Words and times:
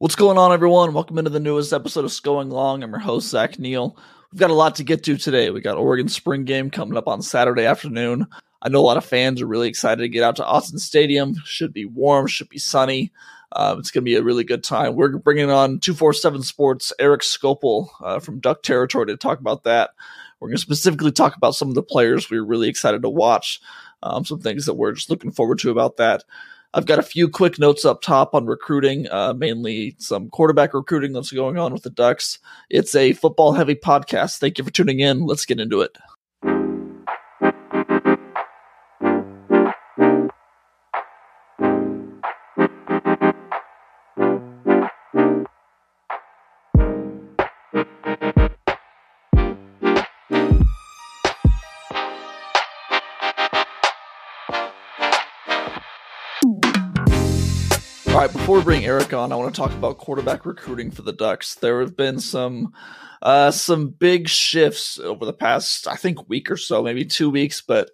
What's 0.00 0.14
going 0.14 0.38
on, 0.38 0.52
everyone? 0.52 0.94
Welcome 0.94 1.18
into 1.18 1.30
the 1.32 1.40
newest 1.40 1.72
episode 1.72 2.04
of 2.04 2.22
Going 2.22 2.50
Long. 2.50 2.84
I'm 2.84 2.90
your 2.90 3.00
host, 3.00 3.30
Zach 3.30 3.58
Neel. 3.58 3.96
We've 4.30 4.38
got 4.38 4.50
a 4.50 4.54
lot 4.54 4.76
to 4.76 4.84
get 4.84 5.02
to 5.02 5.16
today. 5.16 5.50
We 5.50 5.60
got 5.60 5.76
Oregon 5.76 6.08
spring 6.08 6.44
game 6.44 6.70
coming 6.70 6.96
up 6.96 7.08
on 7.08 7.20
Saturday 7.20 7.64
afternoon. 7.64 8.28
I 8.62 8.68
know 8.68 8.78
a 8.78 8.86
lot 8.86 8.96
of 8.96 9.04
fans 9.04 9.42
are 9.42 9.48
really 9.48 9.66
excited 9.66 10.00
to 10.00 10.08
get 10.08 10.22
out 10.22 10.36
to 10.36 10.44
Autzen 10.44 10.78
Stadium. 10.78 11.34
Should 11.44 11.72
be 11.72 11.84
warm, 11.84 12.28
should 12.28 12.48
be 12.48 12.58
sunny. 12.58 13.10
Uh, 13.50 13.74
it's 13.80 13.90
going 13.90 14.02
to 14.02 14.08
be 14.08 14.14
a 14.14 14.22
really 14.22 14.44
good 14.44 14.62
time. 14.62 14.94
We're 14.94 15.18
bringing 15.18 15.50
on 15.50 15.80
247 15.80 16.44
Sports 16.44 16.92
Erik 17.00 17.22
Skopil 17.22 17.88
uh, 18.00 18.20
from 18.20 18.38
Duck 18.38 18.62
Territory 18.62 19.06
to 19.06 19.16
talk 19.16 19.40
about 19.40 19.64
that. 19.64 19.90
We're 20.38 20.46
going 20.46 20.58
to 20.58 20.62
specifically 20.62 21.10
talk 21.10 21.34
about 21.36 21.56
some 21.56 21.70
of 21.70 21.74
the 21.74 21.82
players 21.82 22.30
we 22.30 22.38
are 22.38 22.44
really 22.44 22.68
excited 22.68 23.02
to 23.02 23.10
watch, 23.10 23.60
um, 24.04 24.24
some 24.24 24.38
things 24.38 24.66
that 24.66 24.74
we're 24.74 24.92
just 24.92 25.10
looking 25.10 25.32
forward 25.32 25.58
to 25.58 25.72
about 25.72 25.96
that. 25.96 26.22
I've 26.74 26.86
got 26.86 26.98
a 26.98 27.02
few 27.02 27.28
quick 27.28 27.58
notes 27.58 27.84
up 27.84 28.02
top 28.02 28.34
on 28.34 28.46
recruiting, 28.46 29.08
uh, 29.10 29.32
mainly 29.32 29.96
some 29.98 30.28
quarterback 30.28 30.74
recruiting 30.74 31.12
that's 31.12 31.32
going 31.32 31.56
on 31.56 31.72
with 31.72 31.82
the 31.82 31.90
Ducks. 31.90 32.38
It's 32.68 32.94
a 32.94 33.14
football 33.14 33.52
heavy 33.52 33.74
podcast. 33.74 34.38
Thank 34.38 34.58
you 34.58 34.64
for 34.64 34.70
tuning 34.70 35.00
in. 35.00 35.24
Let's 35.24 35.46
get 35.46 35.60
into 35.60 35.80
it. 35.80 35.96
Right, 58.28 58.36
before 58.36 58.58
we 58.58 58.64
bring 58.64 58.84
Erik 58.84 59.14
on, 59.14 59.32
I 59.32 59.36
want 59.36 59.54
to 59.54 59.58
talk 59.58 59.72
about 59.72 59.96
quarterback 59.96 60.44
recruiting 60.44 60.90
for 60.90 61.00
the 61.00 61.14
Ducks. 61.14 61.54
There 61.54 61.80
have 61.80 61.96
been 61.96 62.20
some 62.20 62.74
uh, 63.22 63.50
some 63.50 63.88
big 63.88 64.28
shifts 64.28 64.98
over 64.98 65.24
the 65.24 65.32
past, 65.32 65.88
I 65.88 65.96
think, 65.96 66.28
week 66.28 66.50
or 66.50 66.58
so, 66.58 66.82
maybe 66.82 67.06
two 67.06 67.30
weeks. 67.30 67.62
But 67.62 67.90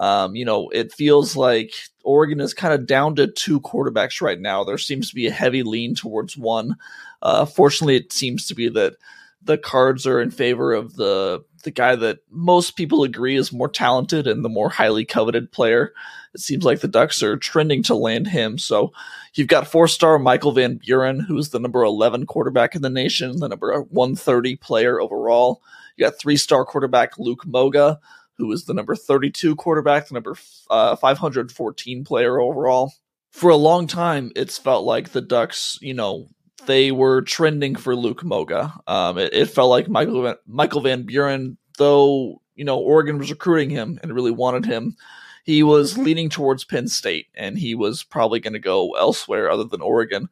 um, 0.00 0.36
you 0.36 0.46
know, 0.46 0.70
it 0.70 0.94
feels 0.94 1.36
like 1.36 1.74
Oregon 2.02 2.40
is 2.40 2.54
kind 2.54 2.72
of 2.72 2.86
down 2.86 3.14
to 3.16 3.26
two 3.26 3.60
quarterbacks 3.60 4.22
right 4.22 4.40
now. 4.40 4.64
There 4.64 4.78
seems 4.78 5.10
to 5.10 5.14
be 5.14 5.26
a 5.26 5.30
heavy 5.30 5.62
lean 5.62 5.94
towards 5.94 6.34
one. 6.34 6.76
Uh, 7.20 7.44
fortunately, 7.44 7.96
it 7.96 8.10
seems 8.10 8.46
to 8.46 8.54
be 8.54 8.70
that 8.70 8.94
the 9.42 9.58
cards 9.58 10.06
are 10.06 10.18
in 10.18 10.30
favor 10.30 10.72
of 10.72 10.94
the 10.94 11.44
the 11.62 11.70
guy 11.70 11.94
that 11.94 12.20
most 12.30 12.74
people 12.76 13.02
agree 13.02 13.36
is 13.36 13.52
more 13.52 13.68
talented 13.68 14.26
and 14.26 14.42
the 14.42 14.48
more 14.48 14.70
highly 14.70 15.04
coveted 15.04 15.52
player. 15.52 15.92
It 16.34 16.40
seems 16.40 16.64
like 16.64 16.80
the 16.80 16.88
Ducks 16.88 17.22
are 17.22 17.36
trending 17.36 17.82
to 17.84 17.94
land 17.94 18.26
him. 18.26 18.58
So 18.58 18.92
you've 19.34 19.48
got 19.48 19.68
four 19.68 19.86
star 19.88 20.18
Michael 20.18 20.52
Van 20.52 20.76
Buren, 20.76 21.20
who's 21.20 21.50
the 21.50 21.60
number 21.60 21.82
11 21.82 22.26
quarterback 22.26 22.74
in 22.74 22.82
the 22.82 22.90
nation, 22.90 23.38
the 23.38 23.48
number 23.48 23.82
130 23.82 24.56
player 24.56 25.00
overall. 25.00 25.62
You 25.96 26.04
got 26.04 26.18
three 26.18 26.36
star 26.36 26.64
quarterback 26.64 27.18
Luke 27.18 27.46
Moga, 27.46 28.00
who 28.36 28.50
is 28.52 28.64
the 28.64 28.74
number 28.74 28.96
32 28.96 29.54
quarterback, 29.56 30.08
the 30.08 30.14
number 30.14 30.36
uh, 30.70 30.96
514 30.96 32.04
player 32.04 32.40
overall. 32.40 32.92
For 33.30 33.50
a 33.50 33.56
long 33.56 33.86
time, 33.86 34.32
it's 34.36 34.58
felt 34.58 34.84
like 34.84 35.10
the 35.10 35.20
Ducks, 35.20 35.78
you 35.80 35.94
know, 35.94 36.28
they 36.66 36.92
were 36.92 37.22
trending 37.22 37.76
for 37.76 37.94
Luke 37.96 38.24
Moga. 38.24 38.72
Um, 38.86 39.18
it, 39.18 39.32
it, 39.32 39.46
felt 39.46 39.70
like 39.70 39.88
Michael 39.88 40.22
Van, 40.22 40.36
Michael 40.46 40.80
Van 40.80 41.02
Buren, 41.02 41.58
though 41.78 42.40
you 42.54 42.64
know 42.64 42.78
Oregon 42.78 43.18
was 43.18 43.30
recruiting 43.30 43.70
him 43.70 43.98
and 44.02 44.14
really 44.14 44.30
wanted 44.30 44.64
him, 44.64 44.96
he 45.44 45.62
was 45.62 45.98
leaning 45.98 46.30
towards 46.30 46.64
Penn 46.64 46.88
State, 46.88 47.26
and 47.34 47.58
he 47.58 47.74
was 47.74 48.02
probably 48.02 48.40
going 48.40 48.54
to 48.54 48.58
go 48.58 48.92
elsewhere 48.92 49.50
other 49.50 49.64
than 49.64 49.82
Oregon. 49.82 50.28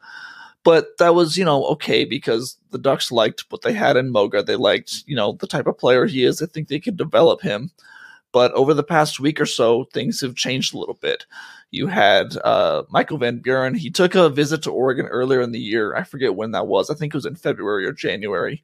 But 0.65 0.97
that 0.99 1.15
was, 1.15 1.37
you 1.37 1.45
know, 1.45 1.65
okay 1.67 2.05
because 2.05 2.57
the 2.71 2.79
Ducks 2.79 3.13
liked 3.13 3.45
what 3.51 3.63
they 3.63 3.73
had 3.73 3.97
in 3.97 4.11
Moga. 4.11 4.43
They 4.43 4.57
liked, 4.57 5.05
you 5.07 5.15
know, 5.15 5.33
the 5.33 5.47
type 5.47 5.67
of 5.67 5.77
player 5.77 6.07
he 6.07 6.25
is. 6.25 6.41
I 6.41 6.47
think 6.47 6.69
they 6.69 6.81
could 6.81 6.97
develop 6.97 7.43
him. 7.43 7.71
But 8.33 8.53
over 8.53 8.73
the 8.73 8.83
past 8.83 9.21
week 9.21 9.41
or 9.41 9.47
so, 9.47 9.85
things 9.93 10.23
have 10.23 10.35
changed 10.35 10.73
a 10.73 10.79
little 10.79 10.95
bit. 10.95 11.27
You 11.71 11.89
had 11.89 12.37
uh, 12.39 12.85
Michael 12.89 13.19
Van 13.19 13.39
Buren. 13.39 13.75
He 13.75 13.91
took 13.91 14.15
a 14.15 14.31
visit 14.31 14.63
to 14.63 14.71
Oregon 14.71 15.07
earlier 15.07 15.43
in 15.43 15.53
the 15.53 15.61
year. 15.61 15.95
I 15.95 16.05
forget 16.05 16.35
when 16.35 16.53
that 16.53 16.67
was. 16.67 16.89
I 16.89 16.95
think 16.95 17.13
it 17.13 17.17
was 17.17 17.27
in 17.27 17.35
February 17.35 17.85
or 17.85 17.93
January. 17.93 18.63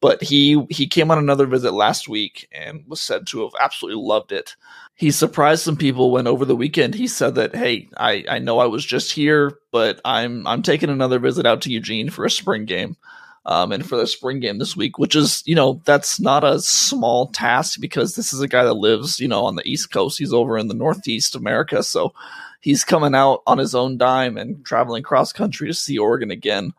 But 0.00 0.22
he 0.22 0.64
he 0.70 0.86
came 0.86 1.10
on 1.10 1.18
another 1.18 1.46
visit 1.46 1.72
last 1.72 2.08
week 2.08 2.48
and 2.52 2.84
was 2.86 3.00
said 3.00 3.26
to 3.28 3.42
have 3.42 3.52
absolutely 3.60 4.02
loved 4.02 4.32
it. 4.32 4.56
He 4.94 5.10
surprised 5.10 5.62
some 5.62 5.76
people 5.76 6.10
when 6.10 6.26
over 6.26 6.44
the 6.44 6.56
weekend 6.56 6.94
he 6.94 7.06
said 7.06 7.34
that, 7.34 7.54
"Hey, 7.54 7.88
I, 7.96 8.24
I 8.28 8.38
know 8.38 8.58
I 8.58 8.66
was 8.66 8.84
just 8.84 9.12
here, 9.12 9.58
but 9.72 10.00
I'm 10.04 10.46
I'm 10.46 10.62
taking 10.62 10.90
another 10.90 11.18
visit 11.18 11.46
out 11.46 11.62
to 11.62 11.70
Eugene 11.72 12.10
for 12.10 12.24
a 12.24 12.30
spring 12.30 12.64
game." 12.64 12.96
um, 13.46 13.72
and 13.72 13.86
for 13.86 13.96
the 13.96 14.06
spring 14.06 14.40
game 14.40 14.58
this 14.58 14.76
week, 14.76 14.98
which 14.98 15.16
is, 15.16 15.42
you 15.46 15.54
know, 15.54 15.80
that's 15.84 16.20
not 16.20 16.44
a 16.44 16.60
small 16.60 17.28
task 17.28 17.80
because 17.80 18.14
this 18.14 18.32
is 18.32 18.40
a 18.40 18.48
guy 18.48 18.64
that 18.64 18.74
lives, 18.74 19.18
you 19.18 19.28
know, 19.28 19.44
on 19.44 19.56
the 19.56 19.66
East 19.68 19.90
Coast. 19.90 20.18
He's 20.18 20.32
over 20.32 20.58
in 20.58 20.68
the 20.68 20.74
Northeast 20.74 21.34
America. 21.34 21.82
So 21.82 22.12
he's 22.60 22.84
coming 22.84 23.14
out 23.14 23.42
on 23.46 23.58
his 23.58 23.74
own 23.74 23.96
dime 23.96 24.36
and 24.36 24.64
traveling 24.64 25.02
cross 25.02 25.32
country 25.32 25.68
to 25.68 25.74
see 25.74 25.98
Oregon 25.98 26.30
again. 26.30 26.72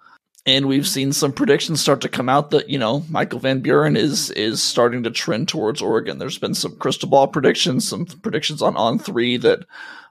And 0.46 0.68
we've 0.68 0.88
seen 0.88 1.14
some 1.14 1.34
predictions 1.34 1.82
start 1.82 2.02
to 2.02 2.10
come 2.10 2.28
out 2.28 2.50
that, 2.50 2.68
you 2.68 2.80
know, 2.80 3.04
Michael 3.10 3.40
Van 3.40 3.60
Buren 3.60 3.96
is 3.96 4.32
is 4.32 4.62
starting 4.62 5.04
to 5.04 5.12
trend 5.12 5.48
towards 5.48 5.84
Oregon. 5.84 6.18
There's 6.18 6.40
been 6.40 6.56
some 6.56 6.76
crystal 6.78 7.08
ball 7.08 7.28
predictions, 7.28 7.88
some 7.88 8.06
predictions 8.06 8.62
on 8.62 8.74
On3 8.74 9.40
that 9.42 9.66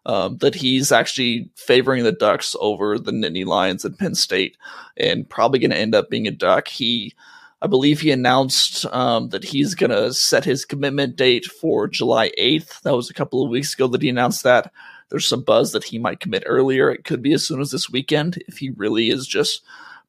um, 0.06 0.38
that 0.38 0.54
he's 0.54 0.92
actually 0.92 1.50
favoring 1.56 2.04
the 2.04 2.12
Ducks 2.12 2.54
over 2.60 2.98
the 2.98 3.10
Nittany 3.10 3.44
Lions 3.44 3.84
at 3.84 3.98
Penn 3.98 4.14
State, 4.14 4.56
and 4.96 5.28
probably 5.28 5.58
going 5.58 5.72
to 5.72 5.76
end 5.76 5.96
up 5.96 6.08
being 6.08 6.28
a 6.28 6.30
Duck. 6.30 6.68
He, 6.68 7.12
I 7.60 7.66
believe, 7.66 8.00
he 8.00 8.12
announced 8.12 8.86
um, 8.86 9.30
that 9.30 9.44
he's 9.44 9.74
going 9.74 9.90
to 9.90 10.12
set 10.14 10.44
his 10.44 10.64
commitment 10.64 11.16
date 11.16 11.46
for 11.46 11.88
July 11.88 12.30
8th. 12.38 12.80
That 12.82 12.96
was 12.96 13.10
a 13.10 13.14
couple 13.14 13.44
of 13.44 13.50
weeks 13.50 13.74
ago 13.74 13.88
that 13.88 14.00
he 14.02 14.08
announced 14.08 14.44
that. 14.44 14.72
There's 15.10 15.26
some 15.26 15.42
buzz 15.42 15.72
that 15.72 15.84
he 15.84 15.98
might 15.98 16.20
commit 16.20 16.44
earlier. 16.46 16.88
It 16.88 17.04
could 17.04 17.20
be 17.20 17.32
as 17.32 17.44
soon 17.44 17.60
as 17.60 17.72
this 17.72 17.90
weekend 17.90 18.42
if 18.46 18.58
he 18.58 18.70
really 18.70 19.10
is 19.10 19.26
just 19.26 19.62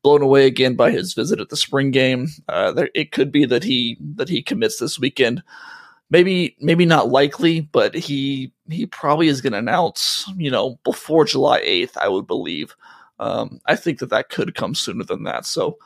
blown 0.03 0.21
away 0.21 0.45
again 0.45 0.75
by 0.75 0.91
his 0.91 1.13
visit 1.13 1.39
at 1.39 1.49
the 1.49 1.57
spring 1.57 1.91
game. 1.91 2.27
Uh, 2.49 2.71
there, 2.71 2.89
it 2.95 3.11
could 3.11 3.31
be 3.31 3.45
that 3.45 3.63
he 3.63 3.97
that 4.15 4.29
he 4.29 4.41
commits 4.41 4.79
this 4.79 4.99
weekend 4.99 5.43
maybe 6.11 6.55
maybe 6.59 6.85
not 6.85 7.09
likely, 7.09 7.61
but 7.61 7.95
he 7.95 8.53
he 8.69 8.85
probably 8.85 9.27
is 9.27 9.41
going 9.41 9.53
to 9.53 9.59
announce, 9.59 10.29
you 10.37 10.51
know, 10.51 10.77
before 10.83 11.25
July 11.25 11.61
8th, 11.61 11.97
I 11.97 12.07
would 12.07 12.27
believe. 12.27 12.75
Um, 13.19 13.59
I 13.65 13.75
think 13.75 13.99
that 13.99 14.09
that 14.11 14.29
could 14.29 14.53
come 14.55 14.75
sooner 14.75 15.03
than 15.03 15.23
that. 15.23 15.45
So, 15.45 15.77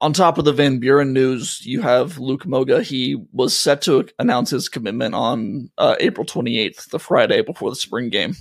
on 0.00 0.12
top 0.12 0.38
of 0.38 0.44
the 0.44 0.52
Van 0.52 0.78
Buren 0.78 1.12
news, 1.12 1.64
you 1.64 1.80
have 1.80 2.18
Luke 2.18 2.46
Moga. 2.46 2.82
He 2.82 3.16
was 3.32 3.56
set 3.56 3.82
to 3.82 4.08
announce 4.18 4.50
his 4.50 4.68
commitment 4.68 5.14
on 5.14 5.70
uh, 5.78 5.96
April 6.00 6.26
28th, 6.26 6.90
the 6.90 6.98
Friday 6.98 7.42
before 7.42 7.70
the 7.70 7.76
spring 7.76 8.10
game. 8.10 8.34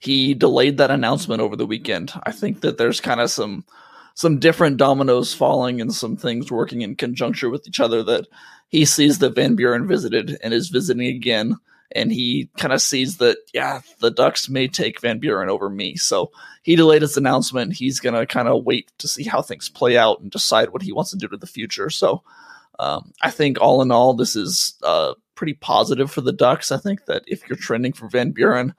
He 0.00 0.34
delayed 0.34 0.78
that 0.78 0.90
announcement 0.90 1.40
over 1.40 1.56
the 1.56 1.66
weekend. 1.66 2.12
I 2.24 2.32
think 2.32 2.60
that 2.60 2.78
there's 2.78 3.00
kind 3.00 3.20
of 3.20 3.30
some 3.30 3.64
some 4.16 4.38
different 4.38 4.78
dominoes 4.78 5.34
falling 5.34 5.78
and 5.80 5.94
some 5.94 6.16
things 6.16 6.50
working 6.50 6.80
in 6.80 6.96
conjuncture 6.96 7.50
with 7.50 7.68
each 7.68 7.80
other 7.80 8.02
that 8.02 8.26
he 8.68 8.86
sees 8.86 9.18
that 9.18 9.34
Van 9.34 9.54
Buren 9.54 9.86
visited 9.86 10.38
and 10.42 10.54
is 10.54 10.70
visiting 10.70 11.06
again. 11.06 11.56
And 11.92 12.10
he 12.10 12.48
kind 12.56 12.72
of 12.72 12.80
sees 12.80 13.18
that, 13.18 13.36
yeah, 13.52 13.82
the 14.00 14.10
Ducks 14.10 14.48
may 14.48 14.68
take 14.68 15.02
Van 15.02 15.18
Buren 15.18 15.50
over 15.50 15.68
me. 15.68 15.96
So 15.96 16.32
he 16.62 16.76
delayed 16.76 17.02
his 17.02 17.18
announcement. 17.18 17.74
He's 17.74 18.00
going 18.00 18.14
to 18.14 18.26
kind 18.26 18.48
of 18.48 18.64
wait 18.64 18.90
to 18.98 19.06
see 19.06 19.22
how 19.22 19.42
things 19.42 19.68
play 19.68 19.98
out 19.98 20.20
and 20.20 20.30
decide 20.30 20.70
what 20.70 20.82
he 20.82 20.92
wants 20.92 21.10
to 21.10 21.18
do 21.18 21.28
to 21.28 21.36
the 21.36 21.46
future. 21.46 21.90
So 21.90 22.22
um, 22.78 23.12
I 23.20 23.30
think 23.30 23.60
all 23.60 23.82
in 23.82 23.92
all, 23.92 24.14
this 24.14 24.34
is 24.34 24.76
uh, 24.82 25.12
pretty 25.34 25.54
positive 25.54 26.10
for 26.10 26.22
the 26.22 26.32
Ducks. 26.32 26.72
I 26.72 26.78
think 26.78 27.04
that 27.04 27.22
if 27.26 27.46
you're 27.48 27.58
trending 27.58 27.92
for 27.92 28.08
Van 28.08 28.30
Buren, 28.30 28.74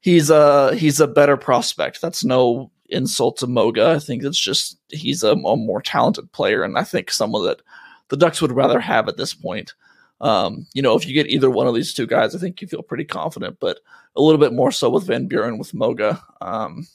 he's 0.00 0.30
a 0.30 0.74
he's 0.74 0.98
a 0.98 1.06
better 1.06 1.36
prospect. 1.36 2.00
That's 2.00 2.24
no 2.24 2.70
insult 2.92 3.38
to 3.38 3.46
Moga. 3.46 3.90
I 3.90 3.98
think 3.98 4.22
it's 4.22 4.38
just 4.38 4.78
he's 4.88 5.22
a, 5.22 5.32
a 5.32 5.56
more 5.56 5.82
talented 5.82 6.30
player, 6.32 6.62
and 6.62 6.78
I 6.78 6.84
think 6.84 7.10
someone 7.10 7.44
that 7.44 7.62
the 8.08 8.16
Ducks 8.16 8.42
would 8.42 8.52
rather 8.52 8.80
have 8.80 9.08
at 9.08 9.16
this 9.16 9.34
point. 9.34 9.74
Um, 10.20 10.66
you 10.72 10.82
know, 10.82 10.94
if 10.94 11.06
you 11.06 11.14
get 11.14 11.28
either 11.28 11.50
one 11.50 11.66
of 11.66 11.74
these 11.74 11.92
two 11.92 12.06
guys, 12.06 12.34
I 12.34 12.38
think 12.38 12.62
you 12.62 12.68
feel 12.68 12.82
pretty 12.82 13.04
confident, 13.04 13.58
but 13.58 13.80
a 14.14 14.22
little 14.22 14.38
bit 14.38 14.52
more 14.52 14.70
so 14.70 14.88
with 14.88 15.06
Van 15.06 15.26
Buren 15.26 15.58
with 15.58 15.74
Moga. 15.74 16.22
Um, 16.40 16.86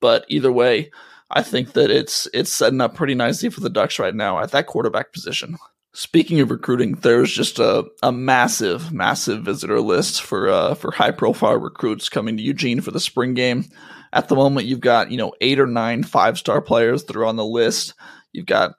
but 0.00 0.24
either 0.28 0.50
way, 0.50 0.90
I 1.30 1.42
think 1.42 1.74
that 1.74 1.90
it's 1.90 2.26
it's 2.34 2.52
setting 2.52 2.80
up 2.80 2.94
pretty 2.94 3.14
nicely 3.14 3.50
for 3.50 3.60
the 3.60 3.70
Ducks 3.70 3.98
right 3.98 4.14
now 4.14 4.40
at 4.40 4.50
that 4.50 4.66
quarterback 4.66 5.12
position. 5.12 5.56
Speaking 5.92 6.40
of 6.40 6.50
recruiting, 6.50 6.94
there's 6.94 7.32
just 7.32 7.58
a, 7.58 7.84
a 8.02 8.12
massive, 8.12 8.92
massive 8.92 9.42
visitor 9.42 9.80
list 9.80 10.22
for 10.22 10.48
uh, 10.48 10.74
for 10.74 10.90
high 10.90 11.10
profile 11.10 11.56
recruits 11.56 12.08
coming 12.08 12.36
to 12.36 12.42
Eugene 12.42 12.80
for 12.80 12.90
the 12.90 13.00
spring 13.00 13.34
game. 13.34 13.64
At 14.12 14.28
the 14.28 14.36
moment, 14.36 14.66
you've 14.66 14.80
got 14.80 15.10
you 15.10 15.16
know 15.16 15.32
eight 15.40 15.60
or 15.60 15.66
nine 15.66 16.02
five 16.02 16.38
star 16.38 16.60
players 16.60 17.04
that 17.04 17.16
are 17.16 17.24
on 17.24 17.36
the 17.36 17.44
list. 17.44 17.94
You've 18.32 18.46
got 18.46 18.74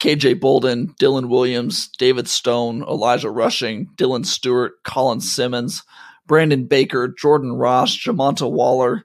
KJ 0.00 0.40
Bolden, 0.40 0.94
Dylan 1.00 1.28
Williams, 1.28 1.88
David 1.98 2.28
Stone, 2.28 2.82
Elijah 2.82 3.30
Rushing, 3.30 3.88
Dylan 3.94 4.26
Stewart, 4.26 4.82
Colin 4.84 5.20
Simmons, 5.20 5.82
Brandon 6.26 6.66
Baker, 6.66 7.08
Jordan 7.08 7.52
Ross, 7.52 7.96
Jamonta 7.96 8.50
Waller. 8.50 9.04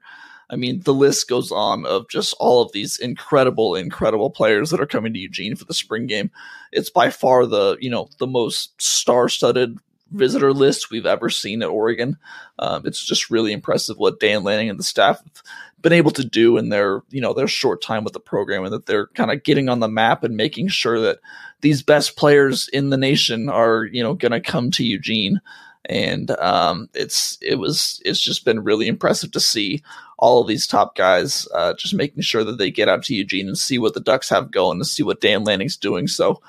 I 0.49 0.55
mean, 0.55 0.81
the 0.83 0.93
list 0.93 1.27
goes 1.27 1.51
on 1.51 1.85
of 1.85 2.09
just 2.09 2.35
all 2.39 2.61
of 2.61 2.71
these 2.73 2.97
incredible, 2.97 3.75
incredible 3.75 4.29
players 4.29 4.69
that 4.69 4.81
are 4.81 4.85
coming 4.85 5.13
to 5.13 5.19
Eugene 5.19 5.55
for 5.55 5.65
the 5.65 5.73
spring 5.73 6.05
game. 6.05 6.31
It's 6.71 6.89
by 6.89 7.09
far 7.09 7.45
the 7.45 7.77
you 7.79 7.89
know 7.89 8.09
the 8.19 8.27
most 8.27 8.81
star-studded 8.81 9.77
visitor 10.13 10.53
list 10.53 10.91
we've 10.91 11.05
ever 11.05 11.29
seen 11.29 11.61
at 11.61 11.69
Oregon. 11.69 12.17
Um, 12.59 12.85
it's 12.85 13.03
just 13.03 13.29
really 13.29 13.51
impressive 13.51 13.97
what 13.97 14.19
Dan 14.19 14.43
Lanning 14.43 14.69
and 14.69 14.79
the 14.79 14.83
staff 14.83 15.21
have 15.23 15.43
been 15.81 15.93
able 15.93 16.11
to 16.11 16.23
do 16.23 16.57
in 16.57 16.69
their 16.69 17.01
you 17.09 17.21
know 17.21 17.33
their 17.33 17.47
short 17.47 17.81
time 17.81 18.03
with 18.03 18.13
the 18.13 18.19
program, 18.19 18.63
and 18.63 18.73
that 18.73 18.85
they're 18.85 19.07
kind 19.07 19.31
of 19.31 19.43
getting 19.43 19.69
on 19.69 19.79
the 19.79 19.87
map 19.87 20.23
and 20.23 20.37
making 20.37 20.69
sure 20.69 20.99
that 20.99 21.19
these 21.61 21.83
best 21.83 22.15
players 22.15 22.69
in 22.69 22.89
the 22.89 22.97
nation 22.97 23.49
are 23.49 23.85
you 23.85 24.01
know 24.01 24.13
going 24.13 24.31
to 24.31 24.41
come 24.41 24.71
to 24.71 24.85
Eugene. 24.85 25.41
And 25.85 26.31
um, 26.31 26.89
it's 26.93 27.37
it 27.41 27.55
was 27.55 28.01
it's 28.05 28.21
just 28.21 28.45
been 28.45 28.63
really 28.63 28.87
impressive 28.87 29.31
to 29.31 29.41
see 29.41 29.83
all 30.17 30.39
of 30.39 30.47
these 30.47 30.65
top 30.65 30.95
guys 30.95 31.45
uh, 31.53 31.73
just 31.73 31.93
making 31.93 32.23
sure 32.23 32.45
that 32.45 32.57
they 32.57 32.71
get 32.71 32.87
out 32.87 33.03
to 33.03 33.13
Eugene 33.13 33.47
and 33.49 33.57
see 33.57 33.77
what 33.77 33.93
the 33.93 33.99
Ducks 33.99 34.29
have 34.29 34.51
going 34.51 34.77
and 34.77 34.87
see 34.87 35.03
what 35.03 35.19
Dan 35.19 35.43
Lanning's 35.43 35.75
doing. 35.75 36.07
So 36.07 36.41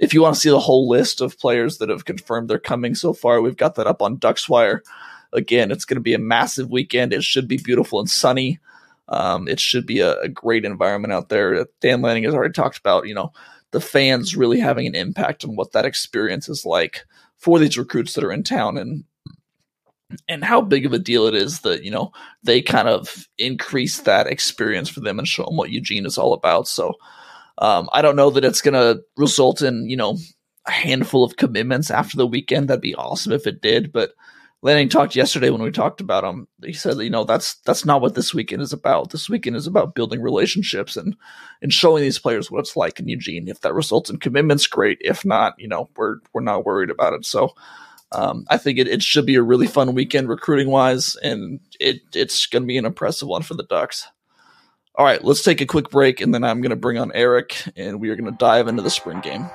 if 0.00 0.14
you 0.14 0.22
want 0.22 0.34
to 0.34 0.40
see 0.40 0.48
the 0.48 0.58
whole 0.58 0.88
list 0.88 1.20
of 1.20 1.38
players 1.38 1.76
that 1.78 1.90
have 1.90 2.06
confirmed 2.06 2.48
they're 2.48 2.58
coming 2.58 2.94
so 2.94 3.12
far, 3.12 3.40
we've 3.40 3.56
got 3.56 3.74
that 3.74 3.86
up 3.86 4.00
on 4.00 4.16
DucksWire. 4.16 4.80
Again, 5.34 5.70
it's 5.70 5.84
going 5.84 5.96
to 5.96 6.00
be 6.00 6.14
a 6.14 6.18
massive 6.18 6.70
weekend. 6.70 7.12
It 7.12 7.22
should 7.22 7.46
be 7.46 7.58
beautiful 7.58 8.00
and 8.00 8.08
sunny. 8.08 8.58
Um, 9.08 9.46
it 9.46 9.60
should 9.60 9.86
be 9.86 10.00
a, 10.00 10.18
a, 10.20 10.28
great 10.28 10.64
environment 10.64 11.12
out 11.12 11.28
there. 11.28 11.66
Dan 11.80 12.00
Lanning 12.00 12.22
has 12.24 12.34
already 12.34 12.52
talked 12.52 12.78
about, 12.78 13.08
you 13.08 13.14
know, 13.14 13.32
the 13.72 13.80
fans 13.80 14.36
really 14.36 14.58
having 14.58 14.86
an 14.86 14.94
impact 14.94 15.44
on 15.44 15.56
what 15.56 15.72
that 15.72 15.84
experience 15.84 16.48
is 16.48 16.64
like 16.64 17.04
for 17.36 17.58
these 17.58 17.76
recruits 17.76 18.14
that 18.14 18.24
are 18.24 18.32
in 18.32 18.42
town 18.42 18.78
and 18.78 19.04
and 20.28 20.42
how 20.42 20.60
big 20.60 20.86
of 20.86 20.92
a 20.92 20.98
deal 20.98 21.26
it 21.26 21.36
is 21.36 21.60
that 21.60 21.84
you 21.84 21.90
know 21.90 22.10
they 22.42 22.60
kind 22.60 22.88
of 22.88 23.28
increase 23.38 24.00
that 24.00 24.26
experience 24.26 24.88
for 24.88 24.98
them 25.00 25.20
and 25.20 25.28
show 25.28 25.44
them 25.44 25.56
what 25.56 25.70
Eugene 25.70 26.04
is 26.04 26.18
all 26.18 26.32
about. 26.32 26.66
So 26.66 26.94
um, 27.60 27.88
I 27.92 28.02
don't 28.02 28.16
know 28.16 28.30
that 28.30 28.44
it's 28.44 28.62
going 28.62 28.74
to 28.74 29.02
result 29.16 29.62
in 29.62 29.88
you 29.88 29.96
know 29.96 30.18
a 30.66 30.70
handful 30.70 31.24
of 31.24 31.36
commitments 31.36 31.90
after 31.90 32.16
the 32.16 32.26
weekend. 32.26 32.68
That'd 32.68 32.80
be 32.80 32.94
awesome 32.94 33.32
if 33.32 33.46
it 33.46 33.62
did. 33.62 33.92
But 33.92 34.12
Lanning 34.62 34.90
talked 34.90 35.16
yesterday 35.16 35.48
when 35.48 35.62
we 35.62 35.70
talked 35.70 36.00
about 36.00 36.24
him. 36.24 36.46
He 36.62 36.74
said, 36.74 36.98
you 36.98 37.10
know, 37.10 37.24
that's 37.24 37.56
that's 37.66 37.84
not 37.84 38.02
what 38.02 38.14
this 38.14 38.34
weekend 38.34 38.60
is 38.60 38.72
about. 38.72 39.10
This 39.10 39.28
weekend 39.28 39.56
is 39.56 39.66
about 39.66 39.94
building 39.94 40.20
relationships 40.20 40.96
and 40.96 41.16
and 41.62 41.72
showing 41.72 42.02
these 42.02 42.18
players 42.18 42.50
what 42.50 42.60
it's 42.60 42.76
like 42.76 43.00
in 43.00 43.08
Eugene. 43.08 43.48
If 43.48 43.60
that 43.60 43.74
results 43.74 44.10
in 44.10 44.18
commitments, 44.18 44.66
great. 44.66 44.98
If 45.00 45.24
not, 45.24 45.54
you 45.58 45.68
know, 45.68 45.88
we're 45.96 46.16
we're 46.32 46.42
not 46.42 46.64
worried 46.64 46.90
about 46.90 47.14
it. 47.14 47.24
So. 47.26 47.54
Um, 48.12 48.44
I 48.50 48.56
think 48.56 48.80
it, 48.80 48.88
it 48.88 49.04
should 49.04 49.24
be 49.24 49.36
a 49.36 49.42
really 49.42 49.68
fun 49.68 49.94
weekend 49.94 50.28
recruiting 50.28 50.68
wise, 50.68 51.14
and 51.22 51.60
it 51.78 52.00
it's 52.12 52.44
going 52.46 52.64
to 52.64 52.66
be 52.66 52.76
an 52.76 52.84
impressive 52.84 53.28
one 53.28 53.42
for 53.42 53.54
the 53.54 53.62
Ducks. 53.62 54.04
All 54.96 55.04
right, 55.04 55.22
let's 55.22 55.42
take 55.42 55.60
a 55.60 55.66
quick 55.66 55.88
break, 55.88 56.20
and 56.20 56.34
then 56.34 56.42
I'm 56.42 56.60
going 56.60 56.70
to 56.70 56.76
bring 56.76 56.98
on 56.98 57.12
Erik, 57.14 57.62
and 57.76 58.00
we 58.00 58.10
are 58.10 58.16
going 58.16 58.30
to 58.30 58.36
dive 58.36 58.66
into 58.66 58.82
the 58.82 58.90
spring 58.90 59.20
game. 59.20 59.48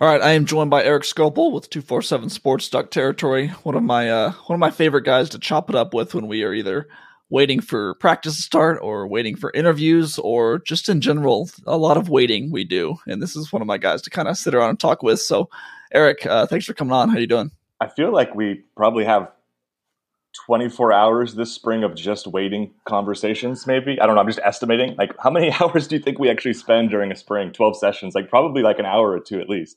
All 0.00 0.08
right, 0.08 0.22
I 0.22 0.30
am 0.30 0.46
joined 0.46 0.70
by 0.70 0.82
Erik 0.82 1.02
Skopil 1.02 1.52
with 1.52 1.68
247 1.68 2.30
Sports 2.30 2.70
Duck 2.70 2.90
Territory, 2.90 3.48
one 3.64 3.74
of 3.74 3.82
my 3.82 4.08
uh, 4.08 4.32
one 4.46 4.54
of 4.54 4.60
my 4.60 4.70
favorite 4.70 5.04
guys 5.04 5.28
to 5.30 5.38
chop 5.38 5.68
it 5.68 5.76
up 5.76 5.92
with 5.92 6.14
when 6.14 6.26
we 6.26 6.42
are 6.42 6.54
either 6.54 6.88
waiting 7.28 7.60
for 7.60 7.94
practice 7.96 8.36
to 8.36 8.42
start 8.42 8.78
or 8.80 9.06
waiting 9.06 9.36
for 9.36 9.52
interviews 9.52 10.18
or 10.18 10.58
just 10.60 10.88
in 10.88 11.02
general 11.02 11.50
a 11.66 11.76
lot 11.76 11.98
of 11.98 12.08
waiting 12.08 12.50
we 12.50 12.64
do. 12.64 12.96
And 13.06 13.22
this 13.22 13.36
is 13.36 13.52
one 13.52 13.60
of 13.60 13.68
my 13.68 13.76
guys 13.76 14.00
to 14.02 14.10
kind 14.10 14.26
of 14.26 14.38
sit 14.38 14.54
around 14.54 14.70
and 14.70 14.80
talk 14.80 15.02
with. 15.02 15.20
So 15.20 15.50
Erik 15.92 16.24
uh, 16.24 16.46
thanks 16.46 16.64
for 16.64 16.72
coming 16.72 16.94
on. 16.94 17.10
How 17.10 17.16
are 17.16 17.20
you 17.20 17.26
doing 17.26 17.52
I 17.80 17.88
feel 17.88 18.12
like 18.12 18.34
we 18.34 18.64
probably 18.76 19.04
have 19.04 19.30
24 20.46 20.92
hours 20.92 21.34
this 21.34 21.52
spring 21.52 21.82
of 21.82 21.94
just 21.94 22.26
waiting 22.26 22.72
conversations, 22.84 23.66
maybe. 23.66 24.00
I 24.00 24.06
don't 24.06 24.14
know. 24.14 24.20
I'm 24.20 24.28
just 24.28 24.40
estimating. 24.44 24.94
Like, 24.96 25.12
how 25.18 25.30
many 25.30 25.52
hours 25.60 25.88
do 25.88 25.96
you 25.96 26.02
think 26.02 26.18
we 26.18 26.30
actually 26.30 26.54
spend 26.54 26.90
during 26.90 27.10
a 27.10 27.16
spring? 27.16 27.52
12 27.52 27.76
sessions? 27.78 28.14
Like, 28.14 28.28
probably 28.28 28.62
like 28.62 28.78
an 28.78 28.86
hour 28.86 29.10
or 29.10 29.20
two 29.20 29.40
at 29.40 29.48
least. 29.48 29.76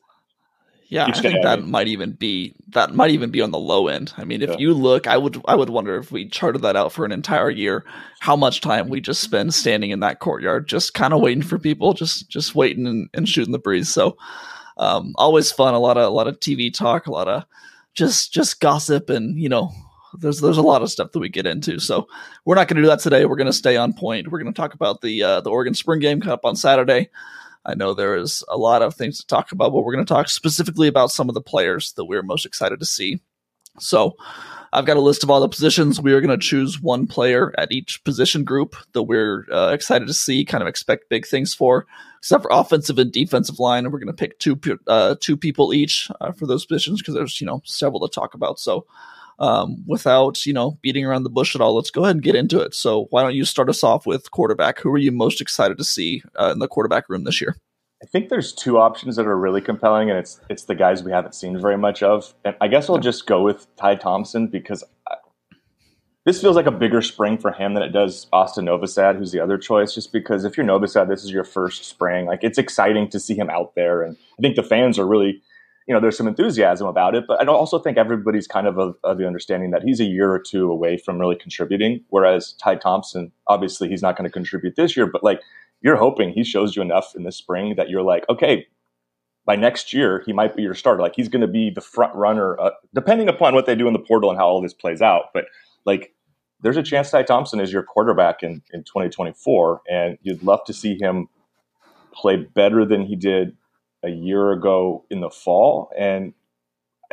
Yeah, 0.88 1.06
I 1.06 1.12
think 1.12 1.42
that 1.42 1.64
might 1.64 1.88
even 1.88 2.12
be 2.12 2.54
that 2.70 2.94
might 2.94 3.10
even 3.10 3.32
be 3.32 3.42
on 3.42 3.50
the 3.50 3.58
low 3.58 3.88
end. 3.88 4.14
I 4.16 4.26
mean, 4.26 4.44
if 4.44 4.52
yeah. 4.52 4.58
you 4.60 4.76
look, 4.76 5.08
I 5.08 5.18
would 5.18 5.42
I 5.48 5.56
would 5.56 5.72
wonder 5.72 5.98
if 5.98 6.12
we 6.12 6.28
charted 6.28 6.62
that 6.62 6.76
out 6.76 6.92
for 6.92 7.04
an 7.04 7.12
entire 7.12 7.50
year, 7.50 7.84
how 8.20 8.36
much 8.36 8.62
time 8.62 8.90
we 8.90 9.02
just 9.02 9.22
spend 9.22 9.56
standing 9.56 9.90
in 9.90 10.02
that 10.02 10.20
courtyard, 10.20 10.68
just 10.68 10.94
kind 10.94 11.12
of 11.12 11.22
waiting 11.22 11.42
for 11.42 11.58
people, 11.58 11.94
just 11.94 12.30
just 12.30 12.54
waiting 12.54 12.86
and, 12.86 13.10
and 13.16 13.28
shooting 13.28 13.54
the 13.54 13.58
breeze. 13.58 13.90
So, 13.90 14.18
um, 14.78 15.14
always 15.16 15.52
fun. 15.52 15.74
A 15.74 15.80
lot 15.80 15.98
of 15.98 16.04
a 16.04 16.14
lot 16.14 16.28
of 16.28 16.40
TV 16.40 16.72
talk, 16.72 17.08
a 17.08 17.12
lot 17.12 17.28
of 17.28 17.46
just 17.94 18.34
just 18.34 18.60
gossip 18.60 19.10
and 19.10 19.38
you 19.38 19.50
know 19.50 19.72
there's 20.20 20.42
there's 20.42 20.58
a 20.58 20.64
lot 20.64 20.82
of 20.82 20.92
stuff 20.92 21.12
that 21.12 21.20
we 21.20 21.30
get 21.30 21.46
into. 21.46 21.80
So 21.80 22.08
we're 22.46 22.56
not 22.56 22.68
going 22.68 22.78
to 22.78 22.84
do 22.84 22.88
that 22.88 23.00
today. 23.00 23.26
We're 23.26 23.36
going 23.36 23.48
to 23.48 23.54
stay 23.54 23.78
on 23.78 23.94
point. 23.94 24.30
We're 24.30 24.40
going 24.40 24.54
to 24.54 24.60
talk 24.60 24.74
about 24.74 25.02
the 25.02 25.24
uh, 25.24 25.42
the 25.42 25.50
Oregon 25.50 25.74
Spring 25.74 26.00
Game 26.00 26.20
coming 26.20 26.34
up 26.34 26.46
on 26.46 26.56
Saturday. 26.56 27.10
I 27.66 27.76
know 27.76 27.94
there 27.94 28.16
is 28.16 28.44
a 28.50 28.58
lot 28.58 28.82
of 28.82 28.94
things 28.94 29.20
to 29.20 29.28
talk 29.28 29.52
about, 29.52 29.72
but 29.72 29.84
we're 29.84 29.94
going 29.94 30.06
to 30.06 30.14
talk 30.14 30.28
specifically 30.30 30.88
about 30.88 31.12
some 31.12 31.30
of 31.30 31.36
the 31.36 31.42
players 31.42 31.94
that 31.94 32.06
we're 32.06 32.22
most 32.22 32.46
excited 32.46 32.80
to 32.80 32.86
see. 32.86 33.22
So 33.80 34.16
I've 34.74 34.88
got 34.88 34.98
a 34.98 35.02
list 35.02 35.24
of 35.24 35.30
all 35.30 35.40
the 35.40 35.48
positions. 35.48 36.02
We 36.02 36.14
are 36.14 36.20
going 36.20 36.38
to 36.38 36.46
choose 36.46 36.82
one 36.82 37.06
player 37.06 37.54
at 37.60 37.72
each 37.72 38.04
position 38.04 38.44
group 38.44 38.76
that 38.94 39.04
we're 39.04 39.46
uh, 39.52 39.70
excited 39.72 40.08
to 40.08 40.16
see, 40.16 40.44
kind 40.46 40.64
of 40.64 40.68
expect 40.68 41.10
big 41.10 41.28
things 41.28 41.54
for. 41.54 41.86
Except 42.18 42.42
for 42.42 42.52
offensive 42.52 42.98
and 42.98 43.12
defensive 43.12 43.60
line, 43.60 43.86
And 43.86 43.94
we're 43.94 44.00
going 44.00 44.08
to 44.08 44.14
pick 44.14 44.40
two 44.40 44.60
uh, 44.88 45.16
two 45.20 45.38
people 45.38 45.74
each 45.74 46.10
uh, 46.22 46.32
for 46.32 46.48
those 46.48 46.66
positions 46.66 47.02
because 47.02 47.14
there's 47.14 47.40
you 47.40 47.46
know 47.46 47.62
several 47.66 48.00
to 48.08 48.14
talk 48.14 48.34
about. 48.34 48.60
So 48.60 48.88
um, 49.40 49.84
without 49.86 50.44
you 50.46 50.54
know 50.54 50.80
beating 50.82 51.06
around 51.06 51.24
the 51.24 51.30
bush 51.30 51.54
at 51.54 51.62
all, 51.62 51.76
let's 51.76 51.92
go 51.92 52.04
ahead 52.04 52.16
and 52.16 52.24
get 52.24 52.36
into 52.36 52.60
it. 52.60 52.74
So 52.74 53.08
why 53.12 53.22
don't 53.22 53.36
you 53.36 53.46
start 53.46 53.70
us 53.70 53.84
off 53.84 54.08
with 54.08 54.32
quarterback? 54.32 54.80
Who 54.80 54.90
are 54.90 54.98
you 54.98 55.12
most 55.12 55.40
excited 55.40 55.78
to 55.78 55.84
see 55.84 56.24
uh, 56.40 56.52
in 56.52 56.60
the 56.60 56.68
quarterback 56.68 57.10
room 57.10 57.26
this 57.26 57.42
year? 57.42 57.56
I 58.04 58.06
think 58.06 58.28
there's 58.28 58.52
two 58.52 58.78
options 58.78 59.16
that 59.16 59.26
are 59.26 59.38
really 59.38 59.62
compelling, 59.62 60.10
and 60.10 60.20
it's 60.20 60.42
it's 60.50 60.66
the 60.66 60.76
guys 60.76 61.04
we 61.04 61.12
haven't 61.12 61.36
seen 61.36 61.60
very 61.60 61.78
much 61.78 62.04
of. 62.04 62.34
And 62.44 62.54
I 62.60 62.68
guess 62.68 62.90
I'll 62.90 62.98
just 62.98 63.26
go 63.26 63.42
with 63.42 63.66
Ty 63.78 63.96
Thompson 63.96 64.48
because 64.48 64.84
I, 65.08 65.16
this 66.26 66.42
feels 66.42 66.58
like 66.58 66.66
a 66.66 66.72
bigger 66.72 67.02
spring 67.02 67.38
for 67.38 67.54
him 67.54 67.74
than 67.74 67.84
it 67.84 67.94
does 67.94 68.28
Austin 68.34 68.66
Novosad, 68.66 69.18
who's 69.18 69.32
the 69.32 69.40
other 69.40 69.58
choice. 69.58 69.96
Just 69.96 70.12
because 70.12 70.44
if 70.44 70.58
you're 70.58 70.66
Novosad, 70.66 71.08
this 71.08 71.24
is 71.24 71.32
your 71.32 71.46
first 71.46 71.86
spring. 71.86 72.26
Like 72.26 72.40
it's 72.44 72.58
exciting 72.58 73.10
to 73.10 73.22
see 73.22 73.36
him 73.36 73.50
out 73.50 73.74
there, 73.76 74.02
and 74.04 74.18
I 74.38 74.42
think 74.42 74.58
the 74.58 74.64
fans 74.64 75.00
are 75.00 75.08
really, 75.08 75.42
you 75.88 75.94
know, 75.94 76.02
there's 76.02 76.18
some 76.18 76.28
enthusiasm 76.28 76.88
about 76.88 77.16
it. 77.16 77.24
But 77.26 77.42
I 77.42 77.46
also 77.46 77.80
think 77.80 77.98
everybody's 77.98 78.48
kind 78.48 78.68
of 78.68 78.78
of, 78.78 78.98
of 79.06 79.18
the 79.18 79.26
understanding 79.26 79.72
that 79.72 79.82
he's 79.82 80.02
a 80.02 80.06
year 80.06 80.30
or 80.30 80.40
two 80.40 80.70
away 80.70 80.98
from 80.98 81.20
really 81.20 81.38
contributing. 81.38 82.04
Whereas 82.10 82.52
Ty 82.62 82.76
Thompson, 82.76 83.32
obviously, 83.48 83.88
he's 83.88 84.02
not 84.02 84.18
going 84.18 84.30
to 84.30 84.34
contribute 84.34 84.76
this 84.76 84.98
year, 84.98 85.08
but 85.08 85.24
like 85.24 85.40
you're 85.84 85.98
hoping 85.98 86.32
he 86.32 86.44
shows 86.44 86.76
you 86.76 86.82
enough 86.82 87.14
in 87.16 87.24
the 87.24 87.32
spring 87.32 87.76
that 87.76 87.90
you're 87.90 88.02
like, 88.02 88.26
okay, 88.30 88.66
by 89.46 89.56
next 89.56 89.94
year 89.94 90.24
he 90.26 90.34
might 90.34 90.56
be 90.56 90.64
your 90.64 90.74
starter. 90.74 91.02
Like 91.02 91.16
he's 91.16 91.28
going 91.28 91.42
to 91.42 91.48
be 91.48 91.70
the 91.70 91.82
front 91.82 92.16
runner, 92.16 92.60
uh, 92.60 92.72
depending 92.96 93.28
upon 93.28 93.54
what 93.54 93.66
they 93.66 93.76
do 93.76 93.88
in 93.88 93.94
the 93.94 94.00
portal 94.00 94.30
and 94.30 94.40
how 94.40 94.48
all 94.48 94.62
this 94.62 94.74
plays 94.74 95.02
out. 95.02 95.26
But 95.34 95.46
like, 95.86 96.14
there's 96.62 96.78
a 96.78 96.84
chance 96.84 97.12
Ty 97.12 97.24
Thompson 97.24 97.60
is 97.60 97.74
your 97.74 97.84
quarterback 97.84 98.42
in 98.42 98.62
in 98.72 98.86
2024, 98.86 99.82
and 99.92 100.18
you'd 100.22 100.42
love 100.44 100.64
to 100.66 100.74
see 100.74 100.98
him 100.98 101.28
play 102.14 102.38
better 102.38 102.86
than 102.86 103.06
he 103.06 103.18
did 103.18 103.58
a 104.02 104.10
year 104.10 104.52
ago 104.52 105.04
in 105.10 105.20
the 105.20 105.30
fall. 105.30 105.92
And 105.98 106.34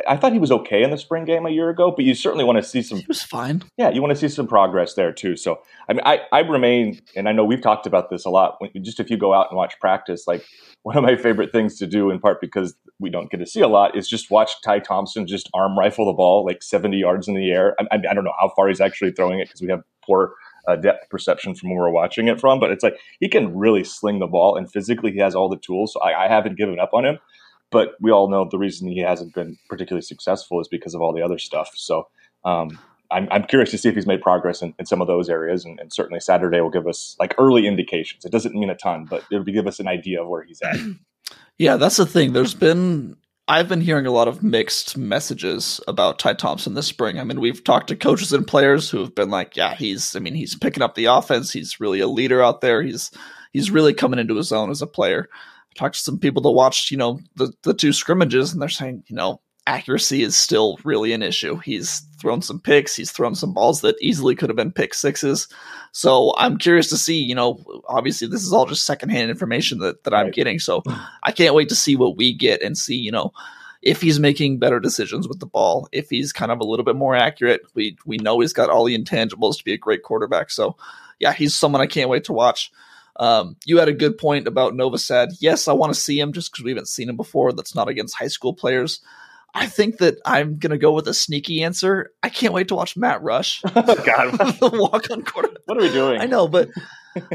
I 0.07 0.17
thought 0.17 0.33
he 0.33 0.39
was 0.39 0.51
okay 0.51 0.83
in 0.83 0.91
the 0.91 0.97
spring 0.97 1.25
game 1.25 1.45
a 1.45 1.49
year 1.49 1.69
ago, 1.69 1.91
but 1.91 2.05
you 2.05 2.13
certainly 2.13 2.43
want 2.43 2.57
to 2.57 2.63
see 2.63 2.81
some. 2.81 2.99
He 2.99 3.05
was 3.07 3.23
fine. 3.23 3.63
Yeah, 3.77 3.89
you 3.89 4.01
want 4.01 4.11
to 4.11 4.15
see 4.15 4.27
some 4.33 4.47
progress 4.47 4.93
there 4.93 5.11
too. 5.11 5.35
So, 5.35 5.61
I 5.89 5.93
mean, 5.93 6.01
I, 6.05 6.21
I 6.31 6.39
remain, 6.39 7.01
and 7.15 7.27
I 7.27 7.31
know 7.31 7.43
we've 7.43 7.61
talked 7.61 7.85
about 7.85 8.09
this 8.09 8.25
a 8.25 8.29
lot. 8.29 8.55
When, 8.59 8.71
just 8.83 8.99
if 8.99 9.09
you 9.09 9.17
go 9.17 9.33
out 9.33 9.47
and 9.49 9.57
watch 9.57 9.79
practice, 9.79 10.27
like 10.27 10.45
one 10.83 10.97
of 10.97 11.03
my 11.03 11.15
favorite 11.15 11.51
things 11.51 11.77
to 11.79 11.87
do, 11.87 12.09
in 12.09 12.19
part 12.19 12.41
because 12.41 12.75
we 12.99 13.09
don't 13.09 13.29
get 13.29 13.37
to 13.37 13.45
see 13.45 13.61
a 13.61 13.67
lot, 13.67 13.97
is 13.97 14.07
just 14.07 14.31
watch 14.31 14.61
Ty 14.63 14.79
Thompson 14.79 15.27
just 15.27 15.49
arm 15.53 15.77
rifle 15.77 16.05
the 16.05 16.13
ball 16.13 16.45
like 16.45 16.63
70 16.63 16.97
yards 16.97 17.27
in 17.27 17.35
the 17.35 17.51
air. 17.51 17.75
I, 17.79 17.95
I 17.95 18.13
don't 18.13 18.23
know 18.23 18.33
how 18.39 18.51
far 18.55 18.67
he's 18.67 18.81
actually 18.81 19.11
throwing 19.11 19.39
it 19.39 19.47
because 19.47 19.61
we 19.61 19.69
have 19.69 19.83
poor 20.03 20.33
uh, 20.67 20.75
depth 20.75 21.09
perception 21.09 21.55
from 21.55 21.71
where 21.71 21.79
we're 21.79 21.91
watching 21.91 22.27
it 22.27 22.39
from, 22.39 22.59
but 22.59 22.71
it's 22.71 22.83
like 22.83 22.97
he 23.19 23.27
can 23.27 23.57
really 23.57 23.83
sling 23.83 24.19
the 24.19 24.27
ball, 24.27 24.55
and 24.57 24.71
physically 24.71 25.11
he 25.11 25.19
has 25.19 25.35
all 25.35 25.49
the 25.49 25.57
tools. 25.57 25.93
So 25.93 25.99
I, 26.01 26.25
I 26.25 26.27
haven't 26.27 26.57
given 26.57 26.79
up 26.79 26.91
on 26.93 27.05
him 27.05 27.19
but 27.71 27.95
we 27.99 28.11
all 28.11 28.29
know 28.29 28.47
the 28.49 28.57
reason 28.57 28.87
he 28.87 28.99
hasn't 28.99 29.33
been 29.33 29.57
particularly 29.69 30.03
successful 30.03 30.59
is 30.59 30.67
because 30.67 30.93
of 30.93 31.01
all 31.01 31.13
the 31.13 31.21
other 31.21 31.39
stuff. 31.39 31.71
So 31.75 32.07
um, 32.43 32.77
I'm, 33.09 33.27
I'm, 33.31 33.43
curious 33.43 33.71
to 33.71 33.77
see 33.77 33.89
if 33.89 33.95
he's 33.95 34.07
made 34.07 34.21
progress 34.21 34.61
in, 34.61 34.73
in 34.79 34.85
some 34.85 35.01
of 35.01 35.07
those 35.07 35.29
areas, 35.29 35.65
and, 35.65 35.79
and, 35.79 35.91
certainly 35.91 36.19
Saturday 36.19 36.59
will 36.61 36.69
give 36.69 36.87
us 36.87 37.15
like 37.19 37.35
early 37.37 37.67
indications. 37.67 38.25
It 38.25 38.31
doesn't 38.31 38.55
mean 38.55 38.69
a 38.69 38.75
ton, 38.75 39.05
but 39.09 39.23
it'll 39.31 39.43
give 39.43 39.67
us 39.67 39.79
an 39.79 39.87
idea 39.87 40.21
of 40.21 40.27
where 40.27 40.43
he's 40.43 40.61
at. 40.61 40.77
Yeah, 41.57 41.77
that's 41.77 41.97
the 41.97 42.07
thing. 42.07 42.33
There's 42.33 42.55
been 42.55 43.15
I've 43.47 43.67
been 43.67 43.81
hearing 43.81 44.05
a 44.05 44.11
lot 44.11 44.27
of 44.27 44.41
mixed 44.41 44.97
messages 44.97 45.79
about 45.87 46.19
Ty 46.19 46.35
Thompson 46.35 46.73
this 46.73 46.87
spring. 46.87 47.19
I 47.19 47.23
mean, 47.23 47.39
we've 47.39 47.63
talked 47.63 47.87
to 47.89 47.95
coaches 47.95 48.33
and 48.33 48.47
players 48.47 48.89
who 48.89 48.99
have 48.99 49.13
been 49.13 49.29
like, 49.29 49.55
"Yeah, 49.55 49.75
he's. 49.75 50.15
I 50.15 50.19
mean, 50.19 50.33
he's 50.33 50.55
picking 50.55 50.81
up 50.81 50.95
the 50.95 51.05
offense. 51.05 51.51
He's 51.51 51.79
really 51.79 51.99
a 51.99 52.07
leader 52.07 52.41
out 52.41 52.61
there. 52.61 52.81
He's 52.81 53.11
he's 53.51 53.69
really 53.69 53.93
coming 53.93 54.19
into 54.19 54.35
his 54.35 54.51
own 54.51 54.71
as 54.71 54.81
a 54.81 54.87
player." 54.87 55.29
Talked 55.75 55.95
to 55.95 56.01
some 56.01 56.19
people 56.19 56.41
that 56.43 56.51
watched, 56.51 56.91
you 56.91 56.97
know, 56.97 57.19
the, 57.35 57.51
the 57.63 57.73
two 57.73 57.93
scrimmages, 57.93 58.51
and 58.51 58.61
they're 58.61 58.69
saying, 58.69 59.03
you 59.07 59.15
know, 59.15 59.41
accuracy 59.67 60.23
is 60.23 60.35
still 60.35 60.77
really 60.83 61.13
an 61.13 61.21
issue. 61.21 61.57
He's 61.57 62.01
thrown 62.19 62.41
some 62.41 62.59
picks, 62.59 62.95
he's 62.95 63.11
thrown 63.11 63.35
some 63.35 63.53
balls 63.53 63.81
that 63.81 63.95
easily 64.01 64.35
could 64.35 64.49
have 64.49 64.55
been 64.55 64.71
pick 64.71 64.93
sixes. 64.93 65.47
So 65.91 66.33
I'm 66.37 66.57
curious 66.57 66.89
to 66.89 66.97
see, 66.97 67.21
you 67.21 67.35
know, 67.35 67.59
obviously 67.87 68.27
this 68.27 68.43
is 68.43 68.53
all 68.53 68.65
just 68.65 68.85
secondhand 68.85 69.29
information 69.29 69.79
that, 69.79 70.03
that 70.03 70.13
I'm 70.13 70.25
Right. 70.25 70.33
getting. 70.33 70.59
So 70.59 70.81
hmm. 70.81 70.93
I 71.23 71.31
can't 71.31 71.55
wait 71.55 71.69
to 71.69 71.75
see 71.75 71.95
what 71.95 72.17
we 72.17 72.33
get 72.33 72.61
and 72.61 72.77
see, 72.77 72.95
you 72.95 73.11
know, 73.11 73.33
if 73.81 74.01
he's 74.01 74.19
making 74.19 74.59
better 74.59 74.79
decisions 74.79 75.27
with 75.27 75.39
the 75.39 75.45
ball, 75.45 75.87
if 75.91 76.09
he's 76.09 76.31
kind 76.31 76.51
of 76.51 76.59
a 76.59 76.63
little 76.63 76.85
bit 76.85 76.95
more 76.95 77.15
accurate. 77.15 77.61
We 77.73 77.97
we 78.05 78.17
know 78.17 78.39
he's 78.39 78.53
got 78.53 78.69
all 78.69 78.85
the 78.85 78.97
intangibles 78.97 79.57
to 79.57 79.63
be 79.63 79.73
a 79.73 79.77
great 79.77 80.03
quarterback. 80.03 80.51
So 80.51 80.75
yeah, 81.19 81.33
he's 81.33 81.55
someone 81.55 81.81
I 81.81 81.87
can't 81.87 82.09
wait 82.09 82.25
to 82.25 82.33
watch. 82.33 82.71
Um, 83.17 83.57
you 83.65 83.77
had 83.77 83.89
a 83.89 83.93
good 83.93 84.17
point 84.17 84.47
about 84.47 84.73
Novosad, 84.73 85.29
Yes, 85.39 85.67
I 85.67 85.73
want 85.73 85.93
to 85.93 85.99
see 85.99 86.19
him 86.19 86.33
just 86.33 86.51
because 86.51 86.63
we 86.63 86.71
haven't 86.71 86.87
seen 86.87 87.09
him 87.09 87.17
before. 87.17 87.51
That's 87.51 87.75
not 87.75 87.89
against 87.89 88.15
high 88.15 88.27
school 88.27 88.53
players. 88.53 89.01
I 89.53 89.67
think 89.67 89.97
that 89.97 90.15
I'm 90.25 90.57
gonna 90.57 90.77
go 90.77 90.93
with 90.93 91.07
a 91.07 91.13
sneaky 91.13 91.63
answer. 91.63 92.11
I 92.23 92.29
can't 92.29 92.53
wait 92.53 92.69
to 92.69 92.75
watch 92.75 92.95
Matt 92.95 93.21
Rush, 93.21 93.61
God, 93.73 93.75
the 93.83 94.69
walk-on 94.73 95.23
quarterback. 95.23 95.61
what 95.65 95.77
are 95.77 95.81
we 95.81 95.91
doing? 95.91 96.21
I 96.21 96.25
know, 96.25 96.47
but 96.47 96.69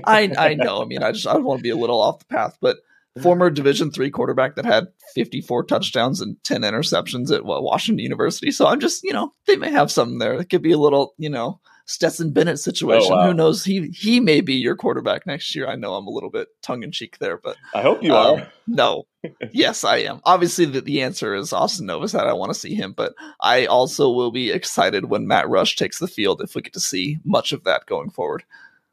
I 0.04 0.32
I 0.38 0.54
know. 0.54 0.80
I 0.80 0.86
mean, 0.86 1.02
I 1.02 1.12
just 1.12 1.26
I 1.26 1.36
want 1.36 1.58
to 1.58 1.62
be 1.62 1.70
a 1.70 1.76
little 1.76 2.00
off 2.00 2.20
the 2.20 2.24
path, 2.24 2.56
but 2.60 2.78
former 3.22 3.50
Division 3.50 3.90
three 3.90 4.10
quarterback 4.10 4.56
that 4.56 4.64
had 4.64 4.88
54 5.14 5.64
touchdowns 5.64 6.20
and 6.20 6.42
10 6.44 6.62
interceptions 6.62 7.34
at 7.34 7.44
Washington 7.44 8.02
University. 8.02 8.50
So 8.50 8.66
I'm 8.66 8.80
just 8.80 9.02
you 9.04 9.12
know 9.12 9.32
they 9.46 9.56
may 9.56 9.70
have 9.70 9.90
something 9.90 10.18
there. 10.18 10.34
It 10.40 10.46
could 10.46 10.62
be 10.62 10.72
a 10.72 10.78
little 10.78 11.14
you 11.18 11.28
know 11.28 11.60
Stetson 11.86 12.32
Bennett 12.32 12.58
situation. 12.58 13.12
Oh, 13.12 13.16
wow. 13.16 13.26
Who 13.28 13.34
knows? 13.34 13.64
He 13.64 13.88
he 13.88 14.20
may 14.20 14.40
be 14.40 14.54
your 14.54 14.76
quarterback 14.76 15.26
next 15.26 15.54
year. 15.54 15.68
I 15.68 15.76
know 15.76 15.94
I'm 15.94 16.06
a 16.06 16.10
little 16.10 16.30
bit 16.30 16.48
tongue 16.62 16.82
in 16.82 16.90
cheek 16.92 17.18
there, 17.18 17.36
but 17.38 17.56
I 17.74 17.82
hope 17.82 18.02
you 18.02 18.14
uh, 18.14 18.34
are. 18.34 18.52
no. 18.66 19.06
yes, 19.52 19.84
I 19.84 19.98
am. 19.98 20.20
Obviously, 20.24 20.64
the, 20.66 20.80
the 20.80 21.02
answer 21.02 21.34
is 21.34 21.52
Austin 21.52 21.86
Novosad. 21.86 22.26
I 22.26 22.32
want 22.32 22.52
to 22.52 22.58
see 22.58 22.74
him, 22.74 22.92
but 22.92 23.14
I 23.40 23.66
also 23.66 24.10
will 24.10 24.30
be 24.30 24.50
excited 24.50 25.06
when 25.10 25.26
Matt 25.26 25.48
Rush 25.48 25.76
takes 25.76 25.98
the 25.98 26.08
field 26.08 26.40
if 26.40 26.54
we 26.54 26.62
get 26.62 26.72
to 26.74 26.80
see 26.80 27.18
much 27.24 27.52
of 27.52 27.64
that 27.64 27.86
going 27.86 28.10
forward. 28.10 28.44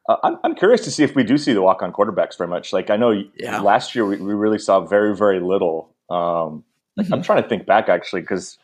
Uh, 0.10 0.18
I'm, 0.24 0.38
I'm 0.44 0.56
curious 0.56 0.82
to 0.86 0.92
see 0.92 1.04
if 1.04 1.16
we 1.16 1.24
do 1.24 1.38
see 1.38 1.54
the 1.54 1.62
walk 1.62 1.82
on 1.82 1.94
quarterbacks 1.94 2.38
very 2.38 2.50
much. 2.50 2.74
Like 2.74 2.90
I 2.90 2.98
know 2.98 3.24
Yeah. 3.38 3.62
last 3.62 3.96
year 3.96 4.06
we, 4.06 4.18
we 4.18 4.34
really 4.34 4.60
saw 4.60 4.80
very 4.86 5.16
very 5.16 5.40
little. 5.40 5.94
Um, 6.10 6.64
Mm-hmm. 7.00 7.12
I'm 7.12 7.24
trying 7.24 7.42
to 7.42 7.50
think 7.50 7.66
back 7.66 7.90
actually 7.90 8.22
because 8.22 8.60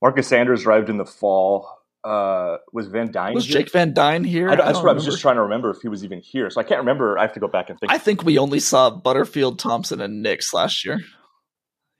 Marcus 0.00 0.28
Sanders 0.28 0.64
arrived 0.64 0.88
in 0.88 0.96
the 0.96 1.04
fall. 1.04 1.81
Uh, 2.04 2.56
was 2.72 2.88
Van 2.88 3.12
Dyne? 3.12 3.34
Was 3.34 3.46
here? 3.46 3.58
Jake 3.58 3.70
Van 3.70 3.94
Dyne 3.94 4.24
here? 4.24 4.50
I, 4.50 4.56
don't 4.56 4.66
what 4.74 4.88
I 4.88 4.92
was 4.92 5.04
just 5.04 5.20
trying 5.20 5.36
to 5.36 5.42
remember 5.42 5.70
if 5.70 5.82
he 5.82 5.88
was 5.88 6.02
even 6.02 6.20
here. 6.20 6.50
So 6.50 6.60
I 6.60 6.64
can't 6.64 6.80
remember. 6.80 7.16
I 7.18 7.22
have 7.22 7.32
to 7.34 7.40
go 7.40 7.48
back 7.48 7.70
and 7.70 7.78
think. 7.78 7.92
I 7.92 7.98
think 7.98 8.24
we 8.24 8.38
only 8.38 8.58
saw 8.58 8.90
Butterfield, 8.90 9.58
Thompson, 9.60 10.00
and 10.00 10.22
Nix 10.22 10.52
last 10.52 10.84
year. 10.84 11.00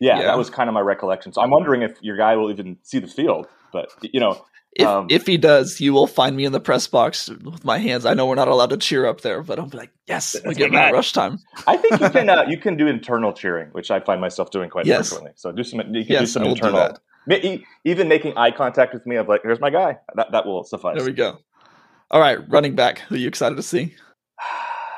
yeah, 0.01 0.19
yeah. 0.19 0.23
that 0.27 0.37
was 0.39 0.51
kind 0.51 0.69
of 0.69 0.75
my 0.75 0.81
recollection. 0.81 1.33
So 1.33 1.41
I'm 1.41 1.51
wondering 1.51 1.83
if 1.83 1.97
your 2.03 2.17
guy 2.17 2.35
will 2.37 2.51
even 2.51 2.79
see 2.83 2.99
the 2.99 3.07
field. 3.07 3.47
But 3.73 3.91
you 4.03 4.19
know, 4.19 4.45
If 4.75 4.87
Um, 4.87 5.07
if 5.09 5.27
he 5.27 5.37
does, 5.37 5.81
you 5.81 5.93
will 5.93 6.07
find 6.09 6.35
me 6.35 6.45
in 6.47 6.53
the 6.53 6.61
press 6.61 6.87
box 6.89 7.29
with 7.29 7.65
my 7.65 7.79
hands. 7.79 8.05
I 8.05 8.15
know 8.15 8.27
we're 8.27 8.35
not 8.35 8.49
allowed 8.49 8.71
to 8.71 8.79
cheer 8.79 9.07
up 9.07 9.21
there, 9.21 9.43
but 9.43 9.59
I'll 9.59 9.67
be 9.67 9.77
like, 9.79 9.93
yes, 10.09 10.35
we 10.47 10.55
get 10.55 10.73
my 10.73 10.79
Matt. 10.81 10.95
Rush 10.95 11.13
time. 11.13 11.39
I 11.67 11.77
think 11.77 12.01
you 12.01 12.11
can 12.11 12.29
uh, 12.37 12.45
you 12.49 12.57
can 12.57 12.77
do 12.77 12.87
internal 12.89 13.33
cheering, 13.33 13.69
which 13.73 13.91
I 13.93 14.01
find 14.01 14.21
myself 14.21 14.51
doing 14.51 14.69
quite 14.71 14.87
Yes. 14.87 15.11
frequently. 15.11 15.35
So 15.37 15.53
do 15.53 15.63
some 15.63 15.79
you 15.81 15.85
can 15.85 15.93
do 15.93 16.13
Yes, 16.15 16.33
some 16.33 16.43
I 16.43 16.47
do 16.47 16.51
internal. 16.53 16.97
Even 17.85 18.09
making 18.09 18.37
eye 18.37 18.51
contact 18.51 18.95
with 18.95 19.07
me, 19.07 19.17
of 19.17 19.29
like, 19.29 19.43
here's 19.43 19.61
my 19.61 19.71
guy. 19.71 19.99
That 20.17 20.33
that 20.33 20.47
will 20.47 20.65
suffice. 20.65 20.97
There 20.97 21.07
we 21.07 21.13
go. 21.13 21.39
All 22.11 22.21
right, 22.21 22.39
running 22.51 22.75
back. 22.75 22.99
Who 23.01 23.15
are 23.15 23.19
you 23.19 23.29
excited 23.29 23.57
to 23.57 23.63
see? 23.63 23.95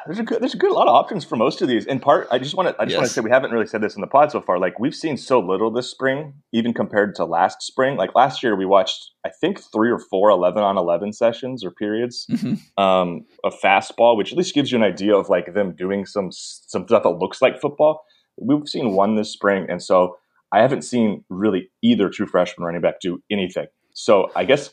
There's 0.07 0.19
a 0.19 0.23
good 0.23 0.43
there's 0.43 0.52
a 0.52 0.59
good 0.59 0.71
lot 0.71 0.87
of 0.87 0.95
options 0.95 1.25
for 1.25 1.37
most 1.37 1.62
of 1.62 1.69
these. 1.69 1.87
In 1.87 1.99
part, 1.99 2.28
I 2.31 2.38
just 2.38 2.54
want 2.54 2.69
to 2.69 2.75
I 2.78 2.85
just 2.85 2.95
want 2.99 3.09
to 3.09 3.14
say 3.14 3.23
we 3.23 3.31
haven't 3.31 3.52
really 3.52 3.66
said 3.66 3.81
this 3.81 3.95
in 3.95 4.02
the 4.02 4.07
pod 4.07 4.31
so 4.31 4.43
far. 4.43 4.59
Like 4.59 4.78
we've 4.78 4.95
seen 4.95 5.16
so 5.16 5.40
little 5.40 5.71
this 5.71 5.90
spring, 5.90 6.35
even 6.52 6.75
compared 6.75 7.14
to 7.14 7.25
last 7.25 7.62
spring. 7.62 7.97
Like 7.97 8.14
last 8.14 8.43
year, 8.43 8.54
we 8.54 8.66
watched 8.66 9.12
I 9.25 9.31
think 9.31 9.62
three 9.73 9.90
or 9.90 9.99
four 9.99 10.28
11 10.28 10.62
on 10.62 10.76
11 10.76 11.14
sessions 11.14 11.64
or 11.64 11.71
periods 11.71 12.26
Mhm. 12.31 12.61
um, 12.76 13.25
of 13.45 13.54
fastball, 13.64 14.14
which 14.19 14.31
at 14.31 14.37
least 14.37 14.54
gives 14.54 14.71
you 14.71 14.76
an 14.76 14.85
idea 14.85 15.16
of 15.16 15.31
like 15.31 15.54
them 15.54 15.75
doing 15.75 16.04
some 16.04 16.28
some 16.31 16.87
stuff 16.87 17.02
that 17.04 17.09
looks 17.09 17.40
like 17.40 17.59
football. 17.59 18.04
We've 18.37 18.69
seen 18.69 18.93
one 18.93 19.14
this 19.16 19.33
spring, 19.33 19.64
and 19.71 19.83
so 19.83 20.19
I 20.55 20.63
haven't 20.63 20.83
seen 20.83 21.25
really 21.29 21.69
either 21.83 22.09
true 22.09 22.27
freshman 22.27 22.65
running 22.65 22.81
back 22.81 23.01
do 23.01 23.21
anything. 23.29 23.67
So 23.93 24.31
I 24.37 24.45
guess 24.45 24.73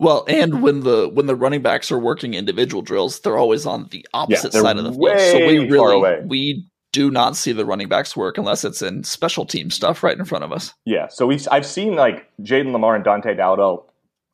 Well, 0.00 0.24
and 0.26 0.62
when 0.62 0.80
the 0.80 1.08
when 1.08 1.26
the 1.26 1.36
running 1.36 1.62
backs 1.62 1.92
are 1.92 1.98
working 1.98 2.34
individual 2.34 2.82
drills, 2.82 3.20
they're 3.20 3.38
always 3.38 3.64
on 3.64 3.86
the 3.90 4.04
opposite 4.12 4.50
they're 4.50 4.62
side 4.62 4.78
of 4.78 4.84
the 4.84 4.92
field. 4.92 5.20
So 5.20 5.38
we 5.38 5.70
really 5.70 5.96
away. 5.96 6.22
we 6.26 6.66
do 6.92 7.08
not 7.10 7.36
see 7.36 7.52
the 7.52 7.64
running 7.64 7.88
backs 7.88 8.16
work 8.16 8.36
unless 8.36 8.64
it's 8.64 8.82
in 8.82 9.04
special 9.04 9.46
team 9.46 9.70
stuff 9.70 10.02
right 10.02 10.18
in 10.18 10.24
front 10.24 10.42
of 10.42 10.52
us. 10.52 10.74
yeah. 10.84 11.06
So 11.06 11.26
we've 11.26 11.46
I've 11.52 11.66
seen 11.66 11.94
like 11.94 12.28
Jayden 12.42 12.72
Limar 12.72 12.96
and 12.96 13.04
Dante 13.04 13.34
Dowdell 13.34 13.86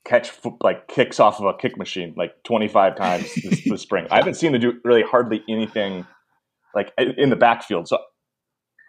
catch 0.07 0.33
like 0.63 0.89
kicks 0.89 1.21
off 1.21 1.39
of 1.39 1.45
a 1.45 1.53
kick 1.55 1.77
machine 1.77 2.15
like 2.17 2.33
25 2.45 2.97
times 2.97 3.35
this, 3.35 3.63
this 3.67 3.83
spring. 3.83 4.07
I 4.11 4.17
haven't 4.17 4.35
seen 4.35 4.53
them 4.53 4.61
do 4.63 4.73
really 4.85 5.03
hardly 5.03 5.43
anything 5.51 6.07
like 6.75 6.93
in 6.97 7.29
the 7.29 7.37
backfield. 7.37 7.89
So 7.89 7.99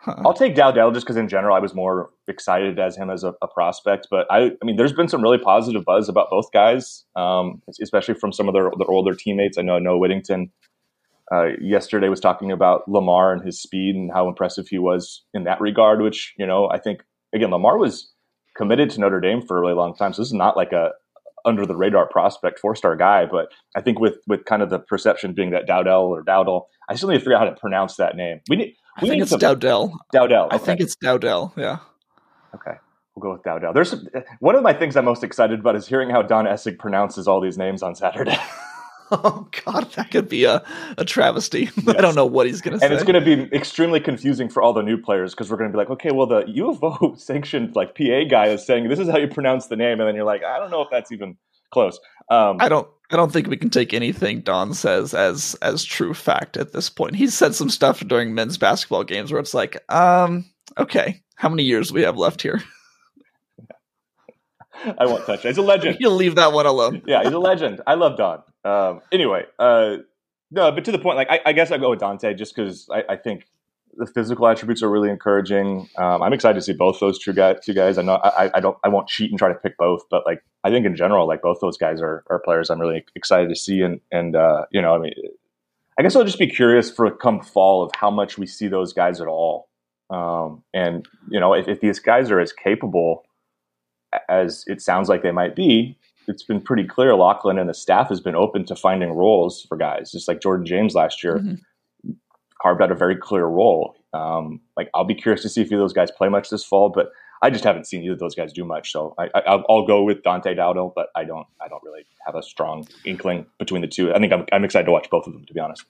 Huh. 0.01 0.15
I'll 0.25 0.33
take 0.33 0.55
Dowdell 0.55 0.91
just 0.91 1.05
because 1.05 1.17
in 1.17 1.27
general 1.27 1.55
I 1.55 1.59
was 1.59 1.75
more 1.75 2.09
excited 2.27 2.79
as 2.79 2.95
him 2.95 3.09
as 3.09 3.23
a, 3.23 3.33
a 3.41 3.47
prospect. 3.47 4.07
But 4.09 4.27
I, 4.31 4.45
I 4.45 4.65
mean, 4.65 4.77
there's 4.77 4.93
been 4.93 5.09
some 5.09 5.21
really 5.21 5.37
positive 5.37 5.83
buzz 5.83 6.07
about 6.07 6.29
both 6.29 6.51
guys, 6.53 7.05
um, 7.17 7.61
especially 7.81 8.13
from 8.13 8.31
some 8.31 8.47
of 8.47 8.53
their, 8.53 8.71
their 8.77 8.89
older 8.89 9.13
teammates. 9.13 9.57
I 9.57 9.61
know 9.61 9.77
Noah 9.77 9.97
Whittington 9.97 10.51
uh, 11.31 11.47
yesterday 11.61 12.09
was 12.09 12.19
talking 12.19 12.51
about 12.51 12.87
Limar 12.87 13.33
and 13.33 13.45
his 13.45 13.61
speed 13.61 13.95
and 13.95 14.11
how 14.11 14.27
impressive 14.27 14.67
he 14.67 14.79
was 14.79 15.23
in 15.33 15.43
that 15.43 15.61
regard. 15.61 16.01
Which 16.01 16.33
you 16.37 16.45
know, 16.45 16.69
I 16.71 16.79
think 16.79 17.03
again, 17.33 17.49
Limar 17.49 17.77
was 17.77 18.11
committed 18.55 18.89
to 18.91 18.99
Notre 18.99 19.19
Dame 19.19 19.41
for 19.41 19.57
a 19.57 19.61
really 19.61 19.73
long 19.73 19.95
time, 19.95 20.13
so 20.13 20.21
this 20.21 20.29
is 20.29 20.33
not 20.33 20.57
like 20.57 20.71
a 20.71 20.91
under 21.45 21.65
the 21.65 21.75
radar 21.75 22.07
prospect 22.07 22.59
four 22.59 22.75
star 22.75 22.95
guy. 22.95 23.25
But 23.25 23.49
I 23.75 23.81
think 23.81 23.99
with 23.99 24.17
with 24.27 24.45
kind 24.45 24.61
of 24.61 24.69
the 24.69 24.79
perception 24.79 25.33
being 25.33 25.51
that 25.51 25.67
Dowdell 25.67 26.03
or 26.03 26.23
Dowdell, 26.23 26.67
I 26.89 26.95
still 26.95 27.09
need 27.09 27.15
to 27.15 27.19
figure 27.19 27.35
out 27.35 27.41
how 27.41 27.53
to 27.53 27.59
pronounce 27.59 27.95
that 27.97 28.15
name. 28.15 28.41
We 28.49 28.55
need. 28.55 28.75
I 29.01 29.07
think 29.07 29.21
it's 29.21 29.31
some- 29.31 29.39
Dowdell. 29.39 29.97
Dowdell. 30.13 30.47
I 30.51 30.57
think 30.57 30.79
it's 30.79 30.95
Dowdell. 30.95 31.53
Yeah. 31.57 31.79
Okay, 32.55 32.77
we'll 33.15 33.21
go 33.23 33.33
with 33.33 33.43
Dowdell. 33.43 33.73
There's 33.73 33.89
some, 33.91 34.07
one 34.39 34.55
of 34.55 34.63
my 34.63 34.73
things 34.73 34.95
I'm 34.95 35.05
most 35.05 35.23
excited 35.23 35.59
about 35.59 35.75
is 35.75 35.87
hearing 35.87 36.09
how 36.09 36.21
Don 36.21 36.45
Essig 36.45 36.79
pronounces 36.79 37.27
all 37.27 37.39
these 37.41 37.57
names 37.57 37.83
on 37.83 37.93
Saturday, 37.95 38.37
Oh 39.11 39.47
God, 39.65 39.91
that 39.93 40.11
could 40.11 40.29
be 40.29 40.43
a, 40.45 40.63
a 40.97 41.03
travesty. 41.05 41.69
I 41.87 41.93
don't 41.93 42.15
know 42.15 42.25
what 42.27 42.45
he's 42.47 42.61
gonna 42.61 42.77
say. 42.79 42.85
and 42.85 42.93
it's 42.93 43.03
going 43.03 43.23
to 43.23 43.25
be 43.45 43.55
extremely 43.55 43.99
confusing 43.99 44.49
for 44.49 44.61
all 44.61 44.71
the 44.73 44.83
new 44.83 44.97
players 45.01 45.33
because 45.33 45.49
we're 45.49 45.57
going 45.57 45.71
to 45.71 45.73
be 45.75 45.79
like, 45.79 45.89
okay, 45.89 46.11
well, 46.11 46.27
the 46.27 46.43
U 46.47 46.69
of 46.69 46.83
O 46.83 47.15
sanctioned 47.17 47.75
like 47.75 47.95
PA 47.95 48.23
guy 48.29 48.47
is 48.49 48.63
saying 48.65 48.87
this 48.87 48.99
is 48.99 49.09
how 49.09 49.17
you 49.17 49.27
pronounce 49.27 49.65
the 49.67 49.75
name, 49.75 49.99
and 49.99 50.07
then 50.07 50.15
you're 50.15 50.25
like, 50.25 50.43
I 50.43 50.59
don't 50.59 50.69
know 50.69 50.81
if 50.81 50.89
that's 50.91 51.11
even 51.11 51.37
close. 51.71 51.99
Um, 52.29 52.57
I 52.59 52.69
don't 52.69 52.87
I 53.11 53.15
don't 53.15 53.31
think 53.31 53.47
we 53.47 53.57
can 53.57 53.71
take 53.71 53.93
anything 53.93 54.41
Don 54.41 54.73
says 54.73 55.13
as 55.13 55.55
as 55.61 55.83
true 55.83 56.13
fact 56.13 56.57
at 56.57 56.73
this 56.73 56.89
point. 56.89 57.15
He's 57.15 57.33
said 57.33 57.55
some 57.55 57.69
stuff 57.69 58.01
during 58.01 58.35
men's 58.35 58.57
basketball 58.57 59.03
games 59.03 59.31
where 59.31 59.41
it's 59.41 59.53
like, 59.55 59.77
um, 59.91 60.45
okay, 60.77 61.21
how 61.35 61.49
many 61.49 61.63
years 61.63 61.87
do 61.89 61.95
we 61.95 62.03
have 62.03 62.17
left 62.17 62.41
here? 62.41 62.61
I 64.99 65.05
won't 65.05 65.25
touch 65.25 65.43
it. 65.43 65.49
He's 65.49 65.57
a 65.57 65.61
legend. 65.63 65.97
You'll 65.99 66.15
leave 66.15 66.35
that 66.35 66.53
one 66.53 66.65
alone. 66.65 67.01
yeah, 67.07 67.23
he's 67.23 67.33
a 67.33 67.39
legend. 67.39 67.81
I 67.87 67.95
love 67.95 68.17
Don. 68.17 68.43
Um, 68.63 69.01
anyway, 69.11 69.45
uh, 69.57 69.97
no, 70.51 70.71
but 70.71 70.85
to 70.85 70.91
the 70.91 70.99
point, 70.99 71.17
like 71.17 71.29
I, 71.29 71.39
I 71.47 71.53
guess 71.53 71.71
I 71.71 71.77
go 71.77 71.89
with 71.89 71.99
Dante 71.99 72.33
just 72.33 72.55
because 72.55 72.87
I, 72.91 73.03
I 73.09 73.15
think 73.15 73.45
the 73.99 74.07
physical 74.07 74.47
attributes 74.47 74.81
are 74.81 74.89
really 74.89 75.09
encouraging. 75.09 75.87
Um, 75.97 76.23
I'm 76.23 76.33
excited 76.33 76.55
to 76.55 76.61
see 76.61 76.73
both 76.73 76.99
those 76.99 77.19
two 77.19 77.33
guys. 77.33 77.57
Two 77.63 77.73
guys. 77.73 77.97
I 77.97 78.01
know 78.01 78.15
I, 78.15 78.49
I 78.55 78.59
don't. 78.59 78.77
I 78.83 78.87
won't 78.89 79.07
cheat 79.07 79.29
and 79.29 79.37
try 79.37 79.49
to 79.49 79.55
pick 79.55 79.77
both, 79.77 80.01
but 80.09 80.25
like 80.25 80.41
I 80.63 80.69
think 80.71 80.85
in 80.85 80.95
general, 80.95 81.27
like 81.27 81.41
both 81.41 81.59
those 81.61 81.77
guys 81.77 82.01
are, 82.01 82.23
are 82.29 82.39
players 82.39 82.69
I'm 82.69 82.79
really 82.79 83.05
excited 83.15 83.49
to 83.49 83.55
see. 83.55 83.81
And 83.81 83.99
and 84.11 84.35
uh, 84.35 84.65
you 84.71 84.81
know, 84.81 84.95
I 84.95 84.99
mean, 84.99 85.13
I 85.99 86.01
guess 86.01 86.15
I'll 86.15 86.23
just 86.23 86.39
be 86.39 86.47
curious 86.47 86.89
for 86.89 87.11
come 87.11 87.41
fall 87.41 87.83
of 87.83 87.91
how 87.95 88.09
much 88.09 88.37
we 88.37 88.47
see 88.47 88.67
those 88.67 88.93
guys 88.93 89.21
at 89.21 89.27
all. 89.27 89.67
Um, 90.09 90.63
and 90.73 91.05
you 91.29 91.39
know, 91.39 91.53
if, 91.53 91.67
if 91.67 91.81
these 91.81 91.99
guys 91.99 92.31
are 92.31 92.39
as 92.39 92.51
capable 92.53 93.25
as 94.27 94.63
it 94.67 94.81
sounds 94.81 95.07
like 95.09 95.21
they 95.21 95.31
might 95.31 95.55
be, 95.55 95.97
it's 96.27 96.43
been 96.43 96.61
pretty 96.61 96.83
clear 96.83 97.15
Locklyn 97.15 97.59
and 97.59 97.69
the 97.69 97.73
staff 97.73 98.09
has 98.09 98.19
been 98.19 98.35
open 98.35 98.65
to 98.65 98.75
finding 98.75 99.11
roles 99.11 99.61
for 99.63 99.77
guys, 99.77 100.11
just 100.11 100.27
like 100.27 100.41
Jordan 100.41 100.65
James 100.65 100.95
last 100.95 101.23
year 101.23 101.39
Mhm. 101.39 101.59
Carved 102.61 102.81
out 102.81 102.91
a 102.91 102.95
very 102.95 103.15
clear 103.15 103.45
role. 103.45 103.95
Um, 104.13 104.61
like 104.75 104.89
I'll 104.93 105.05
be 105.05 105.15
curious 105.15 105.41
to 105.43 105.49
see 105.49 105.61
if 105.61 105.67
either 105.67 105.77
of 105.77 105.81
those 105.81 105.93
guys 105.93 106.11
play 106.11 106.29
much 106.29 106.49
this 106.49 106.63
fall, 106.63 106.89
but 106.89 107.11
I 107.41 107.49
just 107.49 107.63
haven't 107.63 107.87
seen 107.87 108.03
either 108.03 108.13
of 108.13 108.19
those 108.19 108.35
guys 108.35 108.51
do 108.51 108.65
much. 108.65 108.91
So 108.91 109.13
I, 109.17 109.29
I, 109.33 109.39
I'll, 109.47 109.63
I'll 109.69 109.85
go 109.85 110.03
with 110.03 110.23
Dante 110.23 110.53
Dowdell, 110.55 110.93
but 110.95 111.07
I 111.15 111.23
don't 111.23 111.47
I 111.61 111.67
don't 111.67 111.83
really 111.83 112.05
have 112.25 112.35
a 112.35 112.43
strong 112.43 112.87
inkling 113.05 113.45
between 113.57 113.81
the 113.81 113.87
two. 113.87 114.13
I 114.13 114.19
think 114.19 114.33
I'm, 114.33 114.45
I'm 114.51 114.63
excited 114.63 114.85
to 114.85 114.91
watch 114.91 115.09
both 115.09 115.27
of 115.27 115.33
them, 115.33 115.45
to 115.45 115.53
be 115.53 115.59
honest. 115.59 115.85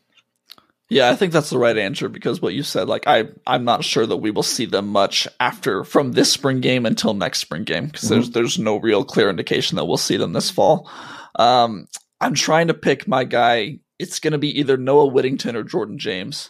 Yeah, 0.90 1.12
I 1.12 1.16
think 1.16 1.34
that's 1.34 1.52
the 1.52 1.60
right 1.60 1.78
answer 1.78 2.10
because 2.10 2.42
what 2.42 2.56
you 2.56 2.64
said, 2.64 2.88
like 2.88 3.06
I, 3.06 3.26
I'm 3.46 3.64
not 3.64 3.84
sure 3.84 4.08
that 4.08 4.18
we 4.18 4.32
will 4.32 4.42
see 4.42 4.66
them 4.66 4.88
much 4.88 5.28
after 5.40 5.84
from 5.84 6.14
this 6.14 6.32
spring 6.32 6.62
game 6.62 6.88
until 6.88 7.14
next 7.14 7.40
spring 7.42 7.64
game 7.64 7.86
because 7.88 8.10
there's 8.10 8.32
there's 8.32 8.58
no 8.58 8.78
real 8.78 9.04
clear 9.04 9.30
indication 9.30 9.76
that 9.76 9.86
we'll 9.86 9.98
see 9.98 10.18
them 10.18 10.34
this 10.34 10.50
fall. 10.50 10.90
Um, 11.36 11.88
I'm 12.20 12.34
trying 12.34 12.68
to 12.68 12.74
pick 12.74 13.08
my 13.08 13.24
guy. 13.24 13.80
It's 14.00 14.20
going 14.20 14.32
to 14.32 14.40
be 14.40 14.60
either 14.60 14.78
Noah 14.78 15.08
Whittington 15.08 15.56
or 15.56 15.64
Jordan 15.64 16.00
James. 16.00 16.50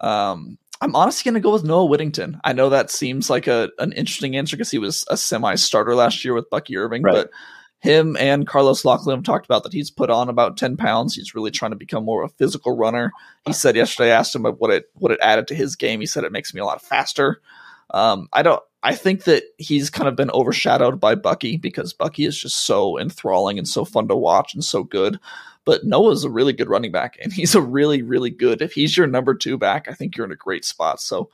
Um, 0.00 0.58
I'm 0.80 0.96
honestly 0.96 1.30
going 1.30 1.40
to 1.40 1.46
go 1.46 1.52
with 1.52 1.64
Noah 1.64 1.84
Whittington. 1.84 2.40
I 2.42 2.54
know 2.54 2.70
that 2.70 2.90
seems 2.90 3.28
like 3.28 3.46
a 3.46 3.70
an 3.78 3.92
interesting 3.92 4.36
answer 4.36 4.56
because 4.56 4.70
he 4.70 4.78
was 4.78 5.04
a 5.08 5.16
semi 5.16 5.54
starter 5.56 5.94
last 5.94 6.24
year 6.24 6.34
with 6.34 6.50
Bucky 6.50 6.76
Irving, 6.76 7.02
right. 7.02 7.12
but 7.12 7.30
him 7.80 8.16
and 8.18 8.46
Carlos 8.46 8.84
Locklyn 8.84 9.22
talked 9.22 9.46
about 9.46 9.62
that 9.62 9.72
he's 9.72 9.90
put 9.90 10.10
on 10.10 10.28
about 10.28 10.58
10 10.58 10.76
pounds. 10.76 11.14
He's 11.14 11.34
really 11.34 11.50
trying 11.50 11.72
to 11.72 11.76
become 11.76 12.04
more 12.04 12.22
of 12.22 12.30
a 12.30 12.34
physical 12.34 12.76
runner. 12.76 13.10
He 13.46 13.54
said 13.54 13.74
yesterday, 13.74 14.12
I 14.12 14.18
asked 14.18 14.34
him 14.34 14.44
what 14.44 14.70
it 14.70 14.86
what 14.94 15.12
it 15.12 15.20
added 15.22 15.48
to 15.48 15.54
his 15.54 15.76
game. 15.76 16.00
He 16.00 16.06
said 16.06 16.24
it 16.24 16.32
makes 16.32 16.54
me 16.54 16.60
a 16.60 16.64
lot 16.64 16.82
faster. 16.82 17.40
Um, 17.90 18.28
I 18.32 18.42
don't. 18.42 18.62
I 18.82 18.94
think 18.94 19.24
that 19.24 19.42
he's 19.58 19.90
kind 19.90 20.08
of 20.08 20.16
been 20.16 20.30
overshadowed 20.30 20.98
by 20.98 21.14
Bucky 21.14 21.58
because 21.58 21.92
Bucky 21.92 22.24
is 22.24 22.38
just 22.38 22.64
so 22.64 22.98
enthralling 22.98 23.58
and 23.58 23.68
so 23.68 23.84
fun 23.84 24.08
to 24.08 24.16
watch 24.16 24.54
and 24.54 24.64
so 24.64 24.84
good. 24.84 25.20
But 25.64 25.84
Noah's 25.84 26.24
a 26.24 26.30
really 26.30 26.52
good 26.52 26.68
running 26.68 26.92
back, 26.92 27.18
and 27.22 27.32
he's 27.32 27.54
a 27.54 27.60
really, 27.60 28.02
really 28.02 28.30
good. 28.30 28.62
If 28.62 28.72
he's 28.72 28.96
your 28.96 29.06
number 29.06 29.34
two 29.34 29.58
back, 29.58 29.88
I 29.88 29.94
think 29.94 30.16
you're 30.16 30.26
in 30.26 30.32
a 30.32 30.36
great 30.36 30.64
spot. 30.64 31.00
So 31.00 31.30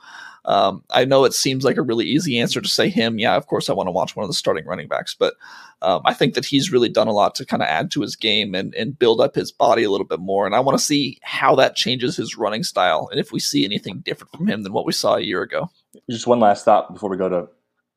um, 0.46 0.84
I 0.90 1.04
know 1.04 1.24
it 1.24 1.34
seems 1.34 1.64
like 1.64 1.76
a 1.76 1.82
really 1.82 2.06
easy 2.06 2.38
answer 2.38 2.60
to 2.60 2.68
say 2.68 2.88
him. 2.88 3.18
Yeah, 3.18 3.36
of 3.36 3.46
course, 3.46 3.68
I 3.68 3.72
want 3.72 3.88
to 3.88 3.92
watch 3.92 4.14
one 4.14 4.24
of 4.24 4.30
the 4.30 4.34
starting 4.34 4.64
running 4.64 4.88
backs, 4.88 5.14
but 5.14 5.34
um, 5.82 6.02
I 6.04 6.14
think 6.14 6.34
that 6.34 6.44
he's 6.44 6.72
really 6.72 6.88
done 6.88 7.08
a 7.08 7.12
lot 7.12 7.34
to 7.36 7.44
kind 7.44 7.62
of 7.62 7.68
add 7.68 7.90
to 7.92 8.00
his 8.00 8.16
game 8.16 8.54
and, 8.54 8.74
and 8.74 8.98
build 8.98 9.20
up 9.20 9.34
his 9.34 9.50
body 9.50 9.82
a 9.82 9.90
little 9.90 10.06
bit 10.06 10.20
more. 10.20 10.46
And 10.46 10.54
I 10.54 10.60
want 10.60 10.78
to 10.78 10.84
see 10.84 11.18
how 11.22 11.56
that 11.56 11.76
changes 11.76 12.16
his 12.16 12.36
running 12.36 12.62
style 12.62 13.08
and 13.10 13.20
if 13.20 13.32
we 13.32 13.40
see 13.40 13.64
anything 13.64 14.00
different 14.00 14.32
from 14.32 14.46
him 14.46 14.62
than 14.62 14.72
what 14.72 14.86
we 14.86 14.92
saw 14.92 15.16
a 15.16 15.20
year 15.20 15.42
ago. 15.42 15.68
Just 16.08 16.26
one 16.26 16.40
last 16.40 16.64
thought 16.64 16.92
before 16.92 17.10
we 17.10 17.16
go 17.16 17.28
to 17.28 17.48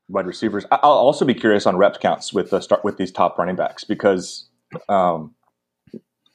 wide 0.07 0.25
receivers. 0.25 0.65
I'll 0.71 0.91
also 0.91 1.24
be 1.24 1.36
curious 1.36 1.67
on 1.67 1.77
rep 1.77 2.00
counts 2.01 2.33
with 2.33 2.50
the 2.50 2.59
start 2.62 2.83
with 2.83 2.98
these 2.98 3.12
top 3.12 3.38
running 3.38 3.55
backs 3.55 3.83
because 3.83 4.50
um, 4.89 5.36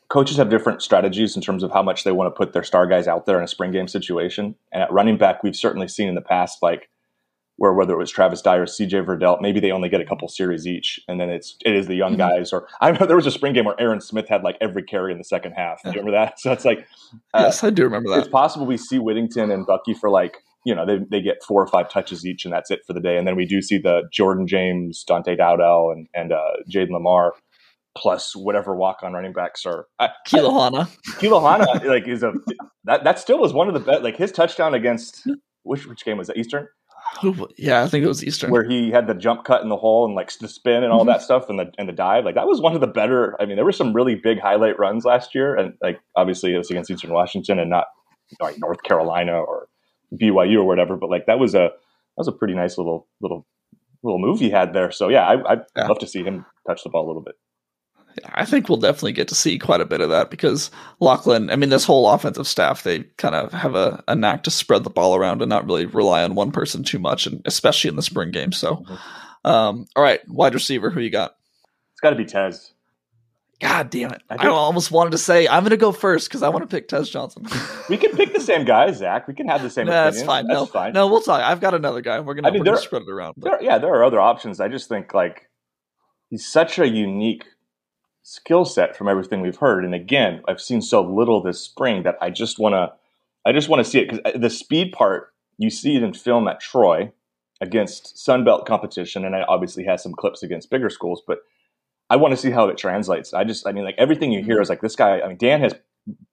coaches 0.08 0.36
have 0.36 0.50
different 0.50 0.82
strategies 0.82 1.36
in 1.36 1.42
terms 1.42 1.62
of 1.62 1.72
how 1.72 1.82
much 1.82 2.04
they 2.04 2.12
want 2.12 2.32
to 2.32 2.36
put 2.36 2.52
their 2.52 2.62
star 2.62 2.86
guys 2.86 3.06
out 3.06 3.26
there 3.26 3.38
in 3.38 3.44
a 3.44 3.48
spring 3.48 3.72
game 3.72 3.88
situation. 3.88 4.54
And 4.72 4.82
at 4.82 4.92
running 4.92 5.18
back, 5.18 5.42
we've 5.42 5.56
certainly 5.56 5.88
seen 5.88 6.08
in 6.08 6.14
the 6.14 6.20
past, 6.20 6.58
like 6.62 6.88
where 7.56 7.72
whether 7.72 7.94
it 7.94 7.98
was 7.98 8.10
Travis 8.10 8.42
Dye, 8.42 8.58
CJ 8.58 9.06
Verdell, 9.06 9.40
maybe 9.40 9.60
they 9.60 9.70
only 9.70 9.88
get 9.88 10.00
a 10.00 10.04
couple 10.04 10.26
series 10.28 10.66
each, 10.66 10.98
and 11.06 11.20
then 11.20 11.30
it's 11.30 11.56
it 11.64 11.74
is 11.74 11.86
the 11.86 11.94
young 11.94 12.12
mm-hmm. 12.12 12.36
guys. 12.36 12.52
Or 12.52 12.68
I 12.80 12.90
know 12.90 13.06
there 13.06 13.16
was 13.16 13.26
a 13.26 13.30
spring 13.30 13.52
game 13.52 13.64
where 13.64 13.80
Aaron 13.80 14.00
Smith 14.00 14.28
had 14.28 14.42
like 14.42 14.56
every 14.60 14.82
carry 14.82 15.12
in 15.12 15.18
the 15.18 15.24
second 15.24 15.52
half. 15.52 15.82
Do 15.82 15.90
you 15.90 16.00
remember 16.00 16.12
that? 16.12 16.34
So 16.44 16.52
it's 16.52 16.64
like, 16.64 16.86
uh, 17.32 17.44
yes, 17.44 17.64
I 17.64 17.70
do 17.70 17.84
remember 17.84 18.10
that. 18.10 18.18
It's 18.18 18.28
possible 18.28 18.66
we 18.66 18.76
see 18.76 18.98
Whittington 18.98 19.50
and 19.50 19.64
Bucky 19.66 19.94
for 19.94 20.10
like 20.10 20.42
you 20.64 20.74
know 20.74 20.84
they 20.84 20.98
they 21.10 21.22
get 21.22 21.42
four 21.42 21.62
or 21.62 21.66
five 21.66 21.88
touches 21.88 22.26
each, 22.26 22.44
and 22.44 22.52
that's 22.52 22.70
it 22.70 22.80
for 22.86 22.92
the 22.92 23.00
day. 23.00 23.16
And 23.16 23.26
then 23.26 23.36
we 23.36 23.46
do 23.46 23.62
see 23.62 23.78
the 23.78 24.02
Jordan 24.12 24.46
James, 24.46 25.04
Dante 25.04 25.36
Dowdell, 25.36 25.92
and 25.92 26.08
and 26.12 26.32
uh, 26.32 26.50
Jayden 26.68 26.90
Limar 26.90 27.30
plus 27.96 28.34
whatever 28.34 28.74
walk 28.74 28.98
on 29.02 29.12
running 29.12 29.32
backs 29.32 29.64
are. 29.66 29.86
Uh, 29.98 30.08
Kilohana. 30.26 30.88
Kilohana 31.18 31.84
like 31.84 32.08
is 32.08 32.22
a 32.22 32.32
that 32.84 33.04
that 33.04 33.18
still 33.18 33.38
was 33.38 33.52
one 33.52 33.68
of 33.68 33.74
the 33.74 33.80
best. 33.80 34.02
Like 34.02 34.16
his 34.16 34.32
touchdown 34.32 34.74
against 34.74 35.26
which 35.62 35.86
which 35.86 36.04
game 36.04 36.18
was 36.18 36.28
that? 36.28 36.36
Eastern. 36.36 36.68
Yeah, 37.56 37.82
I 37.82 37.88
think 37.88 38.04
it 38.04 38.08
was 38.08 38.24
Eastern. 38.24 38.50
Where 38.50 38.64
he 38.64 38.90
had 38.90 39.06
the 39.06 39.14
jump 39.14 39.44
cut 39.44 39.62
in 39.62 39.68
the 39.68 39.76
hole 39.76 40.04
and 40.04 40.14
like 40.14 40.36
the 40.38 40.48
spin 40.48 40.82
and 40.82 40.92
all 40.92 41.00
mm-hmm. 41.00 41.10
that 41.10 41.22
stuff 41.22 41.48
and 41.48 41.58
the 41.58 41.70
and 41.78 41.88
the 41.88 41.92
dive. 41.92 42.24
Like 42.24 42.34
that 42.34 42.46
was 42.46 42.60
one 42.60 42.74
of 42.74 42.80
the 42.80 42.86
better. 42.86 43.40
I 43.40 43.46
mean, 43.46 43.56
there 43.56 43.64
were 43.64 43.72
some 43.72 43.92
really 43.92 44.14
big 44.14 44.40
highlight 44.40 44.78
runs 44.78 45.04
last 45.04 45.34
year, 45.34 45.54
and 45.54 45.74
like 45.82 46.00
obviously 46.16 46.54
it 46.54 46.58
was 46.58 46.70
against 46.70 46.90
Eastern 46.90 47.12
Washington 47.12 47.58
and 47.58 47.70
not 47.70 47.86
like 48.40 48.58
North 48.58 48.82
Carolina 48.82 49.32
or 49.32 49.68
BYU 50.14 50.58
or 50.58 50.64
whatever. 50.64 50.96
But 50.96 51.10
like 51.10 51.26
that 51.26 51.38
was 51.38 51.54
a 51.54 51.70
that 51.70 52.18
was 52.18 52.28
a 52.28 52.32
pretty 52.32 52.54
nice 52.54 52.78
little 52.78 53.06
little 53.20 53.46
little 54.02 54.18
move 54.18 54.40
he 54.40 54.50
had 54.50 54.72
there. 54.72 54.90
So 54.90 55.08
yeah, 55.08 55.26
I, 55.26 55.52
I'd 55.52 55.62
yeah. 55.76 55.86
love 55.86 55.98
to 56.00 56.06
see 56.06 56.22
him 56.22 56.44
touch 56.66 56.82
the 56.84 56.90
ball 56.90 57.06
a 57.06 57.08
little 57.08 57.22
bit. 57.22 57.34
I 58.26 58.44
think 58.44 58.68
we'll 58.68 58.78
definitely 58.78 59.12
get 59.12 59.28
to 59.28 59.34
see 59.34 59.58
quite 59.58 59.80
a 59.80 59.86
bit 59.86 60.00
of 60.00 60.10
that 60.10 60.30
because 60.30 60.70
Locklyn, 61.00 61.50
I 61.50 61.56
mean, 61.56 61.70
this 61.70 61.84
whole 61.84 62.08
offensive 62.08 62.46
staff, 62.46 62.82
they 62.82 63.00
kind 63.16 63.34
of 63.34 63.52
have 63.52 63.74
a, 63.74 64.02
a 64.08 64.14
knack 64.14 64.44
to 64.44 64.50
spread 64.50 64.84
the 64.84 64.90
ball 64.90 65.16
around 65.16 65.42
and 65.42 65.48
not 65.48 65.66
really 65.66 65.86
rely 65.86 66.22
on 66.22 66.34
one 66.34 66.52
person 66.52 66.84
too 66.84 66.98
much, 66.98 67.26
and 67.26 67.42
especially 67.44 67.88
in 67.88 67.96
the 67.96 68.02
spring 68.02 68.30
game. 68.30 68.52
So, 68.52 68.84
um, 69.44 69.86
all 69.96 70.02
right, 70.02 70.20
wide 70.28 70.54
receiver, 70.54 70.90
who 70.90 71.00
you 71.00 71.10
got? 71.10 71.34
It's 71.92 72.00
got 72.00 72.10
to 72.10 72.16
be 72.16 72.24
Tez. 72.24 72.72
God 73.60 73.88
damn 73.90 74.12
it! 74.12 74.22
I, 74.28 74.46
I 74.46 74.48
almost 74.48 74.90
wanted 74.90 75.12
to 75.12 75.18
say 75.18 75.46
I'm 75.48 75.62
going 75.62 75.70
to 75.70 75.76
go 75.76 75.92
first 75.92 76.28
because 76.28 76.42
I 76.42 76.48
want 76.48 76.68
to 76.68 76.76
pick 76.76 76.88
Tez 76.88 77.08
Johnson. 77.08 77.46
we 77.88 77.96
can 77.96 78.16
pick 78.16 78.34
the 78.34 78.40
same 78.40 78.64
guy, 78.64 78.90
Zach. 78.92 79.28
We 79.28 79.34
can 79.34 79.48
have 79.48 79.62
the 79.62 79.70
same. 79.70 79.86
That's 79.86 80.22
fine. 80.22 80.46
That's 80.46 80.60
no, 80.60 80.66
fine. 80.66 80.92
No, 80.92 81.06
we'll 81.06 81.20
talk. 81.20 81.40
I've 81.40 81.60
got 81.60 81.72
another 81.72 82.00
guy. 82.00 82.20
We're 82.20 82.34
going 82.34 82.64
to 82.64 82.76
spread 82.76 83.02
it 83.02 83.08
around. 83.08 83.34
There, 83.38 83.62
yeah, 83.62 83.78
there 83.78 83.94
are 83.94 84.04
other 84.04 84.20
options. 84.20 84.60
I 84.60 84.68
just 84.68 84.88
think 84.88 85.14
like 85.14 85.48
he's 86.30 86.46
such 86.46 86.78
a 86.78 86.88
unique 86.88 87.44
skill 88.24 88.64
set 88.64 88.96
from 88.96 89.06
everything 89.06 89.42
we've 89.42 89.58
heard. 89.58 89.84
And 89.84 89.94
again, 89.94 90.42
I've 90.48 90.60
seen 90.60 90.80
so 90.80 91.02
little 91.02 91.42
this 91.42 91.60
spring 91.60 92.02
that 92.04 92.16
I 92.20 92.30
just 92.30 92.58
want 92.58 92.72
to, 92.72 92.92
I 93.46 93.52
just 93.52 93.68
want 93.68 93.84
to 93.84 93.88
see 93.88 94.00
it 94.00 94.10
because 94.10 94.34
uh, 94.34 94.38
the 94.38 94.50
speed 94.50 94.92
part 94.92 95.32
you 95.58 95.70
see 95.70 95.94
it 95.94 96.02
in 96.02 96.14
film 96.14 96.48
at 96.48 96.58
Troy 96.58 97.12
against 97.60 98.16
Sunbelt 98.16 98.66
competition, 98.66 99.24
and 99.24 99.36
I 99.36 99.42
obviously 99.42 99.84
has 99.84 100.02
some 100.02 100.14
clips 100.14 100.42
against 100.42 100.70
bigger 100.70 100.90
schools, 100.90 101.22
but 101.26 101.38
I 102.10 102.16
want 102.16 102.32
to 102.32 102.36
see 102.36 102.50
how 102.50 102.68
it 102.68 102.78
translates. 102.78 103.32
I 103.32 103.44
just, 103.44 103.66
I 103.66 103.72
mean, 103.72 103.84
like 103.84 103.94
everything 103.98 104.32
you 104.32 104.42
hear 104.42 104.60
is 104.60 104.68
like 104.68 104.80
this 104.80 104.96
guy. 104.96 105.20
I 105.20 105.28
mean, 105.28 105.36
Dan 105.36 105.60
has 105.60 105.74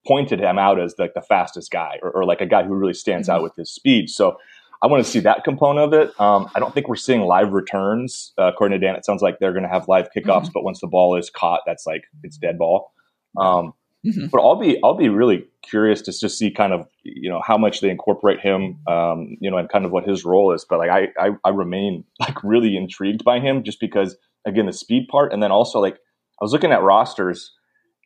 pointed 0.07 0.39
him 0.39 0.57
out 0.57 0.79
as 0.79 0.95
like 0.97 1.13
the 1.13 1.21
fastest 1.21 1.71
guy, 1.71 1.99
or, 2.01 2.09
or 2.11 2.25
like 2.25 2.41
a 2.41 2.45
guy 2.45 2.63
who 2.63 2.73
really 2.73 2.93
stands 2.93 3.27
mm-hmm. 3.27 3.35
out 3.35 3.43
with 3.43 3.55
his 3.57 3.69
speed. 3.69 4.09
So 4.09 4.37
I 4.83 4.87
want 4.87 5.03
to 5.05 5.09
see 5.09 5.19
that 5.19 5.43
component 5.43 5.93
of 5.93 5.99
it. 5.99 6.19
Um, 6.19 6.49
I 6.55 6.59
don't 6.59 6.73
think 6.73 6.87
we're 6.87 6.95
seeing 6.95 7.21
live 7.21 7.53
returns. 7.53 8.33
Uh, 8.37 8.45
according 8.45 8.79
to 8.79 8.85
Dan, 8.85 8.95
it 8.95 9.05
sounds 9.05 9.21
like 9.21 9.37
they're 9.39 9.53
going 9.53 9.63
to 9.63 9.69
have 9.69 9.87
live 9.87 10.09
kickoffs, 10.15 10.43
mm-hmm. 10.43 10.51
but 10.53 10.63
once 10.63 10.81
the 10.81 10.87
ball 10.87 11.15
is 11.15 11.29
caught, 11.29 11.61
that's 11.67 11.85
like 11.85 12.03
it's 12.23 12.37
dead 12.37 12.57
ball. 12.57 12.91
Um, 13.37 13.73
mm-hmm. 14.05 14.27
But 14.31 14.41
I'll 14.41 14.59
be 14.59 14.79
I'll 14.83 14.97
be 14.97 15.09
really 15.09 15.45
curious 15.61 16.01
to 16.03 16.11
just 16.11 16.37
see 16.37 16.49
kind 16.49 16.73
of 16.73 16.87
you 17.03 17.29
know 17.29 17.41
how 17.45 17.57
much 17.57 17.81
they 17.81 17.89
incorporate 17.89 18.39
him, 18.39 18.79
um, 18.87 19.37
you 19.39 19.51
know, 19.51 19.57
and 19.57 19.69
kind 19.69 19.85
of 19.85 19.91
what 19.91 20.07
his 20.07 20.25
role 20.25 20.51
is. 20.51 20.65
But 20.67 20.79
like 20.79 20.89
I, 20.89 21.09
I 21.19 21.29
I 21.43 21.49
remain 21.49 22.03
like 22.19 22.43
really 22.43 22.75
intrigued 22.75 23.23
by 23.23 23.39
him 23.39 23.63
just 23.63 23.79
because 23.79 24.17
again 24.47 24.65
the 24.65 24.73
speed 24.73 25.07
part, 25.09 25.31
and 25.31 25.43
then 25.43 25.51
also 25.51 25.79
like 25.79 25.95
I 25.95 26.43
was 26.43 26.53
looking 26.53 26.71
at 26.71 26.81
rosters. 26.81 27.53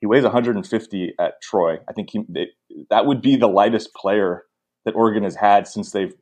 He 0.01 0.07
weighs 0.07 0.23
150 0.23 1.13
at 1.17 1.41
Troy. 1.41 1.77
I 1.87 1.93
think 1.93 2.09
he 2.11 2.19
they, 2.27 2.47
that 2.89 3.05
would 3.05 3.21
be 3.21 3.37
the 3.37 3.47
lightest 3.47 3.93
player 3.93 4.43
that 4.83 4.93
Oregon 4.93 5.23
has 5.23 5.35
had 5.35 5.67
since 5.67 5.91
they've 5.91 6.13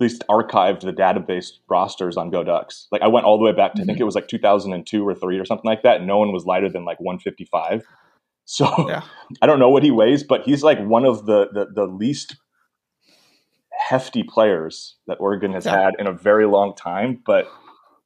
least 0.00 0.24
archived 0.28 0.80
the 0.80 0.92
database 0.92 1.52
rosters 1.68 2.16
on 2.16 2.30
Go 2.30 2.44
Ducks. 2.44 2.86
Like 2.92 3.02
I 3.02 3.08
went 3.08 3.26
all 3.26 3.36
the 3.38 3.44
way 3.44 3.52
back 3.52 3.72
to 3.72 3.78
mm-hmm. 3.78 3.82
I 3.82 3.86
think 3.86 3.96
mm-hmm. 3.96 4.02
it 4.02 4.06
was 4.06 4.14
like 4.14 4.28
2002 4.28 5.06
or 5.06 5.14
three 5.14 5.38
or 5.38 5.44
something 5.44 5.68
like 5.68 5.82
that. 5.82 5.98
And 5.98 6.06
no 6.06 6.18
one 6.18 6.32
was 6.32 6.44
lighter 6.46 6.68
than 6.68 6.84
like 6.84 7.00
155. 7.00 7.84
So 8.50 8.88
yeah. 8.88 9.02
I 9.42 9.46
don't 9.46 9.58
know 9.58 9.68
what 9.68 9.82
he 9.82 9.90
weighs, 9.90 10.22
but 10.22 10.40
he's 10.40 10.62
like 10.62 10.82
one 10.82 11.04
of 11.04 11.26
the 11.26 11.48
the, 11.52 11.66
the 11.66 11.84
least 11.84 12.36
hefty 13.78 14.22
players 14.22 14.96
that 15.06 15.18
Oregon 15.20 15.52
has 15.52 15.66
yeah. 15.66 15.78
had 15.78 15.94
in 15.98 16.06
a 16.06 16.14
very 16.14 16.46
long 16.46 16.74
time. 16.74 17.22
But 17.26 17.46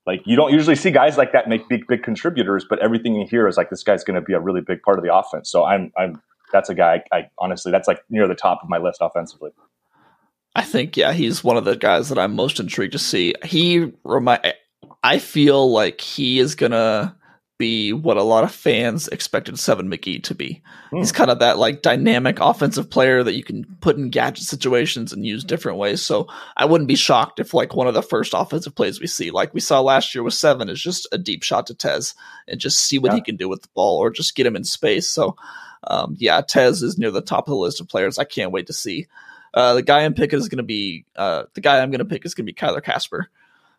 like 0.04 0.22
you 0.26 0.34
don't 0.34 0.52
usually 0.52 0.74
see 0.74 0.90
guys 0.90 1.16
like 1.16 1.30
that 1.32 1.48
make 1.48 1.68
big 1.68 1.86
big 1.86 2.02
contributors, 2.02 2.66
but 2.68 2.80
everything 2.80 3.14
you 3.14 3.24
hear 3.24 3.46
is 3.46 3.56
like 3.56 3.70
this 3.70 3.84
guy's 3.84 4.02
going 4.02 4.16
to 4.16 4.20
be 4.20 4.32
a 4.32 4.40
really 4.40 4.60
big 4.60 4.82
part 4.82 4.98
of 4.98 5.04
the 5.04 5.14
offense. 5.14 5.48
So 5.48 5.64
I'm 5.64 5.92
I'm 5.96 6.20
that's 6.52 6.68
a 6.68 6.74
guy 6.74 7.04
I, 7.12 7.18
I 7.18 7.30
honestly 7.38 7.70
that's 7.70 7.86
like 7.86 8.02
near 8.10 8.26
the 8.26 8.34
top 8.34 8.64
of 8.64 8.68
my 8.68 8.78
list 8.78 8.98
offensively. 9.00 9.52
I 10.54 10.62
think 10.62 10.96
yeah, 10.96 11.12
he's 11.12 11.42
one 11.42 11.56
of 11.56 11.64
the 11.64 11.76
guys 11.76 12.08
that 12.10 12.18
I'm 12.18 12.34
most 12.34 12.60
intrigued 12.60 12.92
to 12.92 12.98
see. 12.98 13.34
He 13.44 13.92
remind 14.04 14.54
I 15.02 15.18
feel 15.18 15.70
like 15.70 16.00
he 16.00 16.38
is 16.38 16.54
gonna 16.54 17.16
be 17.62 17.92
what 17.92 18.16
a 18.16 18.22
lot 18.24 18.42
of 18.42 18.52
fans 18.52 19.06
expected 19.08 19.56
Seven 19.56 19.88
McGee 19.88 20.22
to 20.24 20.34
be. 20.34 20.62
Mm. 20.90 20.98
He's 20.98 21.12
kind 21.12 21.30
of 21.30 21.38
that 21.38 21.58
like 21.58 21.80
dynamic 21.80 22.40
offensive 22.40 22.90
player 22.90 23.22
that 23.22 23.34
you 23.34 23.44
can 23.44 23.64
put 23.80 23.96
in 23.96 24.10
gadget 24.10 24.44
situations 24.44 25.12
and 25.12 25.24
use 25.24 25.44
different 25.44 25.78
ways. 25.78 26.02
So 26.02 26.26
I 26.56 26.64
wouldn't 26.64 26.88
be 26.88 26.96
shocked 26.96 27.38
if 27.38 27.54
like 27.54 27.76
one 27.76 27.86
of 27.86 27.94
the 27.94 28.02
first 28.02 28.34
offensive 28.34 28.74
plays 28.74 29.00
we 29.00 29.06
see, 29.06 29.30
like 29.30 29.54
we 29.54 29.60
saw 29.60 29.80
last 29.80 30.14
year 30.14 30.24
with 30.24 30.34
Seven, 30.34 30.68
is 30.68 30.82
just 30.82 31.06
a 31.12 31.18
deep 31.18 31.44
shot 31.44 31.68
to 31.68 31.74
Tez 31.74 32.14
and 32.48 32.60
just 32.60 32.80
see 32.80 32.98
what 32.98 33.12
yeah. 33.12 33.16
he 33.16 33.22
can 33.22 33.36
do 33.36 33.48
with 33.48 33.62
the 33.62 33.68
ball 33.74 33.98
or 33.98 34.10
just 34.10 34.34
get 34.34 34.46
him 34.46 34.56
in 34.56 34.64
space. 34.64 35.08
So 35.08 35.36
um, 35.84 36.16
yeah, 36.18 36.40
Tez 36.40 36.82
is 36.82 36.98
near 36.98 37.10
the 37.10 37.20
top 37.22 37.46
of 37.46 37.52
the 37.52 37.56
list 37.56 37.80
of 37.80 37.88
players. 37.88 38.18
I 38.18 38.24
can't 38.24 38.52
wait 38.52 38.66
to 38.66 38.72
see. 38.72 39.06
Uh, 39.54 39.74
the 39.74 39.82
guy 39.82 40.04
I'm 40.04 40.14
picking 40.14 40.38
is 40.38 40.48
going 40.48 40.58
to 40.58 40.62
be 40.62 41.04
uh, 41.16 41.44
the 41.54 41.60
guy 41.60 41.80
I'm 41.80 41.90
going 41.90 41.98
to 42.00 42.04
pick 42.04 42.24
is 42.24 42.34
going 42.34 42.46
to 42.46 42.52
be 42.52 42.56
Kyler 42.56 42.82
Kasper. 42.82 43.28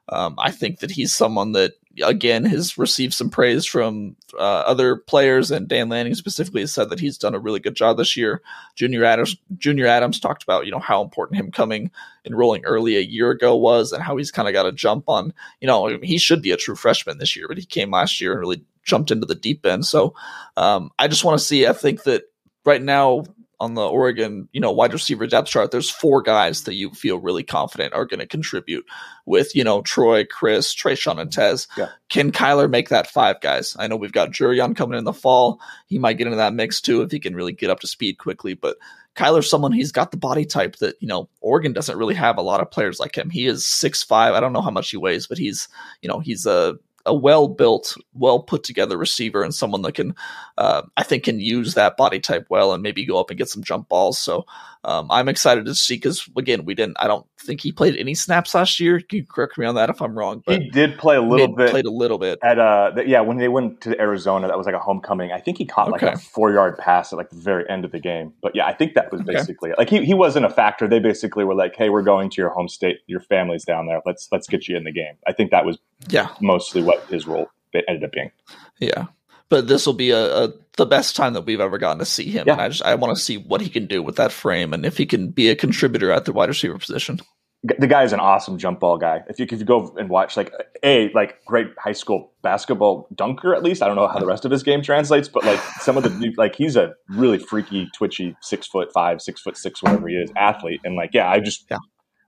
Um, 0.10 0.36
I 0.38 0.52
think 0.52 0.80
that 0.80 0.92
he's 0.92 1.16
someone 1.16 1.54
that 1.54 1.74
again 2.04 2.44
has 2.46 2.78
received 2.78 3.14
some 3.14 3.30
praise 3.30 3.66
from 3.66 4.16
uh, 4.34 4.64
other 4.66 4.98
players, 4.98 5.50
and 5.50 5.68
Dan 5.68 5.88
Lanning 5.90 6.16
specifically 6.16 6.62
has 6.62 6.74
said 6.74 6.90
that 6.90 7.00
he's 7.00 7.18
done 7.18 7.36
a 7.36 7.40
really 7.40 7.60
good 7.60 7.76
job 7.76 7.98
this 7.98 8.18
year. 8.18 8.42
Junior 8.76 9.06
Adams, 9.06 9.38
Junior 9.58 9.88
Adams 9.88 10.20
talked 10.20 10.44
about 10.44 10.66
you 10.66 10.72
know 10.72 10.80
how 10.80 11.02
important 11.02 11.40
him 11.40 11.52
coming 11.52 11.90
enrolling 12.26 12.66
early 12.66 12.98
a 12.98 13.02
year 13.02 13.32
ago 13.32 13.56
was, 13.56 13.94
and 13.94 14.04
how 14.04 14.18
he's 14.18 14.32
kind 14.32 14.48
of 14.48 14.54
got 14.54 14.66
a 14.66 14.74
jump 14.74 15.06
on. 15.08 15.34
You 15.62 15.68
know, 15.68 15.98
he 16.02 16.18
should 16.18 16.42
be 16.42 16.52
a 16.52 16.58
true 16.58 16.76
freshman 16.76 17.18
this 17.18 17.36
year, 17.36 17.48
but 17.48 17.58
he 17.58 17.66
came 17.66 17.92
last 17.92 18.20
year 18.20 18.34
and 18.34 18.42
really 18.42 18.64
jumped 18.84 19.12
into 19.12 19.26
the 19.26 19.36
deep 19.36 19.66
end. 19.66 19.86
So 19.86 20.14
um, 20.58 20.92
I 21.00 21.08
just 21.08 21.24
want 21.24 21.40
to 21.40 21.46
see. 21.46 21.66
I 21.66 21.74
think 21.74 22.04
that 22.04 22.24
right 22.66 22.82
now 22.82 23.24
on 23.64 23.76
the 23.76 23.88
Oregon, 23.88 24.50
you 24.52 24.60
know, 24.60 24.72
wide 24.72 24.92
receiver 24.92 25.26
depth 25.26 25.48
chart, 25.48 25.72
there's 25.72 25.90
four 25.90 26.22
guys 26.22 26.64
that 26.64 26.74
you 26.74 26.92
feel 26.92 27.18
really 27.18 27.44
confident 27.44 27.94
are 27.94 28.06
going 28.06 28.20
to 28.20 28.28
contribute 28.28 28.86
with, 29.26 29.56
you 29.56 29.64
know, 29.64 29.82
Troy, 29.82 30.26
Chris, 30.26 30.76
Traeshon, 30.76 31.20
and 31.20 31.32
Tez. 31.32 31.68
Yeah. 31.78 31.90
Can 32.10 32.34
Kyler 32.34 32.70
make 32.70 32.90
that 32.90 33.08
five 33.08 33.40
guys? 33.40 33.76
I 33.80 33.88
know 33.88 33.96
we've 33.96 34.12
got 34.12 34.32
Jurrion 34.32 34.76
coming 34.76 34.98
in 34.98 35.06
the 35.06 35.14
fall. 35.14 35.62
He 35.88 35.98
might 35.98 36.18
get 36.18 36.28
into 36.28 36.38
that 36.38 36.54
mix 36.54 36.82
too 36.82 37.02
if 37.02 37.12
he 37.12 37.20
can 37.20 37.36
really 37.36 37.54
get 37.54 37.70
up 37.70 37.80
to 37.80 37.88
speed 37.88 38.18
quickly. 38.18 38.54
But 38.54 38.76
Kyler's 39.16 39.50
someone 39.50 39.72
he's 39.72 39.94
got 39.94 40.12
the 40.12 40.18
body 40.18 40.46
type 40.46 40.76
that, 40.78 40.98
you 41.00 41.08
know, 41.08 41.30
Oregon 41.40 41.72
doesn't 41.72 41.98
really 41.98 42.16
have 42.16 42.38
a 42.38 42.42
lot 42.42 42.60
of 42.60 42.70
players 42.70 43.00
like 43.00 43.18
him. 43.18 43.30
He 43.30 43.46
is 43.46 43.66
six 43.66 44.04
five. 44.04 44.34
I 44.34 44.42
don't 44.42 44.54
know 44.54 44.62
how 44.62 44.72
much 44.72 44.90
he 44.90 44.98
weighs, 44.98 45.28
but 45.28 45.38
he's, 45.38 45.70
you 46.02 46.10
know, 46.10 46.20
he's 46.20 46.46
a 46.46 46.76
a 47.06 47.14
well 47.14 47.48
built, 47.48 47.96
well 48.14 48.42
put 48.42 48.64
together 48.64 48.98
receiver 48.98 49.44
and 49.44 49.54
someone 49.54 49.82
that 49.84 49.96
can, 49.96 50.16
uh, 50.58 50.84
I 50.98 51.04
think, 51.04 51.24
can 51.24 51.40
use 51.40 51.74
that 51.74 51.98
body 51.98 52.20
type 52.20 52.48
well 52.50 52.74
and 52.74 52.84
maybe 52.84 53.06
go 53.06 53.20
up 53.20 53.30
and 53.30 53.38
get 53.38 53.50
some 53.50 53.64
jump 53.64 53.90
balls. 53.90 54.18
So 54.18 54.46
um, 54.86 55.08
I'm 55.10 55.30
excited 55.30 55.66
to 55.66 55.76
see 55.76 55.96
because 55.96 56.30
again, 56.38 56.66
we 56.66 56.76
didn't. 56.76 56.98
I 57.00 57.08
don't 57.08 57.26
think 57.40 57.62
he 57.62 57.72
played 57.72 57.96
any 57.96 58.14
snaps 58.14 58.54
last 58.54 58.80
year. 58.80 59.02
You 59.12 59.26
correct 59.26 59.58
me 59.58 59.66
on 59.66 59.76
that 59.76 59.90
if 59.90 60.02
I'm 60.02 60.18
wrong. 60.18 60.44
But 60.46 60.62
he 60.62 60.70
did 60.70 60.98
play 60.98 61.16
a 61.16 61.22
little 61.22 61.56
bit. 61.56 61.72
Played 61.72 61.86
a 61.86 61.92
little 61.92 62.18
bit 62.18 62.40
at 62.44 62.60
uh 62.60 62.92
yeah 63.06 63.22
when 63.22 63.38
they 63.38 63.48
went 63.48 63.80
to 63.82 64.00
Arizona. 64.00 64.48
That 64.48 64.58
was 64.58 64.66
like 64.66 64.76
a 64.76 64.80
homecoming. 64.80 65.32
I 65.32 65.40
think 65.40 65.58
he 65.58 65.66
caught 65.66 65.90
like 65.90 66.02
a 66.02 66.18
four 66.18 66.52
yard 66.52 66.78
pass 66.78 67.14
at 67.14 67.16
like 67.18 67.30
the 67.30 67.38
very 67.38 67.68
end 67.70 67.86
of 67.86 67.92
the 67.92 68.00
game. 68.00 68.34
But 68.42 68.56
yeah, 68.56 68.66
I 68.66 68.74
think 68.74 68.94
that 68.96 69.12
was 69.12 69.22
basically 69.22 69.72
okay. 69.72 69.82
like 69.82 69.90
he 69.90 70.04
he 70.04 70.14
wasn't 70.14 70.46
a 70.46 70.50
factor. 70.50 70.88
They 70.88 71.00
basically 71.00 71.46
were 71.46 71.56
like, 71.56 71.76
hey, 71.78 71.90
we're 71.90 72.02
going 72.02 72.30
to 72.32 72.42
your 72.42 72.50
home 72.50 72.68
state. 72.68 73.00
Your 73.08 73.22
family's 73.22 73.64
down 73.64 73.88
there. 73.88 74.02
Let's 74.06 74.28
let's 74.32 74.48
get 74.48 74.68
you 74.68 74.76
in 74.76 74.84
the 74.84 74.92
game. 74.92 75.16
I 75.26 75.32
think 75.32 75.52
that 75.52 75.66
was 75.66 75.78
yeah 76.10 76.30
mostly 76.42 76.84
what 76.84 77.06
his 77.06 77.26
role 77.26 77.50
ended 77.74 78.04
up 78.04 78.12
being. 78.12 78.32
Yeah 78.80 79.06
but 79.54 79.68
this 79.68 79.86
will 79.86 79.94
be 79.94 80.10
a, 80.10 80.46
a, 80.46 80.54
the 80.78 80.86
best 80.88 81.16
time 81.16 81.34
that 81.34 81.46
we've 81.46 81.60
ever 81.60 81.78
gotten 81.78 82.00
to 82.00 82.06
see 82.06 82.24
him. 82.24 82.46
Yeah. 82.48 82.54
And 82.54 82.62
I 82.64 82.70
just 82.70 82.82
I 82.82 82.96
want 82.96 83.16
to 83.16 83.22
see 83.22 83.38
what 83.38 83.62
he 83.62 83.70
can 83.70 83.86
do 83.86 84.02
with 84.02 84.16
that 84.16 84.32
frame 84.32 84.74
and 84.74 84.84
if 84.84 84.98
he 84.98 85.06
can 85.06 85.30
be 85.30 85.50
a 85.50 85.56
contributor 85.56 86.12
at 86.12 86.26
the 86.26 86.34
wide 86.34 86.50
receiver 86.50 86.80
position. 86.80 87.20
The 87.62 87.86
guy 87.86 88.02
is 88.02 88.14
an 88.14 88.20
awesome 88.20 88.58
jump 88.58 88.80
ball 88.80 88.98
guy. 88.98 89.22
If 89.30 89.38
you 89.38 89.46
if 89.48 89.60
you 89.60 89.64
go 89.64 89.96
and 89.96 90.10
watch 90.10 90.36
like 90.36 90.52
a 90.82 91.12
like 91.14 91.46
great 91.46 91.68
high 91.78 91.92
school 91.92 92.34
basketball 92.42 93.08
dunker 93.14 93.54
at 93.54 93.62
least. 93.62 93.84
I 93.84 93.86
don't 93.86 93.96
know 93.96 94.08
how 94.08 94.18
the 94.18 94.26
rest 94.26 94.44
of 94.44 94.50
his 94.50 94.64
game 94.64 94.82
translates, 94.82 95.30
but 95.30 95.46
like 95.46 95.60
some 95.80 95.98
of 95.98 96.04
the 96.04 96.34
like 96.36 96.56
he's 96.56 96.76
a 96.76 96.96
really 97.10 97.38
freaky, 97.38 97.88
twitchy, 97.96 98.36
six 98.42 98.66
foot 98.66 98.92
five, 98.92 99.22
six 99.22 99.40
foot 99.40 99.56
six, 99.56 99.84
whatever 99.84 100.08
he 100.08 100.16
is, 100.16 100.32
athlete. 100.36 100.82
And 100.84 100.96
like 100.96 101.12
yeah, 101.14 101.30
I 101.30 101.40
just 101.40 101.68
yeah. 101.70 101.78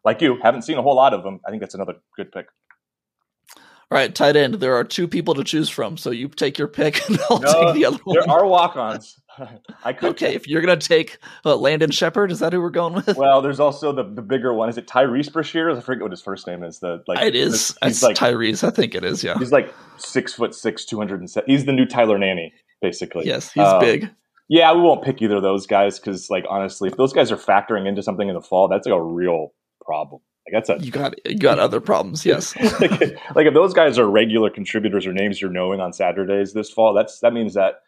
like 0.03 0.21
you 0.21 0.37
haven't 0.43 0.61
seen 0.61 0.77
a 0.77 0.83
whole 0.83 0.95
lot 0.95 1.15
of 1.15 1.25
him. 1.25 1.39
I 1.43 1.49
think 1.49 1.61
that's 1.61 1.73
another 1.73 1.95
good 2.15 2.31
pick. 2.31 2.45
All 3.91 3.97
right, 3.97 4.13
tight 4.13 4.35
end. 4.35 4.55
There 4.55 4.75
are 4.75 4.83
two 4.83 5.07
people 5.07 5.35
to 5.35 5.43
choose 5.43 5.69
from, 5.69 5.95
so 5.97 6.09
you 6.09 6.27
take 6.27 6.57
your 6.57 6.67
pick, 6.67 6.99
and 7.09 7.19
I'll 7.29 7.39
no, 7.39 7.65
take 7.65 7.75
the 7.75 7.85
other 7.85 7.99
one. 8.03 8.17
There 8.19 8.29
are 8.29 8.45
walk-ons. 8.45 9.19
I 9.83 9.93
could. 9.93 10.11
Okay, 10.11 10.27
take. 10.27 10.35
if 10.35 10.47
you're 10.47 10.61
gonna 10.61 10.77
take 10.77 11.19
uh, 11.45 11.55
Landon 11.55 11.91
Shepherd, 11.91 12.31
is 12.31 12.39
that 12.39 12.53
who 12.53 12.61
we're 12.61 12.69
going 12.69 12.93
with? 12.93 13.15
Well, 13.15 13.41
there's 13.41 13.59
also 13.59 13.91
the, 13.91 14.03
the 14.03 14.21
bigger 14.21 14.53
one. 14.53 14.69
Is 14.69 14.77
it 14.77 14.87
Tyrese 14.87 15.31
Brashear? 15.31 15.69
I 15.69 15.79
forget 15.81 16.01
what 16.01 16.11
his 16.11 16.21
first 16.21 16.47
name 16.47 16.63
is. 16.63 16.79
The 16.79 17.03
like 17.07 17.21
it 17.21 17.35
is. 17.35 17.77
He's 17.83 18.01
like 18.01 18.15
Tyrese. 18.15 18.65
I 18.65 18.71
think 18.71 18.95
it 18.95 19.03
is. 19.03 19.23
Yeah. 19.23 19.37
He's 19.37 19.51
like 19.51 19.73
six 19.97 20.33
foot 20.33 20.55
six, 20.55 20.85
two 20.85 20.97
hundred 20.97 21.19
and 21.19 21.29
seven. 21.29 21.49
He's 21.49 21.65
the 21.65 21.73
new 21.73 21.85
Tyler 21.85 22.17
Nanny, 22.17 22.53
basically. 22.81 23.25
Yes, 23.25 23.51
he's 23.51 23.63
um, 23.63 23.79
big. 23.79 24.09
Yeah, 24.47 24.73
we 24.73 24.81
won't 24.81 25.03
pick 25.03 25.21
either 25.21 25.37
of 25.37 25.43
those 25.43 25.65
guys 25.65 25.99
because, 25.99 26.29
like, 26.29 26.45
honestly, 26.47 26.87
if 26.87 26.97
those 26.97 27.13
guys 27.13 27.31
are 27.31 27.37
factoring 27.37 27.87
into 27.87 28.03
something 28.03 28.27
in 28.27 28.35
the 28.35 28.41
fall, 28.41 28.67
that's 28.67 28.85
like 28.85 28.95
a 28.95 29.01
real 29.01 29.53
problem. 29.83 30.21
Like 30.45 30.65
that's 30.65 30.69
a 30.69 30.83
you 30.83 30.91
got 30.91 31.15
you 31.27 31.37
got 31.37 31.57
other 31.57 31.81
problems. 31.81 32.25
Yes, 32.25 32.55
like, 32.79 33.01
like 33.01 33.47
if 33.47 33.53
those 33.53 33.73
guys 33.73 33.97
are 33.97 34.09
regular 34.09 34.49
contributors 34.49 35.07
or 35.07 35.13
names 35.13 35.41
you're 35.41 35.51
knowing 35.51 35.79
on 35.79 35.91
Saturdays 35.91 36.53
this 36.53 36.69
fall, 36.69 36.93
that's 36.93 37.19
that 37.19 37.33
means 37.33 37.55
that 37.55 37.81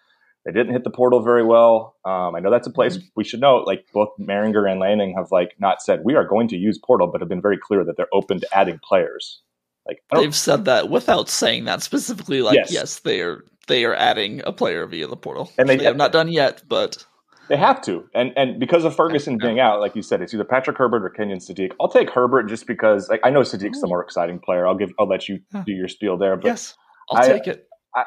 they 0.44 0.52
didn't 0.52 0.74
hit 0.74 0.84
the 0.84 0.90
portal 0.90 1.22
very 1.22 1.44
well. 1.44 1.98
Um, 2.04 2.34
I 2.36 2.40
know 2.40 2.50
that's 2.50 2.68
a 2.68 2.72
place 2.72 2.98
mm-hmm. 2.98 3.08
we 3.16 3.24
should 3.24 3.42
note. 3.42 3.68
Like 3.68 3.86
both 3.94 4.10
Mehringer 4.20 4.70
and 4.70 4.80
Lanning 4.80 5.14
have 5.16 5.32
like 5.32 5.56
not 5.60 5.84
said 5.84 6.02
we 6.04 6.16
are 6.16 6.26
going 6.26 6.48
to 6.48 6.56
use 6.56 6.80
portal, 6.80 7.08
but 7.08 7.22
have 7.22 7.30
been 7.30 7.42
very 7.42 7.60
clear 7.60 7.84
that 7.84 7.96
they're 7.96 8.08
open 8.14 8.40
to 8.40 8.58
adding 8.58 8.80
players. 8.84 9.42
Like 9.86 10.02
they've 10.14 10.36
said 10.36 10.66
that 10.66 10.90
without 10.90 11.30
saying 11.30 11.66
that 11.66 11.84
specifically. 11.84 12.42
Like 12.42 12.56
yes, 12.56 12.72
yes 12.72 13.00
they 13.00 13.22
are 13.22 13.44
they 13.68 13.86
are 13.86 13.94
adding 13.94 14.42
a 14.46 14.52
player 14.52 14.88
via 14.88 15.08
the 15.08 15.16
portal, 15.16 15.52
and 15.58 15.70
they, 15.70 15.78
they 15.78 15.84
have 15.84 15.96
not 15.96 16.12
done 16.12 16.30
yet, 16.30 16.64
but 16.68 17.06
they 17.50 17.58
have 17.58 17.82
to, 17.84 18.10
and 18.14 18.34
and 18.36 18.60
because 18.60 18.84
of 18.84 18.96
Ferguson 18.96 19.38
being 19.38 19.60
out, 19.60 19.80
like 19.80 19.96
you 19.96 20.02
said, 20.02 20.22
it's 20.22 20.34
either 20.34 20.44
Patrick 20.44 20.78
Herbert 20.78 21.06
or 21.06 21.10
Kenyon 21.10 21.40
Sadiq. 21.40 21.72
I'll 21.80 21.90
take 21.90 22.10
Herbert 22.10 22.44
just 22.44 22.68
because 22.68 23.10
like, 23.10 23.22
I 23.24 23.30
know 23.30 23.42
Sadiq's 23.42 23.80
the 23.80 23.88
oh. 23.88 23.90
more 23.90 24.04
exciting 24.04 24.40
player. 24.40 24.68
I'll 24.68 24.76
give 24.76 24.92
I'll 25.00 25.08
let 25.08 25.30
you 25.30 25.40
do 25.66 25.72
your 25.72 25.88
spiel 25.88 26.18
there, 26.18 26.36
but 26.36 26.46
yes, 26.46 26.76
I'll 27.10 27.24
I, 27.24 27.28
take 27.28 27.48
it. 27.48 27.68
I, 27.96 28.04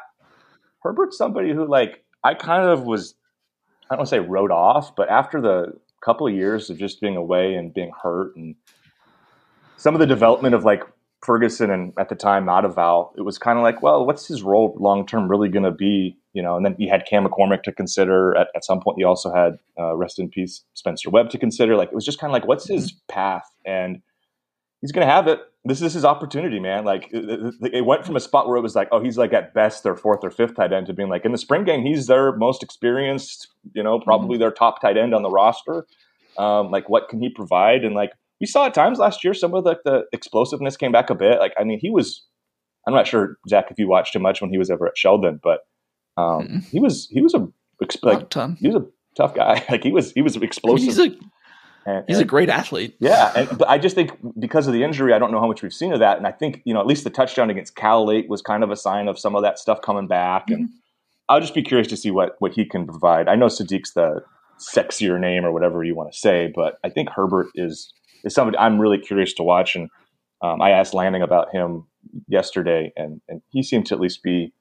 Herbert's 0.82 1.16
somebody 1.16 1.52
who 1.52 1.66
like 1.66 2.04
I 2.22 2.34
kind 2.34 2.68
of 2.68 2.82
was 2.84 3.14
I 3.90 3.94
don't 3.94 4.00
want 4.00 4.08
to 4.08 4.16
say 4.16 4.18
wrote 4.20 4.50
off, 4.50 4.94
but 4.94 5.08
after 5.08 5.40
the 5.40 5.72
couple 6.04 6.26
of 6.26 6.34
years 6.34 6.70
of 6.70 6.78
just 6.78 7.00
being 7.00 7.16
away 7.16 7.54
and 7.54 7.74
being 7.74 7.92
hurt 8.02 8.34
and 8.36 8.54
some 9.76 9.94
of 9.94 10.00
the 10.00 10.06
development 10.06 10.54
of 10.54 10.64
like 10.64 10.82
Ferguson 11.22 11.70
and 11.70 11.92
at 11.98 12.08
the 12.08 12.14
time 12.14 12.46
Val, 12.46 13.12
it 13.16 13.22
was 13.22 13.38
kind 13.38 13.58
of 13.58 13.62
like, 13.62 13.82
well, 13.82 14.06
what's 14.06 14.26
his 14.26 14.42
role 14.42 14.74
long 14.78 15.06
term 15.06 15.28
really 15.28 15.48
going 15.48 15.64
to 15.64 15.70
be? 15.70 16.16
You 16.32 16.42
know, 16.42 16.56
and 16.56 16.64
then 16.64 16.76
he 16.78 16.88
had 16.88 17.06
Cam 17.06 17.26
McCormick 17.26 17.62
to 17.64 17.72
consider. 17.72 18.36
At, 18.36 18.48
at 18.54 18.64
some 18.64 18.80
point, 18.80 18.98
he 18.98 19.04
also 19.04 19.34
had 19.34 19.58
uh, 19.78 19.96
rest 19.96 20.18
in 20.18 20.28
peace 20.28 20.64
Spencer 20.74 21.10
Webb 21.10 21.30
to 21.30 21.38
consider. 21.38 21.76
Like 21.76 21.88
it 21.88 21.94
was 21.94 22.04
just 22.04 22.18
kind 22.18 22.30
of 22.30 22.32
like, 22.32 22.46
what's 22.46 22.68
his 22.68 22.92
path? 23.08 23.50
And 23.66 24.00
he's 24.80 24.92
going 24.92 25.06
to 25.06 25.12
have 25.12 25.26
it. 25.26 25.40
This 25.64 25.82
is 25.82 25.92
his 25.92 26.06
opportunity, 26.06 26.58
man. 26.58 26.84
Like 26.84 27.08
it, 27.12 27.54
it, 27.74 27.84
went 27.84 28.06
from 28.06 28.16
a 28.16 28.20
spot 28.20 28.48
where 28.48 28.56
it 28.56 28.62
was 28.62 28.74
like, 28.74 28.88
oh, 28.92 29.02
he's 29.02 29.18
like 29.18 29.34
at 29.34 29.52
best 29.52 29.82
their 29.82 29.96
fourth 29.96 30.20
or 30.22 30.30
fifth 30.30 30.54
tight 30.54 30.72
end 30.72 30.86
to 30.86 30.94
being 30.94 31.10
like 31.10 31.26
in 31.26 31.32
the 31.32 31.38
spring 31.38 31.64
game, 31.64 31.84
he's 31.84 32.06
their 32.06 32.34
most 32.36 32.62
experienced. 32.62 33.48
You 33.74 33.82
know, 33.82 34.00
probably 34.00 34.36
mm-hmm. 34.36 34.40
their 34.40 34.52
top 34.52 34.80
tight 34.80 34.96
end 34.96 35.14
on 35.14 35.22
the 35.22 35.30
roster. 35.30 35.84
Um, 36.38 36.70
like, 36.70 36.88
what 36.88 37.10
can 37.10 37.20
he 37.20 37.28
provide? 37.28 37.84
And 37.84 37.94
like 37.94 38.12
we 38.40 38.46
saw 38.46 38.66
at 38.66 38.74
times 38.74 38.98
last 38.98 39.22
year 39.22 39.34
some 39.34 39.54
of 39.54 39.64
the, 39.64 39.76
the 39.84 40.04
explosiveness 40.12 40.76
came 40.76 40.92
back 40.92 41.10
a 41.10 41.14
bit. 41.14 41.38
Like, 41.38 41.52
I 41.58 41.64
mean, 41.64 41.78
he 41.80 41.90
was, 41.90 42.26
I'm 42.86 42.94
not 42.94 43.06
sure, 43.06 43.36
Zach, 43.48 43.70
if 43.70 43.78
you 43.78 43.88
watched 43.88 44.16
him 44.16 44.22
much 44.22 44.40
when 44.40 44.50
he 44.50 44.58
was 44.58 44.70
ever 44.70 44.86
at 44.86 44.96
Sheldon, 44.96 45.40
but 45.42 45.60
um, 46.16 46.48
mm. 46.48 46.64
he 46.70 46.80
was, 46.80 47.08
he 47.10 47.20
was 47.20 47.34
a, 47.34 47.46
like, 48.02 48.32
he 48.58 48.68
was 48.68 48.76
a 48.76 48.86
tough 49.16 49.34
guy. 49.34 49.64
like 49.70 49.84
he 49.84 49.92
was, 49.92 50.12
he 50.12 50.22
was 50.22 50.36
explosive. 50.36 50.84
He's 50.86 50.98
a, 50.98 51.14
and, 51.86 52.04
he's 52.06 52.16
and, 52.16 52.24
a 52.24 52.28
great 52.28 52.48
athlete. 52.48 52.96
Yeah. 52.98 53.32
And, 53.34 53.58
but 53.58 53.68
I 53.68 53.78
just 53.78 53.94
think 53.94 54.12
because 54.38 54.66
of 54.66 54.72
the 54.72 54.82
injury, 54.82 55.12
I 55.12 55.18
don't 55.18 55.32
know 55.32 55.40
how 55.40 55.48
much 55.48 55.62
we've 55.62 55.72
seen 55.72 55.92
of 55.92 56.00
that. 56.00 56.16
And 56.16 56.26
I 56.26 56.32
think, 56.32 56.62
you 56.64 56.74
know, 56.74 56.80
at 56.80 56.86
least 56.86 57.04
the 57.04 57.10
touchdown 57.10 57.50
against 57.50 57.76
Cal 57.76 58.06
late 58.06 58.28
was 58.28 58.42
kind 58.42 58.64
of 58.64 58.70
a 58.70 58.76
sign 58.76 59.08
of 59.08 59.18
some 59.18 59.34
of 59.34 59.42
that 59.42 59.58
stuff 59.58 59.80
coming 59.82 60.06
back. 60.06 60.46
Mm-hmm. 60.46 60.54
And 60.54 60.68
I'll 61.28 61.40
just 61.40 61.54
be 61.54 61.62
curious 61.62 61.88
to 61.88 61.96
see 61.96 62.10
what, 62.10 62.36
what 62.38 62.52
he 62.52 62.64
can 62.64 62.86
provide. 62.86 63.28
I 63.28 63.36
know 63.36 63.46
Sadiq's 63.46 63.92
the 63.92 64.22
sexier 64.58 65.18
name 65.18 65.44
or 65.44 65.52
whatever 65.52 65.82
you 65.82 65.94
want 65.94 66.12
to 66.12 66.18
say, 66.18 66.52
but 66.54 66.78
I 66.84 66.90
think 66.90 67.08
Herbert 67.08 67.48
is, 67.54 67.92
is 68.24 68.34
somebody 68.34 68.58
I'm 68.58 68.78
really 68.78 68.98
curious 68.98 69.34
to 69.34 69.42
watch. 69.42 69.76
And 69.76 69.88
um, 70.42 70.60
I 70.60 70.70
asked 70.70 70.94
Lanning 70.94 71.22
about 71.22 71.52
him 71.52 71.86
yesterday, 72.28 72.92
and, 72.96 73.20
and 73.28 73.42
he 73.50 73.62
seemed 73.62 73.86
to 73.86 73.94
at 73.94 74.00
least 74.00 74.22
be 74.22 74.52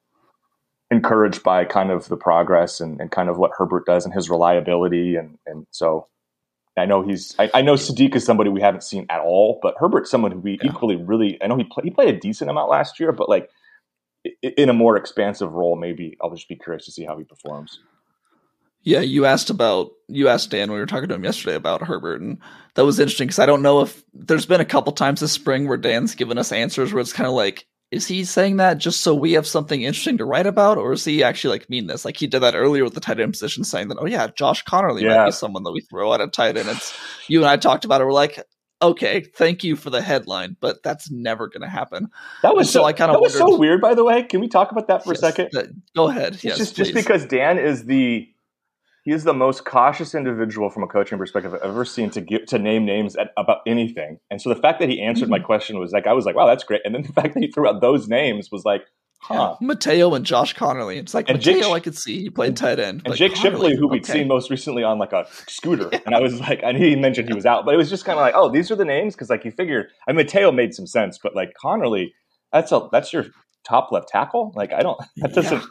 encouraged 0.91 1.43
by 1.43 1.65
kind 1.65 1.91
of 1.91 2.07
the 2.07 2.17
progress 2.17 2.79
and, 2.79 2.99
and 2.99 3.11
kind 3.11 3.29
of 3.29 3.37
what 3.37 3.51
Herbert 3.57 3.85
does 3.85 4.05
and 4.05 4.13
his 4.13 4.29
reliability. 4.29 5.15
And, 5.15 5.37
and 5.45 5.67
so 5.71 6.07
I 6.77 6.85
know 6.85 7.03
he's, 7.03 7.35
I, 7.37 7.49
I, 7.53 7.61
know 7.61 7.73
Sadiq 7.73 8.15
is 8.15 8.25
somebody 8.25 8.49
we 8.49 8.61
haven't 8.61 8.83
seen 8.83 9.05
at 9.09 9.19
all, 9.19 9.59
but 9.61 9.75
Herbert's 9.77 10.09
someone 10.09 10.31
who 10.31 10.39
we 10.39 10.59
yeah. 10.61 10.71
equally 10.71 10.95
really, 10.95 11.37
I 11.41 11.47
know 11.47 11.57
he, 11.57 11.63
play, 11.63 11.83
he 11.83 11.91
played 11.91 12.13
a 12.13 12.17
decent 12.19 12.49
amount 12.49 12.71
last 12.71 12.99
year, 12.99 13.11
but 13.11 13.29
like 13.29 13.49
in 14.41 14.69
a 14.69 14.73
more 14.73 14.97
expansive 14.97 15.51
role, 15.51 15.75
maybe 15.75 16.17
I'll 16.21 16.33
just 16.33 16.49
be 16.49 16.55
curious 16.55 16.85
to 16.85 16.91
see 16.91 17.05
how 17.05 17.17
he 17.17 17.23
performs. 17.23 17.79
Yeah, 18.81 19.01
you 19.01 19.25
asked 19.25 19.49
about 19.49 19.91
you 20.07 20.27
asked 20.27 20.49
Dan 20.49 20.71
we 20.71 20.79
were 20.79 20.85
talking 20.85 21.09
to 21.09 21.15
him 21.15 21.23
yesterday 21.23 21.55
about 21.55 21.81
Herbert, 21.81 22.21
and 22.21 22.39
that 22.75 22.85
was 22.85 22.99
interesting 22.99 23.27
because 23.27 23.39
I 23.39 23.45
don't 23.45 23.61
know 23.61 23.81
if 23.81 24.03
there's 24.13 24.45
been 24.45 24.61
a 24.61 24.65
couple 24.65 24.93
times 24.93 25.19
this 25.19 25.31
spring 25.31 25.67
where 25.67 25.77
Dan's 25.77 26.15
given 26.15 26.37
us 26.37 26.51
answers 26.51 26.93
where 26.93 27.01
it's 27.01 27.13
kind 27.13 27.27
of 27.27 27.33
like, 27.33 27.67
is 27.91 28.07
he 28.07 28.23
saying 28.23 28.57
that 28.57 28.77
just 28.77 29.01
so 29.01 29.13
we 29.13 29.33
have 29.33 29.45
something 29.45 29.81
interesting 29.81 30.17
to 30.17 30.25
write 30.25 30.47
about, 30.47 30.77
or 30.77 30.93
is 30.93 31.03
he 31.03 31.23
actually 31.23 31.57
like 31.57 31.69
mean 31.69 31.87
this? 31.87 32.05
Like 32.05 32.17
he 32.17 32.27
did 32.27 32.39
that 32.39 32.55
earlier 32.55 32.83
with 32.83 32.93
the 32.93 33.01
tight 33.01 33.19
end 33.19 33.33
position, 33.33 33.63
saying 33.63 33.89
that, 33.89 33.97
oh 33.99 34.05
yeah, 34.05 34.27
Josh 34.27 34.63
Conerly 34.63 35.01
yeah. 35.01 35.17
might 35.17 35.25
be 35.25 35.31
someone 35.31 35.63
that 35.63 35.71
we 35.71 35.81
throw 35.81 36.13
out 36.13 36.21
at 36.21 36.33
tight 36.33 36.57
end. 36.57 36.69
It's 36.69 36.97
you 37.27 37.39
and 37.39 37.49
I 37.49 37.57
talked 37.57 37.85
about 37.85 38.01
it. 38.01 38.05
We're 38.05 38.13
like, 38.13 38.43
okay, 38.81 39.21
thank 39.21 39.63
you 39.63 39.75
for 39.75 39.89
the 39.89 40.01
headline, 40.01 40.55
but 40.59 40.81
that's 40.83 41.11
never 41.11 41.47
going 41.47 41.61
to 41.61 41.69
happen. 41.69 42.09
That 42.43 42.55
was 42.55 42.71
so, 42.71 42.79
so 42.79 42.85
I 42.85 42.93
kind 42.93 43.11
of 43.11 43.19
was 43.19 43.37
so 43.37 43.57
weird. 43.57 43.81
By 43.81 43.93
the 43.93 44.05
way, 44.05 44.23
can 44.23 44.39
we 44.39 44.47
talk 44.47 44.71
about 44.71 44.87
that 44.87 45.03
for 45.03 45.11
yes, 45.11 45.19
a 45.19 45.21
second? 45.21 45.49
That, 45.51 45.67
go 45.95 46.09
ahead. 46.09 46.43
Yes, 46.43 46.57
just 46.57 46.75
just 46.75 46.93
because 46.93 47.25
Dan 47.25 47.57
is 47.57 47.85
the 47.85 48.29
he 49.03 49.11
is 49.11 49.23
the 49.23 49.33
most 49.33 49.65
cautious 49.65 50.13
individual 50.13 50.69
from 50.69 50.83
a 50.83 50.87
coaching 50.87 51.17
perspective 51.17 51.53
I've 51.53 51.61
ever 51.61 51.85
seen 51.85 52.09
to 52.11 52.21
give 52.21 52.45
to 52.47 52.59
name 52.59 52.85
names 52.85 53.15
at, 53.15 53.31
about 53.37 53.59
anything. 53.65 54.19
And 54.29 54.41
so 54.41 54.49
the 54.49 54.59
fact 54.59 54.79
that 54.79 54.89
he 54.89 55.01
answered 55.01 55.25
mm-hmm. 55.25 55.31
my 55.31 55.39
question 55.39 55.79
was 55.79 55.91
like, 55.91 56.07
I 56.07 56.13
was 56.13 56.25
like, 56.25 56.35
wow, 56.35 56.47
that's 56.47 56.63
great. 56.63 56.81
And 56.83 56.93
then 56.93 57.03
the 57.03 57.13
fact 57.13 57.33
that 57.33 57.43
he 57.43 57.51
threw 57.51 57.67
out 57.67 57.81
those 57.81 58.07
names 58.07 58.51
was 58.51 58.65
like, 58.65 58.83
huh. 59.21 59.55
Yeah. 59.59 59.67
Matayo 59.67 60.15
and 60.15 60.25
Josh 60.25 60.55
Conerly. 60.55 60.97
It's 60.97 61.13
like 61.13 61.29
and 61.29 61.39
Matayo, 61.39 61.41
Jake, 61.41 61.63
I 61.65 61.79
could 61.79 61.97
see 61.97 62.21
he 62.21 62.29
played 62.29 62.57
tight 62.57 62.79
end. 62.79 63.03
And 63.05 63.15
Jake 63.15 63.33
Conerly, 63.33 63.41
Shipley, 63.41 63.75
who 63.75 63.87
we'd 63.87 64.05
seen 64.05 64.27
most 64.27 64.49
recently 64.49 64.83
on 64.83 64.99
like 64.99 65.13
a 65.13 65.25
scooter. 65.47 65.89
yeah. 65.91 65.99
And 66.05 66.15
I 66.15 66.19
was 66.19 66.39
like, 66.39 66.63
I 66.63 66.71
knew 66.71 66.89
he 66.89 66.95
mentioned 66.95 67.29
he 67.29 67.35
was 67.35 67.45
out, 67.45 67.65
but 67.65 67.73
it 67.73 67.77
was 67.77 67.89
just 67.89 68.05
kind 68.05 68.17
of 68.17 68.21
like, 68.21 68.33
oh, 68.35 68.51
these 68.51 68.69
are 68.71 68.75
the 68.75 68.85
names 68.85 69.15
because 69.15 69.29
like 69.29 69.45
you 69.45 69.51
figured. 69.51 69.87
I 70.07 70.13
mean, 70.13 70.25
Matayo 70.25 70.53
made 70.53 70.73
some 70.73 70.87
sense, 70.87 71.19
but 71.21 71.35
like 71.35 71.53
Conerly, 71.63 72.07
that's 72.51 72.71
a 72.71 72.89
that's 72.91 73.13
your 73.13 73.27
top 73.67 73.91
left 73.91 74.09
tackle. 74.09 74.51
Like 74.55 74.73
I 74.73 74.81
don't 74.81 74.99
that 75.17 75.33
doesn't. 75.33 75.61
Yeah 75.61 75.67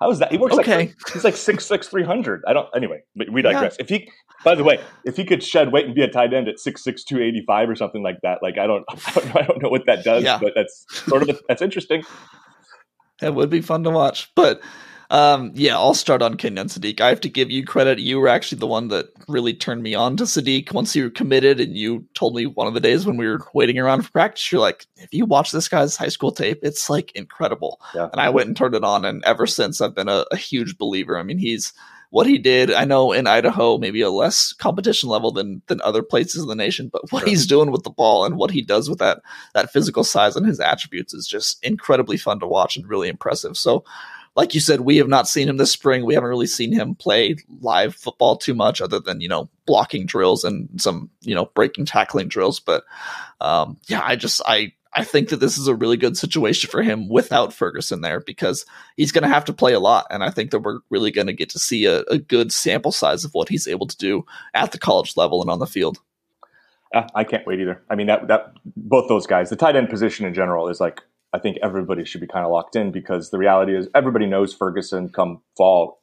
How 0.00 0.10
is 0.10 0.20
that? 0.20 0.30
He 0.30 0.38
works 0.38 0.56
Okay. 0.56 0.76
like 0.76 0.94
he's 1.12 1.24
like 1.24 1.36
six 1.36 1.66
six 1.66 1.88
three 1.88 2.04
hundred. 2.04 2.42
I 2.46 2.52
don't. 2.52 2.68
Anyway, 2.74 3.00
but 3.16 3.30
we 3.32 3.42
digress. 3.42 3.76
If 3.80 3.88
he, 3.88 4.08
by 4.44 4.54
the 4.54 4.62
way, 4.62 4.78
if 5.04 5.16
he 5.16 5.24
could 5.24 5.42
shed 5.42 5.72
weight 5.72 5.86
and 5.86 5.94
be 5.94 6.02
a 6.02 6.08
tight 6.08 6.32
end 6.32 6.46
at 6.48 6.60
six 6.60 6.84
six 6.84 7.02
two 7.02 7.20
eighty 7.20 7.42
five 7.46 7.68
or 7.68 7.74
something 7.74 8.02
like 8.02 8.18
that, 8.22 8.38
like 8.42 8.58
I 8.58 8.66
don't, 8.68 8.84
I 9.34 9.42
don't 9.42 9.60
know 9.62 9.68
what 9.70 9.86
that 9.86 10.04
does, 10.04 10.22
Yeah. 10.22 10.38
but 10.40 10.52
that's 10.54 10.86
sort 11.08 11.28
of 11.28 11.40
that's 11.48 11.62
interesting. 11.62 12.04
It 13.20 13.34
would 13.34 13.50
be 13.50 13.60
fun 13.60 13.82
to 13.84 13.90
watch. 13.90 14.30
But 14.36 14.60
um, 15.10 15.52
yeah, 15.54 15.76
I'll 15.76 15.94
start 15.94 16.20
on 16.20 16.36
Kenyon 16.36 16.68
Sadiq. 16.68 17.00
I 17.00 17.08
have 17.08 17.20
to 17.22 17.30
give 17.30 17.50
you 17.50 17.64
credit. 17.64 17.98
You 17.98 18.18
were 18.20 18.28
actually 18.28 18.58
the 18.58 18.66
one 18.66 18.88
that 18.88 19.06
really 19.26 19.54
turned 19.54 19.82
me 19.82 19.94
on 19.94 20.16
to 20.18 20.24
Sadiq 20.24 20.72
once 20.72 20.94
you 20.94 21.04
were 21.04 21.10
committed 21.10 21.60
and 21.60 21.74
you 21.76 22.06
told 22.14 22.34
me 22.34 22.44
one 22.44 22.66
of 22.66 22.74
the 22.74 22.80
days 22.80 23.06
when 23.06 23.16
we 23.16 23.26
were 23.26 23.40
waiting 23.54 23.78
around 23.78 24.02
for 24.02 24.12
practice, 24.12 24.52
you're 24.52 24.60
like, 24.60 24.86
if 24.96 25.08
you 25.12 25.24
watch 25.24 25.50
this 25.50 25.68
guy's 25.68 25.96
high 25.96 26.08
school 26.08 26.30
tape, 26.30 26.58
it's 26.62 26.90
like 26.90 27.10
incredible. 27.12 27.80
Yeah. 27.94 28.08
And 28.12 28.20
I 28.20 28.28
went 28.28 28.48
and 28.48 28.56
turned 28.56 28.74
it 28.74 28.84
on 28.84 29.04
and 29.06 29.24
ever 29.24 29.46
since 29.46 29.80
I've 29.80 29.94
been 29.94 30.08
a, 30.10 30.26
a 30.30 30.36
huge 30.36 30.76
believer. 30.76 31.18
I 31.18 31.22
mean, 31.22 31.38
he's 31.38 31.72
what 32.10 32.26
he 32.26 32.38
did, 32.38 32.72
I 32.72 32.84
know 32.84 33.12
in 33.12 33.26
Idaho, 33.26 33.76
maybe 33.76 34.00
a 34.00 34.10
less 34.10 34.54
competition 34.54 35.10
level 35.10 35.30
than 35.30 35.60
than 35.66 35.80
other 35.82 36.02
places 36.02 36.42
in 36.42 36.48
the 36.48 36.54
nation, 36.54 36.88
but 36.90 37.10
what 37.12 37.20
Sure. 37.20 37.28
he's 37.28 37.46
doing 37.46 37.70
with 37.70 37.82
the 37.82 37.90
ball 37.90 38.24
and 38.24 38.36
what 38.36 38.50
he 38.50 38.62
does 38.62 38.88
with 38.88 38.98
that 39.00 39.20
that 39.52 39.70
physical 39.72 40.04
size 40.04 40.34
and 40.34 40.46
his 40.46 40.58
attributes 40.60 41.12
is 41.12 41.26
just 41.26 41.62
incredibly 41.62 42.16
fun 42.16 42.40
to 42.40 42.46
watch 42.46 42.76
and 42.76 42.88
really 42.88 43.08
impressive. 43.08 43.58
So, 43.58 43.84
like 44.38 44.54
you 44.54 44.60
said, 44.60 44.82
we 44.82 44.98
have 44.98 45.08
not 45.08 45.26
seen 45.26 45.48
him 45.48 45.56
this 45.56 45.72
spring. 45.72 46.04
We 46.04 46.14
haven't 46.14 46.28
really 46.28 46.46
seen 46.46 46.72
him 46.72 46.94
play 46.94 47.34
live 47.60 47.96
football 47.96 48.36
too 48.36 48.54
much, 48.54 48.80
other 48.80 49.00
than 49.00 49.20
you 49.20 49.28
know 49.28 49.48
blocking 49.66 50.06
drills 50.06 50.44
and 50.44 50.68
some 50.80 51.10
you 51.22 51.34
know 51.34 51.46
breaking 51.54 51.86
tackling 51.86 52.28
drills. 52.28 52.60
But 52.60 52.84
um, 53.40 53.78
yeah, 53.88 54.00
I 54.00 54.14
just 54.14 54.40
I 54.46 54.74
I 54.92 55.02
think 55.02 55.30
that 55.30 55.40
this 55.40 55.58
is 55.58 55.66
a 55.66 55.74
really 55.74 55.96
good 55.96 56.16
situation 56.16 56.70
for 56.70 56.82
him 56.82 57.08
without 57.08 57.52
Ferguson 57.52 58.00
there 58.00 58.20
because 58.20 58.64
he's 58.96 59.10
going 59.10 59.22
to 59.22 59.28
have 59.28 59.44
to 59.46 59.52
play 59.52 59.72
a 59.72 59.80
lot, 59.80 60.06
and 60.08 60.22
I 60.22 60.30
think 60.30 60.52
that 60.52 60.60
we're 60.60 60.78
really 60.88 61.10
going 61.10 61.26
to 61.26 61.32
get 61.32 61.50
to 61.50 61.58
see 61.58 61.86
a, 61.86 62.02
a 62.02 62.18
good 62.18 62.52
sample 62.52 62.92
size 62.92 63.24
of 63.24 63.34
what 63.34 63.48
he's 63.48 63.66
able 63.66 63.88
to 63.88 63.96
do 63.96 64.24
at 64.54 64.70
the 64.70 64.78
college 64.78 65.16
level 65.16 65.42
and 65.42 65.50
on 65.50 65.58
the 65.58 65.66
field. 65.66 65.98
Uh, 66.94 67.08
I 67.12 67.24
can't 67.24 67.44
wait 67.44 67.58
either. 67.58 67.82
I 67.90 67.96
mean, 67.96 68.06
that 68.06 68.28
that 68.28 68.52
both 68.76 69.08
those 69.08 69.26
guys, 69.26 69.50
the 69.50 69.56
tight 69.56 69.74
end 69.74 69.90
position 69.90 70.26
in 70.26 70.32
general 70.32 70.68
is 70.68 70.78
like 70.78 71.02
I 71.32 71.38
think 71.38 71.58
everybody 71.62 72.04
should 72.04 72.20
be 72.20 72.26
kind 72.26 72.44
of 72.44 72.50
locked 72.50 72.74
in 72.76 72.90
because 72.90 73.30
the 73.30 73.38
reality 73.38 73.76
is 73.76 73.88
everybody 73.94 74.26
knows 74.26 74.54
Ferguson 74.54 75.10
come 75.10 75.42
fall, 75.56 76.00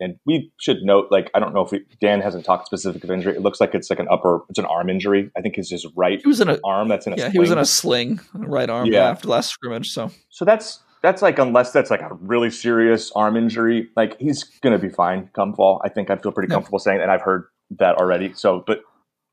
and 0.00 0.16
we 0.26 0.52
should 0.60 0.78
note 0.82 1.06
like 1.10 1.30
I 1.34 1.40
don't 1.40 1.54
know 1.54 1.62
if 1.62 1.70
we, 1.72 1.84
Dan 2.00 2.20
hasn't 2.20 2.44
talked 2.44 2.66
specific 2.66 3.02
of 3.04 3.10
injury. 3.10 3.34
It 3.34 3.40
looks 3.42 3.60
like 3.60 3.74
it's 3.74 3.88
like 3.88 3.98
an 3.98 4.08
upper, 4.10 4.40
it's 4.50 4.58
an 4.58 4.66
arm 4.66 4.90
injury. 4.90 5.30
I 5.36 5.40
think 5.40 5.56
it's 5.58 5.70
his 5.70 5.86
right 5.96 6.20
He 6.20 6.28
was 6.28 6.40
in 6.40 6.48
a 6.50 6.58
arm 6.64 6.88
that's 6.88 7.06
in 7.06 7.12
a 7.14 7.16
yeah, 7.16 7.22
sling. 7.24 7.32
he 7.32 7.38
was 7.38 7.50
in 7.50 7.58
a 7.58 7.64
sling, 7.64 8.20
right 8.34 8.68
arm, 8.68 8.86
yeah. 8.88 8.98
Yeah. 8.98 9.10
after 9.10 9.28
last 9.28 9.50
scrimmage. 9.50 9.90
So 9.90 10.10
So 10.28 10.44
that's 10.44 10.80
that's 11.02 11.22
like 11.22 11.38
unless 11.38 11.72
that's 11.72 11.90
like 11.90 12.02
a 12.02 12.12
really 12.20 12.50
serious 12.50 13.10
arm 13.16 13.36
injury, 13.36 13.88
like 13.96 14.18
he's 14.20 14.44
gonna 14.44 14.78
be 14.78 14.88
fine 14.90 15.30
come 15.34 15.54
fall. 15.54 15.80
I 15.84 15.88
think 15.88 16.10
I 16.10 16.16
feel 16.16 16.30
pretty 16.32 16.48
Yeah. 16.50 16.56
comfortable 16.56 16.78
saying, 16.78 16.98
that, 16.98 17.04
and 17.04 17.10
I've 17.12 17.22
heard 17.22 17.44
that 17.78 17.96
already. 17.96 18.34
So, 18.34 18.62
but 18.66 18.80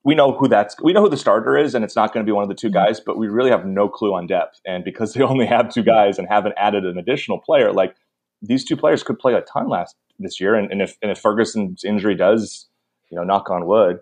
we 0.03 0.15
know 0.15 0.31
who 0.31 0.47
that's 0.47 0.75
we 0.81 0.93
know 0.93 1.01
who 1.01 1.09
the 1.09 1.17
starter 1.17 1.57
is, 1.57 1.75
and 1.75 1.83
it's 1.83 1.95
not 1.95 2.13
going 2.13 2.25
to 2.25 2.29
be 2.29 2.33
one 2.33 2.43
of 2.43 2.49
the 2.49 2.55
2 2.55 2.69
Mhm. 2.69 2.73
guys. 2.73 2.99
But 2.99 3.17
we 3.17 3.27
really 3.27 3.51
have 3.51 3.65
no 3.65 3.87
clue 3.89 4.13
on 4.13 4.27
depth, 4.27 4.59
and 4.65 4.83
because 4.83 5.13
they 5.13 5.21
only 5.33 5.45
have 5.45 5.73
two 5.73 5.83
guys 5.83 6.17
and 6.17 6.27
haven't 6.27 6.55
added 6.57 6.85
an 6.85 6.97
additional 6.97 7.39
player, 7.39 7.71
like 7.73 7.95
these 8.41 8.63
two 8.63 8.77
players 8.77 9.03
could 9.03 9.19
play 9.19 9.33
a 9.33 9.41
ton 9.41 9.67
last 9.69 9.95
this 10.19 10.39
year. 10.39 10.55
And, 10.55 10.71
and 10.71 10.81
if 10.81 10.97
and 11.01 11.11
if 11.11 11.19
Ferguson's 11.19 11.83
injury 11.83 12.15
does, 12.15 12.67
you 13.09 13.17
know, 13.17 13.23
knock 13.23 13.49
on 13.49 13.65
wood, 13.65 13.99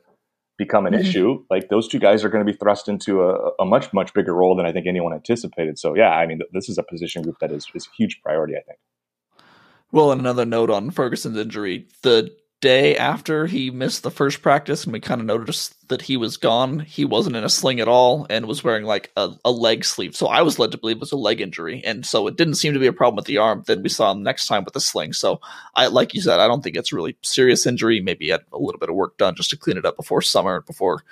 become 0.58 0.86
an 0.86 0.94
Mhm. 0.94 1.00
issue, 1.00 1.44
like 1.50 1.70
those 1.70 1.88
two 1.88 2.00
guys 2.00 2.24
are 2.24 2.30
going 2.30 2.46
to 2.46 2.52
be 2.52 2.58
thrust 2.58 2.88
into 2.88 3.22
a, 3.24 3.52
a 3.60 3.66
much 3.66 3.92
much 3.94 4.14
bigger 4.14 4.34
role 4.36 4.56
than 4.56 4.66
I 4.66 4.72
think 4.72 4.86
anyone 4.88 5.14
anticipated. 5.14 5.78
So 5.80 5.96
yeah, 5.96 6.10
I 6.12 6.26
mean, 6.28 6.42
this 6.54 6.70
is 6.70 6.78
a 6.78 6.84
position 6.84 7.22
group 7.24 7.38
that 7.42 7.52
is 7.52 7.68
is 7.74 7.88
a 7.88 7.96
huge 7.98 8.22
priority. 8.22 8.56
I 8.56 8.62
think. 8.62 8.78
Well, 9.92 10.12
and 10.12 10.20
another 10.22 10.46
note 10.46 10.70
on 10.70 10.92
Ferguson's 10.92 11.38
injury. 11.38 11.88
The 12.04 12.36
day 12.60 12.98
after 12.98 13.46
he 13.46 13.70
missed 13.70 14.02
the 14.02 14.10
first 14.10 14.42
practice 14.42 14.84
and 14.84 14.92
we 14.94 15.00
kind 15.00 15.22
of 15.22 15.28
noticed 15.28 15.88
that 15.90 16.02
he 16.02 16.18
was 16.18 16.38
gone, 16.38 16.80
he 16.80 17.06
wasn't 17.06 17.36
in 17.36 17.44
a 17.44 17.50
sling 17.50 17.80
at 17.80 17.88
all 17.88 18.26
and 18.30 18.48
was 18.48 18.64
wearing 18.64 18.84
like 18.84 19.12
a, 19.16 19.32
a 19.46 19.52
leg 19.52 19.86
sleeve. 19.86 20.16
So 20.16 20.28
I 20.28 20.42
was 20.42 20.58
led 20.58 20.72
to 20.72 20.78
believe 20.78 20.98
it 20.98 21.02
was 21.02 21.12
a 21.12 21.18
leg 21.18 21.40
injury. 21.40 21.84
And 21.86 22.06
so 22.06 22.26
it 22.28 22.36
didn't 22.36 22.56
seem 22.56 22.74
to 22.74 22.80
be 22.80 22.88
a 22.88 22.94
problem 22.94 23.16
with 23.16 23.26
the 23.26 23.38
arm. 23.38 23.64
Then 23.68 23.84
we 23.84 23.90
saw 23.90 24.12
him 24.12 24.24
next 24.24 24.48
time 24.48 24.64
with 24.64 24.74
the 24.74 24.82
sling. 24.82 25.14
So 25.14 25.40
I 25.76 25.88
like 25.88 26.14
you 26.14 26.22
said, 26.22 26.40
I 26.40 26.48
don't 26.48 26.64
think 26.64 26.76
it's 26.76 26.92
a 26.92 26.96
really 26.96 27.16
serious 27.22 27.66
injury. 27.68 28.02
Maybe 28.02 28.26
he 28.26 28.32
had 28.32 28.42
a 28.52 28.58
little 28.58 28.80
bit 28.80 28.90
of 28.90 28.96
work 28.96 29.18
done 29.18 29.36
just 29.36 29.52
to 29.52 29.58
clean 29.58 29.78
it 29.78 29.86
up 29.86 29.96
before 29.96 30.22
summer, 30.22 30.62
before 30.62 31.04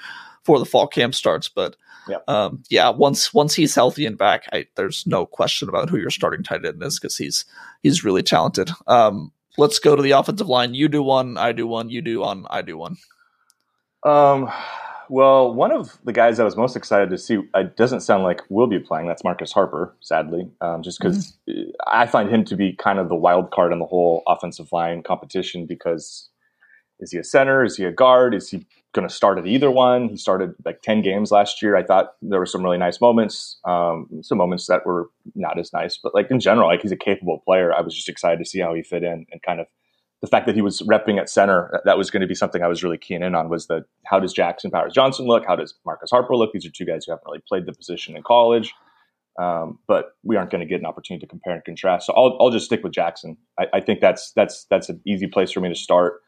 before 0.41 0.59
the 0.59 0.65
fall 0.65 0.87
camp 0.87 1.15
starts. 1.15 1.47
But 1.49 1.75
Yep. 2.07 2.29
um, 2.29 2.63
yeah, 2.69 2.89
once 2.89 3.33
once 3.33 3.55
he's 3.55 3.73
healthy 3.73 4.05
and 4.05 4.15
back, 4.15 4.47
I, 4.53 4.67
there's 4.75 5.07
no 5.07 5.25
question 5.25 5.69
about 5.69 5.89
who 5.89 5.97
your 5.97 6.11
starting 6.11 6.43
tight 6.43 6.63
end 6.63 6.83
is 6.83 6.99
because 6.99 7.17
he's 7.17 7.45
he's 7.81 8.03
really 8.03 8.21
talented. 8.21 8.69
Um, 8.85 9.31
let's 9.57 9.79
go 9.79 9.95
to 9.95 10.01
the 10.01 10.11
offensive 10.11 10.47
line. 10.47 10.73
You 10.73 10.87
do 10.87 11.03
one, 11.03 11.37
I 11.37 11.51
do 11.51 11.67
one, 11.67 11.89
you 11.89 12.01
do 12.01 12.19
one, 12.19 12.45
I 12.49 12.61
do 12.61 12.77
one. 12.77 12.97
Um, 14.03 14.51
well, 15.09 15.53
one 15.53 15.71
of 15.71 15.97
the 16.03 16.13
guys 16.13 16.39
I 16.39 16.43
was 16.43 16.55
most 16.55 16.75
excited 16.75 17.09
to 17.09 17.17
see 17.17 17.39
it 17.55 17.77
doesn't 17.77 18.01
sound 18.01 18.23
like 18.23 18.41
will 18.49 18.67
be 18.67 18.79
playing. 18.79 19.07
That's 19.07 19.23
Marcus 19.23 19.51
Harper, 19.51 19.95
sadly, 20.01 20.49
um, 20.61 20.81
just 20.81 20.99
because 20.99 21.37
I 21.87 22.05
find 22.07 22.29
him 22.29 22.43
to 22.45 22.55
be 22.55 22.73
kind 22.73 22.99
of 22.99 23.09
the 23.09 23.15
wild 23.15 23.51
card 23.51 23.71
in 23.71 23.79
the 23.79 23.85
whole 23.85 24.23
offensive 24.27 24.71
line 24.71 25.03
competition. 25.03 25.65
Because 25.65 26.29
is 26.99 27.11
he 27.11 27.17
a 27.17 27.23
center? 27.23 27.63
Is 27.63 27.77
he 27.77 27.83
a 27.83 27.91
guard? 27.91 28.33
Is 28.33 28.49
he 28.49 28.65
going 28.95 29.07
to 29.07 29.13
start 29.13 29.37
at 29.37 29.45
either 29.45 29.69
one? 29.69 30.09
He 30.09 30.17
started 30.17 30.55
like 30.65 30.81
ten 30.81 31.01
games 31.03 31.31
last 31.31 31.61
year. 31.61 31.75
I 31.75 31.83
thought 31.83 32.13
there 32.21 32.39
were 32.39 32.45
some 32.47 32.63
really 32.63 32.77
nice 32.79 32.99
moments, 33.01 33.59
um, 33.65 34.07
some 34.23 34.39
moments 34.39 34.65
that 34.67 34.85
were 34.85 35.09
not 35.35 35.59
as 35.59 35.71
nice, 35.73 35.99
but 36.01 36.15
like 36.15 36.31
in 36.31 36.39
general, 36.39 36.67
like 36.67 36.81
he's 36.81 36.91
a 36.91 36.97
capable 36.97 37.39
player. 37.45 37.73
I 37.73 37.81
was 37.81 37.93
just 37.93 38.09
excited 38.09 38.39
to 38.39 38.45
see 38.49 38.59
how 38.59 38.73
he 38.73 38.81
fit 38.81 39.03
in 39.03 39.27
and 39.31 39.41
kind 39.45 39.59
of 39.59 39.67
the 40.21 40.27
fact 40.27 40.47
that 40.47 40.55
he 40.55 40.61
was 40.61 40.81
repping 40.81 41.19
at 41.19 41.29
center, 41.29 41.69
that- 41.73 41.85
that 41.85 41.97
was 41.97 42.09
going 42.09 42.21
to 42.21 42.27
be 42.27 42.33
something 42.33 42.63
I 42.63 42.67
was 42.67 42.83
really 42.83 42.97
keen 42.97 43.21
in 43.21 43.35
on 43.35 43.49
was 43.49 43.67
that 43.67 43.83
how 44.05 44.19
does 44.19 44.33
Jackson 44.33 44.71
Powers 44.71 44.93
Johnson 44.93 45.27
look? 45.27 45.45
How 45.45 45.55
does 45.55 45.75
Marcus 45.85 46.09
Harper 46.09 46.35
look? 46.35 46.51
These 46.53 46.65
are 46.65 46.71
two 46.71 46.85
guys 46.85 47.05
who 47.05 47.11
haven't 47.11 47.25
really 47.27 47.43
played 47.47 47.65
the 47.67 47.73
position 47.73 48.15
in 48.17 48.23
college. 48.23 48.73
Um, 49.37 49.79
but 49.87 50.11
we 50.23 50.37
aren't 50.37 50.49
going 50.49 50.61
to 50.61 50.65
get 50.65 50.79
an 50.79 50.85
opportunity 50.85 51.25
to 51.25 51.29
compare 51.29 51.53
and 51.53 51.63
contrast. 51.65 52.07
So 52.07 52.13
I'll, 52.13 52.37
I'll 52.39 52.51
just 52.51 52.65
stick 52.65 52.83
with 52.83 52.93
Jackson. 52.93 53.35
I, 53.59 53.65
I 53.73 53.79
think 53.81 53.99
that's 53.99 54.31
that's 54.31 54.65
that's 54.69 54.87
an 54.87 55.01
easy 55.05 55.27
place 55.27 55.51
for 55.51 55.59
me 55.59 55.67
to 55.67 55.75
start. 55.75 56.21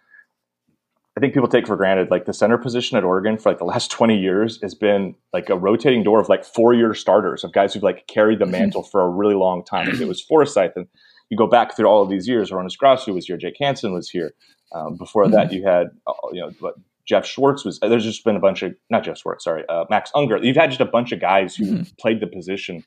I 1.18 1.20
think 1.20 1.34
people 1.34 1.50
take 1.50 1.66
for 1.66 1.76
granted 1.76 2.12
like 2.12 2.26
the 2.26 2.34
center 2.34 2.60
position 2.60 2.96
at 2.96 3.04
Oregon 3.04 3.40
for 3.40 3.50
like 3.50 3.58
the 3.58 3.66
last 3.66 3.90
20 4.00 4.16
years 4.18 4.62
has 4.62 4.76
been 4.76 5.16
like 5.34 5.50
a 5.50 5.58
rotating 5.58 6.04
door 6.04 6.20
of 6.20 6.30
like 6.30 6.46
four 6.46 6.76
year 6.76 6.94
starters 6.94 7.44
of 7.44 7.52
guys 7.52 7.74
who've 7.74 7.82
like 7.84 8.06
carried 8.08 8.38
the 8.40 8.46
Mhm. 8.46 8.52
mantle 8.52 8.84
for 8.84 9.02
a 9.02 9.10
really 9.10 9.34
long 9.36 9.64
time. 9.66 9.88
Like, 9.88 10.00
it 10.00 10.08
was 10.08 10.22
Forsyth 10.22 10.74
and 10.76 10.88
you 11.30 11.38
go 11.38 11.48
back 11.48 11.76
through 11.76 11.88
all 11.88 12.04
of 12.04 12.10
these 12.10 12.28
years. 12.28 12.52
Hroniss 12.52 12.78
Grasu 12.78 13.14
was 13.16 13.26
here. 13.26 13.36
Jake 13.36 13.58
Hanson 13.60 13.94
was 13.94 14.10
here. 14.10 14.34
Um, 14.74 14.96
before 14.96 15.28
that, 15.28 15.52
you 15.52 15.64
had 15.66 15.88
uh, 16.06 16.14
you 16.32 16.42
know 16.42 16.52
what, 16.60 16.76
Jeff 17.08 17.26
Schwartz 17.26 17.66
was. 17.66 17.80
There's 17.80 18.04
just 18.04 18.24
been 18.24 18.36
a 18.36 18.40
bunch 18.40 18.62
of 18.62 18.76
not 18.92 19.04
Jeff 19.04 19.18
Schwartz, 19.18 19.44
sorry, 19.44 19.64
uh, 19.70 19.86
Max 19.90 20.12
Unger. 20.14 20.38
You've 20.38 20.56
had 20.58 20.70
just 20.70 20.82
a 20.82 20.86
bunch 20.86 21.12
of 21.14 21.20
guys 21.20 21.56
who 21.56 21.66
Mhm. 21.66 21.98
played 21.98 22.20
the 22.20 22.28
position 22.28 22.84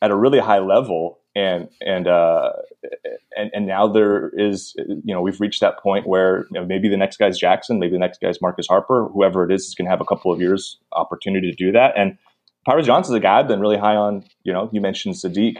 at 0.00 0.10
a 0.12 0.14
really 0.16 0.38
high 0.38 0.60
level, 0.60 1.17
and 1.34 1.68
and 1.80 2.06
uh, 2.08 2.50
and 3.36 3.50
and 3.54 3.66
now 3.66 3.86
there 3.86 4.30
is 4.36 4.74
you 4.76 5.14
know 5.14 5.20
we've 5.20 5.40
reached 5.40 5.60
that 5.60 5.78
point 5.78 6.06
where 6.06 6.46
you 6.50 6.60
know, 6.60 6.66
maybe 6.66 6.88
the 6.88 6.96
next 6.96 7.18
guy's 7.18 7.38
Jackson, 7.38 7.78
maybe 7.78 7.92
the 7.92 7.98
next 7.98 8.20
guy's 8.20 8.40
Marcus 8.40 8.66
Harper, 8.66 9.08
whoever 9.12 9.44
it 9.48 9.52
is 9.54 9.66
is 9.66 9.74
going 9.74 9.86
to 9.86 9.90
have 9.90 10.00
a 10.00 10.04
couple 10.04 10.32
of 10.32 10.40
years 10.40 10.78
opportunity 10.92 11.50
to 11.50 11.56
do 11.56 11.70
that. 11.72 11.92
And 11.96 12.18
Powers 12.66 12.86
Johnson's 12.86 13.16
a 13.16 13.20
guy 13.20 13.38
I've 13.38 13.48
been 13.48 13.60
really 13.60 13.78
high 13.78 13.96
on. 13.96 14.24
You 14.42 14.52
know, 14.52 14.68
you 14.72 14.80
mentioned 14.80 15.14
Sadiq 15.14 15.56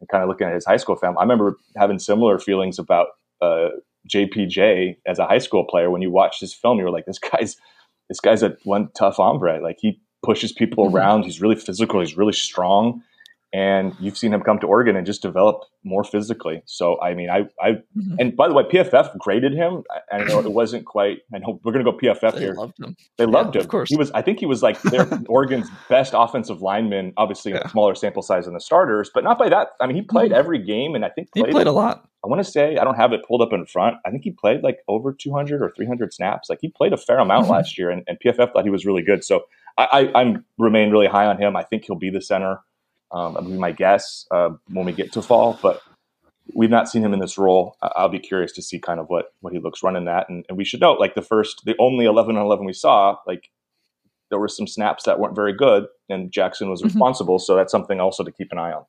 and 0.00 0.08
kind 0.08 0.22
of 0.22 0.28
looking 0.28 0.46
at 0.46 0.54
his 0.54 0.64
high 0.64 0.76
school 0.76 0.96
film. 0.96 1.18
I 1.18 1.22
remember 1.22 1.56
having 1.76 1.98
similar 1.98 2.38
feelings 2.38 2.78
about 2.78 3.08
uh, 3.42 3.68
JPJ 4.08 4.96
as 5.06 5.18
a 5.18 5.26
high 5.26 5.38
school 5.38 5.64
player. 5.64 5.90
When 5.90 6.02
you 6.02 6.10
watch 6.10 6.40
his 6.40 6.54
film, 6.54 6.78
you 6.78 6.84
were 6.84 6.90
like, 6.90 7.06
this 7.06 7.18
guy's 7.18 7.56
this 8.08 8.20
guy's 8.20 8.42
a 8.42 8.56
one 8.64 8.88
tough 8.96 9.16
hombre. 9.16 9.60
Like 9.62 9.76
he 9.80 10.00
pushes 10.24 10.52
people 10.52 10.86
Mhm. 10.88 10.94
around. 10.94 11.22
He's 11.24 11.40
really 11.40 11.56
physical. 11.56 12.00
He's 12.00 12.16
really 12.16 12.32
strong. 12.32 13.02
And 13.52 13.94
you've 13.98 14.18
seen 14.18 14.34
him 14.34 14.42
come 14.42 14.58
to 14.58 14.66
Oregon 14.66 14.94
and 14.94 15.06
just 15.06 15.22
develop 15.22 15.62
more 15.82 16.04
physically. 16.04 16.60
So 16.66 17.00
I 17.00 17.14
mean, 17.14 17.30
I, 17.30 17.48
I 17.62 17.78
Mhm. 17.96 18.16
and 18.18 18.36
by 18.36 18.46
the 18.46 18.52
way, 18.52 18.64
PFF 18.64 19.16
graded 19.18 19.54
him. 19.54 19.84
I, 19.90 20.16
I 20.18 20.24
know 20.24 20.38
it 20.40 20.52
wasn't 20.60 20.84
quite. 20.84 21.20
I 21.34 21.38
know 21.38 21.58
we're 21.64 21.72
going 21.72 21.82
to 21.84 21.90
go 21.90 21.96
PFF 21.96 22.34
They 22.34 22.40
here. 22.40 22.52
loved 22.54 22.78
him. 22.78 22.94
They 23.16 23.24
loved 23.24 23.54
Yeah, 23.54 23.60
him. 23.60 23.64
of 23.64 23.68
course. 23.70 23.88
He 23.88 23.96
was. 23.96 24.10
I 24.10 24.20
think 24.20 24.38
he 24.38 24.44
was 24.44 24.62
like 24.62 24.80
their 24.82 25.08
Oregon's 25.28 25.70
best 25.88 26.12
offensive 26.14 26.60
lineman. 26.60 27.14
Obviously, 27.16 27.52
Yeah. 27.52 27.62
a 27.64 27.68
smaller 27.70 27.94
sample 27.94 28.20
size 28.22 28.44
than 28.44 28.52
the 28.52 28.60
starters, 28.60 29.10
but 29.14 29.24
not 29.24 29.38
by 29.38 29.48
that. 29.48 29.68
I 29.80 29.86
mean, 29.86 29.96
he 29.96 30.02
played 30.02 30.30
Mhm. 30.32 30.36
every 30.36 30.58
game, 30.58 30.94
and 30.94 31.02
I 31.04 31.08
think 31.08 31.28
He 31.34 31.40
played. 31.40 31.52
played 31.52 31.66
a 31.68 31.72
lot. 31.72 32.04
I 32.22 32.28
want 32.28 32.44
to 32.44 32.50
say 32.50 32.76
I 32.76 32.84
don't 32.84 32.96
have 32.96 33.12
it 33.14 33.24
pulled 33.26 33.40
up 33.40 33.52
in 33.54 33.64
front. 33.64 33.96
I 34.04 34.10
think 34.10 34.24
he 34.24 34.30
played 34.32 34.62
like 34.62 34.80
over 34.88 35.12
200 35.12 35.62
or 35.62 35.70
300 35.74 36.12
snaps. 36.12 36.50
Like 36.50 36.58
he 36.60 36.68
played 36.68 36.92
a 36.92 36.96
fair 36.98 37.18
amount 37.18 37.46
Mhm. 37.46 37.50
last 37.50 37.78
year, 37.78 37.88
and, 37.88 38.02
and 38.06 38.18
PFF 38.20 38.52
thought 38.52 38.64
he 38.64 38.70
was 38.70 38.84
really 38.84 39.02
good. 39.02 39.24
So 39.24 39.44
I, 39.78 40.10
I 40.14 40.20
I'm 40.20 40.44
remain 40.58 40.90
really 40.90 41.06
high 41.06 41.24
on 41.26 41.38
him. 41.40 41.56
I 41.56 41.62
think 41.62 41.84
he'll 41.86 41.96
be 41.96 42.10
the 42.10 42.20
center. 42.20 42.60
Um, 43.10 43.34
that 43.34 43.42
would 43.44 43.52
be 43.52 43.58
my 43.58 43.72
guess 43.72 44.26
uh, 44.30 44.50
when 44.68 44.84
we 44.86 44.92
get 44.92 45.12
to 45.12 45.22
fall, 45.22 45.58
but 45.62 45.80
we've 46.54 46.70
not 46.70 46.88
seen 46.88 47.02
him 47.02 47.12
in 47.14 47.20
this 47.20 47.38
role. 47.38 47.76
I'll 47.82 48.08
be 48.08 48.18
curious 48.18 48.52
to 48.52 48.62
see 48.62 48.78
kind 48.78 49.00
of 49.00 49.08
what 49.08 49.32
what 49.40 49.52
he 49.52 49.58
looks 49.58 49.82
running 49.82 50.04
that. 50.06 50.28
And, 50.28 50.44
and 50.48 50.58
we 50.58 50.64
should 50.64 50.80
note, 50.80 51.00
like 51.00 51.14
the 51.14 51.22
first, 51.22 51.62
the 51.64 51.74
only 51.78 52.04
11 52.04 52.36
on 52.36 52.42
11 52.44 52.64
we 52.66 52.72
saw, 52.72 53.16
like 53.26 53.50
there 54.30 54.38
were 54.38 54.48
some 54.48 54.66
snaps 54.66 55.04
that 55.04 55.18
weren't 55.18 55.34
very 55.34 55.54
good, 55.54 55.86
and 56.10 56.30
Jackson 56.30 56.68
was 56.68 56.82
Mhm. 56.82 56.86
responsible. 56.86 57.38
So 57.38 57.56
that's 57.56 57.72
something 57.72 57.98
also 57.98 58.24
to 58.24 58.32
keep 58.32 58.52
an 58.52 58.58
eye 58.58 58.72
on. 58.72 58.84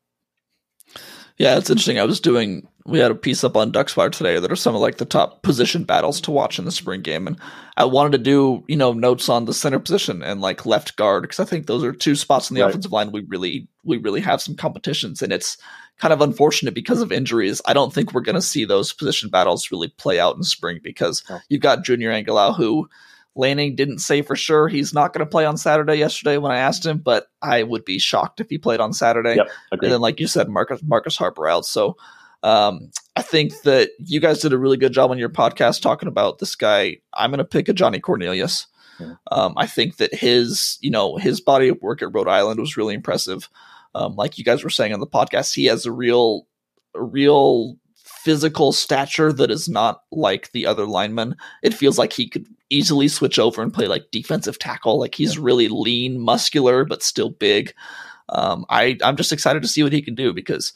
Yeah, 1.37 1.57
it's 1.57 1.69
interesting. 1.69 1.97
I 1.99 2.03
was 2.03 2.19
doing 2.19 2.67
we 2.89 2.99
had 2.99 3.11
a 3.11 3.15
piece 3.15 3.43
up 3.43 3.55
on 3.55 3.71
Duckswire 3.71 4.11
today 4.11 4.39
that 4.39 4.51
are 4.51 4.55
some 4.55 4.75
of 4.75 4.81
like 4.81 4.97
the 4.97 5.05
top 5.05 5.43
position 5.43 5.83
battles 5.83 6.19
to 6.21 6.31
watch 6.31 6.59
in 6.59 6.65
the 6.65 6.71
spring 6.71 7.01
game, 7.01 7.27
and 7.27 7.37
I 7.77 7.85
wanted 7.85 8.11
to 8.13 8.17
do 8.17 8.63
you 8.67 8.75
know 8.75 8.93
notes 8.93 9.29
on 9.29 9.45
the 9.45 9.53
center 9.53 9.79
position 9.79 10.23
and 10.23 10.41
like 10.41 10.65
left 10.65 10.95
guard 10.95 11.23
because 11.23 11.39
I 11.39 11.45
think 11.45 11.67
those 11.67 11.83
are 11.83 11.93
two 11.93 12.15
spots 12.15 12.49
in 12.49 12.55
the 12.55 12.61
right. 12.61 12.69
offensive 12.69 12.91
line 12.91 13.11
we 13.11 13.21
really 13.21 13.67
we 13.83 13.97
really 13.97 14.21
have 14.21 14.41
some 14.41 14.55
competitions, 14.55 15.21
and 15.21 15.31
it's 15.31 15.57
kind 15.99 16.13
of 16.13 16.21
unfortunate 16.21 16.73
because 16.73 17.01
of 17.01 17.11
injuries. 17.11 17.61
I 17.65 17.73
don't 17.73 17.93
think 17.93 18.13
we're 18.13 18.21
going 18.21 18.35
to 18.35 18.41
see 18.41 18.65
those 18.65 18.93
position 18.93 19.29
battles 19.29 19.71
really 19.71 19.89
play 19.89 20.19
out 20.19 20.35
in 20.35 20.43
spring 20.43 20.79
because 20.83 21.23
you've 21.49 21.61
got 21.61 21.83
Junior 21.83 22.11
Angilau 22.11 22.55
who 22.55 22.89
Lanning 23.35 23.75
didn't 23.75 23.99
say 23.99 24.21
for 24.21 24.35
sure 24.35 24.67
he's 24.67 24.93
not 24.93 25.13
going 25.13 25.25
to 25.25 25.29
play 25.29 25.45
on 25.45 25.55
Saturday 25.55 25.95
yesterday 25.95 26.37
when 26.37 26.51
I 26.51 26.57
asked 26.57 26.85
him, 26.85 26.97
but 26.97 27.27
I 27.41 27.63
would 27.63 27.85
be 27.85 27.99
shocked 27.99 28.41
if 28.41 28.49
he 28.49 28.57
played 28.57 28.79
on 28.79 28.91
Saturday. 28.91 29.35
Yep, 29.35 29.47
and 29.71 29.91
then, 29.91 30.01
like 30.01 30.19
you 30.19 30.27
said, 30.27 30.49
Marcus 30.49 30.81
Marcus 30.83 31.15
Harper 31.15 31.47
out. 31.47 31.65
So 31.65 31.95
um, 32.43 32.91
I 33.15 33.21
think 33.21 33.61
that 33.63 33.91
you 33.99 34.19
guys 34.19 34.39
did 34.39 34.53
a 34.53 34.57
really 34.57 34.77
good 34.77 34.93
job 34.93 35.11
on 35.11 35.17
your 35.17 35.29
podcast 35.29 35.81
talking 35.81 36.07
about 36.07 36.39
this 36.39 36.55
guy. 36.55 36.97
I'm 37.13 37.31
going 37.31 37.39
to 37.39 37.45
pick 37.45 37.67
a 37.67 37.73
Johnny 37.73 37.99
Cornelius. 37.99 38.67
Yeah. 38.99 39.15
Um, 39.31 39.53
I 39.57 39.65
think 39.65 39.97
that 39.97 40.13
his, 40.13 40.77
you 40.81 40.91
know, 40.91 41.17
his 41.17 41.41
body 41.41 41.69
of 41.69 41.81
work 41.81 42.01
at 42.01 42.13
Rhode 42.13 42.27
Island 42.27 42.59
was 42.59 42.77
really 42.77 42.93
impressive. 42.93 43.49
Um, 43.95 44.15
like 44.15 44.37
you 44.37 44.43
guys 44.43 44.63
were 44.63 44.69
saying 44.69 44.93
on 44.93 44.99
the 44.99 45.07
podcast, 45.07 45.53
he 45.53 45.65
has 45.65 45.85
a 45.85 45.91
real, 45.91 46.47
a 46.95 47.03
real 47.03 47.77
physical 47.95 48.71
stature 48.71 49.31
that 49.33 49.49
is 49.49 49.69
not 49.69 50.03
like 50.11 50.51
the 50.51 50.65
other 50.65 50.85
linemen. 50.85 51.35
It 51.63 51.73
feels 51.73 51.97
like 51.97 52.13
he 52.13 52.27
could 52.27 52.47
easily 52.69 53.07
switch 53.07 53.39
over 53.39 53.61
and 53.61 53.73
play 53.73 53.87
like 53.87 54.11
defensive 54.11 54.59
tackle. 54.59 54.99
Like 54.99 55.15
he's 55.15 55.39
really 55.39 55.67
lean, 55.69 56.19
muscular, 56.19 56.85
but 56.85 57.03
still 57.03 57.29
big. 57.29 57.73
Um, 58.29 58.65
I 58.69 58.97
I'm 59.03 59.15
just 59.15 59.31
excited 59.31 59.61
to 59.63 59.67
see 59.67 59.83
what 59.83 59.93
he 59.93 60.01
can 60.01 60.15
do 60.15 60.33
because 60.33 60.73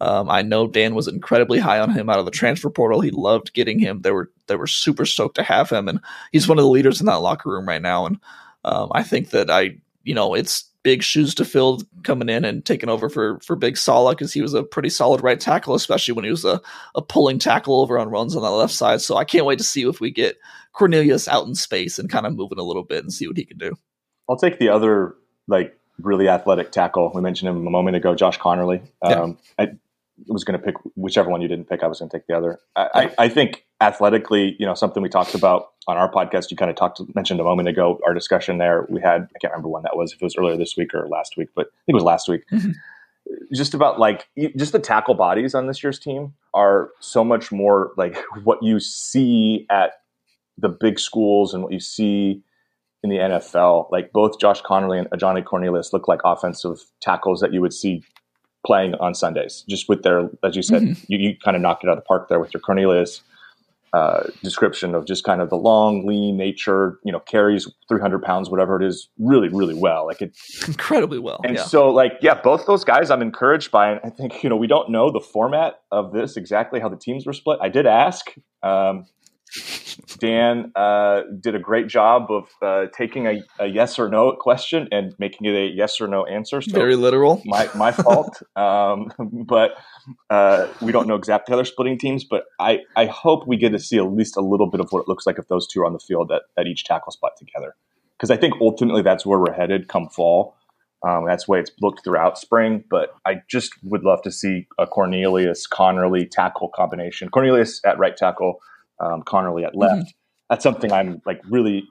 um, 0.00 0.30
I 0.30 0.42
know 0.42 0.66
Dan 0.66 0.94
was 0.94 1.08
incredibly 1.08 1.58
high 1.58 1.78
on 1.78 1.90
him 1.90 2.08
out 2.08 2.18
of 2.18 2.24
the 2.24 2.30
transfer 2.30 2.70
portal. 2.70 3.00
He 3.00 3.10
loved 3.10 3.52
getting 3.52 3.78
him. 3.78 4.00
They 4.00 4.12
were 4.12 4.30
they 4.46 4.56
were 4.56 4.66
super 4.66 5.04
stoked 5.04 5.36
to 5.36 5.42
have 5.42 5.70
him, 5.70 5.88
and 5.88 6.00
he's 6.32 6.48
one 6.48 6.58
of 6.58 6.64
the 6.64 6.70
leaders 6.70 7.00
in 7.00 7.06
that 7.06 7.16
locker 7.16 7.50
room 7.50 7.68
right 7.68 7.82
now. 7.82 8.06
And 8.06 8.18
um, 8.64 8.90
I 8.92 9.02
think 9.02 9.30
that 9.30 9.50
I 9.50 9.76
you 10.04 10.14
know 10.14 10.34
it's 10.34 10.64
big 10.82 11.02
shoes 11.02 11.34
to 11.34 11.44
fill 11.44 11.82
coming 12.04 12.30
in 12.30 12.44
and 12.44 12.64
taking 12.64 12.88
over 12.88 13.10
for 13.10 13.38
for 13.40 13.56
Big 13.56 13.76
Sala 13.76 14.12
because 14.12 14.32
he 14.32 14.40
was 14.40 14.54
a 14.54 14.62
pretty 14.62 14.88
solid 14.88 15.22
right 15.22 15.38
tackle, 15.38 15.74
especially 15.74 16.14
when 16.14 16.24
he 16.24 16.30
was 16.30 16.44
a, 16.44 16.60
a 16.94 17.02
pulling 17.02 17.38
tackle 17.38 17.80
over 17.80 17.98
on 17.98 18.08
runs 18.08 18.34
on 18.34 18.42
the 18.42 18.50
left 18.50 18.72
side. 18.72 19.02
So 19.02 19.16
I 19.16 19.24
can't 19.24 19.46
wait 19.46 19.58
to 19.58 19.64
see 19.64 19.86
if 19.86 20.00
we 20.00 20.10
get 20.10 20.38
Cornelius 20.72 21.28
out 21.28 21.46
in 21.46 21.54
space 21.54 21.98
and 21.98 22.08
kind 22.08 22.26
of 22.26 22.34
moving 22.34 22.58
a 22.58 22.64
little 22.64 22.84
bit 22.84 23.02
and 23.02 23.12
see 23.12 23.26
what 23.26 23.36
he 23.36 23.44
can 23.44 23.58
do. 23.58 23.76
I'll 24.28 24.36
take 24.36 24.58
the 24.58 24.70
other 24.70 25.16
like 25.46 25.76
really 25.98 26.28
athletic 26.28 26.72
tackle. 26.72 27.12
We 27.14 27.20
mentioned 27.20 27.50
him 27.50 27.66
a 27.66 27.70
moment 27.70 27.96
ago, 27.96 28.14
Josh 28.14 28.38
Conerly. 28.38 28.80
Um, 29.02 29.38
yeah. 29.58 29.66
I, 29.66 29.68
was 30.28 30.44
going 30.44 30.58
to 30.58 30.64
pick 30.64 30.74
whichever 30.96 31.30
one 31.30 31.40
you 31.40 31.48
didn't 31.48 31.68
pick. 31.68 31.82
I 31.82 31.86
was 31.86 31.98
going 31.98 32.10
to 32.10 32.16
take 32.18 32.26
the 32.26 32.36
other. 32.36 32.58
I, 32.76 32.88
I, 32.94 33.24
I, 33.24 33.28
think 33.28 33.64
athletically, 33.80 34.56
you 34.58 34.66
know, 34.66 34.74
something 34.74 35.02
we 35.02 35.08
talked 35.08 35.34
about 35.34 35.68
on 35.86 35.96
our 35.96 36.10
podcast. 36.10 36.50
You 36.50 36.56
kind 36.56 36.70
of 36.70 36.76
talked 36.76 37.00
mentioned 37.14 37.40
a 37.40 37.44
moment 37.44 37.68
ago 37.68 37.98
our 38.06 38.14
discussion 38.14 38.58
there. 38.58 38.86
We 38.88 39.00
had 39.00 39.28
I 39.34 39.38
can't 39.40 39.52
remember 39.52 39.68
when 39.68 39.82
that 39.84 39.96
was. 39.96 40.12
If 40.12 40.20
it 40.20 40.24
was 40.24 40.36
earlier 40.36 40.56
this 40.56 40.76
week 40.76 40.94
or 40.94 41.08
last 41.08 41.36
week, 41.36 41.48
but 41.54 41.66
I 41.66 41.82
think 41.86 41.94
it 41.94 41.94
was 41.94 42.04
last 42.04 42.28
week. 42.28 42.42
Mm-hmm. 42.52 42.72
Just 43.54 43.74
about 43.74 43.98
like 43.98 44.28
just 44.56 44.72
the 44.72 44.78
tackle 44.78 45.14
bodies 45.14 45.54
on 45.54 45.66
this 45.66 45.82
year's 45.82 45.98
team 45.98 46.34
are 46.54 46.90
so 47.00 47.24
much 47.24 47.52
more 47.52 47.92
like 47.96 48.18
what 48.44 48.62
you 48.62 48.80
see 48.80 49.66
at 49.70 49.92
the 50.58 50.68
big 50.68 50.98
schools 50.98 51.54
and 51.54 51.62
what 51.62 51.72
you 51.72 51.80
see 51.80 52.42
in 53.02 53.10
the 53.10 53.16
NFL. 53.16 53.90
Like 53.90 54.12
both 54.12 54.38
Josh 54.38 54.62
Conerly 54.62 54.98
and 54.98 55.20
Johnny 55.20 55.42
Cornelius 55.42 55.92
look 55.92 56.08
like 56.08 56.20
offensive 56.24 56.80
tackles 57.00 57.40
that 57.40 57.52
you 57.52 57.60
would 57.60 57.72
see 57.72 58.02
playing 58.66 58.94
on 58.96 59.14
Sundays, 59.14 59.64
just 59.68 59.88
with 59.88 60.02
their, 60.02 60.28
as 60.44 60.56
you 60.56 60.62
said, 60.62 60.82
mm-hmm. 60.82 61.04
you, 61.08 61.18
you, 61.18 61.36
kind 61.42 61.56
of 61.56 61.62
knocked 61.62 61.84
it 61.84 61.88
out 61.88 61.96
of 61.96 61.98
the 61.98 62.06
park 62.06 62.28
there 62.28 62.40
with 62.40 62.52
your 62.52 62.60
Cornelius 62.60 63.22
uh, 63.92 64.24
description 64.42 64.94
of 64.94 65.04
just 65.04 65.24
kind 65.24 65.40
of 65.40 65.50
the 65.50 65.56
long, 65.56 66.06
lean 66.06 66.36
nature, 66.36 66.98
you 67.04 67.10
know, 67.10 67.20
carries 67.20 67.68
300 67.88 68.22
pounds, 68.22 68.48
whatever 68.48 68.80
it 68.80 68.86
is, 68.86 69.08
really, 69.18 69.48
really 69.48 69.74
well. 69.74 70.06
Like 70.06 70.22
it 70.22 70.36
incredibly 70.68 71.18
well. 71.18 71.40
And 71.44 71.56
yeah. 71.56 71.64
so, 71.64 71.90
like, 71.90 72.12
yeah, 72.20 72.34
both 72.34 72.66
those 72.66 72.84
guys 72.84 73.10
I'm 73.10 73.22
encouraged 73.22 73.70
by. 73.70 73.90
And 73.90 74.00
I 74.04 74.10
think, 74.10 74.44
you 74.44 74.50
know, 74.50 74.56
we 74.56 74.66
don't 74.66 74.90
know 74.90 75.10
the 75.10 75.20
format 75.20 75.80
of 75.90 76.12
this 76.12 76.36
exactly 76.36 76.78
how 76.78 76.88
the 76.88 76.96
teams 76.96 77.26
were 77.26 77.32
split. 77.32 77.58
I 77.60 77.68
did 77.68 77.86
ask. 77.86 78.32
Um, 78.62 79.06
Dan 80.18 80.72
uh, 80.74 81.22
did 81.40 81.54
a 81.54 81.58
great 81.58 81.88
job 81.88 82.30
of 82.30 82.48
uh, 82.62 82.86
taking 82.96 83.26
a, 83.26 83.42
a, 83.58 83.66
yes 83.66 83.98
or 83.98 84.08
no 84.08 84.32
question 84.32 84.88
and 84.92 85.14
making 85.18 85.46
it 85.46 85.54
a 85.54 85.66
yes 85.66 86.00
or 86.00 86.08
no 86.08 86.24
answer. 86.26 86.60
So 86.60 86.72
Very 86.72 86.96
literal. 86.96 87.42
My 87.44 87.68
my 87.74 87.92
fault. 87.92 88.42
um, 88.56 89.12
but 89.18 89.72
uh, 90.28 90.68
we 90.80 90.92
don't 90.92 91.06
know 91.06 91.14
exactly 91.14 91.52
how 91.52 91.56
they're 91.56 91.64
splitting 91.64 91.98
teams. 91.98 92.24
But 92.24 92.44
I, 92.58 92.80
I 92.96 93.06
hope 93.06 93.46
we 93.46 93.56
get 93.56 93.70
to 93.70 93.78
see 93.78 93.98
at 93.98 94.12
least 94.12 94.36
a 94.36 94.40
little 94.40 94.68
bit 94.68 94.80
of 94.80 94.90
what 94.90 95.00
it 95.00 95.08
looks 95.08 95.26
like 95.26 95.38
if 95.38 95.48
those 95.48 95.66
two 95.66 95.80
are 95.80 95.86
on 95.86 95.92
the 95.92 95.98
field 95.98 96.32
at, 96.32 96.42
at 96.58 96.66
each 96.66 96.84
tackle 96.84 97.12
spot 97.12 97.32
together. 97.38 97.74
Because 98.16 98.30
I 98.30 98.36
think 98.36 98.54
ultimately 98.60 99.02
that's 99.02 99.24
where 99.24 99.38
we're 99.38 99.52
headed 99.52 99.88
come 99.88 100.08
fall. 100.08 100.56
Um, 101.02 101.24
that's 101.26 101.46
the 101.46 101.52
way 101.52 101.60
it's 101.60 101.70
looked 101.80 102.04
throughout 102.04 102.38
spring. 102.38 102.84
But 102.90 103.14
I 103.26 103.42
just 103.48 103.72
would 103.82 104.04
love 104.04 104.22
to 104.22 104.30
see 104.30 104.66
a 104.78 104.86
Cornelius 104.86 105.66
Conerly 105.66 106.30
tackle 106.30 106.70
combination. 106.74 107.30
Cornelius 107.30 107.80
at 107.84 107.98
right 107.98 108.16
tackle 108.16 108.60
um, 109.00 109.22
Conerly 109.22 109.66
at 109.66 109.74
left. 109.74 109.94
Mm-hmm. 109.94 110.08
That's 110.48 110.62
something 110.62 110.92
I'm 110.92 111.22
like 111.26 111.40
really. 111.48 111.84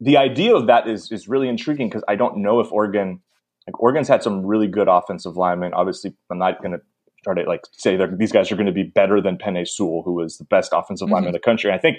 The 0.00 0.16
idea 0.16 0.54
of 0.54 0.66
that 0.66 0.88
is 0.88 1.10
is 1.12 1.28
really 1.28 1.48
intriguing 1.48 1.88
because 1.88 2.04
I 2.08 2.16
don't 2.16 2.38
know 2.38 2.60
if 2.60 2.70
Oregon, 2.72 3.20
like 3.66 3.80
Oregon's 3.80 4.08
had 4.08 4.22
some 4.22 4.44
really 4.44 4.66
good 4.66 4.88
offensive 4.88 5.36
linemen. 5.36 5.72
Obviously, 5.74 6.14
I'm 6.30 6.38
not 6.38 6.60
going 6.60 6.72
to 6.72 6.80
try 7.24 7.34
to 7.34 7.48
like 7.48 7.62
say 7.72 7.96
that 7.96 8.18
these 8.18 8.32
guys 8.32 8.50
are 8.52 8.56
going 8.56 8.66
to 8.66 8.72
be 8.72 8.82
better 8.82 9.20
than 9.20 9.36
Penei 9.36 9.66
Sewell, 9.66 10.02
who 10.04 10.12
was 10.12 10.38
the 10.38 10.44
best 10.44 10.72
offensive 10.72 11.06
mm-hmm. 11.06 11.14
lineman 11.14 11.28
in 11.28 11.32
the 11.32 11.40
country. 11.40 11.72
I 11.72 11.78
think 11.78 11.98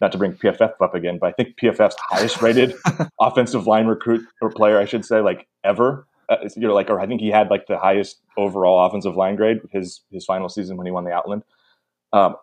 not 0.00 0.12
to 0.12 0.18
bring 0.18 0.32
PFF 0.32 0.72
up 0.80 0.94
again, 0.94 1.18
but 1.18 1.28
I 1.28 1.32
think 1.32 1.56
PFF's 1.56 1.96
highest 2.10 2.42
rated 2.42 2.74
offensive 3.20 3.66
line 3.66 3.86
recruit 3.86 4.26
or 4.42 4.50
player, 4.50 4.78
I 4.78 4.84
should 4.84 5.04
say, 5.04 5.20
like 5.20 5.46
ever. 5.64 6.06
Uh, 6.28 6.36
you 6.56 6.66
know, 6.66 6.74
like, 6.74 6.90
or 6.90 7.00
I 7.00 7.06
think 7.06 7.20
he 7.20 7.28
had 7.28 7.50
like 7.50 7.66
the 7.66 7.78
highest 7.78 8.20
overall 8.36 8.84
offensive 8.84 9.16
line 9.16 9.36
grade 9.36 9.58
his 9.70 10.02
his 10.10 10.24
final 10.24 10.48
season 10.48 10.76
when 10.76 10.86
he 10.86 10.90
won 10.90 11.04
the 11.04 11.12
Outland. 11.12 11.44
Um, 12.12 12.34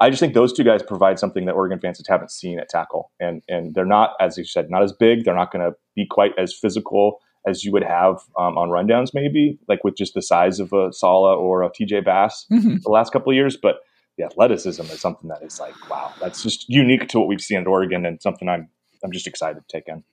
I 0.00 0.10
just 0.10 0.20
think 0.20 0.34
those 0.34 0.52
two 0.52 0.64
guys 0.64 0.82
provide 0.82 1.18
something 1.18 1.44
that 1.46 1.54
Oregon 1.54 1.78
fans 1.80 1.98
just 1.98 2.08
haven't 2.08 2.30
seen 2.30 2.58
at 2.58 2.68
tackle, 2.68 3.10
and 3.20 3.42
and 3.48 3.74
they're 3.74 3.84
not, 3.84 4.10
as 4.20 4.38
you 4.38 4.44
said, 4.44 4.70
not 4.70 4.82
as 4.82 4.92
big. 4.92 5.24
They're 5.24 5.34
not 5.34 5.52
going 5.52 5.64
to 5.64 5.76
be 5.94 6.06
quite 6.06 6.32
as 6.38 6.54
physical 6.54 7.20
as 7.46 7.62
you 7.62 7.72
would 7.72 7.84
have 7.84 8.20
um, 8.38 8.56
on 8.56 8.70
rundowns, 8.70 9.10
maybe 9.12 9.58
like 9.68 9.84
with 9.84 9.96
just 9.96 10.14
the 10.14 10.22
size 10.22 10.60
of 10.60 10.72
a 10.72 10.92
Sala 10.92 11.36
or 11.36 11.62
a 11.62 11.70
TJ 11.70 12.04
Bass 12.04 12.46
mm-hmm. 12.50 12.76
the 12.82 12.90
last 12.90 13.12
couple 13.12 13.30
of 13.30 13.36
years. 13.36 13.56
But 13.56 13.76
the 14.16 14.24
athleticism 14.24 14.82
is 14.82 15.00
something 15.00 15.28
that 15.28 15.42
is 15.42 15.60
like, 15.60 15.74
wow, 15.90 16.12
that's 16.20 16.42
just 16.42 16.68
unique 16.68 17.08
to 17.08 17.18
what 17.18 17.28
we've 17.28 17.40
seen 17.40 17.60
at 17.60 17.66
Oregon, 17.66 18.06
and 18.06 18.20
something 18.22 18.48
I'm 18.48 18.68
I'm 19.04 19.12
just 19.12 19.26
excited 19.26 19.62
to 19.66 19.76
take 19.76 19.88
in. 19.88 20.04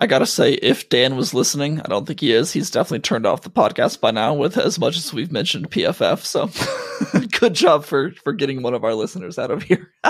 I 0.00 0.06
gotta 0.06 0.26
say, 0.26 0.52
if 0.52 0.88
Dan 0.88 1.16
was 1.16 1.34
listening, 1.34 1.80
I 1.80 1.88
don't 1.88 2.06
think 2.06 2.20
he 2.20 2.32
is. 2.32 2.52
He's 2.52 2.70
definitely 2.70 3.00
turned 3.00 3.26
off 3.26 3.42
the 3.42 3.50
podcast 3.50 4.00
by 4.00 4.12
now 4.12 4.32
with 4.32 4.56
as 4.56 4.78
much 4.78 4.96
as 4.96 5.12
we've 5.12 5.32
mentioned 5.32 5.72
PFF. 5.72 6.20
So 6.20 6.50
good 7.40 7.54
job 7.54 7.84
for 7.84 8.12
for 8.12 8.32
getting 8.32 8.62
one 8.62 8.74
of 8.74 8.84
our 8.84 8.94
listeners 8.94 9.40
out 9.40 9.50
of 9.50 9.64
here. 9.64 9.92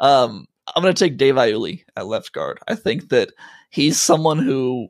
um, 0.00 0.46
I'm 0.74 0.82
gonna 0.82 0.94
take 0.94 1.16
Dave 1.16 1.34
Iuli 1.34 1.82
at 1.96 2.06
left 2.06 2.32
guard. 2.32 2.60
I 2.68 2.76
think 2.76 3.08
that 3.08 3.32
he's 3.70 4.00
someone 4.00 4.38
who, 4.38 4.88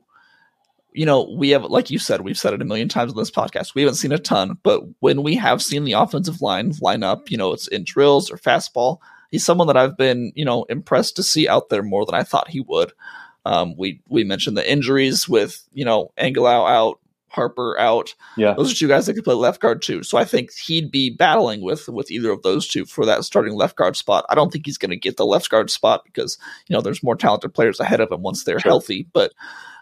you 0.93 1.07
know, 1.07 1.33
we 1.35 1.49
have 1.49 1.63
like 1.63 1.89
you 1.89 1.97
said, 1.97 2.21
we've 2.21 2.37
said 2.37 2.53
it 2.53 2.61
a 2.61 2.65
million 2.65 2.89
times 2.89 3.13
on 3.13 3.17
this 3.17 3.31
podcast. 3.31 3.73
We 3.73 3.81
haven't 3.81 3.95
seen 3.95 4.11
a 4.11 4.19
ton, 4.19 4.55
but 4.61 4.83
when 4.99 5.23
we 5.23 5.35
have 5.37 5.63
seen 5.63 5.83
the 5.83 5.93
offensive 5.93 6.43
line 6.43 6.73
line 6.79 7.01
up, 7.01 7.31
you 7.31 7.37
know, 7.37 7.53
it's 7.53 7.67
in 7.67 7.85
drills 7.85 8.29
or 8.29 8.37
fastball. 8.37 8.99
He's 9.31 9.45
someone 9.45 9.65
that 9.67 9.77
I've 9.77 9.97
been, 9.97 10.31
you 10.35 10.45
know, 10.45 10.65
impressed 10.65 11.15
to 11.15 11.23
see 11.23 11.47
out 11.47 11.69
there 11.69 11.81
more 11.81 12.05
than 12.05 12.13
I 12.13 12.21
thought 12.21 12.49
he 12.49 12.59
would. 12.59 12.91
Um, 13.45 13.75
we 13.77 14.01
we 14.07 14.23
mentioned 14.23 14.57
the 14.57 14.69
injuries 14.69 15.27
with 15.27 15.63
you 15.73 15.85
know 15.85 16.11
Angilau 16.17 16.69
out, 16.69 16.99
Harper 17.29 17.79
out. 17.79 18.13
Yeah, 18.37 18.53
those 18.53 18.71
are 18.71 18.75
two 18.75 18.87
guys 18.87 19.05
that 19.05 19.13
could 19.13 19.23
play 19.23 19.33
left 19.33 19.61
guard 19.61 19.81
too. 19.81 20.03
So 20.03 20.17
I 20.17 20.25
think 20.25 20.51
he'd 20.53 20.91
be 20.91 21.09
battling 21.09 21.61
with 21.61 21.87
with 21.87 22.11
either 22.11 22.29
of 22.29 22.43
those 22.43 22.67
two 22.67 22.85
for 22.85 23.05
that 23.05 23.23
starting 23.23 23.55
left 23.55 23.75
guard 23.75 23.95
spot. 23.95 24.25
I 24.29 24.35
don't 24.35 24.51
think 24.51 24.65
he's 24.65 24.77
going 24.77 24.91
to 24.91 24.97
get 24.97 25.17
the 25.17 25.25
left 25.25 25.49
guard 25.49 25.71
spot 25.71 26.03
because 26.05 26.37
you 26.67 26.73
know 26.73 26.81
there's 26.81 27.03
more 27.03 27.15
talented 27.15 27.53
players 27.53 27.79
ahead 27.79 28.01
of 28.01 28.11
him 28.11 28.21
once 28.21 28.43
they're 28.43 28.59
sure. 28.59 28.69
healthy. 28.69 29.07
But 29.13 29.33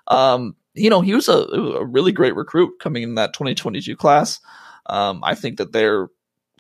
um, 0.08 0.56
you 0.74 0.90
know 0.90 1.02
he 1.02 1.14
was 1.14 1.28
a, 1.28 1.40
a 1.40 1.86
really 1.86 2.12
great 2.12 2.36
recruit 2.36 2.80
coming 2.80 3.04
in 3.04 3.16
that 3.16 3.34
2022 3.34 3.96
class. 3.96 4.40
Um, 4.86 5.22
I 5.24 5.36
think 5.36 5.58
that 5.58 5.72
they're 5.72 6.10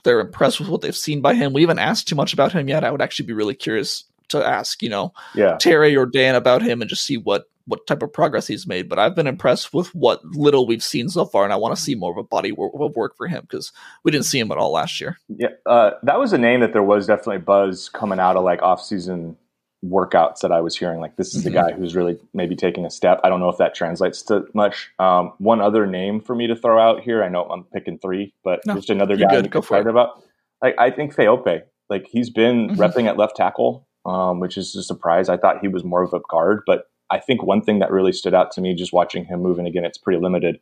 they're 0.03 0.19
impressed 0.19 0.59
with 0.59 0.69
what 0.69 0.81
they've 0.81 0.95
seen 0.95 1.21
by 1.21 1.33
him. 1.33 1.53
We 1.53 1.61
haven't 1.61 1.79
asked 1.79 2.07
too 2.07 2.15
much 2.15 2.33
about 2.33 2.51
him 2.51 2.67
yet. 2.67 2.83
I 2.83 2.91
would 2.91 3.01
actually 3.01 3.27
be 3.27 3.33
really 3.33 3.55
curious 3.55 4.05
to 4.29 4.45
ask, 4.45 4.81
you 4.81 4.89
know, 4.89 5.13
yeah. 5.35 5.57
Terry 5.57 5.95
or 5.95 6.05
Dan 6.05 6.35
about 6.35 6.61
him 6.61 6.81
and 6.81 6.89
just 6.89 7.05
see 7.05 7.17
what 7.17 7.45
what 7.69 7.85
type 7.85 8.01
of 8.01 8.11
progress 8.11 8.47
he's 8.47 8.65
made. 8.65 8.89
But 8.89 8.97
I've 8.97 9.15
been 9.15 9.27
impressed 9.27 9.73
with 9.73 9.93
what 9.93 10.25
little 10.25 10.65
we've 10.65 10.83
seen 10.83 11.07
so 11.07 11.25
far, 11.25 11.43
and 11.43 11.53
I 11.53 11.55
want 11.55 11.75
to 11.75 11.81
see 11.81 11.95
more 11.95 12.11
of 12.11 12.17
a 12.17 12.23
body 12.23 12.51
of 12.51 12.95
work 12.95 13.15
for 13.15 13.27
him 13.27 13.41
because 13.41 13.71
we 14.03 14.11
didn't 14.11 14.25
see 14.25 14.39
him 14.39 14.51
at 14.51 14.57
all 14.57 14.71
last 14.71 14.99
year. 14.99 15.17
Yeah, 15.29 15.49
uh, 15.65 15.91
that 16.03 16.19
was 16.19 16.33
a 16.33 16.37
name 16.37 16.61
that 16.61 16.73
there 16.73 16.83
was 16.83 17.07
definitely 17.07 17.39
buzz 17.39 17.89
coming 17.89 18.19
out 18.19 18.35
of 18.35 18.43
like 18.43 18.61
off 18.61 18.83
season 18.83 19.37
workouts 19.85 20.39
that 20.39 20.51
I 20.51 20.61
was 20.61 20.75
hearing. 20.75 20.99
Like 20.99 21.15
this 21.15 21.33
is 21.33 21.45
mm-hmm. 21.45 21.53
the 21.53 21.61
guy 21.61 21.71
who's 21.71 21.95
really 21.95 22.17
maybe 22.33 22.55
taking 22.55 22.85
a 22.85 22.89
step. 22.89 23.21
I 23.23 23.29
don't 23.29 23.39
know 23.39 23.49
if 23.49 23.57
that 23.57 23.75
translates 23.75 24.21
to 24.23 24.45
much. 24.53 24.89
Um, 24.99 25.33
one 25.37 25.61
other 25.61 25.85
name 25.85 26.21
for 26.21 26.35
me 26.35 26.47
to 26.47 26.55
throw 26.55 26.79
out 26.79 27.01
here. 27.01 27.23
I 27.23 27.29
know 27.29 27.43
I'm 27.43 27.63
picking 27.65 27.99
three, 27.99 28.33
but 28.43 28.61
no, 28.65 28.75
just 28.75 28.89
another 28.89 29.15
guy 29.15 29.41
to 29.41 29.57
excited 29.57 29.87
about. 29.87 30.23
Like 30.61 30.75
I 30.77 30.91
think 30.91 31.15
Feope. 31.15 31.63
Like 31.89 32.07
he's 32.07 32.29
been 32.29 32.69
mm-hmm. 32.69 32.81
repping 32.81 33.07
at 33.07 33.17
left 33.17 33.35
tackle, 33.35 33.87
um, 34.09 34.39
which 34.39 34.57
is 34.57 34.75
a 34.75 34.81
surprise. 34.81 35.29
I 35.29 35.37
thought 35.37 35.59
he 35.61 35.67
was 35.67 35.83
more 35.83 36.01
of 36.01 36.13
a 36.13 36.19
guard, 36.29 36.63
but 36.65 36.85
I 37.11 37.19
think 37.19 37.43
one 37.43 37.61
thing 37.61 37.79
that 37.79 37.91
really 37.91 38.11
stood 38.11 38.33
out 38.33 38.51
to 38.51 38.61
me 38.61 38.73
just 38.73 38.91
watching 38.91 39.23
him 39.23 39.41
move, 39.41 39.59
and 39.59 39.67
again, 39.67 39.85
it's 39.85 39.99
pretty 39.99 40.19
limited, 40.19 40.59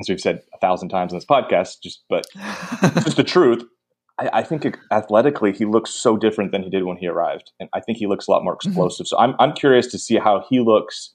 as 0.00 0.08
we've 0.08 0.20
said 0.20 0.42
a 0.54 0.58
thousand 0.58 0.88
times 0.88 1.12
in 1.12 1.18
this 1.18 1.26
podcast. 1.26 1.82
Just 1.82 2.04
but 2.08 2.26
just 3.04 3.18
the 3.18 3.24
truth. 3.24 3.64
I, 4.18 4.30
I, 4.32 4.42
think 4.42 4.78
athletically 4.90 5.52
he 5.52 5.66
looks 5.66 5.90
so 5.90 6.16
different 6.16 6.52
than 6.52 6.62
he 6.62 6.70
did 6.70 6.84
when 6.84 6.96
he 6.96 7.06
arrived, 7.06 7.52
and 7.60 7.68
I 7.74 7.80
think 7.80 7.98
he 7.98 8.06
looks 8.06 8.28
a 8.28 8.30
lot 8.30 8.42
more 8.42 8.56
mm-hmm. 8.56 8.70
explosive. 8.70 9.04
Mm-hmm. 9.04 9.14
So 9.14 9.18
I'm 9.18 9.34
I'm 9.38 9.52
curious 9.52 9.88
to 9.88 9.98
see 9.98 10.16
how 10.16 10.44
he 10.48 10.60
looks. 10.60 11.14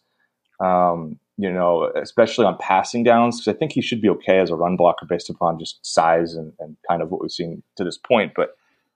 Um, 0.63 1.19
you 1.37 1.51
know, 1.51 1.91
especially 1.95 2.45
on 2.45 2.55
passing 2.59 3.03
downs, 3.03 3.39
because 3.39 3.55
I 3.55 3.57
think 3.57 3.71
he 3.71 3.81
should 3.81 3.99
be 3.99 4.09
okay 4.09 4.37
as 4.37 4.51
a 4.51 4.55
run 4.55 4.75
blocker 4.75 5.07
based 5.09 5.27
upon 5.27 5.57
just 5.57 5.83
size 5.83 6.35
and, 6.35 6.53
and 6.59 6.77
kind 6.87 7.01
of 7.01 7.09
what 7.09 7.19
we've 7.19 7.31
seen 7.31 7.63
to 7.77 7.83
this 7.83 7.97
point. 7.97 8.33
But 8.35 8.49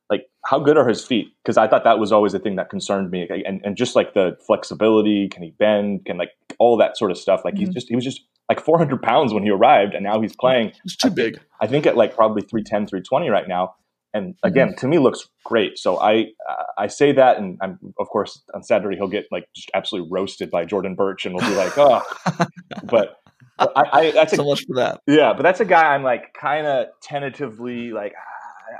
like, 0.09 0.27
how 0.45 0.59
good 0.59 0.77
are 0.77 0.87
his 0.87 1.03
feet? 1.03 1.27
Because 1.43 1.57
I 1.57 1.67
thought 1.67 1.83
that 1.83 1.99
was 1.99 2.11
always 2.11 2.33
the 2.33 2.39
thing 2.39 2.55
that 2.55 2.69
concerned 2.69 3.11
me, 3.11 3.27
and 3.45 3.61
and 3.63 3.75
just 3.75 3.95
like 3.95 4.13
the 4.13 4.37
flexibility, 4.45 5.27
can 5.29 5.43
he 5.43 5.51
bend? 5.57 6.05
Can 6.05 6.17
like 6.17 6.31
all 6.59 6.77
that 6.77 6.97
sort 6.97 7.11
of 7.11 7.17
stuff. 7.17 7.41
Like 7.43 7.55
mm-hmm. 7.55 7.65
he's 7.65 7.73
just 7.73 7.89
he 7.89 7.95
was 7.95 8.03
just 8.03 8.21
like 8.49 8.59
400 8.59 9.01
pounds 9.01 9.33
when 9.33 9.43
he 9.43 9.49
arrived, 9.49 9.93
and 9.93 10.03
now 10.03 10.21
he's 10.21 10.35
playing. 10.35 10.71
He's 10.83 10.95
too 10.95 11.09
big. 11.09 11.39
I 11.61 11.67
think 11.67 11.85
at 11.85 11.97
like 11.97 12.15
probably 12.15 12.41
310, 12.41 12.87
320 12.87 13.29
right 13.29 13.47
now 13.47 13.75
and 14.15 14.33
again 14.41 14.69
mm-hmm. 14.69 14.77
to 14.77 14.87
me 14.87 14.97
looks 14.97 15.27
great 15.43 15.77
so 15.77 15.99
i 15.99 16.21
uh, 16.49 16.63
i 16.77 16.87
say 16.87 17.11
that 17.11 17.37
and 17.37 17.59
i'm 17.61 17.77
of 17.99 18.07
course 18.07 18.41
on 18.55 18.63
saturday 18.63 18.95
he'll 18.95 19.07
get 19.07 19.25
like 19.31 19.45
just 19.55 19.69
absolutely 19.75 20.09
roasted 20.11 20.49
by 20.49 20.65
jordan 20.65 20.95
burch 20.95 21.25
and 21.25 21.35
we'll 21.35 21.47
be 21.47 21.55
like 21.55 21.77
oh 21.77 22.01
but 22.85 23.17
I, 23.59 23.67
I 23.75 24.11
that's 24.11 24.35
so 24.35 24.43
a, 24.43 24.45
much 24.45 24.65
for 24.65 24.75
that 24.77 25.01
yeah 25.05 25.33
but 25.33 25.43
that's 25.43 25.59
a 25.59 25.65
guy 25.65 25.93
i'm 25.93 26.03
like 26.03 26.33
kind 26.33 26.65
of 26.65 26.87
tentatively 27.03 27.91
like 27.91 28.13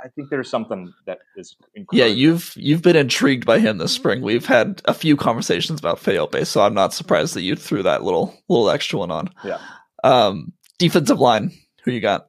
I 0.04 0.08
think 0.08 0.30
there's 0.30 0.50
something 0.50 0.92
that 1.06 1.18
is. 1.36 1.56
Incredible. 1.74 1.96
Yeah, 1.96 2.12
you've 2.12 2.52
you've 2.56 2.82
been 2.82 2.96
intrigued 2.96 3.46
by 3.46 3.58
him 3.58 3.78
this 3.78 3.92
spring. 3.92 4.22
We've 4.22 4.46
had 4.46 4.82
a 4.84 4.94
few 4.94 5.16
conversations 5.16 5.78
about 5.78 5.98
Feope, 5.98 6.46
so 6.46 6.62
I'm 6.62 6.74
not 6.74 6.92
surprised 6.92 7.34
that 7.34 7.42
you 7.42 7.56
threw 7.56 7.82
that 7.82 8.02
little 8.02 8.34
little 8.48 8.70
extra 8.70 8.98
one 8.98 9.10
on. 9.10 9.30
Yeah. 9.44 9.58
Um, 10.04 10.52
defensive 10.78 11.18
line, 11.18 11.52
who 11.84 11.92
you 11.92 12.00
got? 12.00 12.28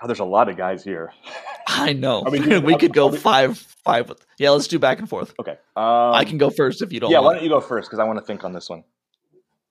God, 0.00 0.08
there's 0.08 0.20
a 0.20 0.24
lot 0.24 0.48
of 0.48 0.56
guys 0.56 0.82
here. 0.82 1.12
I 1.66 1.92
know. 1.92 2.24
I 2.26 2.30
mean, 2.30 2.62
we 2.64 2.76
could 2.76 2.92
go 2.92 3.10
five, 3.12 3.58
five. 3.58 4.10
Yeah, 4.38 4.50
let's 4.50 4.68
do 4.68 4.78
back 4.78 4.98
and 4.98 5.08
forth. 5.08 5.32
Okay. 5.38 5.52
Um, 5.76 6.14
I 6.14 6.24
can 6.24 6.38
go 6.38 6.50
first 6.50 6.82
if 6.82 6.92
you 6.92 7.00
don't. 7.00 7.10
Yeah, 7.10 7.20
why 7.20 7.34
don't 7.34 7.42
you 7.42 7.48
go 7.48 7.60
first? 7.60 7.88
Because 7.88 8.00
I 8.00 8.04
want 8.04 8.18
to 8.18 8.24
think 8.24 8.44
on 8.44 8.52
this 8.52 8.68
one. 8.68 8.84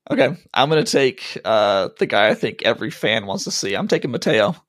Okay, 0.10 0.36
I'm 0.54 0.70
going 0.70 0.84
to 0.84 0.92
take 0.92 1.40
uh, 1.46 1.90
the 2.00 2.08
guy 2.08 2.30
I 2.30 2.34
think 2.34 2.64
every 2.64 2.90
fan 2.90 3.28
wants 3.28 3.44
to 3.44 3.52
see. 3.52 3.76
I'm 3.76 3.88
taking 3.88 4.12
Matayo. 4.12 4.60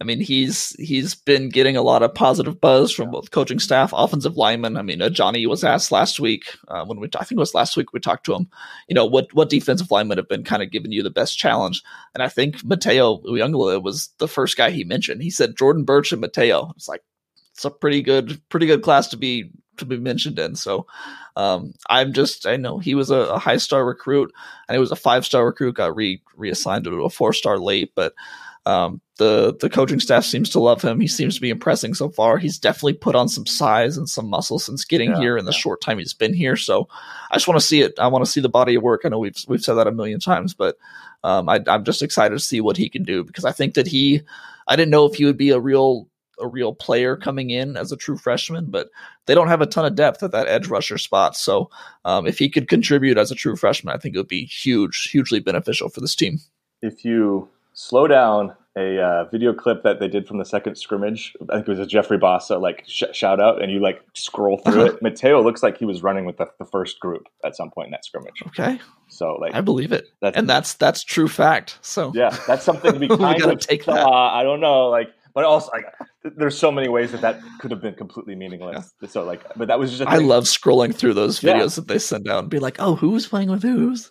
I 0.00 0.04
mean, 0.04 0.20
he's 0.20 0.70
he's 0.80 1.14
been 1.14 1.48
getting 1.48 1.76
a 1.76 1.82
lot 1.82 2.02
of 2.02 2.14
positive 2.14 2.60
buzz 2.60 2.90
from 2.90 3.10
both 3.12 3.30
coaching 3.30 3.60
staff, 3.60 3.92
offensive 3.94 4.36
linemen. 4.36 4.76
I 4.76 4.82
mean, 4.82 5.00
uh, 5.00 5.08
Johnny 5.08 5.46
was 5.46 5.62
asked 5.62 5.92
last 5.92 6.18
week 6.18 6.56
uh, 6.66 6.84
when 6.84 6.98
we 6.98 7.08
I 7.16 7.24
think 7.24 7.38
it 7.38 7.40
was 7.40 7.54
last 7.54 7.76
week 7.76 7.92
we 7.92 8.00
talked 8.00 8.26
to 8.26 8.34
him. 8.34 8.48
You 8.88 8.94
know, 8.94 9.06
what 9.06 9.32
what 9.34 9.50
defensive 9.50 9.90
linemen 9.92 10.18
have 10.18 10.28
been 10.28 10.42
kind 10.42 10.62
of 10.62 10.72
giving 10.72 10.90
you 10.90 11.02
the 11.02 11.10
best 11.10 11.38
challenge? 11.38 11.82
And 12.12 12.22
I 12.22 12.28
think 12.28 12.58
Matayo 12.58 13.24
Uiagalelei 13.24 13.82
was 13.82 14.10
the 14.18 14.28
first 14.28 14.56
guy 14.56 14.70
he 14.70 14.82
mentioned. 14.82 15.22
He 15.22 15.30
said 15.30 15.56
Jordan 15.56 15.84
Burch 15.84 16.12
and 16.12 16.22
Matayo. 16.22 16.72
It's 16.74 16.88
like 16.88 17.04
it's 17.52 17.64
a 17.64 17.70
pretty 17.70 18.02
good 18.02 18.40
pretty 18.48 18.66
good 18.66 18.82
class 18.82 19.08
to 19.08 19.16
be 19.16 19.52
to 19.76 19.84
be 19.84 19.98
mentioned 19.98 20.38
in. 20.38 20.56
So 20.56 20.86
um, 21.36 21.72
I'm 21.88 22.12
just 22.12 22.46
I 22.46 22.56
know 22.56 22.78
he 22.78 22.96
was 22.96 23.10
a, 23.10 23.16
a 23.16 23.38
high 23.38 23.58
star 23.58 23.84
recruit 23.84 24.32
and 24.68 24.74
he 24.74 24.80
was 24.80 24.92
a 24.92 24.96
five 24.96 25.24
star 25.24 25.46
recruit. 25.46 25.76
Got 25.76 25.96
re 25.96 26.20
reassigned 26.36 26.84
to 26.84 27.04
a 27.04 27.10
four 27.10 27.32
star 27.32 27.58
late, 27.58 27.92
but 27.94 28.14
um, 28.66 29.00
the 29.18 29.54
the 29.60 29.70
coaching 29.70 30.00
staff 30.00 30.24
seems 30.24 30.50
to 30.50 30.60
love 30.60 30.82
him. 30.82 31.00
He 31.00 31.06
seems 31.06 31.34
to 31.34 31.40
be 31.40 31.50
impressing 31.50 31.94
so 31.94 32.08
far. 32.08 32.38
He's 32.38 32.58
definitely 32.58 32.94
put 32.94 33.14
on 33.14 33.28
some 33.28 33.46
size 33.46 33.96
and 33.96 34.08
some 34.08 34.28
muscle 34.28 34.58
since 34.58 34.84
getting 34.84 35.10
yeah, 35.10 35.18
here 35.18 35.36
in 35.36 35.44
the 35.44 35.52
yeah. 35.52 35.58
short 35.58 35.80
time 35.80 35.98
he's 35.98 36.14
been 36.14 36.34
here. 36.34 36.56
So 36.56 36.88
I 37.30 37.36
just 37.36 37.46
want 37.46 37.60
to 37.60 37.66
see 37.66 37.82
it. 37.82 37.98
I 37.98 38.08
want 38.08 38.24
to 38.24 38.30
see 38.30 38.40
the 38.40 38.48
body 38.48 38.74
of 38.74 38.82
work. 38.82 39.02
I 39.04 39.08
know 39.08 39.18
we've 39.18 39.36
we've 39.46 39.62
said 39.62 39.74
that 39.74 39.86
a 39.86 39.92
million 39.92 40.18
times, 40.18 40.54
but 40.54 40.76
um, 41.22 41.48
I, 41.48 41.60
I'm 41.68 41.84
just 41.84 42.02
excited 42.02 42.34
to 42.34 42.44
see 42.44 42.60
what 42.60 42.76
he 42.76 42.88
can 42.88 43.02
do 43.02 43.22
because 43.22 43.44
I 43.44 43.52
think 43.52 43.74
that 43.74 43.86
he. 43.86 44.22
I 44.66 44.76
didn't 44.76 44.90
know 44.90 45.04
if 45.04 45.16
he 45.16 45.26
would 45.26 45.36
be 45.36 45.50
a 45.50 45.60
real 45.60 46.08
a 46.40 46.48
real 46.48 46.74
player 46.74 47.16
coming 47.16 47.50
in 47.50 47.76
as 47.76 47.92
a 47.92 47.96
true 47.96 48.16
freshman, 48.16 48.66
but 48.70 48.88
they 49.26 49.34
don't 49.34 49.48
have 49.48 49.60
a 49.60 49.66
ton 49.66 49.84
of 49.84 49.94
depth 49.94 50.22
at 50.22 50.32
that 50.32 50.48
edge 50.48 50.66
rusher 50.66 50.98
spot. 50.98 51.36
So 51.36 51.70
um, 52.04 52.26
if 52.26 52.38
he 52.38 52.48
could 52.48 52.68
contribute 52.68 53.18
as 53.18 53.30
a 53.30 53.36
true 53.36 53.54
freshman, 53.54 53.94
I 53.94 53.98
think 53.98 54.14
it 54.14 54.18
would 54.18 54.26
be 54.26 54.46
huge, 54.46 55.10
hugely 55.10 55.38
beneficial 55.38 55.88
for 55.88 56.00
this 56.00 56.16
team. 56.16 56.40
If 56.82 57.04
you 57.04 57.48
slow 57.74 58.06
down 58.06 58.54
a 58.76 59.00
uh, 59.00 59.24
video 59.30 59.52
clip 59.52 59.84
that 59.84 60.00
they 60.00 60.08
did 60.08 60.26
from 60.26 60.38
the 60.38 60.44
second 60.44 60.76
scrimmage. 60.76 61.36
I 61.48 61.56
think 61.56 61.68
it 61.68 61.70
was 61.70 61.78
a 61.78 61.86
Jeffrey 61.86 62.18
Bassa 62.18 62.60
like 62.60 62.84
sh- 62.88 63.04
shout 63.12 63.40
out, 63.40 63.62
and 63.62 63.70
you 63.70 63.78
like 63.78 64.02
scroll 64.14 64.58
through 64.58 64.86
it. 64.86 65.00
Matayo 65.02 65.44
looks 65.44 65.62
like 65.62 65.78
he 65.78 65.84
was 65.84 66.02
running 66.02 66.24
with 66.24 66.38
the, 66.38 66.50
the, 66.58 66.64
first 66.64 66.98
group 66.98 67.28
at 67.44 67.54
some 67.54 67.70
point 67.70 67.86
in 67.86 67.90
that 67.92 68.04
scrimmage. 68.04 68.42
Okay, 68.48 68.80
so 69.08 69.34
like 69.36 69.54
I 69.54 69.60
believe 69.60 69.92
it, 69.92 70.08
that's, 70.20 70.36
and 70.36 70.48
that's 70.48 70.74
that's 70.74 71.04
true 71.04 71.28
fact. 71.28 71.78
So 71.82 72.10
yeah, 72.14 72.36
that's 72.48 72.64
something 72.64 72.92
to 72.92 72.98
be 72.98 73.08
kind 73.16 73.42
of 73.42 73.60
take 73.60 73.84
that. 73.84 74.06
Uh, 74.06 74.10
I 74.10 74.42
don't 74.42 74.60
know, 74.60 74.88
like, 74.88 75.10
but 75.32 75.44
also 75.44 75.70
like, 75.72 75.86
there's 76.36 76.58
so 76.58 76.72
many 76.72 76.88
ways 76.88 77.12
that 77.12 77.20
that 77.20 77.40
could 77.60 77.70
have 77.70 77.80
been 77.80 77.94
completely 77.94 78.34
meaningless. 78.34 78.92
Yeah. 79.00 79.08
So 79.08 79.22
like, 79.22 79.42
but 79.54 79.68
that 79.68 79.78
was 79.78 79.96
just. 79.96 80.10
I 80.10 80.18
love 80.18 80.44
scrolling 80.44 80.92
through 80.92 81.14
those 81.14 81.38
videos 81.38 81.60
yeah. 81.60 81.66
that 81.66 81.86
they 81.86 82.00
send 82.00 82.28
out 82.28 82.40
and 82.40 82.50
be 82.50 82.58
like, 82.58 82.76
oh, 82.80 82.96
who's 82.96 83.28
playing 83.28 83.50
with 83.50 83.62
who's. 83.62 84.10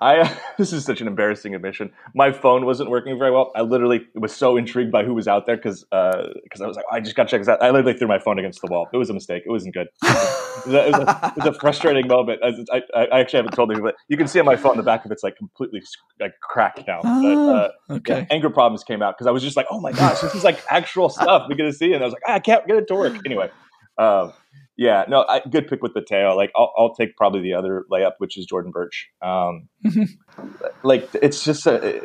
I 0.00 0.38
this 0.58 0.72
is 0.72 0.84
such 0.84 1.00
an 1.00 1.06
embarrassing 1.06 1.54
admission. 1.54 1.92
My 2.14 2.32
phone 2.32 2.64
wasn't 2.64 2.90
working 2.90 3.18
very 3.18 3.30
well. 3.30 3.50
I 3.54 3.62
literally 3.62 4.06
was 4.14 4.34
so 4.34 4.56
intrigued 4.56 4.92
by 4.92 5.04
who 5.04 5.14
was 5.14 5.28
out 5.28 5.46
there 5.46 5.56
because 5.56 5.84
because 5.84 6.60
uh, 6.60 6.64
I 6.64 6.66
was 6.66 6.76
like, 6.76 6.84
oh, 6.90 6.96
I 6.96 7.00
just 7.00 7.16
got 7.16 7.24
to 7.24 7.30
check 7.30 7.40
this 7.40 7.48
out. 7.48 7.62
I 7.62 7.70
literally 7.70 7.98
threw 7.98 8.08
my 8.08 8.18
phone 8.18 8.38
against 8.38 8.60
the 8.60 8.68
wall. 8.70 8.88
It 8.92 8.96
was 8.96 9.10
a 9.10 9.14
mistake. 9.14 9.42
It 9.46 9.50
wasn't 9.50 9.74
good. 9.74 9.88
it, 10.02 10.66
was 10.66 10.74
a, 10.74 10.86
it, 10.86 10.92
was 10.92 11.00
a, 11.00 11.32
it, 11.36 11.36
was 11.36 11.46
a, 11.46 11.60
frustrating 11.60 12.06
moment. 12.06 12.40
I, 12.42 12.82
I, 12.94 13.04
I, 13.06 13.20
actually 13.20 13.38
haven't 13.38 13.54
told 13.54 13.74
you, 13.74 13.82
but 13.82 13.96
you 14.08 14.16
can 14.16 14.28
see 14.28 14.40
on 14.40 14.46
my 14.46 14.56
phone 14.56 14.76
the 14.76 14.82
back 14.82 15.04
of 15.04 15.10
it's 15.10 15.22
like 15.22 15.36
completely 15.36 15.82
like 16.20 16.34
cracked 16.40 16.86
now. 16.86 17.00
But, 17.02 17.10
uh, 17.10 17.70
okay. 17.90 18.18
Yeah, 18.20 18.26
anger 18.30 18.50
problems 18.50 18.84
came 18.84 19.02
out 19.02 19.16
because 19.16 19.26
I 19.26 19.30
was 19.30 19.42
just 19.42 19.56
like, 19.56 19.66
oh 19.70 19.80
my 19.80 19.92
gosh, 19.92 20.20
this 20.20 20.34
is 20.34 20.44
like 20.44 20.60
actual 20.70 21.08
stuff 21.08 21.46
we 21.48 21.54
get 21.54 21.64
to 21.64 21.72
see, 21.72 21.92
and 21.92 22.02
I 22.02 22.06
was 22.06 22.12
like, 22.12 22.22
ah, 22.26 22.34
I 22.34 22.38
can't 22.38 22.66
get 22.66 22.76
it 22.76 22.88
to 22.88 22.94
work 22.94 23.16
anyway. 23.24 23.50
Um, 23.98 24.32
yeah, 24.78 25.04
no, 25.08 25.24
I, 25.28 25.40
good 25.40 25.66
pick 25.66 25.82
with 25.82 25.92
Matayo. 25.92 26.36
Like, 26.36 26.52
I'll, 26.54 26.72
I'll, 26.78 26.94
take 26.94 27.16
probably 27.16 27.40
the 27.40 27.52
other 27.52 27.84
layup, 27.90 28.12
which 28.18 28.38
is 28.38 28.46
Jordan 28.46 28.70
Burch. 28.70 29.08
Um, 29.20 29.68
like, 30.84 31.10
it's 31.14 31.44
just 31.44 31.66
a, 31.66 32.00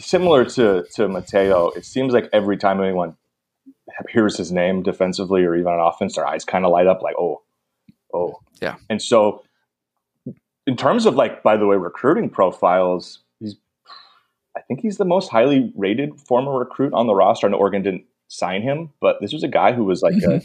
similar 0.00 0.44
to 0.44 0.84
to 0.94 1.02
Matayo. 1.06 1.74
It 1.76 1.86
seems 1.86 2.12
like 2.12 2.28
every 2.32 2.56
time 2.56 2.80
anyone 2.80 3.16
hears 4.08 4.36
his 4.36 4.50
name 4.50 4.82
defensively 4.82 5.44
or 5.44 5.54
even 5.54 5.68
on 5.68 5.78
offense, 5.78 6.16
their 6.16 6.26
eyes 6.26 6.44
kind 6.44 6.64
of 6.64 6.72
light 6.72 6.88
up. 6.88 7.00
Like, 7.00 7.14
oh, 7.16 7.42
oh, 8.12 8.40
yeah. 8.60 8.74
And 8.90 9.00
so, 9.00 9.44
in 10.66 10.76
terms 10.76 11.06
of 11.06 11.14
like, 11.14 11.44
by 11.44 11.56
the 11.56 11.66
way, 11.66 11.76
recruiting 11.76 12.28
profiles, 12.28 13.20
he's, 13.38 13.54
I 14.56 14.62
think 14.62 14.80
he's 14.80 14.96
the 14.96 15.04
most 15.04 15.30
highly 15.30 15.72
rated 15.76 16.20
former 16.20 16.58
recruit 16.58 16.92
on 16.92 17.06
the 17.06 17.14
roster. 17.14 17.46
And 17.46 17.54
Oregon 17.54 17.82
didn't 17.82 18.06
sign 18.26 18.62
him, 18.62 18.90
but 19.00 19.18
this 19.20 19.32
was 19.32 19.44
a 19.44 19.48
guy 19.48 19.72
who 19.72 19.84
was 19.84 20.02
like 20.02 20.20
a 20.24 20.42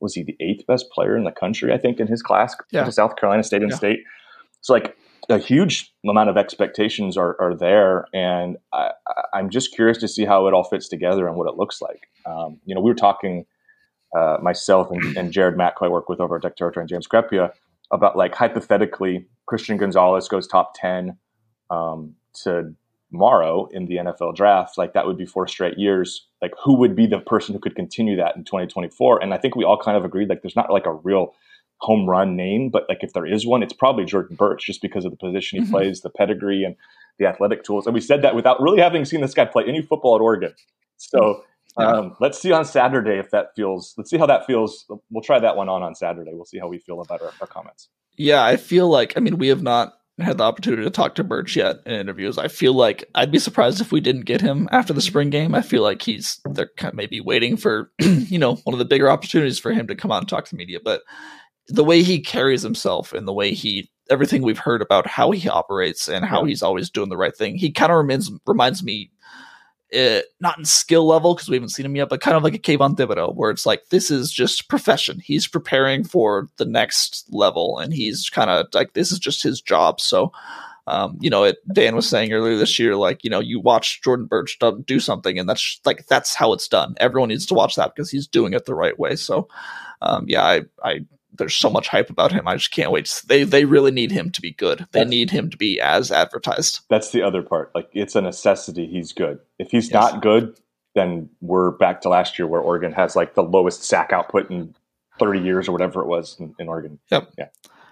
was 0.00 0.14
he 0.14 0.22
the 0.22 0.36
eighth 0.40 0.66
best 0.66 0.90
player 0.90 1.16
in 1.16 1.24
the 1.24 1.32
country? 1.32 1.72
I 1.72 1.78
think 1.78 2.00
in 2.00 2.06
his 2.06 2.22
class, 2.22 2.54
yeah. 2.70 2.88
South 2.90 3.16
Carolina 3.16 3.42
State 3.42 3.62
and 3.62 3.70
yeah. 3.70 3.76
State. 3.76 4.00
So 4.60 4.72
like 4.72 4.96
a 5.28 5.38
huge 5.38 5.92
amount 6.08 6.28
of 6.28 6.36
expectations 6.36 7.16
are, 7.16 7.40
are 7.40 7.56
there, 7.56 8.06
and 8.12 8.56
I, 8.72 8.90
am 9.34 9.50
just 9.50 9.74
curious 9.74 9.98
to 9.98 10.08
see 10.08 10.24
how 10.24 10.46
it 10.46 10.54
all 10.54 10.64
fits 10.64 10.88
together 10.88 11.26
and 11.26 11.36
what 11.36 11.48
it 11.48 11.56
looks 11.56 11.80
like. 11.80 12.08
Um, 12.26 12.60
you 12.64 12.74
know, 12.74 12.80
we 12.80 12.90
were 12.90 12.96
talking 12.96 13.46
uh, 14.16 14.38
myself 14.42 14.88
and, 14.90 15.16
and, 15.16 15.32
Jared 15.32 15.56
Mack, 15.56 15.78
who 15.78 15.86
I 15.86 15.88
work 15.88 16.08
with 16.08 16.20
over 16.20 16.36
at 16.36 16.42
Duck 16.42 16.56
Territory, 16.56 16.82
and 16.82 16.88
James 16.88 17.08
Crepea 17.08 17.52
about 17.90 18.16
like 18.16 18.34
hypothetically 18.34 19.26
Christian 19.46 19.76
Gonzalez 19.76 20.28
goes 20.28 20.46
top 20.46 20.72
ten 20.74 21.18
um, 21.70 22.14
to 22.42 22.74
tomorrow 23.14 23.68
in 23.70 23.86
the 23.86 23.96
NFL 23.96 24.34
draft, 24.34 24.76
like 24.76 24.92
that 24.92 25.06
would 25.06 25.16
be 25.16 25.24
four 25.24 25.46
straight 25.46 25.78
years. 25.78 26.26
Like 26.42 26.52
who 26.62 26.74
would 26.74 26.96
be 26.96 27.06
the 27.06 27.20
person 27.20 27.54
who 27.54 27.60
could 27.60 27.76
continue 27.76 28.16
that 28.16 28.34
in 28.34 28.42
2024? 28.42 29.22
And 29.22 29.32
I 29.32 29.38
think 29.38 29.54
we 29.54 29.64
all 29.64 29.80
kind 29.80 29.96
of 29.96 30.04
agreed 30.04 30.28
like 30.28 30.42
there's 30.42 30.56
not 30.56 30.72
like 30.72 30.86
a 30.86 30.94
real 30.94 31.32
home 31.78 32.10
run 32.10 32.34
name, 32.34 32.70
but 32.70 32.86
like 32.88 32.98
if 33.02 33.12
there 33.12 33.24
is 33.24 33.46
one, 33.46 33.62
it's 33.62 33.72
probably 33.72 34.04
Jordan 34.04 34.34
Burch 34.34 34.66
just 34.66 34.82
because 34.82 35.04
of 35.04 35.12
the 35.12 35.16
position 35.16 35.60
he 35.60 35.64
mm-hmm. 35.64 35.74
plays, 35.74 36.00
the 36.00 36.10
pedigree 36.10 36.64
and 36.64 36.74
the 37.20 37.26
athletic 37.26 37.62
tools. 37.62 37.86
And 37.86 37.94
we 37.94 38.00
said 38.00 38.22
that 38.22 38.34
without 38.34 38.60
really 38.60 38.80
having 38.80 39.04
seen 39.04 39.20
this 39.20 39.34
guy 39.34 39.44
play 39.44 39.62
any 39.64 39.80
football 39.80 40.16
at 40.16 40.20
Oregon. 40.20 40.52
So 40.96 41.44
yeah. 41.78 41.86
um, 41.86 42.16
let's 42.18 42.40
see 42.40 42.50
on 42.50 42.64
Saturday 42.64 43.18
if 43.18 43.30
that 43.30 43.54
feels, 43.54 43.94
let's 43.96 44.10
see 44.10 44.18
how 44.18 44.26
that 44.26 44.44
feels. 44.44 44.86
We'll 45.10 45.22
try 45.22 45.38
that 45.38 45.56
one 45.56 45.68
on 45.68 45.84
on 45.84 45.94
Saturday. 45.94 46.32
We'll 46.34 46.46
see 46.46 46.58
how 46.58 46.66
we 46.66 46.78
feel 46.78 47.00
about 47.00 47.22
our, 47.22 47.32
our 47.40 47.46
comments. 47.46 47.90
Yeah, 48.16 48.44
I 48.44 48.56
feel 48.56 48.88
like, 48.88 49.14
I 49.16 49.20
mean, 49.20 49.38
we 49.38 49.48
have 49.48 49.62
not 49.62 49.94
had 50.20 50.38
the 50.38 50.44
opportunity 50.44 50.84
to 50.84 50.90
talk 50.90 51.16
to 51.16 51.24
Burch 51.24 51.56
yet 51.56 51.78
in 51.86 51.92
interviews. 51.92 52.38
I 52.38 52.48
feel 52.48 52.72
like 52.72 53.04
I'd 53.14 53.32
be 53.32 53.38
surprised 53.38 53.80
if 53.80 53.90
we 53.90 54.00
didn't 54.00 54.26
get 54.26 54.40
him 54.40 54.68
after 54.70 54.92
the 54.92 55.00
spring 55.00 55.30
game. 55.30 55.54
I 55.54 55.62
feel 55.62 55.82
like 55.82 56.02
he's 56.02 56.40
they're 56.50 56.70
kind 56.76 56.92
of 56.92 56.96
maybe 56.96 57.20
waiting 57.20 57.56
for 57.56 57.90
you 57.98 58.38
know 58.38 58.54
one 58.56 58.74
of 58.74 58.78
the 58.78 58.84
bigger 58.84 59.10
opportunities 59.10 59.58
for 59.58 59.72
him 59.72 59.88
to 59.88 59.96
come 59.96 60.12
out 60.12 60.18
and 60.18 60.28
talk 60.28 60.44
to 60.44 60.50
the 60.50 60.56
media. 60.56 60.78
But 60.82 61.02
the 61.68 61.84
way 61.84 62.02
he 62.02 62.20
carries 62.20 62.62
himself 62.62 63.12
and 63.12 63.26
the 63.26 63.32
way 63.32 63.54
he 63.54 63.90
everything 64.10 64.42
we've 64.42 64.58
heard 64.58 64.82
about 64.82 65.06
how 65.06 65.30
he 65.30 65.48
operates 65.48 66.08
and 66.08 66.24
how 66.24 66.44
he's 66.44 66.62
always 66.62 66.90
doing 66.90 67.08
the 67.08 67.16
right 67.16 67.34
thing. 67.34 67.56
He 67.56 67.72
kind 67.72 67.90
of 67.90 67.98
reminds 67.98 68.30
reminds 68.46 68.82
me, 68.82 69.10
uh, 69.94 70.22
not 70.40 70.58
in 70.58 70.64
skill 70.64 71.06
level 71.06 71.34
because 71.34 71.48
we 71.48 71.56
haven't 71.56 71.70
seen 71.70 71.86
him 71.86 71.96
yet, 71.96 72.08
but 72.08 72.20
kind 72.20 72.36
of 72.36 72.42
like 72.42 72.54
a 72.54 72.58
Kayvon 72.58 72.96
Thibodeaux, 72.96 73.34
where 73.34 73.50
it's 73.50 73.66
like 73.66 73.88
this 73.90 74.10
is 74.10 74.32
just 74.32 74.68
profession. 74.68 75.20
He's 75.20 75.46
preparing 75.46 76.04
for 76.04 76.48
the 76.56 76.64
next 76.64 77.26
level, 77.30 77.78
and 77.78 77.92
he's 77.92 78.28
kind 78.28 78.50
of 78.50 78.66
like 78.74 78.94
this 78.94 79.12
is 79.12 79.18
just 79.18 79.42
his 79.42 79.60
job. 79.60 80.00
So. 80.00 80.32
Um, 80.86 81.16
you 81.18 81.30
know, 81.30 81.44
it, 81.44 81.56
Dan 81.72 81.96
was 81.96 82.06
saying 82.06 82.34
earlier 82.34 82.58
this 82.58 82.78
year, 82.78 82.94
like, 82.94 83.24
you 83.24 83.30
know, 83.30 83.40
you 83.40 83.58
watch 83.58 84.02
Jordan 84.02 84.26
Burch 84.26 84.58
do 84.84 85.00
something 85.00 85.38
and 85.38 85.48
that's 85.48 85.80
like, 85.86 86.06
that's 86.08 86.34
how 86.34 86.52
it's 86.52 86.68
done. 86.68 86.94
Everyone 86.98 87.30
needs 87.30 87.46
to 87.46 87.54
watch 87.54 87.76
that 87.76 87.94
because 87.94 88.10
he's 88.10 88.26
doing 88.26 88.52
it 88.52 88.66
the 88.66 88.74
right 88.74 88.98
way. 88.98 89.16
So, 89.16 89.48
um, 90.02 90.26
yeah, 90.28 90.44
I, 90.44 90.60
I 90.82 91.06
there's 91.36 91.54
so 91.54 91.70
much 91.70 91.88
hype 91.88 92.10
about 92.10 92.32
him. 92.32 92.46
I 92.46 92.56
just 92.56 92.70
can't 92.70 92.90
wait. 92.90 93.22
They 93.26 93.44
they 93.44 93.64
really 93.64 93.90
need 93.90 94.12
him 94.12 94.30
to 94.30 94.40
be 94.40 94.52
good. 94.52 94.80
They 94.92 95.00
that's, 95.00 95.10
need 95.10 95.30
him 95.30 95.50
to 95.50 95.56
be 95.56 95.80
as 95.80 96.10
advertised. 96.10 96.80
That's 96.88 97.10
the 97.10 97.22
other 97.22 97.42
part. 97.42 97.72
Like 97.74 97.88
it's 97.92 98.14
a 98.14 98.20
necessity. 98.20 98.86
He's 98.86 99.12
good. 99.12 99.40
If 99.58 99.70
he's 99.70 99.90
yes. 99.90 99.92
not 99.92 100.22
good, 100.22 100.58
then 100.94 101.28
we're 101.40 101.72
back 101.72 102.00
to 102.02 102.08
last 102.08 102.38
year 102.38 102.46
where 102.46 102.60
Oregon 102.60 102.92
has 102.92 103.16
like 103.16 103.34
the 103.34 103.42
lowest 103.42 103.84
sack 103.84 104.12
output 104.12 104.50
in 104.50 104.74
30 105.18 105.40
years 105.40 105.68
or 105.68 105.72
whatever 105.72 106.00
it 106.00 106.06
was 106.06 106.38
in, 106.38 106.54
in 106.58 106.68
Oregon. 106.68 106.98
Yep. 107.10 107.32
Yeah. 107.38 107.48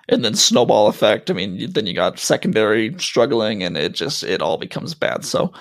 And 0.09 0.25
then 0.25 0.35
snowball 0.35 0.89
effect. 0.89 1.31
I 1.31 1.35
mean, 1.35 1.73
then 1.73 1.87
you 1.87 1.95
got 1.95 2.19
secondary 2.19 2.93
struggling, 2.99 3.63
and 3.63 3.77
it 3.77 3.93
just 3.93 4.25
it 4.25 4.43
all 4.43 4.59
becomes 4.59 4.95
bad. 4.95 5.25
So, 5.25 5.53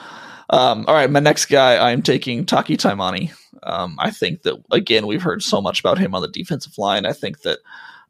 um, 0.50 0.84
all 0.88 0.96
right, 0.96 1.10
my 1.10 1.20
next 1.20 1.46
guy, 1.46 1.92
I'm 1.92 2.02
taking 2.02 2.46
Taki 2.46 2.76
Taimani. 2.76 3.32
Um, 3.64 3.96
I 4.00 4.12
think 4.12 4.44
that 4.44 4.56
again, 4.72 5.08
we've 5.08 5.22
heard 5.22 5.44
so 5.44 5.62
much 5.62 5.80
about 5.80 5.98
him 5.98 6.16
on 6.16 6.22
the 6.22 6.28
defensive 6.28 6.78
line. 6.78 7.06
I 7.06 7.14
think 7.14 7.42
that 7.42 7.60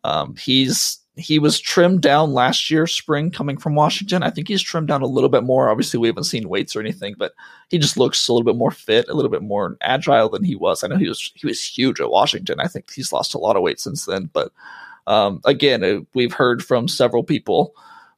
um, 0.03 0.35
he's 0.35 0.99
he 1.17 1.39
was 1.39 1.59
trimmed 1.59 2.01
down 2.01 2.33
last 2.33 2.71
year, 2.71 2.87
spring 2.87 3.31
coming 3.31 3.57
from 3.57 3.75
Washington. 3.75 4.23
I 4.23 4.29
think 4.29 4.47
he's 4.47 4.61
trimmed 4.61 4.87
down 4.87 5.01
a 5.01 5.07
little 5.07 5.29
bit 5.29 5.43
more. 5.43 5.69
Obviously, 5.69 5.99
we 5.99 6.07
haven't 6.07 6.23
seen 6.23 6.47
weights 6.47 6.75
or 6.75 6.79
anything, 6.79 7.15
but 7.17 7.33
he 7.69 7.77
just 7.77 7.97
looks 7.97 8.27
a 8.27 8.33
little 8.33 8.45
bit 8.45 8.57
more 8.57 8.71
fit, 8.71 9.09
a 9.09 9.13
little 9.13 9.31
bit 9.31 9.43
more 9.43 9.77
agile 9.81 10.29
than 10.29 10.43
he 10.43 10.55
was. 10.55 10.83
I 10.83 10.87
know 10.87 10.97
he 10.97 11.09
was 11.09 11.31
he 11.35 11.47
was 11.47 11.63
huge 11.63 11.99
at 11.99 12.09
Washington. 12.09 12.59
I 12.59 12.67
think 12.67 12.91
he's 12.91 13.11
lost 13.11 13.33
a 13.33 13.39
lot 13.39 13.55
of 13.55 13.61
weight 13.61 13.79
since 13.79 14.05
then. 14.05 14.29
But 14.31 14.51
um, 15.07 15.41
again, 15.45 15.83
uh, 15.83 15.99
we've 16.13 16.33
heard 16.33 16.63
from 16.63 16.87
several 16.87 17.23
people 17.23 17.75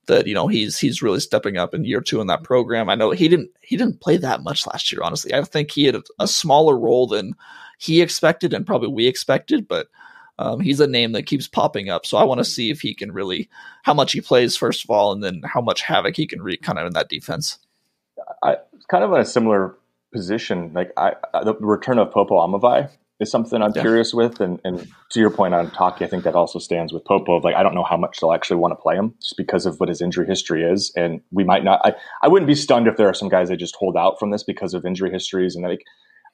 that 0.08 0.28
you 0.28 0.34
know 0.34 0.48
he's 0.48 0.78
he's 0.78 1.02
really 1.02 1.20
stepping 1.20 1.58
up 1.58 1.74
in 1.74 1.86
year 1.86 2.02
two 2.02 2.22
in 2.22 2.28
that 2.28 2.44
program. 2.44 2.90
I 2.90 2.96
know 2.96 3.12
he 3.12 3.28
didn't 3.28 3.50
he 3.62 3.78
didn't 3.78 4.02
play 4.02 4.18
that 4.18 4.44
much 4.44 4.68
last 4.68 4.92
year. 4.92 5.02
Honestly, 5.04 5.34
I 5.34 5.42
think 5.44 5.72
he 5.72 5.86
had 5.86 5.96
a, 5.96 6.04
a 6.20 6.28
smaller 6.28 6.78
role 6.78 7.08
than 7.08 7.36
he 7.78 8.02
expected 8.02 8.54
and 8.54 8.68
probably 8.68 8.90
we 8.90 9.08
expected, 9.08 9.68
but. 9.68 9.88
Um, 10.40 10.60
he's 10.60 10.80
a 10.80 10.88
name 10.88 11.12
that 11.12 11.28
keeps 11.28 11.48
popping 11.48 11.90
up, 11.90 12.08
so 12.08 12.18
I 12.18 12.24
want 12.24 12.40
to 12.40 12.44
see 12.44 12.72
if 12.72 12.82
he 12.82 12.96
can 12.96 13.12
really 13.12 13.48
how 13.84 13.94
much 13.94 14.14
he 14.14 14.20
plays 14.20 14.58
first 14.58 14.84
of 14.84 14.90
all, 14.90 15.12
and 15.12 15.24
then 15.24 15.44
how 15.46 15.62
much 15.62 15.84
havoc 15.84 16.16
he 16.16 16.26
can 16.26 16.42
wreak 16.42 16.64
kind 16.64 16.80
of 16.80 16.88
in 16.88 16.94
that 16.94 17.08
defense. 17.08 17.60
I 18.42 18.58
kind 18.88 19.04
of 19.04 19.14
in 19.14 19.20
a 19.20 19.26
similar 19.26 19.76
position. 20.12 20.72
Like 20.74 20.92
I, 20.98 21.14
the 21.44 21.54
return 21.60 22.00
of 22.00 22.10
Popo 22.10 22.36
Aumavae 22.36 22.90
is 23.24 23.32
something 23.32 23.62
I'm 23.62 23.72
yeah. 23.76 23.82
curious 23.82 24.14
with. 24.14 24.40
And, 24.40 24.60
and 24.64 24.88
to 25.12 25.20
your 25.20 25.32
point 25.32 25.56
on 25.56 25.72
Taki, 25.72 26.06
I 26.06 26.08
think 26.08 26.24
that 26.24 26.36
also 26.36 26.60
stands 26.60 26.94
with 26.94 27.04
Popo. 27.06 27.40
Like, 27.40 27.56
I 27.56 27.64
don't 27.64 27.74
know 27.74 27.84
how 27.84 27.98
much 27.98 28.20
they'll 28.20 28.34
actually 28.34 28.58
want 28.58 28.74
to 28.74 28.76
play 28.76 28.96
him 28.96 29.16
just 29.20 29.36
because 29.38 29.66
of 29.66 29.80
what 29.80 29.90
his 29.90 30.02
injury 30.02 30.28
history 30.28 30.64
is. 30.64 30.92
And 30.96 31.22
we 31.32 31.44
might 31.44 31.64
not, 31.64 31.82
I, 31.84 31.94
I 32.22 32.28
wouldn't 32.28 32.48
be 32.48 32.56
stunned 32.56 32.88
if 32.88 32.98
there 32.98 33.10
are 33.10 33.14
some 33.14 33.30
guys 33.30 33.50
that 33.50 33.58
just 33.58 33.76
hold 33.76 33.98
out 33.98 34.20
from 34.20 34.30
this 34.30 34.44
because 34.44 34.76
of 34.76 34.86
injury 34.86 35.12
histories. 35.12 35.56
And 35.56 35.66
like, 35.66 35.84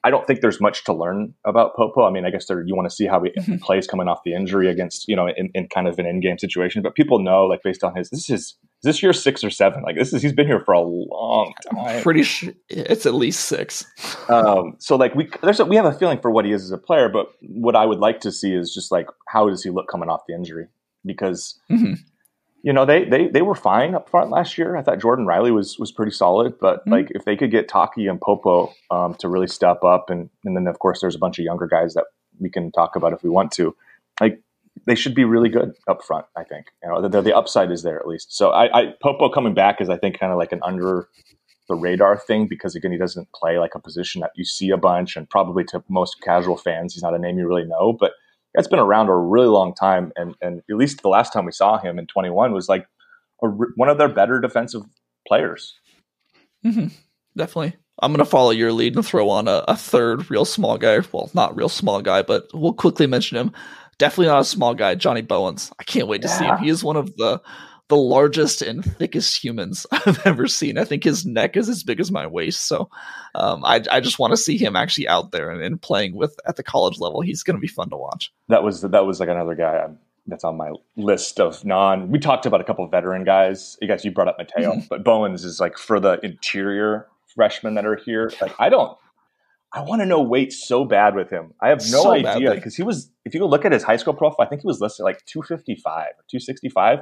I 0.02 0.10
don't 0.10 0.26
think 0.26 0.40
there's 0.40 0.60
much 0.60 0.84
to 0.84 0.92
learn 0.92 1.34
about 1.44 1.76
Popo. 1.76 2.04
I 2.04 2.10
mean, 2.10 2.24
I 2.24 2.30
guess 2.30 2.46
there, 2.46 2.62
you 2.62 2.74
want 2.74 2.88
to 2.88 2.94
see 2.94 3.06
how 3.06 3.22
he 3.22 3.30
mm-hmm. 3.30 3.56
plays 3.62 3.86
coming 3.86 4.08
off 4.08 4.20
the 4.24 4.34
injury 4.34 4.68
against, 4.68 5.08
you 5.08 5.16
know, 5.16 5.28
in, 5.28 5.50
in 5.54 5.68
kind 5.68 5.88
of 5.88 5.98
an 5.98 6.06
in 6.06 6.20
game 6.20 6.38
situation. 6.38 6.82
But 6.82 6.94
people 6.94 7.18
know, 7.18 7.44
like, 7.44 7.62
based 7.62 7.84
on 7.84 7.94
his, 7.94 8.10
this 8.10 8.30
is 8.30 8.56
is 8.82 8.84
this 8.84 9.02
year 9.02 9.12
six 9.12 9.44
or 9.44 9.50
seven? 9.50 9.82
Like 9.82 9.96
this 9.96 10.12
is 10.14 10.22
he's 10.22 10.32
been 10.32 10.46
here 10.46 10.60
for 10.60 10.72
a 10.72 10.80
long 10.80 11.52
time. 11.64 11.84
I'm 11.84 12.02
pretty 12.02 12.22
sure 12.22 12.54
it's 12.70 13.04
at 13.04 13.12
least 13.12 13.44
six. 13.44 13.84
um, 14.30 14.76
so 14.78 14.96
like 14.96 15.14
we 15.14 15.28
there's 15.42 15.60
a, 15.60 15.66
we 15.66 15.76
have 15.76 15.84
a 15.84 15.92
feeling 15.92 16.18
for 16.18 16.30
what 16.30 16.46
he 16.46 16.52
is 16.52 16.64
as 16.64 16.70
a 16.70 16.78
player, 16.78 17.10
but 17.10 17.30
what 17.42 17.76
I 17.76 17.84
would 17.84 17.98
like 17.98 18.20
to 18.20 18.32
see 18.32 18.54
is 18.54 18.72
just 18.72 18.90
like 18.90 19.06
how 19.28 19.50
does 19.50 19.62
he 19.62 19.68
look 19.68 19.86
coming 19.88 20.08
off 20.08 20.22
the 20.26 20.34
injury? 20.34 20.68
Because 21.04 21.60
mm-hmm. 21.70 21.94
you 22.62 22.72
know 22.72 22.86
they 22.86 23.04
they 23.04 23.28
they 23.28 23.42
were 23.42 23.54
fine 23.54 23.94
up 23.94 24.08
front 24.08 24.30
last 24.30 24.56
year. 24.56 24.76
I 24.76 24.82
thought 24.82 24.98
Jordan 24.98 25.26
Riley 25.26 25.50
was 25.50 25.78
was 25.78 25.92
pretty 25.92 26.12
solid, 26.12 26.58
but 26.58 26.80
mm-hmm. 26.80 26.92
like 26.92 27.08
if 27.10 27.26
they 27.26 27.36
could 27.36 27.50
get 27.50 27.68
Taki 27.68 28.06
and 28.06 28.18
Popo 28.18 28.72
um, 28.90 29.14
to 29.18 29.28
really 29.28 29.48
step 29.48 29.84
up, 29.84 30.08
and 30.08 30.30
and 30.46 30.56
then 30.56 30.66
of 30.66 30.78
course 30.78 31.02
there's 31.02 31.14
a 31.14 31.18
bunch 31.18 31.38
of 31.38 31.44
younger 31.44 31.66
guys 31.66 31.92
that 31.92 32.04
we 32.38 32.48
can 32.48 32.72
talk 32.72 32.96
about 32.96 33.12
if 33.12 33.22
we 33.22 33.28
want 33.28 33.52
to. 33.52 33.76
Like 34.22 34.42
they 34.86 34.94
should 34.94 35.14
be 35.14 35.24
really 35.24 35.48
good 35.48 35.72
up 35.88 36.02
front. 36.02 36.26
I 36.36 36.44
think 36.44 36.66
you 36.82 36.88
know 36.88 37.06
the, 37.06 37.20
the 37.20 37.36
upside 37.36 37.70
is 37.70 37.82
there 37.82 37.98
at 37.98 38.06
least. 38.06 38.36
So 38.36 38.50
I, 38.50 38.80
I 38.80 38.94
Popo 39.02 39.28
coming 39.28 39.54
back 39.54 39.80
is 39.80 39.88
I 39.88 39.96
think 39.96 40.18
kind 40.18 40.32
of 40.32 40.38
like 40.38 40.52
an 40.52 40.60
under 40.62 41.08
the 41.70 41.76
radar 41.76 42.16
thing 42.16 42.48
because 42.48 42.74
again 42.74 42.90
he 42.90 42.98
doesn't 42.98 43.30
play 43.32 43.56
like 43.56 43.76
a 43.76 43.78
position 43.78 44.20
that 44.20 44.32
you 44.34 44.44
see 44.44 44.70
a 44.70 44.76
bunch 44.76 45.16
and 45.16 45.30
probably 45.30 45.62
to 45.62 45.82
most 45.88 46.20
casual 46.20 46.56
fans 46.56 46.92
he's 46.92 47.02
not 47.02 47.14
a 47.14 47.18
name 47.18 47.38
you 47.38 47.46
really 47.46 47.64
know 47.64 47.92
but 47.92 48.14
it's 48.54 48.66
been 48.66 48.80
around 48.80 49.08
a 49.08 49.16
really 49.16 49.46
long 49.46 49.72
time 49.72 50.12
and 50.16 50.34
and 50.42 50.62
at 50.68 50.76
least 50.76 51.00
the 51.02 51.08
last 51.08 51.32
time 51.32 51.44
we 51.44 51.52
saw 51.52 51.78
him 51.78 51.96
in 51.96 52.08
21 52.08 52.52
was 52.52 52.68
like 52.68 52.86
a, 53.44 53.46
one 53.46 53.88
of 53.88 53.98
their 53.98 54.08
better 54.08 54.40
defensive 54.40 54.82
players 55.28 55.78
mm-hmm. 56.66 56.88
definitely 57.36 57.76
i'm 58.02 58.10
going 58.10 58.18
to 58.18 58.24
follow 58.24 58.50
your 58.50 58.72
lead 58.72 58.96
and 58.96 59.06
throw 59.06 59.30
on 59.30 59.46
a, 59.46 59.64
a, 59.68 59.76
third 59.76 60.28
real 60.28 60.44
small 60.44 60.76
guy 60.76 60.98
well 61.12 61.30
not 61.34 61.54
real 61.54 61.68
small 61.68 62.02
guy 62.02 62.20
but 62.20 62.48
we'll 62.52 62.72
quickly 62.72 63.06
mention 63.06 63.38
him 63.38 63.52
definitely 64.00 64.26
not 64.26 64.40
a 64.40 64.44
small 64.44 64.74
guy, 64.74 64.96
Johnny 64.96 65.20
Bowens. 65.20 65.70
I 65.78 65.84
can't 65.84 66.08
wait 66.08 66.22
to 66.22 66.28
yeah. 66.28 66.38
see 66.38 66.44
him. 66.46 66.58
He 66.58 66.68
is 66.70 66.82
one 66.82 66.96
of 66.96 67.16
the 67.16 67.40
the 67.88 67.96
largest 67.96 68.62
and 68.62 68.84
thickest 68.84 69.42
humans 69.42 69.84
I've 69.92 70.24
ever 70.24 70.46
seen. 70.46 70.78
I 70.78 70.84
think 70.84 71.02
his 71.02 71.26
neck 71.26 71.56
is 71.56 71.68
as 71.68 71.82
big 71.82 71.98
as 71.98 72.12
my 72.12 72.24
waist. 72.24 72.68
So 72.68 72.88
um, 73.34 73.64
I, 73.64 73.82
I 73.90 73.98
just 73.98 74.16
want 74.20 74.30
to 74.30 74.36
see 74.36 74.56
him 74.56 74.76
actually 74.76 75.08
out 75.08 75.32
there 75.32 75.50
and, 75.50 75.60
and 75.60 75.82
playing 75.82 76.14
with 76.14 76.38
at 76.46 76.54
the 76.54 76.62
college 76.62 77.00
level. 77.00 77.20
He's 77.20 77.42
going 77.42 77.56
to 77.56 77.60
be 77.60 77.66
fun 77.66 77.90
to 77.90 77.96
watch. 77.96 78.32
That 78.48 78.62
was 78.62 78.82
that 78.82 79.06
was 79.06 79.20
like 79.20 79.28
another 79.28 79.56
guy 79.56 79.78
um, 79.78 79.98
that's 80.26 80.44
on 80.44 80.56
my 80.56 80.70
list 80.96 81.40
of 81.40 81.64
non. 81.64 82.10
We 82.10 82.18
talked 82.18 82.46
about 82.46 82.60
a 82.60 82.64
couple 82.64 82.84
of 82.84 82.90
veteran 82.90 83.24
guys. 83.24 83.76
You 83.82 83.88
guys, 83.88 84.04
you 84.04 84.12
brought 84.12 84.28
up 84.28 84.38
Matayo, 84.38 84.72
mm-hmm. 84.72 84.86
but 84.88 85.04
Bowens 85.04 85.44
is 85.44 85.60
like 85.60 85.76
for 85.76 86.00
the 86.00 86.20
interior 86.24 87.08
freshmen 87.34 87.74
that 87.74 87.84
are 87.84 87.96
here. 87.96 88.32
Like 88.40 88.54
I 88.58 88.68
don't 88.68 88.96
I 89.72 89.82
want 89.82 90.02
to 90.02 90.06
know 90.06 90.20
weight 90.20 90.52
so 90.52 90.84
bad 90.84 91.14
with 91.14 91.30
him. 91.30 91.54
I 91.62 91.68
have 91.68 91.78
no 91.78 92.02
so 92.02 92.12
idea 92.12 92.54
because 92.54 92.74
he 92.74 92.82
was. 92.82 93.10
If 93.24 93.34
you 93.34 93.46
look 93.46 93.64
at 93.64 93.70
his 93.70 93.84
high 93.84 93.98
school 93.98 94.14
profile, 94.14 94.44
I 94.44 94.48
think 94.48 94.62
he 94.62 94.66
was 94.66 94.80
listed 94.80 95.04
like 95.04 95.24
255 95.26 95.84
or 95.94 96.24
265. 96.28 96.98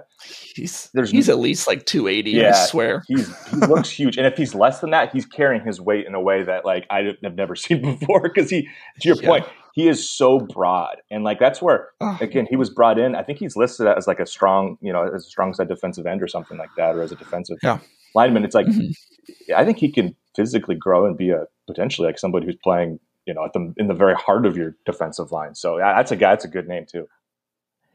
He's 0.55 0.91
there's 0.93 1.11
he's 1.11 1.31
at 1.31 1.39
least 1.39 1.67
like 1.67 1.87
280. 1.87 2.31
Yeah, 2.33 2.51
I 2.51 2.67
swear. 2.67 3.05
He's 3.09 3.35
he 3.49 3.57
looks 3.57 3.89
huge, 3.89 4.19
and 4.19 4.27
if 4.27 4.37
he's 4.37 4.55
less 4.55 4.81
than 4.81 4.91
that, 4.91 5.15
he's 5.15 5.25
carrying 5.25 5.65
his 5.65 5.81
weight 5.81 6.07
in 6.07 6.15
a 6.15 6.21
way 6.21 6.43
that 6.43 6.67
like 6.67 6.85
I 6.91 7.15
have 7.23 7.37
never 7.37 7.57
seen 7.57 7.81
before. 7.81 8.21
Because 8.21 8.51
he, 8.51 8.69
to 9.01 9.09
your 9.09 9.17
yeah. 9.17 9.29
point, 9.29 9.47
he 9.73 9.89
is 9.89 10.11
so 10.11 10.39
broad, 10.39 10.97
and 11.11 11.25
like 11.25 11.39
that's 11.39 11.63
where 11.63 11.89
again 12.21 12.47
he 12.51 12.57
was 12.57 12.69
brought 12.69 12.99
in. 12.99 13.15
I 13.15 13.23
think 13.23 13.39
he's 13.39 13.57
listed 13.57 13.87
as 13.87 14.07
like 14.07 14.21
a 14.21 14.27
strong, 14.27 14.77
you 14.83 14.93
know, 14.93 15.05
as 15.05 15.25
a 15.25 15.29
strong 15.31 15.55
side 15.55 15.69
defensive 15.69 16.05
end 16.05 16.23
or 16.23 16.29
something 16.29 16.59
like 16.59 16.71
that, 16.77 16.95
or 16.95 17.01
as 17.01 17.13
a 17.13 17.17
defensive 17.17 17.57
yeah. 17.63 17.79
lineman. 18.15 18.45
It's 18.45 18.55
like 18.55 18.67
mm-hmm. 18.67 19.55
I 19.57 19.65
think 19.65 19.79
he 19.79 19.91
can 19.91 20.15
physically 20.39 20.77
grow 20.77 21.05
and 21.05 21.19
be 21.19 21.31
a 21.31 21.47
potentially 21.67 22.07
like 22.07 22.19
somebody 22.19 22.47
who's 22.47 22.57
playing, 22.63 23.01
you 23.27 23.35
know, 23.35 23.45
at 23.45 23.53
the 23.53 23.75
in 23.77 23.89
the 23.89 23.95
very 23.95 24.15
heart 24.15 24.47
of 24.47 24.57
your 24.57 24.77
defensive 24.87 25.33
line. 25.33 25.57
So 25.57 25.79
that's 25.79 26.13
a 26.13 26.17
guy. 26.17 26.31
That's 26.31 26.45
a 26.45 26.49
good 26.49 26.69
name 26.69 26.87
too. 26.87 27.09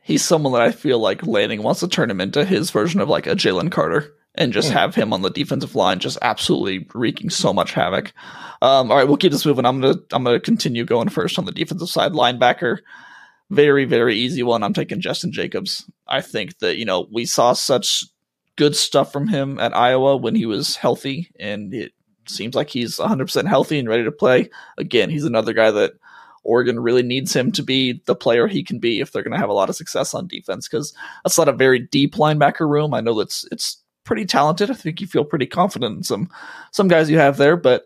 He's 0.02 0.24
someone 0.24 0.52
that 0.52 0.62
I 0.62 0.74
feel 0.74 1.00
like 1.00 1.26
Lanning 1.26 1.64
wants 1.64 1.80
to 1.80 1.88
turn 1.88 2.12
him 2.12 2.20
into 2.20 2.44
his 2.44 2.70
version 2.72 3.00
of 3.00 3.08
like 3.08 3.26
a 3.28 3.36
Jalen 3.36 3.72
Carter 3.72 4.14
and 4.36 4.52
just 4.52 4.70
mm. 4.70 4.74
have 4.74 4.94
him 4.94 5.14
on 5.14 5.22
the 5.22 5.30
defensive 5.30 5.76
line, 5.76 6.00
just 6.00 6.18
absolutely 6.22 6.86
wreaking 6.94 7.30
so 7.30 7.54
much 7.54 7.72
havoc. 7.72 8.12
Um, 8.62 8.92
all 8.92 8.98
right, 8.98 9.08
we'll 9.08 9.16
keep 9.16 9.32
this 9.32 9.46
moving. 9.46 9.66
I'm 9.66 9.80
gonna 9.80 10.00
I'm 10.12 10.26
gonna 10.26 10.42
continue 10.42 10.84
going 10.84 11.08
first 11.08 11.40
on 11.40 11.46
the 11.46 11.54
defensive 11.54 11.90
side. 11.90 12.12
Linebacker, 12.12 12.80
very 13.50 13.86
very 13.86 14.18
easy 14.18 14.44
one. 14.44 14.64
I'm 14.64 14.74
taking 14.74 15.00
Justin 15.00 15.32
Jacobs. 15.32 15.90
I 16.06 16.20
think 16.20 16.60
that 16.60 16.76
you 16.76 16.84
know 16.84 17.08
we 17.10 17.26
saw 17.26 17.54
such 17.54 18.04
good 18.58 18.76
stuff 18.76 19.14
from 19.14 19.30
him 19.30 19.58
at 19.60 19.76
Iowa 19.76 20.18
when 20.18 20.36
he 20.36 20.46
was 20.46 20.76
healthy, 20.76 21.32
and 21.40 21.74
it 21.74 21.94
seems 22.30 22.56
like 22.56 22.70
he's 22.70 22.98
100% 22.98 23.48
healthy 23.48 23.80
and 23.80 23.90
ready 23.90 24.04
to 24.04 24.12
play. 24.12 24.50
Again, 24.78 25.10
he's 25.10 25.26
another 25.26 25.54
guy 25.54 25.72
that 25.72 25.94
Oregon 26.44 26.80
really 26.80 27.04
needs 27.04 27.34
him 27.36 27.52
to 27.54 27.64
be 27.64 28.02
the 28.06 28.16
player 28.16 28.48
he 28.48 28.64
can 28.64 28.80
be 28.80 29.00
if 29.00 29.12
they're 29.12 29.24
going 29.24 29.34
to 29.34 29.40
have 29.40 29.50
a 29.50 29.54
lot 29.54 29.70
of 29.70 29.76
success 29.76 30.14
on 30.14 30.28
defense 30.28 30.68
because 30.68 30.94
that's 31.24 31.38
not 31.38 31.48
a 31.48 31.54
very 31.54 31.80
deep 31.80 32.16
linebacker 32.16 32.70
room. 32.70 32.94
I 32.94 33.02
know 33.02 33.18
that's 33.18 33.46
it's 33.52 33.82
pretty 34.04 34.26
talented. 34.26 34.70
I 34.70 34.74
think 34.74 35.00
you 35.00 35.08
feel 35.08 35.24
pretty 35.24 35.46
confident 35.46 35.98
in 35.98 36.04
some 36.04 36.30
some 36.72 36.88
guys 36.88 37.10
you 37.10 37.18
have 37.18 37.38
there, 37.38 37.56
but 37.56 37.86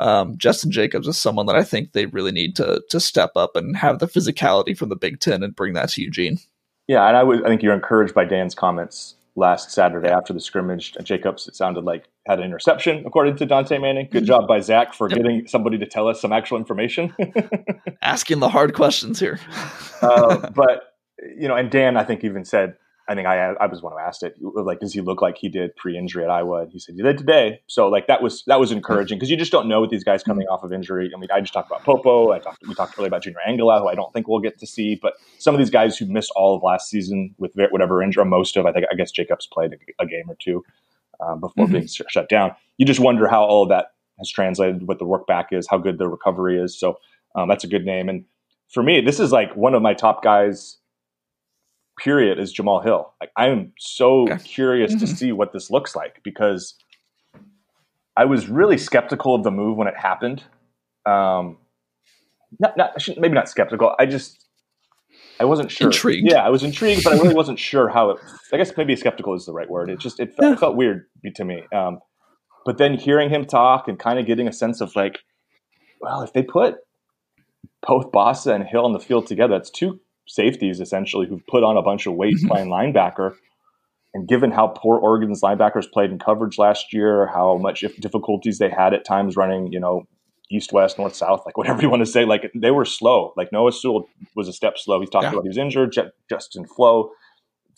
um, 0.00 0.38
Justin 0.38 0.70
Jacobs 0.70 1.08
is 1.08 1.18
someone 1.18 1.46
that 1.46 1.56
I 1.56 1.62
think 1.62 1.92
they 1.92 2.06
really 2.06 2.32
need 2.32 2.56
to 2.56 2.82
to 2.88 3.00
step 3.00 3.32
up 3.36 3.56
and 3.56 3.76
have 3.76 3.98
the 3.98 4.08
physicality 4.08 4.76
from 4.76 4.88
the 4.88 4.96
Big 4.96 5.20
Ten 5.20 5.42
and 5.42 5.54
bring 5.54 5.74
that 5.74 5.90
to 5.90 6.02
Eugene. 6.02 6.38
Yeah, 6.86 7.06
and 7.06 7.16
I 7.16 7.22
would 7.22 7.44
I 7.44 7.48
think 7.48 7.62
you're 7.62 7.74
encouraged 7.74 8.14
by 8.14 8.24
Dan's 8.24 8.54
comments 8.54 9.16
last 9.38 9.70
Saturday 9.70 10.08
after 10.08 10.32
the 10.32 10.40
scrimmage. 10.40 10.94
Jacobs, 11.02 11.46
it 11.46 11.56
sounded 11.56 11.84
like, 11.84 12.08
had 12.26 12.38
an 12.38 12.44
interception, 12.44 13.04
according 13.06 13.36
to 13.36 13.46
Dontae 13.46 13.80
Manning. 13.80 14.08
Good 14.10 14.24
job 14.24 14.46
by 14.46 14.60
Zach 14.60 14.92
for 14.92 15.08
getting 15.08 15.46
somebody 15.46 15.78
to 15.78 15.86
tell 15.86 16.08
us 16.08 16.20
some 16.20 16.32
actual 16.32 16.58
information. 16.58 17.14
Asking 18.02 18.40
the 18.40 18.48
hard 18.48 18.74
questions 18.74 19.20
here. 19.20 19.38
uh, 20.02 20.50
but 20.50 20.94
you 21.36 21.48
know, 21.48 21.54
and 21.54 21.70
Dan, 21.70 21.96
I 21.96 22.04
think 22.04 22.24
even 22.24 22.44
said, 22.44 22.74
I 23.08 23.14
think 23.14 23.26
I 23.26 23.52
I 23.54 23.66
was 23.66 23.80
one 23.82 23.92
who 23.92 23.98
asked 23.98 24.22
it, 24.22 24.36
like, 24.40 24.80
does 24.80 24.92
he 24.92 25.00
look 25.00 25.22
like 25.22 25.38
he 25.38 25.48
did 25.48 25.74
pre-injury 25.76 26.24
at 26.24 26.30
Iowa? 26.30 26.62
And 26.62 26.72
he 26.72 26.78
said 26.78 26.94
he 26.94 27.02
did 27.02 27.16
today. 27.16 27.60
So 27.66 27.88
like 27.88 28.06
that 28.06 28.22
was 28.22 28.44
that 28.46 28.60
was 28.60 28.70
encouraging 28.70 29.18
because 29.18 29.30
you 29.30 29.36
just 29.36 29.50
don't 29.50 29.66
know 29.66 29.80
with 29.80 29.90
these 29.90 30.04
guys 30.04 30.22
coming 30.22 30.46
off 30.48 30.62
of 30.62 30.72
injury. 30.72 31.10
I 31.14 31.18
mean, 31.18 31.30
I 31.32 31.40
just 31.40 31.54
talked 31.54 31.70
about 31.70 31.84
Popo. 31.84 32.32
I 32.32 32.38
talked 32.38 32.66
we 32.66 32.74
talked 32.74 32.98
earlier 32.98 33.08
about 33.08 33.22
Junior 33.22 33.38
Angilau, 33.48 33.80
who 33.80 33.88
I 33.88 33.94
don't 33.94 34.12
think 34.12 34.28
we'll 34.28 34.40
get 34.40 34.58
to 34.58 34.66
see, 34.66 34.98
but 35.00 35.14
some 35.38 35.54
of 35.54 35.58
these 35.58 35.70
guys 35.70 35.96
who 35.96 36.06
missed 36.06 36.30
all 36.36 36.54
of 36.54 36.62
last 36.62 36.90
season 36.90 37.34
with 37.38 37.52
whatever 37.54 38.02
injury, 38.02 38.24
most 38.24 38.56
of 38.56 38.66
I 38.66 38.72
think 38.72 38.86
I 38.92 38.94
guess 38.94 39.10
Jacobs 39.10 39.46
played 39.46 39.72
a, 39.72 40.02
a 40.02 40.06
game 40.06 40.28
or 40.28 40.36
two 40.38 40.64
um, 41.20 41.40
before 41.40 41.64
mm-hmm. 41.64 41.74
being 41.74 41.86
shut 41.86 42.28
down. 42.28 42.54
You 42.76 42.86
just 42.86 43.00
wonder 43.00 43.26
how 43.26 43.42
all 43.42 43.62
of 43.62 43.68
that 43.70 43.92
has 44.18 44.30
translated, 44.30 44.86
what 44.86 44.98
the 44.98 45.04
work 45.04 45.26
back 45.26 45.48
is, 45.52 45.66
how 45.68 45.78
good 45.78 45.98
the 45.98 46.08
recovery 46.08 46.60
is. 46.60 46.78
So 46.78 46.98
um, 47.34 47.48
that's 47.48 47.64
a 47.64 47.68
good 47.68 47.84
name. 47.84 48.08
And 48.08 48.24
for 48.68 48.82
me, 48.82 49.00
this 49.00 49.20
is 49.20 49.32
like 49.32 49.54
one 49.56 49.74
of 49.74 49.82
my 49.82 49.94
top 49.94 50.22
guys 50.22 50.77
period 51.98 52.38
is 52.38 52.52
Jamal 52.52 52.80
Hill. 52.80 53.12
Like 53.20 53.30
I 53.36 53.48
am 53.48 53.72
so 53.78 54.22
okay. 54.30 54.42
curious 54.42 54.92
mm-hmm. 54.92 55.00
to 55.00 55.06
see 55.06 55.32
what 55.32 55.52
this 55.52 55.70
looks 55.70 55.94
like 55.94 56.20
because 56.22 56.74
I 58.16 58.24
was 58.24 58.48
really 58.48 58.78
skeptical 58.78 59.34
of 59.34 59.44
the 59.44 59.50
move 59.50 59.76
when 59.76 59.88
it 59.88 59.96
happened. 59.96 60.42
Um, 61.06 61.58
not, 62.58 62.76
not 62.76 62.92
maybe 63.18 63.34
not 63.34 63.48
skeptical. 63.48 63.94
I 63.98 64.06
just 64.06 64.44
I 65.40 65.44
wasn't 65.44 65.70
sure. 65.70 65.88
Intrigued. 65.88 66.30
Yeah, 66.30 66.44
I 66.44 66.48
was 66.48 66.62
intrigued, 66.62 67.04
but 67.04 67.12
I 67.12 67.16
really 67.16 67.34
wasn't 67.34 67.58
sure 67.58 67.88
how 67.88 68.10
it. 68.10 68.18
I 68.52 68.56
guess 68.56 68.72
maybe 68.76 68.96
skeptical 68.96 69.34
is 69.34 69.46
the 69.46 69.52
right 69.52 69.70
word. 69.70 69.90
It 69.90 70.00
just 70.00 70.18
it 70.20 70.34
felt, 70.34 70.48
yeah. 70.48 70.52
it 70.54 70.58
felt 70.58 70.76
weird 70.76 71.06
to 71.34 71.44
me. 71.44 71.62
Um, 71.72 72.00
but 72.64 72.78
then 72.78 72.94
hearing 72.94 73.30
him 73.30 73.44
talk 73.44 73.88
and 73.88 73.98
kind 73.98 74.18
of 74.18 74.26
getting 74.26 74.48
a 74.48 74.52
sense 74.52 74.80
of 74.80 74.94
like, 74.96 75.20
well, 76.00 76.22
if 76.22 76.32
they 76.32 76.42
put 76.42 76.76
both 77.86 78.10
Bassa 78.10 78.54
and 78.54 78.64
Hill 78.64 78.84
on 78.84 78.92
the 78.92 79.00
field 79.00 79.26
together, 79.26 79.54
that's 79.54 79.70
two 79.70 80.00
safeties 80.28 80.80
essentially 80.80 81.26
who've 81.26 81.46
put 81.46 81.64
on 81.64 81.76
a 81.76 81.82
bunch 81.82 82.06
of 82.06 82.14
weight 82.14 82.36
mm-hmm. 82.36 82.48
playing 82.48 82.68
linebacker. 82.68 83.34
And 84.14 84.26
given 84.26 84.50
how 84.50 84.68
poor 84.68 84.98
Oregon's 84.98 85.42
linebackers 85.42 85.90
played 85.90 86.10
in 86.10 86.18
coverage 86.18 86.58
last 86.58 86.92
year, 86.92 87.26
how 87.26 87.56
much 87.58 87.84
difficulties 88.00 88.58
they 88.58 88.70
had 88.70 88.94
at 88.94 89.04
times 89.04 89.36
running, 89.36 89.70
you 89.72 89.80
know, 89.80 90.04
east 90.50 90.72
west, 90.72 90.98
north 90.98 91.14
south, 91.14 91.42
like 91.44 91.56
whatever 91.58 91.82
you 91.82 91.90
want 91.90 92.00
to 92.00 92.10
say, 92.10 92.24
like 92.24 92.50
they 92.54 92.70
were 92.70 92.84
slow. 92.84 93.32
Like 93.36 93.52
Noah 93.52 93.72
Sewell 93.72 94.08
was 94.34 94.48
a 94.48 94.52
step 94.52 94.74
slow. 94.76 95.00
He's 95.00 95.10
talked 95.10 95.24
yeah. 95.24 95.32
about 95.32 95.42
he 95.42 95.48
was 95.48 95.58
injured. 95.58 95.94
Justin 96.28 96.66
Flowe 96.66 97.10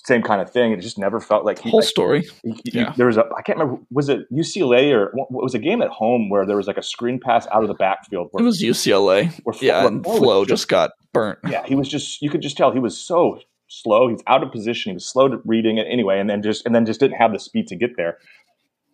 same 0.04 0.22
kind 0.22 0.40
of 0.40 0.50
thing. 0.50 0.72
It 0.72 0.80
just 0.80 0.98
never 0.98 1.20
felt 1.20 1.44
like 1.44 1.58
he, 1.58 1.70
whole 1.70 1.80
like, 1.80 1.88
story. 1.88 2.26
He, 2.42 2.52
he, 2.64 2.78
yeah. 2.78 2.94
There 2.96 3.06
was 3.06 3.16
a 3.16 3.24
I 3.36 3.42
can't 3.42 3.58
remember 3.58 3.82
was 3.90 4.08
it 4.08 4.30
UCLA 4.32 4.92
or 4.92 5.10
what 5.14 5.30
was 5.30 5.54
a 5.54 5.58
game 5.58 5.82
at 5.82 5.90
home 5.90 6.28
where 6.28 6.46
there 6.46 6.56
was 6.56 6.66
like 6.66 6.78
a 6.78 6.82
screen 6.82 7.20
pass 7.20 7.46
out 7.52 7.62
of 7.62 7.68
the 7.68 7.74
backfield. 7.74 8.28
Where, 8.30 8.42
it 8.42 8.46
was 8.46 8.62
UCLA. 8.62 9.32
Where, 9.44 9.54
yeah, 9.60 9.86
and 9.86 10.04
Flowe 10.04 10.44
just, 10.44 10.62
just 10.62 10.68
got 10.68 10.92
burnt. 11.12 11.38
Yeah, 11.50 11.66
he 11.66 11.74
was 11.74 11.88
just 11.88 12.22
you 12.22 12.30
could 12.30 12.42
just 12.42 12.56
tell 12.56 12.72
he 12.72 12.78
was 12.78 12.96
so 12.96 13.40
slow. 13.68 14.08
He's 14.08 14.22
out 14.26 14.42
of 14.42 14.52
position. 14.52 14.90
He 14.90 14.94
was 14.94 15.06
slow 15.06 15.28
to 15.28 15.40
reading 15.44 15.78
it 15.78 15.86
anyway, 15.90 16.18
and 16.18 16.30
then 16.30 16.42
just 16.42 16.64
and 16.64 16.74
then 16.74 16.86
just 16.86 17.00
didn't 17.00 17.16
have 17.16 17.32
the 17.32 17.38
speed 17.38 17.66
to 17.68 17.76
get 17.76 17.96
there. 17.96 18.18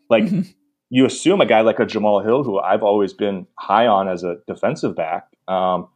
Like 0.08 0.24
mm-hmm. 0.24 0.42
you 0.90 1.04
assume 1.06 1.40
a 1.40 1.46
guy 1.46 1.60
like 1.60 1.78
a 1.78 1.86
Jamal 1.86 2.20
Hill, 2.20 2.44
who 2.44 2.58
I've 2.58 2.82
always 2.82 3.12
been 3.12 3.46
high 3.58 3.86
on 3.86 4.08
as 4.08 4.24
a 4.24 4.36
defensive 4.46 4.96
back. 4.96 5.28
Um, 5.48 5.88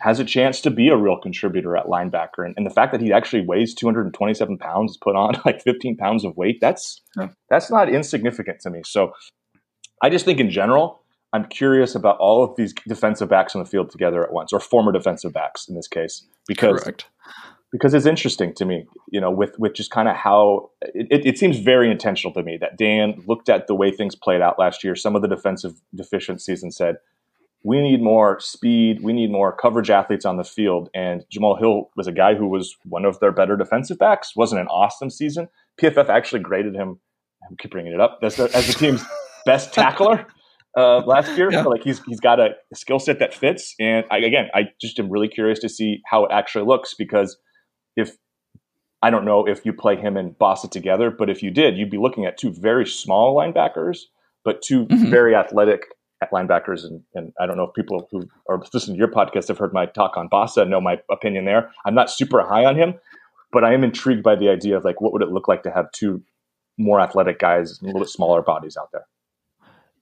has 0.00 0.20
a 0.20 0.24
chance 0.24 0.60
to 0.60 0.70
be 0.70 0.88
a 0.88 0.96
real 0.96 1.18
contributor 1.18 1.76
at 1.76 1.86
linebacker. 1.86 2.44
And, 2.44 2.54
and, 2.56 2.64
the 2.64 2.70
fact 2.70 2.92
that 2.92 3.00
he 3.00 3.12
actually 3.12 3.44
weighs 3.44 3.74
227 3.74 4.58
pounds, 4.58 4.92
is 4.92 4.96
put 4.96 5.16
on 5.16 5.40
like 5.44 5.62
15 5.62 5.96
pounds 5.96 6.24
of 6.24 6.36
weight, 6.36 6.58
that's 6.60 7.00
yeah. 7.16 7.28
that's 7.50 7.70
not 7.70 7.88
insignificant 7.88 8.60
to 8.60 8.70
me. 8.70 8.82
So 8.84 9.12
I 10.02 10.10
just 10.10 10.24
think 10.24 10.40
in 10.40 10.50
general, 10.50 11.02
I'm 11.32 11.44
curious 11.44 11.94
about 11.94 12.16
all 12.18 12.42
of 12.42 12.56
these 12.56 12.72
defensive 12.86 13.28
backs 13.28 13.54
on 13.54 13.62
the 13.62 13.68
field 13.68 13.90
together 13.90 14.22
at 14.22 14.32
once, 14.32 14.52
or 14.52 14.60
former 14.60 14.92
defensive 14.92 15.32
backs 15.32 15.68
in 15.68 15.74
this 15.74 15.88
case, 15.88 16.24
because 16.46 16.82
Correct. 16.82 17.06
because 17.72 17.92
it's 17.92 18.06
interesting 18.06 18.54
to 18.54 18.64
me, 18.64 18.86
you 19.10 19.20
know, 19.20 19.30
with 19.30 19.58
with 19.58 19.74
just 19.74 19.90
kind 19.90 20.08
of 20.08 20.16
how 20.16 20.70
it, 20.94 21.26
it 21.26 21.38
seems 21.38 21.58
very 21.58 21.90
intentional 21.90 22.32
to 22.34 22.42
me 22.42 22.56
that 22.60 22.78
Dan 22.78 23.22
looked 23.26 23.48
at 23.48 23.66
the 23.66 23.74
way 23.74 23.90
things 23.90 24.14
played 24.14 24.40
out 24.40 24.58
last 24.58 24.82
year, 24.84 24.94
some 24.94 25.16
of 25.16 25.22
the 25.22 25.28
defensive 25.28 25.74
deficiencies, 25.94 26.62
and 26.62 26.72
said, 26.72 26.96
we 27.64 27.80
need 27.80 28.02
more 28.02 28.38
speed. 28.40 29.02
We 29.02 29.12
need 29.12 29.30
more 29.30 29.54
coverage 29.54 29.90
athletes 29.90 30.24
on 30.24 30.36
the 30.36 30.44
field. 30.44 30.88
And 30.94 31.24
Jamal 31.30 31.56
Hill 31.56 31.90
was 31.96 32.06
a 32.06 32.12
guy 32.12 32.34
who 32.34 32.48
was 32.48 32.76
one 32.84 33.04
of 33.04 33.18
their 33.20 33.32
better 33.32 33.56
defensive 33.56 33.98
backs. 33.98 34.36
wasn't 34.36 34.60
an 34.60 34.68
awesome 34.68 35.10
season. 35.10 35.48
PFF 35.80 36.08
actually 36.08 36.40
graded 36.40 36.74
him. 36.74 37.00
I 37.42 37.54
keep 37.58 37.70
bringing 37.70 37.92
it 37.92 38.00
up 38.00 38.20
as 38.22 38.36
the, 38.36 38.44
as 38.54 38.66
the 38.66 38.72
team's 38.72 39.04
best 39.46 39.72
tackler 39.72 40.26
uh, 40.76 40.98
last 40.98 41.36
year. 41.36 41.50
Yeah. 41.50 41.62
like 41.62 41.82
he's 41.82 42.00
he's 42.04 42.20
got 42.20 42.40
a 42.40 42.50
skill 42.74 42.98
set 42.98 43.18
that 43.18 43.34
fits. 43.34 43.74
And 43.78 44.04
I, 44.10 44.18
again, 44.18 44.48
I 44.54 44.68
just 44.80 44.98
am 44.98 45.10
really 45.10 45.28
curious 45.28 45.58
to 45.60 45.68
see 45.68 46.00
how 46.06 46.24
it 46.24 46.32
actually 46.32 46.64
looks 46.64 46.94
because 46.94 47.36
if 47.96 48.16
I 49.02 49.10
don't 49.10 49.24
know 49.24 49.46
if 49.46 49.64
you 49.64 49.72
play 49.72 49.96
him 49.96 50.16
and 50.16 50.36
Bassa 50.38 50.70
together, 50.70 51.10
but 51.10 51.30
if 51.30 51.42
you 51.42 51.50
did, 51.50 51.76
you'd 51.76 51.90
be 51.90 51.98
looking 51.98 52.24
at 52.24 52.36
two 52.36 52.52
very 52.52 52.86
small 52.86 53.36
linebackers, 53.36 53.98
but 54.44 54.62
2 54.62 54.86
mm-hmm. 54.86 55.10
very 55.10 55.34
athletic 55.34 55.82
at 55.82 55.97
linebackers. 56.32 56.84
And, 56.84 57.02
and 57.14 57.32
I 57.40 57.46
don't 57.46 57.56
know 57.56 57.64
if 57.64 57.74
people 57.74 58.08
who 58.10 58.28
are 58.48 58.62
listening 58.72 58.96
to 58.96 58.98
your 58.98 59.08
podcast 59.08 59.48
have 59.48 59.58
heard 59.58 59.72
my 59.72 59.86
talk 59.86 60.16
on 60.16 60.28
Bassa 60.28 60.68
know 60.68 60.80
my 60.80 61.00
opinion 61.10 61.44
there. 61.44 61.70
I'm 61.84 61.94
not 61.94 62.10
super 62.10 62.42
high 62.42 62.64
on 62.64 62.76
him, 62.76 62.94
but 63.52 63.64
I 63.64 63.74
am 63.74 63.84
intrigued 63.84 64.22
by 64.22 64.36
the 64.36 64.48
idea 64.48 64.76
of 64.76 64.84
like 64.84 65.00
what 65.00 65.12
would 65.12 65.22
it 65.22 65.30
look 65.30 65.48
like 65.48 65.62
to 65.64 65.70
have 65.70 65.90
two 65.92 66.22
more 66.78 67.00
athletic 67.00 67.38
guys, 67.38 67.80
a 67.80 67.84
little 67.84 68.00
bit 68.00 68.08
smaller 68.08 68.42
bodies 68.42 68.76
out 68.76 68.90
there. 68.92 69.06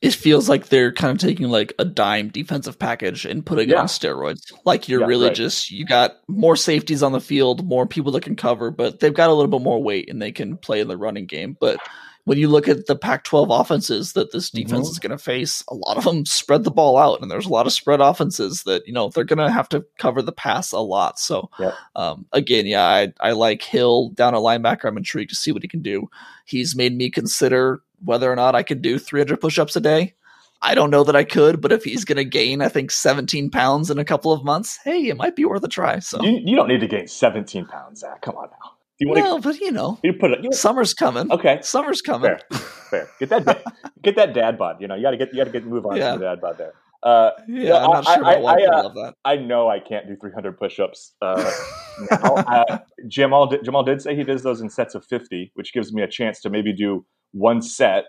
It 0.03 0.12
feels 0.12 0.47
like 0.47 0.67
they're 0.67 0.93
kind 0.93 1.12
of 1.12 1.19
taking 1.19 1.49
like 1.49 1.73
a 1.79 1.85
dime 1.85 2.29
defensive 2.29 2.79
package 2.79 3.25
and 3.25 3.45
putting 3.45 3.71
yeah. 3.71 3.77
it 3.77 3.79
on 3.79 3.87
steroids. 3.87 4.53
Like 4.67 4.89
you're 4.89 5.01
yeah, 5.01 5.07
really 5.07 5.29
right. 5.29 5.35
just 5.35 5.71
you 5.71 5.87
got 5.87 6.17
more 6.29 6.55
safeties 6.55 7.03
on 7.03 7.12
the 7.12 7.21
field, 7.21 7.67
more 7.67 7.87
people 7.87 8.12
that 8.12 8.23
can 8.23 8.37
cover, 8.37 8.71
but 8.71 9.01
they've 9.01 9.14
got 9.14 9.31
a 9.31 9.33
little 9.33 9.51
bit 9.51 9.62
more 9.62 9.83
weight 9.83 10.11
and 10.11 10.21
they 10.21 10.33
can 10.33 10.59
play 10.59 10.81
in 10.81 10.89
the 10.89 10.99
running 10.99 11.25
game. 11.25 11.57
But 11.59 11.81
when 12.27 12.39
you 12.39 12.49
look 12.49 12.66
at 12.66 12.87
the 12.87 12.97
Pac 12.97 13.22
12 13.22 13.51
offenses 13.51 14.14
that 14.14 14.33
this 14.33 14.51
defense 14.51 14.89
mm-hmm. 14.89 14.91
is 14.91 14.99
going 14.99 15.12
to 15.12 15.18
face, 15.18 15.62
a 15.68 15.74
lot 15.77 15.97
of 15.97 16.03
them 16.03 16.27
spread 16.27 16.64
the 16.64 16.72
ball 16.72 16.99
out, 16.99 17.22
and 17.22 17.31
there's 17.31 17.47
a 17.47 17.51
lot 17.51 17.66
of 17.66 17.72
spread 17.72 18.01
offenses 18.01 18.64
that, 18.64 18.85
you 18.85 18.93
know, 18.93 19.09
they're 19.09 19.22
going 19.22 19.39
to 19.39 19.51
have 19.51 19.68
to 19.68 19.87
cover 19.97 20.20
the 20.20 20.33
pass 20.33 20.72
a 20.72 20.81
lot. 20.81 21.20
So, 21.20 21.49
yep. 21.61 21.74
um, 21.95 22.27
again, 22.33 22.66
yeah, 22.66 22.85
I, 22.85 23.12
I 23.20 23.31
like 23.31 23.62
Hill 23.62 24.09
down 24.11 24.35
a 24.35 24.39
linebacker. 24.39 24.87
I'm 24.87 24.97
intrigued 24.97 25.31
to 25.31 25.37
see 25.37 25.53
what 25.53 25.62
he 25.62 25.68
can 25.68 25.83
do. 25.83 26.11
He's 26.45 26.74
made 26.74 26.97
me 26.97 27.11
consider 27.11 27.81
whether 28.05 28.31
or 28.31 28.35
not 28.35 28.57
I 28.57 28.64
could 28.64 28.83
do 28.83 28.99
300 28.99 29.41
push 29.41 29.61
ups 29.61 29.77
a 29.77 29.81
day. 29.81 30.14
I 30.61 30.74
don't 30.74 30.91
know 30.91 31.05
that 31.05 31.14
I 31.14 31.22
could, 31.22 31.61
but 31.61 31.70
if 31.70 31.85
he's 31.85 32.05
going 32.05 32.16
to 32.16 32.24
gain, 32.24 32.61
I 32.61 32.68
think 32.68 32.91
17 32.91 33.51
pounds 33.51 33.89
in 33.89 34.01
a 34.01 34.05
couple 34.05 34.33
of 34.33 34.43
months, 34.43 34.81
hey, 34.83 35.07
it 35.07 35.16
might 35.16 35.37
be 35.37 35.45
worth 35.45 35.62
a 35.62 35.68
try. 35.68 36.01
So 36.01 36.20
you, 36.24 36.41
you 36.45 36.57
don't 36.57 36.66
need 36.66 36.81
to 36.81 36.89
gain 36.89 37.07
17 37.07 37.66
pounds, 37.66 38.01
Zach. 38.01 38.22
Come 38.22 38.37
on 38.37 38.49
now 38.51 38.76
you 38.99 39.09
want 39.09 39.20
well, 39.20 39.36
to, 39.36 39.42
but 39.42 39.59
you 39.61 39.72
know, 39.72 39.99
you 40.03 40.14
put 40.14 40.30
it. 40.30 40.42
You 40.42 40.53
summer's 40.53 40.94
coming. 40.94 41.30
Okay, 41.30 41.59
summer's 41.62 42.01
coming. 42.01 42.36
Fair, 42.51 42.61
fair. 42.90 43.09
Get 43.20 43.28
that, 43.28 43.62
get 44.03 44.16
that 44.16 44.34
dad 44.34 44.59
bod. 44.59 44.76
You 44.80 44.88
know, 44.88 44.94
you 44.94 45.03
got 45.03 45.11
to 45.11 45.16
get, 45.16 45.32
you 45.32 45.38
got 45.38 45.44
to 45.44 45.51
get 45.51 45.66
move 45.66 45.86
on 45.86 45.97
yeah. 45.97 46.12
to 46.12 46.18
the 46.18 46.24
dad 46.24 46.40
bod 46.40 46.59
there. 46.59 46.72
Uh, 47.03 47.30
yeah, 47.47 47.84
I'm 47.84 47.90
not 47.90 48.05
sure 48.05 48.24
I, 48.24 48.34
I, 48.34 48.55
I, 48.55 48.64
uh, 48.64 49.12
I, 49.24 49.36
know 49.36 49.68
I 49.68 49.78
can't 49.78 50.09
do 50.09 50.16
300 50.16 50.59
push-ups. 50.59 51.14
Uh, 51.22 51.53
now. 52.11 52.34
uh, 52.34 52.78
Jamal, 53.07 53.55
Jamal 53.62 53.84
did 53.84 54.03
say 54.03 54.16
he 54.16 54.24
does 54.24 54.42
those 54.42 54.61
in 54.61 54.70
sets 54.70 54.94
of 54.94 55.05
50, 55.05 55.53
which 55.55 55.72
gives 55.72 55.92
me 55.92 56.03
a 56.03 56.09
chance 56.09 56.40
to 56.40 56.51
maybe 56.51 56.72
do 56.72 57.05
one 57.32 57.62
set 57.62 58.07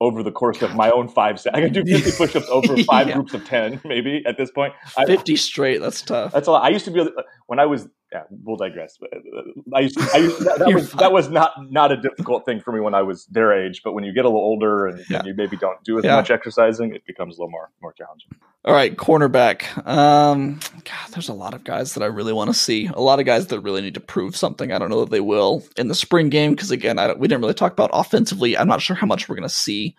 over 0.00 0.22
the 0.22 0.30
course 0.30 0.62
of 0.62 0.74
my 0.74 0.90
own 0.90 1.08
five 1.08 1.40
sets. 1.40 1.56
I 1.56 1.60
can 1.60 1.72
do 1.72 1.84
50 1.84 2.12
push-ups 2.16 2.48
over 2.48 2.76
five 2.84 3.08
yeah. 3.08 3.14
groups 3.14 3.34
of 3.34 3.44
10, 3.44 3.80
maybe 3.84 4.22
at 4.26 4.36
this 4.36 4.50
point. 4.50 4.72
50 5.06 5.34
straight, 5.36 5.80
that's 5.80 6.02
tough. 6.02 6.32
That's 6.32 6.46
a 6.46 6.52
lot. 6.52 6.62
I 6.62 6.68
used 6.68 6.84
to 6.84 6.90
be 6.90 7.08
when 7.46 7.58
I 7.58 7.66
was, 7.66 7.88
yeah, 8.12 8.24
we'll 8.30 8.56
digress. 8.56 8.98
Uh, 9.02 9.16
I 9.74 9.80
used 9.80 9.98
to, 9.98 10.10
I 10.12 10.18
used, 10.18 10.40
that, 10.44 10.58
that 10.58 10.68
was, 10.74 10.92
that 10.92 11.12
was 11.12 11.28
not, 11.28 11.70
not 11.70 11.92
a 11.92 11.96
difficult 11.96 12.44
thing 12.44 12.60
for 12.60 12.72
me 12.72 12.80
when 12.80 12.94
I 12.94 13.02
was 13.02 13.26
their 13.26 13.52
age, 13.52 13.82
but 13.84 13.92
when 13.92 14.02
you 14.02 14.12
get 14.12 14.24
a 14.24 14.28
little 14.28 14.40
older 14.40 14.86
and, 14.86 15.04
yeah. 15.08 15.18
and 15.18 15.26
you 15.28 15.34
maybe 15.34 15.56
don't 15.56 15.82
do 15.84 15.98
as 15.98 16.04
yeah. 16.04 16.16
much 16.16 16.30
exercising, 16.30 16.94
it 16.94 17.06
becomes 17.06 17.36
a 17.36 17.40
little 17.40 17.50
more, 17.50 17.70
more 17.80 17.92
challenging. 17.92 18.30
All 18.64 18.74
right, 18.74 18.94
cornerback. 18.94 19.86
Um, 19.86 20.60
God, 20.84 21.10
there's 21.12 21.28
a 21.28 21.34
lot 21.34 21.54
of 21.54 21.64
guys 21.64 21.94
that 21.94 22.02
I 22.02 22.06
really 22.06 22.32
want 22.32 22.48
to 22.48 22.54
see. 22.54 22.86
A 22.88 23.00
lot 23.00 23.18
of 23.18 23.26
guys 23.26 23.46
that 23.46 23.60
really 23.60 23.80
need 23.80 23.94
to 23.94 24.00
prove 24.00 24.36
something. 24.36 24.70
I 24.70 24.78
don't 24.78 24.90
know 24.90 25.00
that 25.00 25.10
they 25.10 25.20
will 25.20 25.64
in 25.76 25.88
the 25.88 25.94
spring 25.94 26.28
game 26.28 26.50
because 26.50 26.70
again, 26.70 26.98
I 26.98 27.14
we 27.14 27.26
didn't 27.26 27.40
really 27.40 27.54
talk 27.54 27.72
about 27.72 27.90
offensively. 27.92 28.58
I'm 28.58 28.68
not 28.68 28.82
sure 28.82 28.96
how 28.96 29.06
much 29.06 29.28
we're 29.28 29.36
going 29.36 29.48
to 29.48 29.54
see. 29.54 29.96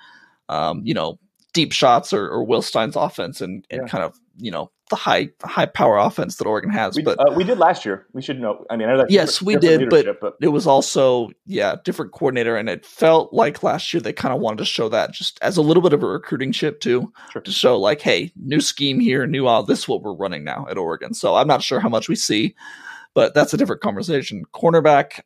Um, 0.47 0.81
you 0.83 0.93
know, 0.93 1.17
deep 1.53 1.71
shots 1.71 2.13
or, 2.13 2.27
or 2.27 2.43
Will 2.43 2.61
Stein's 2.61 2.95
offense 2.95 3.41
and, 3.41 3.65
and 3.69 3.81
yeah. 3.81 3.87
kind 3.87 4.03
of 4.03 4.19
you 4.37 4.51
know 4.51 4.71
the 4.91 4.95
high 4.95 5.29
high 5.41 5.65
power 5.65 5.97
offense 5.97 6.35
that 6.35 6.45
Oregon 6.45 6.69
has. 6.69 6.95
We, 6.95 7.01
but 7.01 7.19
uh, 7.19 7.33
we 7.33 7.43
did 7.43 7.57
last 7.57 7.85
year. 7.85 8.05
We 8.13 8.21
should 8.21 8.39
know. 8.39 8.65
I 8.69 8.75
mean, 8.75 8.89
I 8.89 9.05
yes, 9.09 9.41
we 9.41 9.55
did, 9.55 9.89
but, 9.89 10.19
but, 10.19 10.35
it 10.41 10.49
was 10.49 10.67
also 10.67 11.29
yeah 11.45 11.77
different 11.83 12.11
coordinator, 12.11 12.55
and 12.55 12.69
it 12.69 12.85
felt 12.85 13.33
like 13.33 13.63
last 13.63 13.93
year 13.93 14.01
they 14.01 14.13
kind 14.13 14.33
of 14.33 14.41
wanted 14.41 14.57
to 14.57 14.65
show 14.65 14.89
that 14.89 15.13
just 15.13 15.39
as 15.41 15.57
a 15.57 15.61
little 15.61 15.81
bit 15.81 15.93
of 15.93 16.03
a 16.03 16.07
recruiting 16.07 16.51
chip 16.51 16.79
too, 16.79 17.11
sure. 17.31 17.41
to 17.41 17.51
show 17.51 17.79
like, 17.79 18.01
hey, 18.01 18.31
new 18.35 18.61
scheme 18.61 18.99
here, 18.99 19.25
new 19.25 19.47
all 19.47 19.63
this 19.63 19.79
is 19.79 19.87
what 19.87 20.03
we're 20.03 20.13
running 20.13 20.43
now 20.43 20.67
at 20.69 20.77
Oregon. 20.77 21.13
So 21.13 21.35
I'm 21.35 21.47
not 21.47 21.63
sure 21.63 21.79
how 21.79 21.89
much 21.89 22.07
we 22.09 22.15
see, 22.15 22.55
but 23.15 23.33
that's 23.33 23.53
a 23.53 23.57
different 23.57 23.81
conversation. 23.81 24.43
Cornerback, 24.53 25.21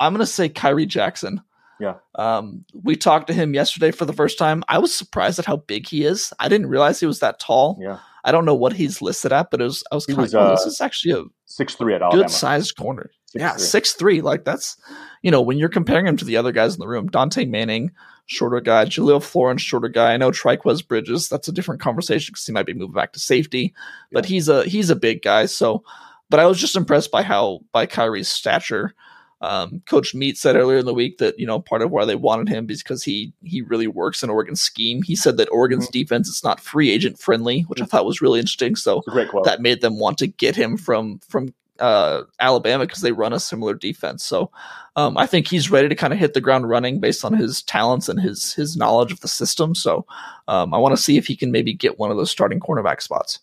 I'm 0.00 0.12
gonna 0.12 0.26
say 0.26 0.48
Khyree 0.48 0.88
Jackson. 0.88 1.42
Yeah. 1.78 1.94
Um, 2.14 2.66
we 2.74 2.94
talked 2.94 3.28
to 3.28 3.32
him 3.32 3.54
yesterday 3.54 3.90
for 3.90 4.04
the 4.04 4.12
first 4.12 4.38
time. 4.38 4.62
I 4.68 4.78
was 4.78 4.94
surprised 4.94 5.38
at 5.38 5.46
how 5.46 5.56
big 5.56 5.88
he 5.88 6.04
is. 6.04 6.32
I 6.38 6.48
didn't 6.48 6.68
realize 6.68 7.00
he 7.00 7.06
was 7.06 7.20
that 7.20 7.40
tall. 7.40 7.78
Yeah. 7.80 7.98
I 8.24 8.32
don't 8.32 8.44
know 8.44 8.54
what 8.54 8.72
he's 8.72 9.00
listed 9.00 9.32
at, 9.32 9.50
but 9.50 9.60
it 9.60 9.64
was 9.64 9.84
I 9.90 9.94
was 9.94 10.06
kind 10.06 10.18
of 10.18 10.32
like, 10.32 10.42
oh, 10.42 10.50
this 10.50 10.64
uh, 10.64 10.68
is 10.68 10.80
actually 10.80 11.12
a 11.12 11.24
six 11.46 11.74
three 11.74 11.94
at 11.94 12.02
Alabama. 12.02 12.24
good 12.24 12.30
sized 12.30 12.76
corner. 12.76 13.10
Six, 13.26 13.40
yeah, 13.40 13.56
six 13.56 13.92
three. 13.92 14.20
Like 14.20 14.44
that's 14.44 14.76
you 15.22 15.30
know 15.30 15.40
when 15.40 15.58
you're 15.58 15.68
comparing 15.68 16.06
him 16.06 16.16
to 16.16 16.24
the 16.24 16.36
other 16.36 16.52
guys 16.52 16.74
in 16.74 16.80
the 16.80 16.88
room, 16.88 17.08
Dontae 17.08 17.48
Manning, 17.48 17.92
shorter 18.26 18.60
guy, 18.60 18.84
Jahlil 18.84 19.22
Florence, 19.22 19.62
shorter 19.62 19.88
guy. 19.88 20.12
I 20.12 20.16
know 20.16 20.30
Trikweze 20.30 20.86
Bridges. 20.86 21.28
That's 21.28 21.48
a 21.48 21.52
different 21.52 21.80
conversation 21.80 22.32
because 22.32 22.46
he 22.46 22.52
might 22.52 22.66
be 22.66 22.74
moving 22.74 22.94
back 22.94 23.12
to 23.14 23.20
safety, 23.20 23.74
but 24.12 24.24
yeah. 24.24 24.28
he's 24.28 24.48
a 24.48 24.64
he's 24.64 24.90
a 24.90 24.96
big 24.96 25.22
guy. 25.22 25.46
So, 25.46 25.82
but 26.28 26.40
I 26.40 26.46
was 26.46 26.58
just 26.58 26.76
impressed 26.76 27.10
by 27.10 27.22
how 27.22 27.60
by 27.72 27.86
Khyree's 27.86 28.28
stature. 28.28 28.94
Um, 29.42 29.82
Coach 29.86 30.14
Meat 30.14 30.36
said 30.36 30.56
earlier 30.56 30.78
in 30.78 30.86
the 30.86 30.94
week 30.94 31.18
that 31.18 31.38
you 31.38 31.46
know 31.46 31.60
part 31.60 31.82
of 31.82 31.90
why 31.90 32.04
they 32.04 32.14
wanted 32.14 32.48
him 32.48 32.68
is 32.70 32.82
because 32.82 33.02
he 33.02 33.32
he 33.42 33.62
really 33.62 33.86
works 33.86 34.22
in 34.22 34.30
Oregon's 34.30 34.60
scheme. 34.60 35.02
He 35.02 35.16
said 35.16 35.36
that 35.38 35.48
Oregon's 35.50 35.86
mm-hmm. 35.86 36.00
defense 36.00 36.28
is 36.28 36.44
not 36.44 36.60
free 36.60 36.90
agent 36.90 37.18
friendly, 37.18 37.62
which 37.62 37.80
I 37.80 37.86
thought 37.86 38.04
was 38.04 38.20
really 38.20 38.40
interesting. 38.40 38.76
So 38.76 39.02
that 39.44 39.58
made 39.60 39.80
them 39.80 39.98
want 39.98 40.18
to 40.18 40.26
get 40.26 40.56
him 40.56 40.76
from 40.76 41.20
from 41.28 41.54
uh, 41.80 42.24
Alabama 42.38 42.86
because 42.86 43.00
they 43.00 43.12
run 43.12 43.32
a 43.32 43.40
similar 43.40 43.74
defense. 43.74 44.22
So 44.22 44.50
um, 44.96 45.16
I 45.16 45.26
think 45.26 45.48
he's 45.48 45.70
ready 45.70 45.88
to 45.88 45.94
kind 45.94 46.12
of 46.12 46.18
hit 46.18 46.34
the 46.34 46.40
ground 46.40 46.68
running 46.68 47.00
based 47.00 47.24
on 47.24 47.32
his 47.32 47.62
talents 47.62 48.08
and 48.08 48.20
his 48.20 48.52
his 48.52 48.76
knowledge 48.76 49.12
of 49.12 49.20
the 49.20 49.28
system. 49.28 49.74
So 49.74 50.06
um, 50.46 50.74
I 50.74 50.78
want 50.78 50.94
to 50.94 51.02
see 51.02 51.16
if 51.16 51.26
he 51.26 51.34
can 51.34 51.50
maybe 51.50 51.72
get 51.72 51.98
one 51.98 52.10
of 52.10 52.16
those 52.16 52.30
starting 52.30 52.60
cornerback 52.60 53.00
spots. 53.00 53.40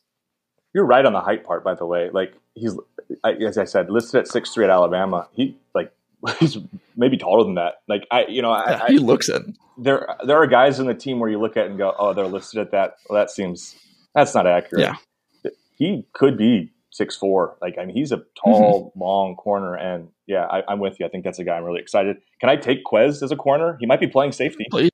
You're 0.74 0.86
right 0.86 1.06
on 1.06 1.14
the 1.14 1.22
height 1.22 1.44
part, 1.44 1.64
by 1.64 1.74
the 1.74 1.86
way. 1.86 2.10
Like 2.12 2.34
he's 2.54 2.78
as 3.24 3.58
I 3.58 3.66
said, 3.66 3.90
listed 3.90 4.20
at 4.20 4.28
six 4.28 4.54
three 4.54 4.64
at 4.64 4.70
Alabama. 4.70 5.28
He 5.34 5.58
like 5.74 5.92
he's 6.40 6.58
maybe 6.96 7.18
taller 7.18 7.44
than 7.44 7.56
that. 7.56 7.76
Like 7.88 8.08
I, 8.12 8.26
you 8.28 8.42
know, 8.42 8.52
I, 8.52 8.72
yeah, 8.72 8.88
he 8.88 8.98
looks 8.98 9.30
it. 9.30 9.44
There, 9.78 10.08
there 10.26 10.38
are 10.38 10.48
guys 10.48 10.80
in 10.80 10.88
the 10.88 10.96
team 10.96 11.20
where 11.20 11.30
you 11.30 11.40
look 11.40 11.58
at 11.58 11.68
and 11.68 11.78
go, 11.78 11.94
"Oh, 11.98 12.14
they're 12.14 12.26
listed 12.26 12.60
at 12.60 12.72
that." 12.72 12.96
Well, 13.10 13.20
that 13.20 13.30
seems 13.30 13.76
that's 14.16 14.34
not 14.34 14.48
accurate. 14.48 14.84
Yeah, 14.84 15.52
he 15.78 16.06
could 16.14 16.38
be 16.38 16.72
six 16.92 17.16
four. 17.16 17.58
Like 17.62 17.78
I 17.78 17.86
mean, 17.86 17.96
he's 17.96 18.12
a 18.12 18.24
tall, 18.44 18.90
mm-hmm. 18.90 19.02
long 19.02 19.36
corner, 19.36 19.76
and 19.76 20.10
yeah, 20.26 20.46
I, 20.46 20.72
am 20.72 20.80
with 20.80 21.00
you. 21.00 21.06
I 21.06 21.10
think 21.10 21.24
that's 21.24 21.40
a 21.40 21.44
guy 21.44 21.58
I'm 21.58 21.64
really 21.64 21.80
excited. 21.82 22.18
Can 22.40 22.50
I 22.50 22.56
take 22.56 22.84
Quez 22.84 23.22
as 23.24 23.32
a 23.32 23.36
corner? 23.36 23.78
He 23.80 23.86
might 23.86 24.00
be 24.00 24.08
playing 24.08 24.32
safety. 24.32 24.66
Please, 24.70 24.92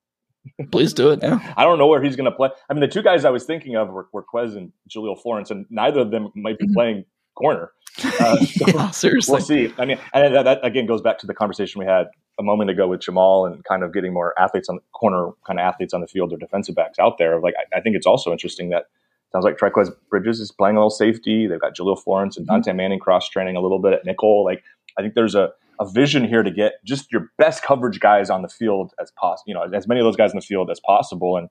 please 0.72 0.94
do 0.94 1.12
it. 1.12 1.20
Yeah. 1.24 1.54
I 1.58 1.64
don't 1.64 1.80
know 1.80 1.88
where 1.88 2.04
he's 2.04 2.16
going 2.16 2.30
to 2.30 2.36
play. 2.36 2.50
I 2.70 2.74
mean, 2.74 2.82
the 2.82 2.88
two 2.88 3.02
guys 3.02 3.26
I 3.26 3.30
was 3.30 3.46
thinking 3.46 3.76
of 3.76 3.90
were, 3.90 4.08
were 4.12 4.24
Quez 4.24 4.56
and 4.56 4.72
Jahlil 4.90 5.20
Florence, 5.20 5.50
and 5.50 5.66
neither 5.70 6.02
of 6.02 6.12
them 6.12 6.32
might 6.36 6.60
be 6.60 6.66
mm-hmm. 6.66 6.74
playing 6.74 7.06
corner. 7.36 7.72
Uh, 8.04 8.38
so 8.46 8.68
yeah, 8.68 8.92
seriously. 8.92 9.34
We'll 9.34 9.42
see. 9.42 9.74
I 9.78 9.86
mean, 9.86 10.00
and 10.14 10.36
that, 10.36 10.44
that, 10.44 10.66
again 10.66 10.86
goes 10.86 11.02
back 11.02 11.20
to 11.20 11.28
the 11.28 11.34
conversation 11.34 11.80
we 11.80 11.86
had 11.86 12.08
a 12.40 12.44
moment 12.44 12.70
ago 12.70 12.88
with 12.88 13.02
Jamal 13.02 13.46
and 13.46 13.64
kind 13.64 13.84
of 13.84 13.94
getting 13.94 14.14
more 14.14 14.38
athletes 14.40 14.70
on 14.70 14.76
the 14.76 14.82
corner, 14.94 15.32
kind 15.46 15.60
of 15.60 15.64
athletes 15.64 15.94
on 15.94 16.02
the 16.02 16.08
field 16.08 16.34
or 16.34 16.38
defensive 16.38 16.76
backs 16.76 16.98
out 17.00 17.18
there. 17.18 17.38
Of 17.38 17.44
like, 17.44 17.54
I, 17.58 17.78
I 17.78 17.82
think 17.82 17.96
it's 17.96 18.08
also 18.08 18.32
interesting 18.32 18.70
that 18.70 18.86
sounds 19.32 19.46
like 19.46 19.58
Trikweze 19.58 19.92
Bridges 20.10 20.40
is 20.40 20.52
playing 20.52 20.76
a 20.76 20.80
little 20.80 20.90
safety. 20.90 21.48
They've 21.48 21.60
got 21.60 21.76
Jahlil 21.76 22.02
Florence 22.02 22.38
and 22.38 22.48
mm-hmm. 22.48 22.78
Manning 22.78 23.00
cross 23.00 23.28
training 23.30 23.56
a 23.56 23.62
little 23.62 23.80
bit 23.80 23.94
at 23.94 24.06
nickel. 24.06 24.44
Like, 24.44 24.64
I 24.98 25.02
think 25.02 25.16
there's 25.16 25.36
a, 25.36 25.52
a 25.80 25.90
vision 25.90 26.24
here 26.24 26.44
to 26.44 26.52
get 26.52 26.74
just 26.86 27.12
your 27.12 27.32
best 27.38 27.64
coverage 27.64 28.00
guys 28.00 28.30
on 28.30 28.42
the 28.42 28.50
field 28.50 28.94
as 29.00 29.12
possible, 29.12 29.44
you 29.48 29.54
know, 29.54 29.64
as 29.76 29.88
many 29.88 30.00
of 30.00 30.06
those 30.06 30.16
guys 30.16 30.32
in 30.32 30.38
the 30.38 30.46
field 30.46 30.70
as 30.70 30.80
possible. 30.80 31.38
And, 31.38 31.50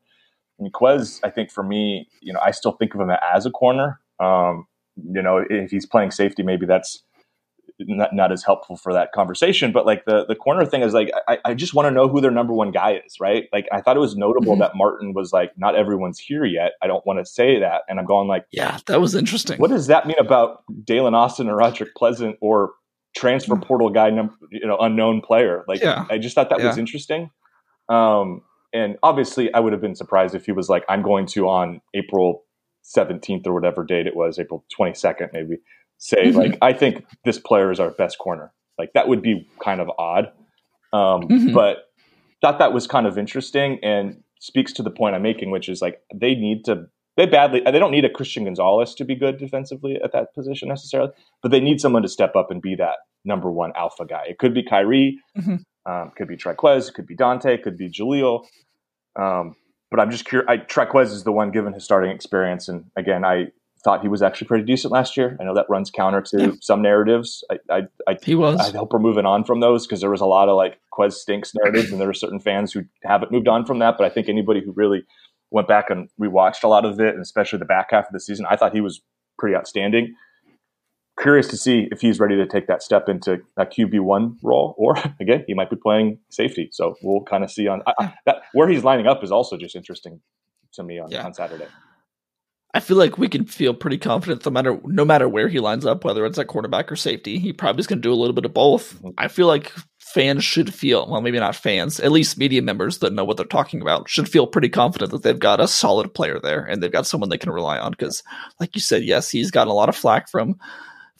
and 0.59 0.72
Quez, 0.72 1.20
I 1.24 1.30
think 1.30 1.51
for 1.51 1.62
me, 1.62 2.09
you 2.20 2.32
know, 2.32 2.40
I 2.43 2.53
still 2.53 2.72
think 2.72 2.95
of 2.95 3.01
him 3.01 3.11
as 3.34 3.47
a 3.47 3.51
corner. 3.51 4.01
Um, 4.20 4.66
you 4.97 5.22
know, 5.22 5.45
if 5.49 5.70
he's 5.70 5.86
playing 5.86 6.11
safety, 6.11 6.43
maybe 6.43 6.66
that's 6.66 7.03
not, 7.78 8.14
not 8.14 8.32
as 8.32 8.45
helpful 8.45 8.76
for 8.76 8.93
that 8.93 9.12
conversation. 9.12 9.72
But 9.72 9.86
like 9.86 10.05
the 10.05 10.24
the 10.26 10.34
corner 10.34 10.64
thing 10.64 10.82
is 10.82 10.93
like 10.93 11.11
I, 11.28 11.38
I 11.45 11.55
just 11.55 11.74
want 11.74 11.86
to 11.86 11.90
know 11.90 12.09
who 12.09 12.20
their 12.20 12.30
number 12.30 12.53
one 12.53 12.70
guy 12.70 13.01
is, 13.05 13.18
right? 13.20 13.49
Like 13.53 13.66
I 13.72 13.80
thought 13.80 13.97
it 13.97 14.01
was 14.01 14.16
notable 14.16 14.53
mm-hmm. 14.53 14.61
that 14.61 14.76
Martin 14.76 15.14
was 15.14 15.32
like, 15.32 15.53
not 15.57 15.74
everyone's 15.74 16.18
here 16.18 16.45
yet. 16.45 16.72
I 16.82 16.86
don't 16.86 17.05
want 17.07 17.18
to 17.18 17.24
say 17.24 17.61
that, 17.61 17.82
and 17.88 17.99
I'm 17.99 18.07
going 18.07 18.28
like, 18.28 18.47
yeah, 18.51 18.78
that 18.86 19.01
was 19.01 19.14
interesting. 19.14 19.59
What 19.59 19.70
does 19.70 19.86
that 19.86 20.07
mean 20.07 20.18
about 20.18 20.64
Daylen 20.84 21.14
Austin 21.14 21.49
or 21.49 21.57
Roderick 21.57 21.95
Pleasant 21.97 22.36
or 22.40 22.72
transfer 23.16 23.55
mm. 23.55 23.64
portal 23.64 23.90
guy, 23.90 24.09
you 24.09 24.66
know, 24.66 24.78
unknown 24.78 25.20
player? 25.20 25.64
Like 25.68 25.80
yeah. 25.80 26.07
I 26.11 26.18
just 26.18 26.34
thought 26.34 26.51
that 26.51 26.61
yeah. 26.61 26.68
was 26.68 26.78
interesting. 26.78 27.30
Um, 27.88 28.43
and 28.72 28.97
obviously, 29.03 29.53
I 29.53 29.61
would 29.61 29.72
have 29.72 29.82
been 29.82 29.95
surprised 29.95 30.34
if 30.34 30.47
he 30.47 30.53
was 30.53 30.68
like, 30.68 30.84
I'm 30.88 31.03
going 31.03 31.26
to 31.26 31.49
on 31.49 31.82
April 31.95 32.45
17th 32.85 33.47
or 33.47 33.55
whatever 33.55 33.85
date 33.85 34.07
it 34.07 34.16
was, 34.16 34.39
April 34.39 34.64
22nd, 34.78 35.30
maybe, 35.33 35.59
say, 35.99 36.26
mm-hmm. 36.28 36.39
like, 36.39 36.59
I 36.61 36.72
think 36.72 37.05
this 37.24 37.39
player 37.39 37.70
is 37.70 37.80
our 37.80 37.91
best 37.91 38.18
corner. 38.18 38.53
Like, 38.78 38.93
that 38.95 39.09
would 39.09 39.22
be 39.22 39.49
kind 39.62 39.80
of 39.80 39.89
odd. 39.99 40.26
Um, 40.93 41.22
mm-hmm. 41.22 41.55
But 41.55 41.89
thought 42.41 42.59
that 42.59 42.72
was 42.72 42.87
kind 42.87 43.07
of 43.07 43.16
interesting 43.16 43.78
and 43.83 44.22
speaks 44.41 44.72
to 44.74 44.83
the 44.83 44.91
point 44.91 45.14
I'm 45.14 45.22
making, 45.22 45.51
which 45.51 45.68
is 45.68 45.80
like, 45.80 46.01
they 46.14 46.35
need 46.35 46.64
to, 46.64 46.87
they 47.16 47.26
badly, 47.26 47.62
they 47.64 47.78
don't 47.78 47.93
need 47.93 48.05
a 48.05 48.11
Christian 48.11 48.45
Gonzalez 48.45 48.95
to 48.97 49.05
be 49.05 49.14
good 49.14 49.39
defensively 49.39 49.99
at 50.03 50.12
that 50.12 50.35
position 50.35 50.68
necessarily, 50.68 51.12
but 51.43 51.51
they 51.51 51.61
need 51.61 51.80
someone 51.80 52.03
to 52.03 52.09
step 52.09 52.35
up 52.35 52.51
and 52.51 52.61
be 52.61 52.74
that 52.74 52.97
number 53.24 53.51
one 53.51 53.72
alpha 53.76 54.05
guy. 54.05 54.24
It 54.28 54.39
could 54.39 54.55
be 54.55 54.64
Khyree, 54.64 55.12
mm-hmm. 55.39 55.91
um, 55.91 56.12
could 56.16 56.26
be 56.26 56.37
Trikweze, 56.37 56.93
could 56.93 57.07
be 57.07 57.16
Dontae, 57.16 57.62
could 57.62 57.76
be 57.76 57.89
Jahlil. 57.89 58.45
Um, 59.18 59.55
but 59.93 60.01
I'm 60.01 60.11
just 60.11 60.24
curious. 60.24 60.49
I, 60.49 60.57
Trikweze 60.57 61.12
is 61.12 61.22
the 61.22 61.32
one 61.32 61.51
given 61.51 61.74
his 61.74 61.84
starting 61.84 62.11
experience, 62.11 62.66
and 62.68 62.86
again, 62.97 63.24
I 63.24 63.49
thought 63.84 64.01
he 64.01 64.09
was 64.09 64.22
actually 64.22 64.47
pretty 64.47 64.64
decent 64.64 64.90
last 64.90 65.16
year. 65.16 65.36
I 65.38 65.45
know 65.45 65.55
that 65.55 65.66
runs 65.68 65.90
counter 65.90 66.22
to 66.22 66.40
yeah. 66.40 66.53
some 66.61 66.80
narratives. 66.80 67.45
I, 67.51 67.59
I, 67.68 67.82
I, 68.09 68.16
he 68.24 68.34
was. 68.34 68.59
I 68.59 68.76
hope 68.76 68.93
we're 68.93 69.01
moving 69.01 69.26
on 69.26 69.45
from 69.45 69.61
those 69.61 69.86
because 69.86 70.01
there 70.01 70.11
was 70.11 70.22
a 70.22 70.26
lot 70.26 70.49
of 70.49 70.57
like 70.57 70.80
Quez 70.93 71.12
stinks 71.12 71.53
narratives, 71.55 71.93
and 71.93 72.01
there 72.01 72.09
are 72.09 72.14
certain 72.14 72.40
fans 72.40 72.72
who 72.72 72.84
haven't 73.05 73.30
moved 73.30 73.49
on 73.49 73.66
from 73.66 73.80
that. 73.80 73.97
But 73.99 74.07
I 74.07 74.09
think 74.09 74.28
anybody 74.28 74.62
who 74.64 74.72
really 74.72 75.05
went 75.51 75.68
back 75.68 75.90
and 75.90 76.09
rewatched 76.18 76.64
a 76.64 76.68
lot 76.68 76.86
of 76.86 76.99
it, 76.99 77.12
and 77.12 77.20
especially 77.20 77.59
the 77.59 77.66
back 77.66 77.88
half 77.90 78.07
of 78.07 78.12
the 78.12 78.20
season, 78.20 78.47
I 78.49 78.57
thought 78.57 78.72
he 78.72 78.80
was 78.80 79.03
pretty 79.38 79.55
outstanding 79.55 80.14
curious 81.20 81.48
to 81.48 81.56
see 81.56 81.88
if 81.90 82.00
he's 82.00 82.18
ready 82.18 82.36
to 82.36 82.46
take 82.46 82.66
that 82.66 82.82
step 82.82 83.08
into 83.08 83.40
a 83.56 83.66
QB 83.66 84.00
one 84.00 84.38
role, 84.42 84.74
or 84.78 84.96
again, 85.20 85.44
he 85.46 85.54
might 85.54 85.70
be 85.70 85.76
playing 85.76 86.18
safety. 86.30 86.68
So 86.72 86.94
we'll 87.02 87.24
kind 87.24 87.44
of 87.44 87.50
see 87.50 87.68
on 87.68 87.82
I, 87.86 88.14
that 88.26 88.42
where 88.52 88.68
he's 88.68 88.84
lining 88.84 89.06
up 89.06 89.22
is 89.22 89.32
also 89.32 89.56
just 89.56 89.76
interesting 89.76 90.20
to 90.74 90.82
me 90.82 90.98
on, 90.98 91.10
yeah. 91.10 91.24
on 91.24 91.34
Saturday. 91.34 91.66
I 92.74 92.80
feel 92.80 92.96
like 92.96 93.18
we 93.18 93.28
can 93.28 93.44
feel 93.44 93.74
pretty 93.74 93.98
confident 93.98 94.46
no 94.46 94.50
matter 94.50 94.80
no 94.84 95.04
matter 95.04 95.28
where 95.28 95.48
he 95.48 95.60
lines 95.60 95.84
up, 95.84 96.04
whether 96.04 96.24
it's 96.24 96.38
at 96.38 96.46
quarterback 96.46 96.90
or 96.90 96.96
safety. 96.96 97.38
He 97.38 97.52
probably 97.52 97.80
is 97.80 97.86
going 97.86 97.98
to 97.98 98.08
do 98.08 98.12
a 98.12 98.16
little 98.16 98.32
bit 98.32 98.46
of 98.46 98.54
both. 98.54 98.94
Mm-hmm. 98.94 99.10
I 99.18 99.28
feel 99.28 99.46
like 99.46 99.72
fans 99.98 100.42
should 100.42 100.72
feel 100.72 101.06
well, 101.06 101.20
maybe 101.20 101.38
not 101.38 101.54
fans, 101.54 102.00
at 102.00 102.12
least 102.12 102.38
media 102.38 102.62
members 102.62 102.98
that 102.98 103.12
know 103.12 103.24
what 103.24 103.36
they're 103.36 103.44
talking 103.44 103.82
about 103.82 104.08
should 104.08 104.26
feel 104.26 104.46
pretty 104.46 104.70
confident 104.70 105.10
that 105.10 105.22
they've 105.22 105.38
got 105.38 105.60
a 105.60 105.68
solid 105.68 106.14
player 106.14 106.40
there 106.40 106.64
and 106.64 106.82
they've 106.82 106.90
got 106.90 107.06
someone 107.06 107.28
they 107.28 107.36
can 107.36 107.52
rely 107.52 107.78
on. 107.78 107.90
Because, 107.90 108.22
like 108.58 108.74
you 108.74 108.80
said, 108.80 109.04
yes, 109.04 109.28
he's 109.28 109.50
gotten 109.50 109.70
a 109.70 109.74
lot 109.74 109.90
of 109.90 109.96
flack 109.96 110.30
from 110.30 110.56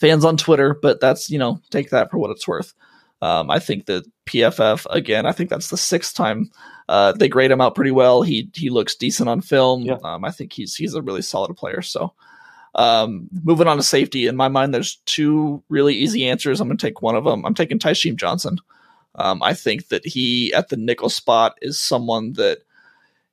fans 0.03 0.25
on 0.25 0.37
Twitter, 0.37 0.79
but 0.83 1.01
that's 1.01 1.31
you 1.31 1.39
know 1.39 1.61
take 1.71 1.91
that 1.91 2.11
for 2.11 2.19
what 2.19 2.31
it's 2.31 2.47
worth. 2.47 2.75
Um, 3.23 3.51
I 3.51 3.61
think 3.61 3.87
that 3.87 4.05
PFF 4.27 4.85
again. 4.91 5.25
I 5.25 5.33
think 5.33 5.49
that's 5.49 5.71
the 5.71 5.77
sixth 5.79 6.15
time 6.15 6.51
uh, 6.89 7.13
they 7.13 7.29
grade 7.29 7.51
him 7.51 7.61
out 7.61 7.75
pretty 7.75 7.91
well. 7.91 8.23
He 8.23 8.51
he 8.55 8.69
looks 8.69 8.95
decent 8.95 9.29
on 9.29 9.41
film. 9.41 9.83
Yeah. 9.83 9.97
Um, 10.05 10.25
I 10.25 10.31
think 10.31 10.53
he's 10.53 10.75
he's 10.75 10.95
a 10.95 11.03
really 11.03 11.23
solid 11.23 11.57
player. 11.57 11.81
So 11.81 12.13
um, 12.75 13.29
moving 13.45 13.69
on 13.69 13.77
to 13.77 13.83
safety, 13.83 14.27
in 14.27 14.37
my 14.37 14.49
mind, 14.49 14.75
there's 14.75 14.97
two 15.07 15.63
really 15.69 15.95
easy 15.95 16.29
answers. 16.29 16.61
I'm 16.61 16.69
going 16.69 16.77
to 16.77 16.87
take 16.87 17.03
one 17.03 17.17
of 17.17 17.25
them. 17.25 17.45
I'm 17.45 17.55
taking 17.55 17.79
Tysheem 17.79 18.17
Johnson. 18.17 18.59
Um, 19.15 19.43
I 19.43 19.55
think 19.55 19.89
that 19.89 20.07
he 20.07 20.53
at 20.55 20.69
the 20.69 20.77
nickel 20.77 21.11
spot 21.11 21.57
is 21.63 21.79
someone 21.79 22.33
that 22.35 22.59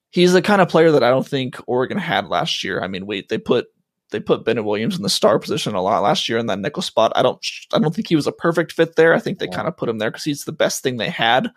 he's 0.09 0.34
the 0.34 0.41
kind 0.41 0.61
of 0.61 0.70
player 0.70 0.91
that 0.91 1.03
I 1.03 1.09
don't 1.09 1.28
think 1.28 1.57
Oregon 1.67 1.97
had 1.97 2.28
last 2.28 2.63
year. 2.63 2.82
I 2.82 2.88
mean, 2.88 3.05
wait, 3.05 3.30
they 3.30 3.38
put 3.38 3.67
they 4.12 4.20
put 4.20 4.43
Bennett 4.43 4.66
Williams 4.66 4.97
in 4.97 5.03
the 5.03 5.10
star 5.10 5.38
position 5.39 5.76
a 5.76 5.82
lot 5.82 6.01
last 6.01 6.28
year 6.28 6.38
in 6.38 6.47
that 6.47 6.60
nickel 6.60 6.82
spot. 6.82 7.12
I 7.16 7.22
don't 7.22 7.43
I 7.74 7.80
don't 7.80 7.93
think 7.93 8.07
he 8.07 8.16
was 8.16 8.28
a 8.28 8.32
perfect 8.32 8.72
fit 8.72 8.95
there. 8.95 9.14
I 9.14 9.20
think 9.20 9.39
they 9.39 9.45
yeah. 9.45 9.55
kind 9.55 9.68
of 9.68 9.78
put 9.78 9.89
him 9.89 9.97
there 9.97 10.10
because 10.10 10.24
he's 10.24 10.45
the 10.45 10.51
best 10.51 10.82
thing 10.82 10.97
they 10.97 11.10
had. 11.10 11.51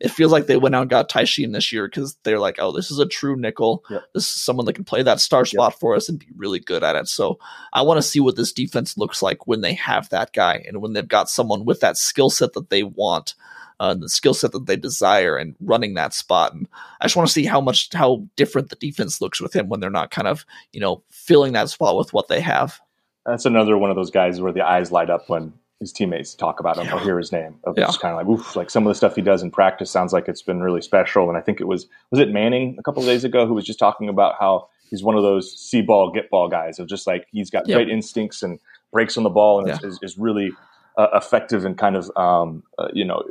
It 0.00 0.10
feels 0.10 0.32
like 0.32 0.46
they 0.46 0.56
went 0.56 0.74
out 0.74 0.82
and 0.82 0.90
got 0.90 1.10
Tysheem 1.10 1.52
this 1.52 1.72
year 1.72 1.86
because 1.86 2.16
they're 2.22 2.38
like, 2.38 2.56
oh, 2.58 2.72
this 2.72 2.90
is 2.90 2.98
a 2.98 3.06
true 3.06 3.36
nickel. 3.36 3.84
Yep. 3.90 4.04
This 4.14 4.24
is 4.24 4.34
someone 4.40 4.66
that 4.66 4.74
can 4.74 4.84
play 4.84 5.02
that 5.02 5.20
star 5.20 5.44
spot 5.44 5.72
yep. 5.72 5.80
for 5.80 5.96
us 5.96 6.08
and 6.08 6.18
be 6.18 6.28
really 6.36 6.60
good 6.60 6.84
at 6.84 6.96
it. 6.96 7.08
So 7.08 7.38
I 7.72 7.82
want 7.82 7.98
to 7.98 8.08
see 8.08 8.20
what 8.20 8.36
this 8.36 8.52
defense 8.52 8.96
looks 8.96 9.22
like 9.22 9.46
when 9.46 9.60
they 9.60 9.74
have 9.74 10.08
that 10.10 10.32
guy 10.32 10.64
and 10.66 10.80
when 10.80 10.92
they've 10.92 11.06
got 11.06 11.28
someone 11.28 11.64
with 11.64 11.80
that 11.80 11.96
skill 11.96 12.30
set 12.30 12.52
that 12.54 12.70
they 12.70 12.84
want 12.84 13.34
uh, 13.80 13.94
the 13.94 14.08
skill 14.08 14.34
set 14.34 14.52
that 14.52 14.66
they 14.66 14.76
desire 14.76 15.36
and 15.36 15.54
running 15.60 15.94
that 15.94 16.14
spot. 16.14 16.52
And 16.54 16.68
I 17.00 17.06
just 17.06 17.16
want 17.16 17.28
to 17.28 17.32
see 17.32 17.44
how 17.44 17.60
much 17.60 17.92
how 17.92 18.26
different 18.36 18.70
the 18.70 18.76
defense 18.76 19.20
looks 19.20 19.40
with 19.40 19.54
him 19.54 19.68
when 19.68 19.80
they're 19.80 19.90
not 19.90 20.10
kind 20.10 20.28
of 20.28 20.44
you 20.72 20.80
know 20.80 21.02
filling 21.10 21.52
that 21.52 21.70
spot 21.70 21.96
with 21.96 22.12
what 22.12 22.28
they 22.28 22.40
have. 22.40 22.80
That's 23.26 23.44
another 23.44 23.76
one 23.76 23.90
of 23.90 23.96
those 23.96 24.10
guys 24.10 24.40
where 24.40 24.52
the 24.52 24.66
eyes 24.66 24.90
light 24.90 25.10
up 25.10 25.28
when 25.28 25.52
his 25.80 25.92
teammates 25.92 26.34
talk 26.34 26.60
about 26.60 26.76
him 26.76 26.86
yeah. 26.86 26.96
or 26.96 27.00
hear 27.00 27.18
his 27.18 27.30
name. 27.30 27.56
Of 27.64 27.78
yeah. 27.78 27.86
Just 27.86 28.00
kind 28.00 28.12
of 28.12 28.18
like, 28.18 28.26
oof, 28.26 28.56
like 28.56 28.70
some 28.70 28.86
of 28.86 28.90
the 28.90 28.94
stuff 28.94 29.14
he 29.14 29.22
does 29.22 29.42
in 29.42 29.50
practice 29.50 29.90
sounds 29.90 30.12
like 30.12 30.28
it's 30.28 30.42
been 30.42 30.60
really 30.60 30.82
special. 30.82 31.28
And 31.28 31.38
I 31.38 31.40
think 31.40 31.60
it 31.60 31.66
was 31.66 31.86
was 32.10 32.20
it 32.20 32.30
Manning 32.30 32.76
a 32.78 32.82
couple 32.82 33.02
of 33.02 33.06
days 33.06 33.24
ago 33.24 33.46
who 33.46 33.54
was 33.54 33.64
just 33.64 33.78
talking 33.78 34.08
about 34.08 34.34
how 34.40 34.68
he's 34.90 35.02
one 35.02 35.16
of 35.16 35.22
those 35.22 35.52
see 35.58 35.82
ball 35.82 36.10
get 36.10 36.30
ball 36.30 36.48
guys 36.48 36.78
of 36.78 36.88
just 36.88 37.06
like 37.06 37.26
he's 37.30 37.50
got 37.50 37.68
yep. 37.68 37.76
great 37.76 37.88
instincts 37.88 38.42
and 38.42 38.58
breaks 38.92 39.16
on 39.16 39.22
the 39.22 39.30
ball 39.30 39.58
and 39.60 39.68
yeah. 39.68 39.76
is, 39.76 39.84
is, 39.84 39.98
is, 40.02 40.18
really 40.18 40.50
uh, 40.96 41.08
effective 41.14 41.64
and 41.64 41.78
kind 41.78 41.96
of 41.96 42.10
um, 42.16 42.62
uh, 42.78 42.88
you 42.92 43.04
know 43.04 43.22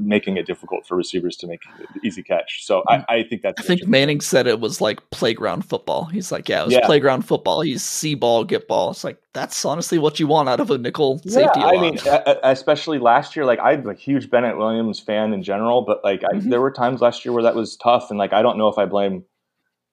making 0.00 0.36
it 0.36 0.46
difficult 0.46 0.86
for 0.86 0.96
receivers 0.96 1.36
to 1.36 1.46
make 1.46 1.62
easy 2.04 2.22
catch. 2.22 2.64
So 2.64 2.82
I, 2.88 3.04
I 3.08 3.22
think 3.22 3.42
that's. 3.42 3.60
I 3.60 3.64
think 3.64 3.86
Manning 3.86 4.20
said 4.20 4.46
it 4.46 4.60
was 4.60 4.80
like 4.80 5.00
playground 5.10 5.62
football. 5.62 6.06
He's 6.06 6.32
like, 6.32 6.48
yeah, 6.48 6.62
it 6.62 6.66
was 6.66 6.74
yeah. 6.74 6.86
playground 6.86 7.22
football. 7.22 7.60
He's 7.60 7.82
see 7.82 8.14
ball, 8.14 8.44
get 8.44 8.68
ball. 8.68 8.90
It's 8.90 9.04
like 9.04 9.18
that's 9.32 9.64
honestly 9.64 9.98
what 9.98 10.18
you 10.20 10.26
want 10.26 10.48
out 10.48 10.60
of 10.60 10.70
a 10.70 10.78
nickel 10.78 11.18
safety. 11.18 11.60
Yeah, 11.60 11.66
I 11.66 11.80
mean, 11.80 11.98
especially 12.42 12.98
last 12.98 13.36
year, 13.36 13.44
like 13.44 13.58
I'm 13.60 13.88
a 13.88 13.94
huge 13.94 14.30
Bennett 14.30 14.56
Williams 14.56 15.00
fan 15.00 15.32
in 15.32 15.42
general, 15.42 15.82
but 15.82 16.02
like 16.04 16.20
mm-hmm. 16.20 16.46
I, 16.46 16.50
there 16.50 16.60
were 16.60 16.70
times 16.70 17.00
last 17.00 17.24
year 17.24 17.32
where 17.32 17.42
that 17.42 17.54
was 17.54 17.76
tough, 17.76 18.10
and 18.10 18.18
like 18.18 18.32
I 18.32 18.42
don't 18.42 18.58
know 18.58 18.68
if 18.68 18.78
I 18.78 18.86
blame 18.86 19.24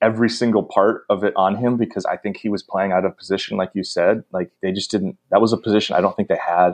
every 0.01 0.29
single 0.29 0.63
part 0.63 1.05
of 1.09 1.23
it 1.23 1.33
on 1.37 1.55
him 1.55 1.77
because 1.77 2.05
I 2.05 2.17
think 2.17 2.37
he 2.37 2.49
was 2.49 2.61
playing 2.61 2.91
out 2.91 3.05
of 3.05 3.17
position, 3.17 3.57
like 3.57 3.71
you 3.73 3.83
said. 3.83 4.23
Like 4.31 4.51
they 4.61 4.71
just 4.71 4.91
didn't. 4.91 5.17
That 5.31 5.41
was 5.41 5.53
a 5.53 5.57
position 5.57 5.95
I 5.95 6.01
don't 6.01 6.15
think 6.15 6.27
they 6.27 6.37
had 6.37 6.73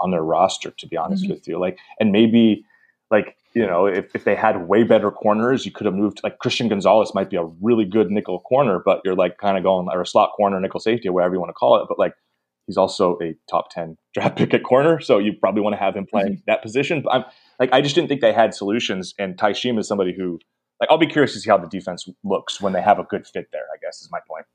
on 0.00 0.10
their 0.10 0.22
roster, 0.22 0.70
to 0.70 0.86
be 0.86 0.96
honest 0.96 1.24
mm-hmm. 1.24 1.32
with 1.32 1.48
you. 1.48 1.58
Like, 1.58 1.78
and 2.00 2.12
maybe 2.12 2.64
like 3.10 3.36
you 3.54 3.66
know, 3.66 3.86
if, 3.86 4.14
if 4.14 4.24
they 4.24 4.34
had 4.34 4.68
way 4.68 4.84
better 4.84 5.10
corners, 5.10 5.64
you 5.64 5.72
could 5.72 5.86
have 5.86 5.94
moved. 5.94 6.20
Like 6.22 6.38
Christian 6.38 6.68
Gonzalez 6.68 7.14
might 7.14 7.30
be 7.30 7.36
a 7.36 7.44
really 7.60 7.84
good 7.84 8.10
nickel 8.10 8.40
corner, 8.40 8.80
but 8.84 9.00
you're 9.04 9.16
like 9.16 9.38
kind 9.38 9.56
of 9.56 9.64
going 9.64 9.88
or 9.92 10.02
a 10.02 10.06
slot 10.06 10.32
corner, 10.36 10.60
nickel 10.60 10.80
safety, 10.80 11.08
or 11.08 11.12
whatever 11.12 11.34
you 11.34 11.40
want 11.40 11.50
to 11.50 11.54
call 11.54 11.80
it. 11.82 11.86
But 11.88 11.98
like 11.98 12.14
he's 12.66 12.76
also 12.76 13.18
a 13.22 13.34
top 13.50 13.70
ten 13.72 13.96
draft 14.14 14.36
pick 14.36 14.54
at 14.54 14.62
corner, 14.62 15.00
so 15.00 15.18
you 15.18 15.32
probably 15.32 15.62
want 15.62 15.74
to 15.74 15.78
have 15.78 15.96
him 15.96 16.06
playing 16.06 16.34
mm-hmm. 16.34 16.42
that 16.46 16.62
position. 16.62 17.02
But 17.02 17.14
I'm 17.14 17.24
like, 17.58 17.70
I 17.72 17.80
just 17.80 17.94
didn't 17.94 18.08
think 18.08 18.20
they 18.20 18.32
had 18.32 18.54
solutions. 18.54 19.14
And 19.18 19.36
Tysheem 19.36 19.78
is 19.78 19.88
somebody 19.88 20.14
who 20.16 20.38
like 20.80 20.90
I'll 20.90 20.98
be 20.98 21.06
curious 21.06 21.32
to 21.34 21.40
see 21.40 21.50
how 21.50 21.58
the 21.58 21.68
defense 21.68 22.08
looks 22.24 22.60
when 22.60 22.72
they 22.72 22.82
have 22.82 22.98
a 22.98 23.04
good 23.04 23.26
fit 23.26 23.48
there. 23.52 23.66
I 23.74 23.76
guess 23.80 24.00
is 24.00 24.10
my 24.10 24.20
point. 24.26 24.46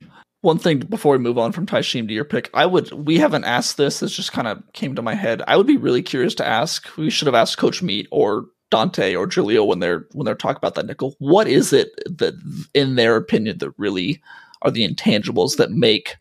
One 0.42 0.58
thing 0.58 0.80
before 0.80 1.14
we 1.14 1.20
move 1.20 1.38
on 1.38 1.52
from 1.52 1.66
Tysheem 1.66 2.08
to 2.08 2.14
your 2.14 2.26
pick, 2.26 2.50
I 2.54 2.66
would 2.66 2.92
we 2.92 3.18
haven't 3.18 3.46
asked 3.46 3.78
this. 3.78 4.00
This 4.00 4.16
just 4.16 4.32
kind 4.32 4.48
of 4.48 4.62
came 4.74 4.96
to 4.96 5.02
my 5.02 5.16
head. 5.16 5.42
I 5.48 5.58
would 5.58 5.68
be 5.68 5.78
really 5.78 6.02
curious 6.02 6.36
to 6.36 6.46
ask. 6.46 6.96
We 6.98 7.10
should 7.10 7.28
have 7.28 7.36
asked 7.36 7.58
Coach 7.58 7.82
Meat 7.82 8.08
or 8.12 8.46
Dontae 8.72 9.18
or 9.18 9.28
Julio 9.28 9.64
when 9.64 9.80
they're 9.80 10.08
when 10.14 10.26
they're 10.26 10.36
talking 10.36 10.58
about 10.58 10.76
that 10.76 10.86
nickel. 10.86 11.16
What 11.20 11.48
is 11.48 11.72
it 11.74 11.92
that, 12.18 12.34
in 12.74 12.96
their 12.96 13.16
opinion, 13.16 13.60
that 13.60 13.72
really 13.78 14.22
are 14.64 14.72
the 14.72 14.88
intangibles 14.88 15.58
that 15.58 15.72
make 15.72 16.16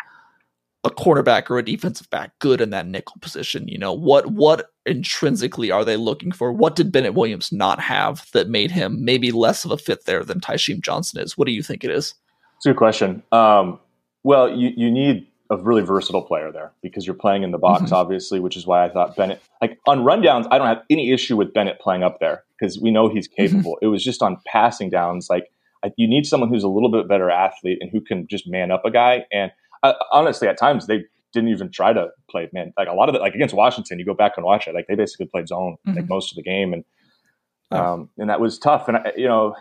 a 0.85 0.91
cornerback 0.91 1.51
or 1.51 1.59
a 1.59 1.65
defensive 1.65 2.11
back 2.11 2.33
good 2.39 2.61
in 2.61 2.71
that 2.71 2.87
nickel 2.87 3.17
position? 3.21 3.69
You 3.69 3.79
know, 3.79 3.93
what 3.93 4.27
what 4.27 4.71
intrinsically 4.87 5.71
are 5.71 5.85
they 5.85 5.97
looking 5.97 6.33
for? 6.33 6.53
What 6.53 6.77
did 6.77 6.93
Bennett 6.93 7.15
Williams 7.15 7.53
not 7.53 7.81
have 7.81 8.29
that 8.33 8.49
made 8.49 8.71
him 8.71 9.05
maybe 9.05 9.31
less 9.31 9.65
of 9.65 9.71
a 9.71 9.79
fit 9.79 10.07
there 10.07 10.25
than 10.25 10.41
Tysheem 10.41 10.81
Johnson 10.81 11.21
is? 11.21 11.39
What 11.39 11.47
do 11.47 11.53
you 11.53 11.63
think 11.63 11.85
it 11.85 11.91
is? 11.91 12.15
It's 12.57 12.67
a 12.67 12.71
good 12.71 12.79
question. 12.79 13.23
Um, 13.33 13.81
well, 14.23 14.49
you, 14.49 14.71
you 14.77 14.91
need 14.91 15.27
a 15.51 15.57
really 15.57 15.83
versatile 15.83 16.23
player 16.23 16.51
there 16.51 16.73
because 16.81 17.07
you're 17.07 17.15
playing 17.15 17.43
in 17.43 17.51
the 17.51 17.59
box, 17.59 17.85
mm-hmm. 17.85 17.95
obviously, 17.95 18.41
which 18.41 18.57
is 18.57 18.67
why 18.67 18.85
I 18.85 18.89
thought 18.89 19.17
Bennett, 19.17 19.43
like 19.61 19.79
on 19.87 20.05
rundowns, 20.05 20.47
I 20.51 20.59
don't 20.59 20.69
have 20.69 20.83
any 20.89 21.13
issue 21.13 21.37
with 21.37 21.53
Bennett 21.53 21.79
playing 21.81 22.03
up 22.03 22.21
there 22.21 22.45
because 22.59 22.79
we 22.79 22.91
know 22.91 23.09
he's 23.09 23.29
mm-hmm. 23.29 23.43
capable. 23.43 23.73
Mm-hmm. 23.73 23.87
It 23.87 23.89
was 23.89 24.03
just 24.03 24.23
on 24.23 24.39
passing 24.47 24.91
downs, 24.91 25.29
like 25.29 25.51
you 25.97 26.09
need 26.09 26.27
someone 26.27 26.49
who's 26.49 26.63
a 26.63 26.69
little 26.69 26.91
bit 26.91 27.09
better 27.09 27.31
athlete 27.31 27.79
and 27.81 27.91
who 27.91 28.01
can 28.01 28.27
just 28.29 28.49
man 28.49 28.71
up 28.71 28.85
a 28.85 28.91
guy. 28.91 29.27
And 29.33 29.51
uh, 29.83 29.95
honestly, 30.13 30.49
at 30.49 30.59
times 30.59 30.87
they 30.87 31.05
didn't 31.33 31.49
even 31.49 31.71
try 31.71 31.93
to 31.93 32.09
play 32.31 32.49
man. 32.53 32.73
Like 32.77 32.89
a 32.89 32.93
lot 32.93 33.09
of 33.09 33.15
it, 33.15 33.21
like 33.21 33.35
against 33.35 33.55
Washington, 33.55 33.99
you 33.99 34.05
go 34.05 34.15
back 34.15 34.33
and 34.37 34.45
watch 34.45 34.67
it. 34.67 34.75
Like 34.75 34.87
they 34.89 34.95
basically 34.95 35.27
played 35.27 35.49
zone 35.49 35.77
mm-hmm. 35.87 35.99
like 35.99 36.09
most 36.09 36.33
of 36.33 36.37
the 36.37 36.43
game, 36.43 36.73
and 36.73 36.85
um, 37.71 38.11
and 38.19 38.29
that 38.29 38.41
was 38.41 38.59
tough. 38.59 38.89
And 38.89 38.99
I, 38.99 39.13
you 39.17 39.27
know, 39.27 39.55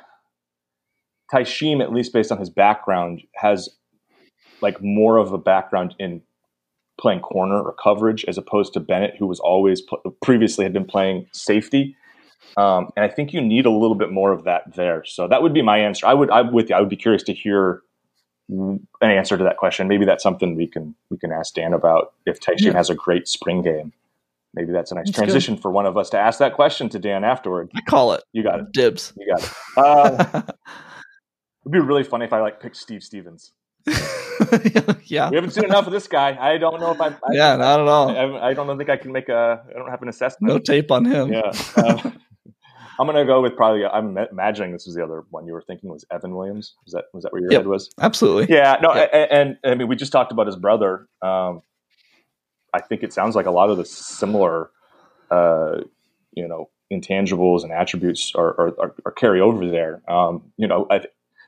Tysheem, 1.34 1.82
at 1.82 1.94
least 1.94 2.14
based 2.14 2.32
on 2.32 2.38
his 2.38 2.50
background, 2.50 3.22
has 3.36 3.70
like 4.62 4.82
more 4.82 5.18
of 5.18 5.32
a 5.32 5.38
background 5.38 5.96
in 5.98 6.22
playing 7.00 7.22
corner 7.22 7.60
or 7.60 7.74
coverage 7.74 8.26
as 8.26 8.38
opposed 8.38 8.74
to 8.74 8.80
Bennett, 8.80 9.16
who 9.18 9.26
was 9.26 9.40
always 9.40 9.82
previously 10.22 10.64
had 10.64 10.74
been 10.74 10.86
playing 10.86 11.26
safety. 11.32 11.96
Um, 12.58 12.90
and 12.96 13.06
I 13.06 13.08
think 13.08 13.34
you 13.34 13.42
need 13.42 13.66
a 13.66 13.72
little 13.72 13.96
bit 13.96 14.12
more 14.12 14.32
of 14.32 14.44
that 14.44 14.76
there. 14.76 15.04
So 15.06 15.28
that 15.28 15.42
would 15.42 15.54
be 15.54 15.62
my 15.62 15.80
answer. 15.80 16.06
I 16.06 16.14
would, 16.14 16.30
I'm 16.30 16.52
with 16.52 16.70
you. 16.70 16.76
I 16.76 16.80
would 16.80 16.90
be 16.90 16.98
curious 16.98 17.24
to 17.24 17.34
hear 17.34 17.82
an 18.52 18.88
answer 19.02 19.38
to 19.38 19.44
that 19.44 19.58
question. 19.58 19.88
Maybe 19.88 20.06
that's 20.06 20.24
something 20.24 20.56
we 20.56 20.68
can 20.68 20.96
we 21.10 21.18
can 21.18 21.32
ask 21.32 21.54
Dan 21.54 21.74
about 21.74 22.14
if 22.26 22.40
Tysheem 22.40 22.66
yeah. 22.68 22.74
has 22.74 22.90
a 22.90 22.96
great 22.96 23.28
spring 23.28 23.62
game. 23.62 23.94
Maybe 24.54 24.74
that's 24.74 24.92
a 24.92 24.96
nice 24.96 25.06
that's 25.06 25.18
transition 25.18 25.56
good. 25.56 25.62
for 25.62 25.72
one 25.72 25.86
of 25.86 25.98
us 25.98 26.10
to 26.10 26.20
ask 26.20 26.40
that 26.40 26.54
question 26.54 26.90
to 26.90 27.00
Dan 27.00 27.24
afterward. 27.24 27.72
I 27.76 27.82
call 27.82 28.14
it. 28.14 28.24
You 28.34 28.44
got 28.44 28.60
it. 28.60 28.72
Dibs. 28.74 29.14
You 29.18 29.34
got 29.34 29.44
it. 29.44 29.54
Uh, 29.78 30.42
it'd 31.66 31.72
be 31.72 31.80
really 31.80 32.04
funny 32.04 32.26
if 32.26 32.34
I 32.34 32.42
like 32.42 32.60
picked 32.60 32.76
Steve 32.76 33.02
Stephens. 33.02 33.54
yeah, 35.06 35.30
we 35.30 35.36
haven't 35.36 35.52
seen 35.52 35.66
enough 35.66 35.88
of 35.88 35.94
this 35.94 36.08
guy. 36.08 36.38
I 36.40 36.58
don't 36.58 36.80
know 36.80 36.92
if 36.92 37.02
I. 37.02 37.08
I 37.08 37.18
yeah, 37.32 37.56
not 37.56 37.80
at 37.80 37.88
all. 37.88 38.10
I, 38.10 38.50
I, 38.50 38.54
don't 38.54 38.78
think 38.78 38.90
I 38.90 38.98
can 38.98 39.12
make 39.12 39.30
a. 39.30 39.64
I 39.68 39.74
don't 39.80 39.90
have 39.90 40.02
an 40.04 40.10
assessment. 40.10 40.54
No 40.54 40.60
tape 40.60 40.92
on 40.92 41.06
him. 41.06 41.34
Yeah. 41.34 41.52
Uh, 41.76 42.12
I'm 43.00 43.08
gonna 43.08 43.26
go 43.26 43.42
with 43.42 43.56
probably. 43.56 43.86
I'm 43.86 44.18
imagining 44.18 44.74
this 44.74 44.86
was 44.86 44.96
the 44.96 45.04
other 45.04 45.24
one 45.30 45.46
you 45.46 45.54
were 45.54 45.62
thinking 45.62 45.90
was 45.90 46.06
Evan 46.12 46.36
Williams. 46.36 46.76
Was 46.86 46.94
that 46.94 47.06
was 47.14 47.24
that 47.24 47.34
where 47.34 47.42
your 47.42 47.52
yep, 47.52 47.62
head 47.62 47.68
was? 47.68 47.90
Absolutely. 48.00 48.54
Yeah. 48.56 48.78
No. 48.82 48.94
Yep. 48.94 49.10
And, 49.14 49.32
and, 49.32 49.58
I 49.64 49.76
mean, 49.76 49.88
we 49.88 49.96
just 49.96 50.12
talked 50.12 50.32
about 50.32 50.48
his 50.48 50.56
brother. 50.56 51.08
Um, 51.22 51.62
I 52.74 52.82
think 52.82 53.04
it 53.04 53.14
sounds 53.14 53.36
like 53.36 53.46
a 53.46 53.52
lot 53.52 53.70
of 53.70 53.78
the 53.78 53.86
similar, 53.86 54.70
uh, 55.30 55.82
you 56.34 56.48
know, 56.48 56.70
intangibles 56.92 57.64
and 57.64 57.72
attributes 57.72 58.34
are, 58.36 58.50
are, 58.60 58.96
are 59.06 59.12
carry 59.12 59.42
over 59.42 59.68
there. 59.68 60.02
Um, 60.10 60.52
you 60.58 60.68
know, 60.68 60.88
I, 60.90 61.02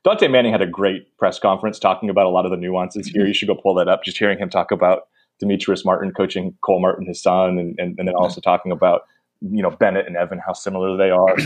Dontae 0.06 0.30
Manning 0.30 0.52
had 0.52 0.62
a 0.62 0.68
great 0.68 1.18
press 1.18 1.40
conference 1.40 1.80
talking 1.80 2.10
about 2.10 2.26
a 2.26 2.30
lot 2.30 2.46
of 2.46 2.52
the 2.52 2.58
nuances 2.58 3.08
here. 3.08 3.22
Mm-hmm. 3.22 3.28
You 3.30 3.34
should 3.34 3.48
go 3.48 3.56
pull 3.56 3.76
that 3.76 3.88
up. 3.88 4.04
Just 4.04 4.18
hearing 4.18 4.38
him 4.38 4.50
talk 4.50 4.72
about 4.72 5.08
Demetrice 5.42 5.86
Martin 5.86 6.12
coaching 6.12 6.58
Cole 6.62 6.82
Martin, 6.82 7.06
his 7.06 7.22
son, 7.22 7.58
and, 7.58 7.80
and, 7.80 7.98
and 7.98 8.08
then 8.08 8.16
also 8.16 8.42
talking 8.42 8.72
about 8.72 9.04
you 9.52 9.62
know 9.62 9.72
Bennett 9.72 10.08
and 10.08 10.16
Evan, 10.16 10.40
how 10.46 10.54
similar 10.54 10.98
they 10.98 11.12
are. 11.12 11.36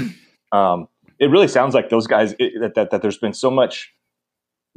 Um, 0.54 0.88
it 1.20 1.30
really 1.30 1.50
sounds 1.50 1.74
like 1.74 1.90
those 1.90 2.08
guys 2.08 2.34
it, 2.40 2.54
that, 2.62 2.76
that, 2.76 2.92
that 2.92 3.02
there's 3.02 3.18
been 3.18 3.34
so 3.34 3.52
much 3.52 3.94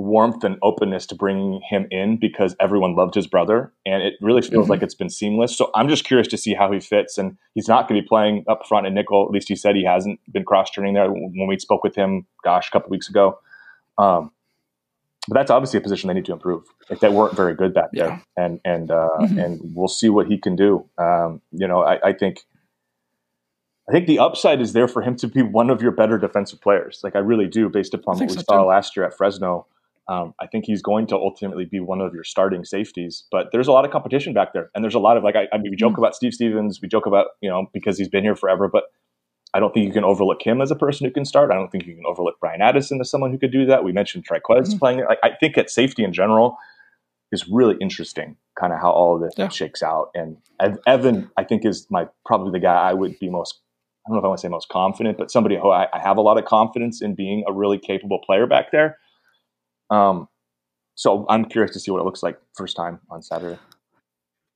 warmth 0.00 0.42
and 0.42 0.56
openness 0.62 1.06
to 1.06 1.14
bringing 1.14 1.60
him 1.68 1.86
in 1.90 2.16
because 2.16 2.56
everyone 2.58 2.96
loved 2.96 3.14
his 3.14 3.26
brother, 3.26 3.72
and 3.86 4.02
it 4.02 4.14
really 4.20 4.42
feels 4.42 4.64
mm-hmm. 4.64 4.70
like 4.70 4.82
it's 4.82 4.94
been 4.94 5.10
seamless. 5.10 5.56
So 5.56 5.70
I'm 5.74 5.88
just 5.88 6.04
curious 6.04 6.26
to 6.28 6.36
see 6.36 6.54
how 6.54 6.72
he 6.72 6.80
fits, 6.80 7.18
and 7.18 7.36
he's 7.54 7.68
not 7.68 7.88
going 7.88 8.00
to 8.00 8.02
be 8.02 8.08
playing 8.08 8.44
up 8.48 8.66
front 8.66 8.86
in 8.86 8.94
nickel. 8.94 9.26
At 9.26 9.30
least 9.30 9.48
he 9.48 9.56
said 9.56 9.76
he 9.76 9.84
hasn't 9.84 10.18
been 10.32 10.44
cross 10.44 10.70
training 10.70 10.94
there 10.94 11.10
when 11.12 11.46
we 11.46 11.58
spoke 11.58 11.84
with 11.84 11.94
him. 11.94 12.26
Gosh, 12.42 12.68
a 12.68 12.70
couple 12.72 12.90
weeks 12.90 13.08
ago. 13.08 13.38
Um, 13.98 14.32
but 15.28 15.34
that's 15.34 15.50
obviously 15.50 15.78
a 15.78 15.82
position 15.82 16.08
they 16.08 16.14
need 16.14 16.24
to 16.24 16.32
improve. 16.32 16.64
Like 16.88 17.00
they 17.00 17.10
weren't 17.10 17.36
very 17.36 17.54
good 17.54 17.74
back 17.74 17.90
yeah. 17.92 18.06
there, 18.06 18.24
and 18.36 18.60
and 18.64 18.90
uh, 18.90 19.08
mm-hmm. 19.20 19.38
and 19.38 19.60
we'll 19.74 19.88
see 19.88 20.08
what 20.08 20.26
he 20.26 20.38
can 20.38 20.56
do. 20.56 20.88
Um, 20.98 21.42
you 21.52 21.68
know, 21.68 21.82
I, 21.82 22.08
I 22.08 22.12
think 22.14 22.40
I 23.90 23.92
think 23.92 24.06
the 24.06 24.20
upside 24.20 24.60
is 24.60 24.72
there 24.72 24.86
for 24.86 25.02
him 25.02 25.16
to 25.16 25.26
be 25.26 25.42
one 25.42 25.68
of 25.68 25.82
your 25.82 25.90
better 25.90 26.16
defensive 26.16 26.60
players. 26.60 27.00
Like 27.02 27.16
I 27.16 27.18
really 27.18 27.48
do, 27.48 27.68
based 27.68 27.92
upon 27.92 28.18
what 28.18 28.28
we 28.28 28.34
so 28.34 28.42
saw 28.42 28.62
too. 28.62 28.68
last 28.68 28.96
year 28.96 29.04
at 29.04 29.16
Fresno. 29.16 29.66
Um, 30.06 30.32
I 30.40 30.46
think 30.46 30.64
he's 30.64 30.80
going 30.80 31.08
to 31.08 31.16
ultimately 31.16 31.64
be 31.64 31.80
one 31.80 32.00
of 32.00 32.14
your 32.14 32.22
starting 32.22 32.64
safeties. 32.64 33.24
But 33.32 33.48
there's 33.50 33.66
a 33.66 33.72
lot 33.72 33.84
of 33.84 33.90
competition 33.90 34.32
back 34.32 34.52
there, 34.52 34.70
and 34.76 34.84
there's 34.84 34.94
a 34.94 35.00
lot 35.00 35.16
of 35.16 35.24
like 35.24 35.34
I, 35.34 35.48
I 35.52 35.58
mean, 35.58 35.72
we 35.72 35.76
joke 35.76 35.92
mm-hmm. 35.92 36.02
about 36.02 36.14
Steve 36.14 36.34
Stephens, 36.34 36.80
we 36.80 36.86
joke 36.86 37.06
about 37.06 37.28
you 37.40 37.50
know 37.50 37.66
because 37.72 37.98
he's 37.98 38.08
been 38.08 38.22
here 38.22 38.36
forever, 38.36 38.68
but 38.68 38.84
I 39.54 39.58
don't 39.58 39.74
think 39.74 39.86
you 39.86 39.92
can 39.92 40.04
overlook 40.04 40.40
him 40.40 40.60
as 40.60 40.70
a 40.70 40.76
person 40.76 41.04
who 41.04 41.12
can 41.12 41.24
start. 41.24 41.50
I 41.50 41.54
don't 41.54 41.72
think 41.72 41.84
you 41.86 41.96
can 41.96 42.06
overlook 42.06 42.38
Bryan 42.38 42.62
Addison 42.62 43.00
as 43.00 43.10
someone 43.10 43.32
who 43.32 43.38
could 43.38 43.50
do 43.50 43.66
that. 43.66 43.82
We 43.82 43.90
mentioned 43.90 44.24
Trikweze 44.24 44.68
mm-hmm. 44.68 44.78
playing. 44.78 45.04
Like 45.08 45.18
I 45.24 45.30
think 45.40 45.58
at 45.58 45.68
safety 45.68 46.04
in 46.04 46.12
general 46.12 46.56
is 47.32 47.48
really 47.48 47.76
interesting, 47.80 48.36
kind 48.58 48.72
of 48.72 48.80
how 48.80 48.90
all 48.90 49.16
of 49.16 49.22
this 49.22 49.34
yeah. 49.36 49.48
shakes 49.48 49.82
out. 49.82 50.10
And 50.14 50.36
Evan, 50.86 51.28
I 51.36 51.42
think, 51.42 51.64
is 51.64 51.88
my 51.90 52.06
probably 52.24 52.52
the 52.52 52.60
guy 52.60 52.74
I 52.74 52.94
would 52.94 53.18
be 53.18 53.28
most 53.28 53.60
don't 54.08 54.16
know 54.16 54.20
if 54.20 54.24
I 54.24 54.28
want 54.28 54.38
to 54.38 54.42
say 54.42 54.48
most 54.48 54.68
confident, 54.68 55.18
but 55.18 55.30
somebody 55.30 55.56
who 55.56 55.70
I, 55.70 55.86
I 55.92 56.00
have 56.00 56.16
a 56.16 56.22
lot 56.22 56.38
of 56.38 56.44
confidence 56.44 57.02
in 57.02 57.14
being 57.14 57.44
a 57.46 57.52
really 57.52 57.78
capable 57.78 58.20
player 58.24 58.46
back 58.46 58.72
there. 58.72 58.98
Um, 59.90 60.28
so 60.94 61.26
I'm 61.28 61.44
curious 61.44 61.72
to 61.74 61.80
see 61.80 61.90
what 61.90 62.00
it 62.00 62.04
looks 62.04 62.22
like 62.22 62.38
first 62.56 62.76
time 62.76 63.00
on 63.10 63.22
Saturday. 63.22 63.58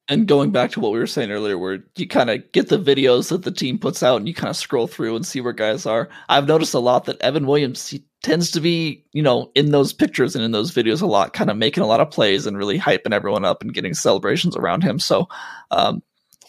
And 0.06 0.28
going 0.28 0.50
back 0.50 0.70
to 0.72 0.80
what 0.80 0.92
we 0.92 0.98
were 0.98 1.06
saying 1.06 1.30
earlier, 1.30 1.56
where 1.56 1.82
you 1.96 2.06
kind 2.06 2.28
of 2.28 2.52
get 2.52 2.68
the 2.68 2.78
videos 2.78 3.30
that 3.30 3.42
the 3.42 3.50
team 3.50 3.78
puts 3.78 4.02
out 4.02 4.18
and 4.18 4.28
you 4.28 4.34
kind 4.34 4.50
of 4.50 4.56
scroll 4.56 4.86
through 4.86 5.16
and 5.16 5.24
see 5.24 5.40
where 5.40 5.54
guys 5.54 5.86
are. 5.86 6.10
I've 6.28 6.46
noticed 6.46 6.74
a 6.74 6.78
lot 6.78 7.06
that 7.06 7.20
Evan 7.22 7.46
Williams 7.46 7.88
he 7.88 8.04
tends 8.22 8.50
to 8.50 8.60
be, 8.60 9.02
you 9.12 9.22
know, 9.22 9.50
in 9.54 9.70
those 9.70 9.94
pictures 9.94 10.36
and 10.36 10.44
in 10.44 10.52
those 10.52 10.72
videos 10.72 11.00
a 11.00 11.06
lot, 11.06 11.32
kind 11.32 11.50
of 11.50 11.56
making 11.56 11.82
a 11.82 11.86
lot 11.86 12.00
of 12.00 12.10
plays 12.10 12.44
and 12.44 12.58
really 12.58 12.78
hyping 12.78 13.12
everyone 13.12 13.46
up 13.46 13.62
and 13.62 13.72
getting 13.72 13.94
celebrations 13.94 14.56
around 14.56 14.82
him. 14.82 14.98
So 14.98 15.26
um, 15.70 16.02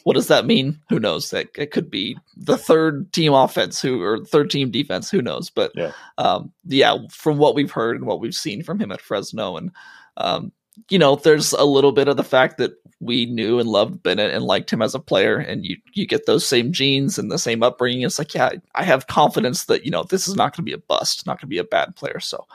what 0.05 0.13
does 0.13 0.27
that 0.27 0.45
mean? 0.45 0.79
Who 0.89 0.99
knows? 0.99 1.33
It, 1.33 1.49
it 1.57 1.71
could 1.71 1.89
be 1.89 2.15
the 2.37 2.59
third 2.59 3.11
team 3.11 3.33
offense 3.33 3.81
who 3.81 4.03
or 4.03 4.23
third 4.23 4.51
team 4.51 4.69
defense. 4.69 5.09
Who 5.09 5.19
knows? 5.19 5.49
But 5.49 5.71
yeah, 5.73 5.93
um, 6.19 6.51
yeah 6.63 6.95
from 7.09 7.39
what 7.39 7.55
we've 7.55 7.71
heard 7.71 7.95
and 7.95 8.05
what 8.05 8.19
we've 8.19 8.35
seen 8.35 8.61
from 8.61 8.79
him 8.79 8.91
at 8.91 9.01
Fresno, 9.01 9.57
and 9.57 9.71
um, 10.17 10.51
you 10.89 10.99
know, 10.99 11.15
there's 11.15 11.53
a 11.53 11.63
little 11.65 11.91
bit 11.91 12.07
of 12.07 12.17
the 12.17 12.23
fact 12.23 12.59
that 12.59 12.73
we 12.99 13.25
knew 13.25 13.57
and 13.57 13.67
loved 13.67 14.03
Bennett 14.03 14.31
and 14.31 14.45
liked 14.45 14.71
him 14.71 14.83
as 14.83 14.93
a 14.93 14.99
player, 14.99 15.37
and 15.37 15.65
you 15.65 15.75
you 15.93 16.05
get 16.05 16.27
those 16.27 16.45
same 16.45 16.71
genes 16.71 17.17
and 17.17 17.31
the 17.31 17.39
same 17.39 17.63
upbringing. 17.63 18.03
It's 18.03 18.19
like, 18.19 18.35
yeah, 18.35 18.51
I 18.75 18.83
have 18.83 19.07
confidence 19.07 19.65
that 19.65 19.85
you 19.85 19.91
know 19.91 20.03
this 20.03 20.27
is 20.27 20.35
not 20.35 20.55
going 20.55 20.63
to 20.65 20.69
be 20.69 20.73
a 20.73 20.77
bust, 20.77 21.25
not 21.25 21.39
going 21.39 21.47
to 21.47 21.47
be 21.47 21.57
a 21.57 21.63
bad 21.63 21.95
player. 21.95 22.19
So 22.19 22.45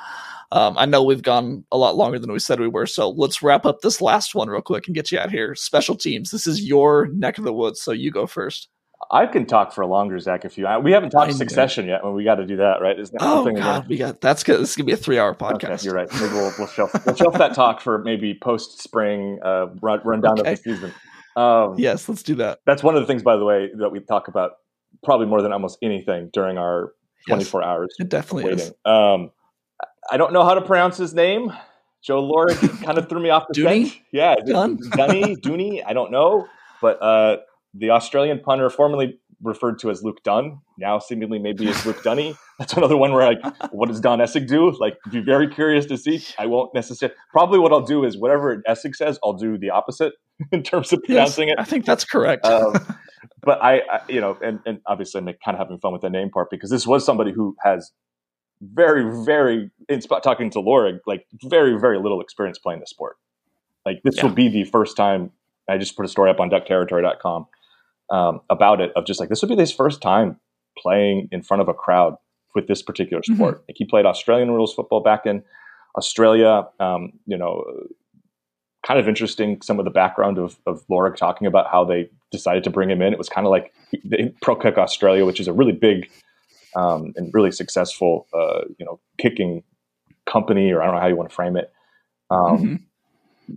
um, 0.52 0.76
I 0.76 0.86
know 0.86 1.02
we've 1.02 1.22
gone 1.22 1.64
a 1.70 1.76
lot 1.76 1.96
longer 1.96 2.18
than 2.18 2.32
we 2.32 2.38
said 2.38 2.58
we 2.58 2.68
were, 2.68 2.86
so 2.86 3.10
let's 3.10 3.42
wrap 3.42 3.64
up 3.66 3.80
this 3.80 4.00
last 4.00 4.34
one 4.34 4.48
real 4.48 4.60
quick 4.60 4.86
and 4.86 4.94
get 4.94 5.12
you 5.12 5.18
out 5.18 5.30
here. 5.30 5.54
Special 5.54 5.94
teams. 5.94 6.30
This 6.30 6.46
is 6.46 6.66
your 6.66 7.06
neck 7.08 7.38
of 7.38 7.44
the 7.44 7.52
woods, 7.52 7.80
so 7.80 7.92
you 7.92 8.10
go 8.10 8.26
first. 8.26 8.68
I 9.10 9.26
can 9.26 9.46
talk 9.46 9.72
for 9.72 9.86
longer, 9.86 10.18
Zach. 10.18 10.44
If 10.44 10.58
you, 10.58 10.68
we 10.82 10.92
haven't 10.92 11.10
talked 11.10 11.32
Succession 11.32 11.86
yet, 11.86 12.04
and 12.04 12.14
we 12.14 12.24
got 12.24 12.36
to 12.36 12.46
do 12.46 12.56
that, 12.56 12.82
right? 12.82 12.98
Isn't 12.98 13.18
that 13.18 13.26
oh 13.26 13.50
God, 13.50 13.88
we 13.88 13.96
got 13.96 14.20
that's 14.20 14.42
good. 14.42 14.60
This 14.60 14.70
is 14.70 14.76
gonna 14.76 14.86
be 14.86 14.92
a 14.92 14.96
three-hour 14.96 15.34
podcast. 15.34 15.70
Okay, 15.70 15.84
you're 15.84 15.94
right. 15.94 16.08
Maybe 16.12 16.34
we'll, 16.34 16.52
we'll 16.58 16.68
shelf 16.68 16.92
we'll 17.06 17.14
shelf 17.14 17.38
that 17.38 17.54
talk 17.54 17.80
for 17.80 17.98
maybe 17.98 18.38
post-spring 18.40 19.38
uh, 19.44 19.66
run, 19.80 20.00
run 20.04 20.20
down 20.20 20.38
okay. 20.40 20.52
of 20.52 20.62
the 20.62 20.74
season. 20.74 20.92
Um, 21.36 21.76
yes, 21.78 22.08
let's 22.08 22.22
do 22.22 22.34
that. 22.36 22.58
That's 22.66 22.82
one 22.82 22.96
of 22.96 23.00
the 23.00 23.06
things, 23.06 23.22
by 23.22 23.36
the 23.36 23.44
way, 23.44 23.70
that 23.78 23.90
we 23.90 24.00
talk 24.00 24.28
about 24.28 24.52
probably 25.04 25.26
more 25.26 25.42
than 25.42 25.52
almost 25.52 25.78
anything 25.82 26.28
during 26.32 26.58
our 26.58 26.92
24 27.28 27.60
yes, 27.60 27.66
hours. 27.66 27.96
It 27.98 28.08
definitely 28.08 28.44
waiting. 28.44 28.58
is. 28.60 28.72
Um, 28.84 29.30
I 30.10 30.16
don't 30.16 30.32
know 30.32 30.44
how 30.44 30.54
to 30.54 30.62
pronounce 30.62 30.96
his 30.96 31.14
name. 31.14 31.52
Joe 32.02 32.22
Lorig 32.22 32.82
kind 32.82 32.96
of 32.96 33.08
threw 33.08 33.20
me 33.20 33.30
off 33.30 33.44
the 33.48 33.62
scent. 33.62 33.98
Yeah, 34.12 34.36
Dunny, 34.46 35.36
Dooney. 35.36 35.82
I 35.86 35.92
don't 35.92 36.10
know, 36.10 36.48
but 36.80 37.02
uh, 37.02 37.38
the 37.74 37.90
Australian 37.90 38.40
punter, 38.40 38.70
formerly 38.70 39.18
referred 39.42 39.78
to 39.80 39.90
as 39.90 40.02
Luke 40.02 40.22
Dunn, 40.22 40.60
now 40.78 40.98
seemingly 40.98 41.38
maybe 41.38 41.68
as 41.68 41.84
Luke 41.86 42.02
Dunny. 42.02 42.36
That's 42.58 42.74
another 42.74 42.96
one 42.96 43.12
where 43.12 43.26
like, 43.26 43.72
what 43.72 43.88
does 43.88 44.00
Don 44.00 44.18
Essig 44.18 44.46
do? 44.46 44.70
Like, 44.78 44.98
be 45.10 45.20
very 45.20 45.48
curious 45.48 45.86
to 45.86 45.96
see. 45.96 46.22
I 46.38 46.46
won't 46.46 46.74
necessarily. 46.74 47.16
Probably 47.32 47.58
what 47.58 47.72
I'll 47.72 47.80
do 47.80 48.04
is 48.04 48.18
whatever 48.18 48.62
Essig 48.68 48.94
says, 48.94 49.18
I'll 49.24 49.32
do 49.32 49.58
the 49.58 49.70
opposite 49.70 50.14
in 50.52 50.62
terms 50.62 50.92
of 50.92 51.02
pronouncing 51.02 51.48
yes, 51.48 51.56
it. 51.58 51.60
I 51.60 51.64
think 51.64 51.84
that's 51.84 52.04
correct. 52.04 52.44
um, 52.44 52.74
but 53.42 53.62
I, 53.62 53.78
I, 53.90 54.00
you 54.08 54.20
know, 54.20 54.36
and, 54.42 54.60
and 54.66 54.80
obviously 54.86 55.20
I'm 55.20 55.26
kind 55.26 55.54
of 55.54 55.58
having 55.58 55.78
fun 55.78 55.92
with 55.92 56.02
the 56.02 56.10
name 56.10 56.30
part 56.30 56.48
because 56.50 56.70
this 56.70 56.86
was 56.86 57.04
somebody 57.04 57.32
who 57.32 57.56
has 57.62 57.90
very, 58.60 59.24
very, 59.24 59.70
in 59.88 60.00
talking 60.00 60.50
to 60.50 60.58
Lorig, 60.58 61.00
like 61.06 61.26
very, 61.44 61.78
very 61.78 61.98
little 61.98 62.20
experience 62.20 62.58
playing 62.58 62.80
the 62.80 62.86
sport. 62.86 63.16
Like 63.86 64.00
this 64.04 64.16
yeah. 64.16 64.24
will 64.24 64.34
be 64.34 64.48
the 64.48 64.64
first 64.64 64.96
time. 64.96 65.30
I 65.68 65.78
just 65.78 65.96
put 65.96 66.04
a 66.04 66.08
story 66.08 66.30
up 66.30 66.40
on 66.40 66.50
duckterritory.com 66.50 67.46
um, 68.10 68.40
about 68.50 68.80
it 68.80 68.92
of 68.96 69.06
just 69.06 69.20
like 69.20 69.28
this 69.28 69.40
would 69.42 69.48
be 69.48 69.56
his 69.56 69.72
first 69.72 70.02
time 70.02 70.38
playing 70.76 71.28
in 71.32 71.42
front 71.42 71.60
of 71.60 71.68
a 71.68 71.74
crowd 71.74 72.16
with 72.54 72.66
this 72.66 72.82
particular 72.82 73.22
mm-hmm. 73.22 73.34
sport. 73.34 73.54
Mm-hmm. 73.56 73.64
Like 73.68 73.76
he 73.76 73.84
played 73.84 74.06
Australian 74.06 74.50
rules 74.50 74.74
football 74.74 75.00
back 75.00 75.26
in 75.26 75.42
Australia. 75.96 76.66
Um, 76.80 77.12
you 77.26 77.36
know, 77.36 77.64
kind 78.86 78.98
of 78.98 79.08
interesting 79.08 79.60
some 79.62 79.78
of 79.78 79.84
the 79.84 79.90
background 79.90 80.38
of, 80.38 80.58
of 80.66 80.84
Lorig 80.88 81.16
talking 81.16 81.46
about 81.46 81.70
how 81.70 81.84
they 81.84 82.10
decided 82.30 82.64
to 82.64 82.70
bring 82.70 82.90
him 82.90 83.02
in. 83.02 83.12
It 83.12 83.18
was 83.18 83.28
kind 83.28 83.46
of 83.46 83.50
like 83.50 83.72
Pro 84.40 84.56
Kick 84.56 84.78
Australia, 84.78 85.24
which 85.24 85.40
is 85.40 85.48
a 85.48 85.52
really 85.52 85.72
big 85.72 86.10
um, 86.76 87.12
and 87.16 87.30
really 87.32 87.50
successful, 87.50 88.26
uh, 88.34 88.62
you 88.78 88.86
know, 88.86 89.00
kicking 89.18 89.62
company, 90.26 90.70
or 90.70 90.82
I 90.82 90.86
don't 90.86 90.94
know 90.94 91.00
how 91.00 91.08
you 91.08 91.16
want 91.16 91.30
to 91.30 91.34
frame 91.34 91.56
it. 91.56 91.72
Um, 92.30 92.58
mm-hmm 92.58 92.74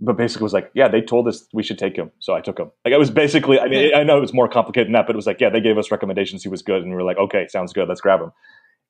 but 0.00 0.16
basically 0.16 0.44
was 0.44 0.52
like, 0.52 0.70
yeah, 0.74 0.88
they 0.88 1.00
told 1.00 1.28
us 1.28 1.46
we 1.52 1.62
should 1.62 1.78
take 1.78 1.96
him, 1.96 2.10
so 2.18 2.34
I 2.34 2.40
took 2.40 2.58
him. 2.58 2.70
Like 2.84 2.92
it 2.92 2.98
was 2.98 3.10
basically, 3.10 3.58
I 3.58 3.68
mean, 3.68 3.94
I 3.94 4.02
know 4.02 4.16
it 4.16 4.20
was 4.20 4.34
more 4.34 4.48
complicated 4.48 4.88
than 4.88 4.92
that, 4.94 5.06
but 5.06 5.14
it 5.14 5.16
was 5.16 5.26
like, 5.26 5.40
yeah, 5.40 5.50
they 5.50 5.60
gave 5.60 5.78
us 5.78 5.90
recommendations. 5.90 6.42
He 6.42 6.48
was 6.48 6.62
good, 6.62 6.82
and 6.82 6.90
we 6.90 6.96
are 6.96 7.04
like, 7.04 7.18
okay, 7.18 7.46
sounds 7.48 7.72
good, 7.72 7.88
let's 7.88 8.00
grab 8.00 8.20
him. 8.20 8.32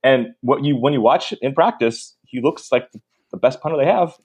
And 0.03 0.29
what 0.41 0.65
you 0.65 0.77
when 0.77 0.93
you 0.93 1.01
watch 1.01 1.33
in 1.41 1.55
practice, 1.55 2.17
he 2.25 2.41
looks 2.41 2.71
like 2.71 2.91
the, 2.93 3.01
the 3.31 3.37
best 3.37 3.61
punter 3.61 3.79
they 3.79 3.87
have. 3.87 4.17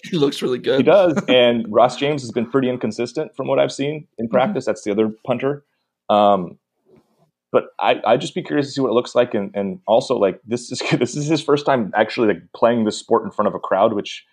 he 0.04 0.16
looks 0.16 0.42
really 0.42 0.58
good. 0.58 0.78
He 0.78 0.82
does. 0.82 1.20
And 1.28 1.66
Ross 1.68 1.96
James 1.96 2.22
has 2.22 2.30
been 2.30 2.48
pretty 2.48 2.68
inconsistent 2.68 3.34
from 3.36 3.48
what 3.48 3.58
I've 3.58 3.72
seen 3.72 4.06
in 4.18 4.26
mm-hmm. 4.26 4.32
practice. 4.32 4.64
Mm-hmm. 4.64 4.70
That's 4.70 4.84
the 4.84 4.92
other 4.92 5.10
punter. 5.26 5.64
Um, 6.08 6.58
but 7.52 7.66
I 7.78 8.00
I 8.04 8.16
just 8.16 8.34
be 8.34 8.42
curious 8.42 8.66
to 8.66 8.72
see 8.72 8.80
what 8.80 8.88
it 8.88 8.94
looks 8.94 9.14
like, 9.14 9.34
and 9.34 9.54
and 9.54 9.78
also 9.86 10.16
like 10.18 10.40
this 10.44 10.72
is 10.72 10.82
this 10.98 11.14
is 11.14 11.26
his 11.26 11.42
first 11.42 11.64
time 11.66 11.92
actually 11.94 12.28
like 12.28 12.42
playing 12.56 12.84
the 12.84 12.92
sport 12.92 13.24
in 13.24 13.30
front 13.30 13.46
of 13.46 13.54
a 13.54 13.60
crowd, 13.60 13.92
which 13.92 14.24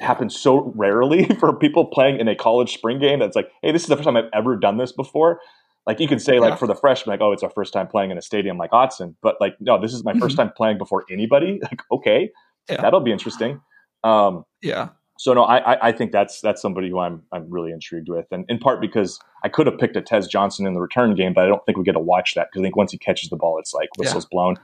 happens 0.00 0.38
so 0.38 0.72
rarely 0.74 1.24
for 1.40 1.54
people 1.54 1.86
playing 1.86 2.18
in 2.18 2.28
a 2.28 2.34
college 2.34 2.72
spring 2.72 2.98
game 2.98 3.18
that's 3.18 3.36
like, 3.36 3.50
hey, 3.62 3.72
this 3.72 3.82
is 3.82 3.88
the 3.88 3.96
first 3.96 4.06
time 4.06 4.16
I've 4.16 4.30
ever 4.32 4.56
done 4.56 4.78
this 4.78 4.92
before. 4.92 5.40
Like 5.86 6.00
you 6.00 6.08
could 6.08 6.20
say, 6.20 6.38
like 6.38 6.58
for 6.58 6.66
the 6.66 6.74
freshman, 6.74 7.14
like, 7.14 7.22
oh, 7.22 7.32
it's 7.32 7.42
our 7.42 7.50
first 7.50 7.72
time 7.72 7.86
playing 7.86 8.10
in 8.10 8.18
a 8.18 8.22
stadium 8.22 8.58
like 8.58 8.72
Autzen, 8.72 9.14
but 9.22 9.36
like, 9.40 9.54
no, 9.58 9.80
this 9.80 9.94
is 9.94 10.04
my 10.04 10.12
mm-hmm. 10.12 10.20
first 10.20 10.36
time 10.36 10.52
playing 10.54 10.76
before 10.76 11.04
anybody. 11.10 11.60
Like, 11.70 11.80
okay, 11.90 12.30
yeah. 12.68 12.80
that'll 12.82 13.00
be 13.00 13.10
interesting. 13.10 13.62
Um, 14.04 14.44
yeah. 14.60 14.90
So 15.18 15.34
no, 15.34 15.42
I, 15.42 15.88
I 15.88 15.90
think 15.90 16.12
that's 16.12 16.40
that's 16.40 16.62
somebody 16.62 16.88
who 16.88 17.00
I'm 17.00 17.24
I'm 17.32 17.50
really 17.50 17.72
intrigued 17.72 18.08
with, 18.08 18.26
and 18.30 18.44
in 18.48 18.60
part 18.60 18.80
because 18.80 19.18
I 19.42 19.48
could 19.48 19.66
have 19.66 19.76
picked 19.76 19.96
a 19.96 20.00
Tez 20.00 20.28
Johnson 20.28 20.64
in 20.64 20.74
the 20.74 20.80
return 20.80 21.16
game, 21.16 21.34
but 21.34 21.42
I 21.42 21.48
don't 21.48 21.64
think 21.66 21.76
we 21.76 21.82
get 21.82 21.94
to 21.94 21.98
watch 21.98 22.34
that 22.36 22.46
because 22.48 22.60
I 22.60 22.62
think 22.62 22.76
once 22.76 22.92
he 22.92 22.98
catches 22.98 23.28
the 23.28 23.36
ball, 23.36 23.58
it's 23.58 23.74
like 23.74 23.88
whistles 23.98 24.26
yeah. 24.26 24.28
blown. 24.30 24.56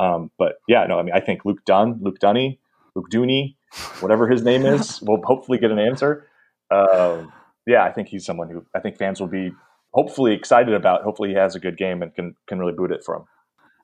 Um, 0.00 0.32
but 0.36 0.56
yeah, 0.66 0.84
no, 0.84 0.98
I 0.98 1.02
mean, 1.02 1.14
I 1.14 1.20
think 1.20 1.44
Luke 1.44 1.64
Dunn, 1.64 2.00
Luke 2.02 2.18
Dunny, 2.18 2.58
Luke 2.96 3.08
Dooney, 3.08 3.54
whatever 4.00 4.28
his 4.28 4.42
name 4.42 4.66
is, 4.66 5.00
we'll 5.06 5.22
hopefully 5.22 5.58
get 5.58 5.70
an 5.70 5.78
answer. 5.78 6.26
Um, 6.72 7.32
yeah, 7.68 7.84
I 7.84 7.92
think 7.92 8.08
he's 8.08 8.26
someone 8.26 8.50
who 8.50 8.66
I 8.74 8.80
think 8.80 8.98
fans 8.98 9.20
will 9.20 9.28
be 9.28 9.52
hopefully 9.92 10.34
excited 10.34 10.74
about. 10.74 11.04
Hopefully, 11.04 11.28
he 11.28 11.36
has 11.36 11.54
a 11.54 11.60
good 11.60 11.76
game 11.76 12.02
and 12.02 12.12
can 12.12 12.34
can 12.48 12.58
really 12.58 12.72
boot 12.72 12.90
it 12.90 13.04
for 13.04 13.14
him. 13.14 13.22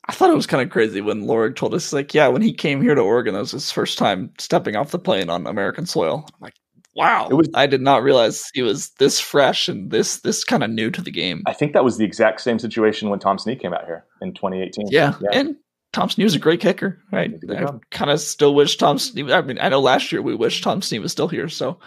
I 0.09 0.13
thought 0.13 0.31
it 0.31 0.37
was 0.37 0.47
kind 0.47 0.63
of 0.63 0.71
crazy 0.71 1.01
when 1.01 1.25
Lorig 1.25 1.57
told 1.57 1.75
us, 1.75 1.93
like, 1.93 2.15
yeah, 2.15 2.29
when 2.29 2.43
he 2.43 2.53
came 2.53 2.81
here 2.81 2.95
to 2.95 3.01
Oregon, 3.01 3.35
it 3.35 3.41
was 3.41 3.51
his 3.51 3.73
first 3.73 3.99
time 3.99 4.33
stepping 4.39 4.77
off 4.77 4.93
the 4.93 4.99
plane 4.99 5.29
on 5.29 5.47
American 5.47 5.85
soil. 5.85 6.25
I'm 6.27 6.41
like, 6.41 6.55
wow, 6.95 7.29
it 7.29 7.35
was, 7.35 7.49
I 7.55 7.67
did 7.67 7.83
not 7.83 8.03
realize 8.03 8.49
he 8.55 8.63
was 8.63 8.91
this 8.99 9.19
fresh 9.19 9.69
and 9.69 9.91
this 9.91 10.21
this 10.21 10.45
kind 10.45 10.63
of 10.63 10.71
new 10.71 10.91
to 10.91 11.03
the 11.03 11.11
game. 11.11 11.43
I 11.47 11.53
think 11.53 11.73
that 11.73 11.85
was 11.85 11.99
the 11.99 12.05
exact 12.05 12.41
same 12.41 12.59
situation 12.59 13.11
when 13.11 13.19
Tom 13.19 13.37
Snee 13.37 13.61
came 13.61 13.73
out 13.73 13.85
here 13.85 14.05
in 14.23 14.33
2018. 14.33 14.89
Yeah, 14.91 15.15
yeah. 15.21 15.39
and 15.39 15.57
Tom 15.93 16.09
Snee 16.09 16.25
was 16.25 16.35
a 16.35 16.39
great 16.39 16.61
kicker, 16.61 17.03
right? 17.11 17.33
I 17.51 17.67
kind 17.91 18.11
of 18.11 18.21
still 18.21 18.55
wish 18.55 18.77
Tom 18.77 18.99
Snee. 18.99 19.33
I 19.33 19.41
mean, 19.41 19.59
I 19.61 19.69
know 19.69 19.81
last 19.81 20.13
year 20.13 20.23
we 20.23 20.35
wish 20.35 20.61
Tom 20.61 20.81
Snee 20.81 21.01
was 21.01 21.11
still 21.11 21.29
here. 21.29 21.49
So, 21.49 21.79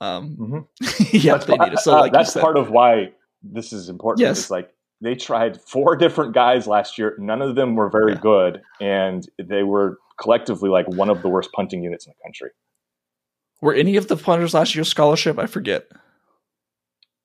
um, 0.00 0.36
mm-hmm. 0.36 1.16
yeah, 1.16 1.34
that's, 1.34 1.46
they 1.46 1.56
need 1.56 1.78
So, 1.78 1.92
like 1.92 2.12
that's 2.12 2.34
part 2.34 2.58
of 2.58 2.70
why 2.70 3.12
this 3.42 3.72
is 3.72 3.88
important. 3.88 4.26
Yes. 4.26 4.50
Like 4.50 4.71
they 5.02 5.14
tried 5.14 5.60
four 5.60 5.96
different 5.96 6.32
guys 6.32 6.66
last 6.66 6.96
year. 6.96 7.16
None 7.18 7.42
of 7.42 7.56
them 7.56 7.74
were 7.74 7.90
very 7.90 8.12
yeah. 8.12 8.20
good, 8.20 8.62
and 8.80 9.28
they 9.42 9.64
were 9.64 9.98
collectively 10.20 10.70
like 10.70 10.86
one 10.88 11.10
of 11.10 11.22
the 11.22 11.28
worst 11.28 11.50
punting 11.52 11.82
units 11.82 12.06
in 12.06 12.12
the 12.16 12.22
country. 12.22 12.50
Were 13.60 13.74
any 13.74 13.96
of 13.96 14.08
the 14.08 14.16
punters 14.16 14.54
last 14.54 14.74
year 14.74 14.84
scholarship? 14.84 15.38
I 15.38 15.46
forget. 15.46 15.86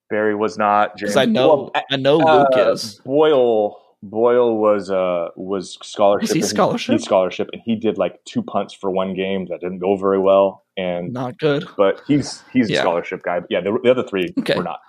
Barry 0.10 0.36
was 0.36 0.58
not. 0.58 0.96
Because 0.96 1.18
I 1.18 1.26
know, 1.26 1.48
well, 1.48 1.84
I 1.92 1.98
know 1.98 2.20
uh, 2.22 2.46
Luke 2.50 2.74
is. 2.74 2.96
Boyle 3.06 3.78
Boyle 4.04 4.58
was 4.58 4.92
uh 4.92 5.30
was 5.36 5.78
scholarship. 5.82 6.30
Is 6.30 6.36
he 6.36 6.42
scholarship? 6.42 7.00
He, 7.00 7.04
scholarship, 7.04 7.50
and 7.52 7.62
he 7.66 7.76
did 7.76 7.98
like 7.98 8.24
two 8.26 8.44
punts 8.44 8.74
for 8.74 8.92
one 8.92 9.16
game 9.16 9.48
that 9.50 9.60
didn't 9.60 9.80
go 9.80 9.96
very 9.98 10.20
well, 10.20 10.64
and 10.78 11.12
not 11.12 11.38
good. 11.40 11.66
But 11.78 12.02
he's 12.08 12.44
he's 12.54 12.70
yeah. 12.70 12.78
a 12.78 12.82
scholarship 12.82 13.24
guy. 13.24 13.40
But 13.40 13.50
yeah, 13.50 13.62
the, 13.62 13.78
the 13.84 13.90
other 13.90 14.04
three 14.04 14.34
okay. 14.40 14.56
were 14.56 14.64
not. 14.64 14.80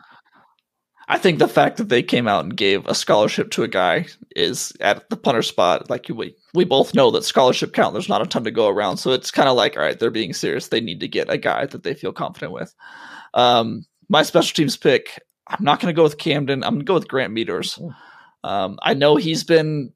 I 1.11 1.17
think 1.17 1.39
the 1.39 1.49
fact 1.49 1.79
that 1.79 1.89
they 1.89 2.03
came 2.03 2.29
out 2.29 2.45
and 2.45 2.57
gave 2.57 2.87
a 2.87 2.95
scholarship 2.95 3.51
to 3.53 3.63
a 3.63 3.69
guy 3.69 4.07
is 4.37 4.75
at 4.81 5.09
the 5.09 5.17
punter 5.17 5.43
spot. 5.43 5.89
Like 5.89 6.07
we 6.15 6.37
we 6.53 6.65
both 6.65 6.95
know 6.95 7.11
that 7.11 7.25
scholarship 7.25 7.73
count. 7.73 7.95
There's 7.95 8.11
not 8.11 8.21
a 8.21 8.27
ton 8.27 8.45
to 8.45 8.51
go 8.51 8.69
around, 8.69 8.99
so 8.99 9.13
it's 9.13 9.31
kind 9.31 9.49
of 9.49 9.57
like 9.57 9.77
all 9.77 9.83
right, 9.83 9.99
they're 9.99 10.11
being 10.11 10.35
serious. 10.35 10.69
They 10.69 10.81
need 10.81 11.01
to 11.01 11.09
get 11.09 11.31
a 11.31 11.39
guy 11.39 11.65
that 11.67 11.83
they 11.83 11.95
feel 11.95 12.13
confident 12.13 12.53
with. 12.53 12.75
Um, 13.33 13.87
my 14.09 14.23
special 14.23 14.55
teams 14.55 14.77
pick. 14.77 15.23
I'm 15.47 15.65
not 15.65 15.81
going 15.81 15.93
to 15.93 15.97
go 15.97 16.03
with 16.03 16.19
Camden. 16.19 16.63
I'm 16.63 16.75
going 16.75 16.81
to 16.81 16.85
go 16.85 16.95
with 16.95 17.09
Grant 17.09 17.33
Meadors. 17.33 17.79
Um, 18.45 18.79
I 18.83 18.95
know 18.95 19.17
he's 19.17 19.45
been. 19.45 19.93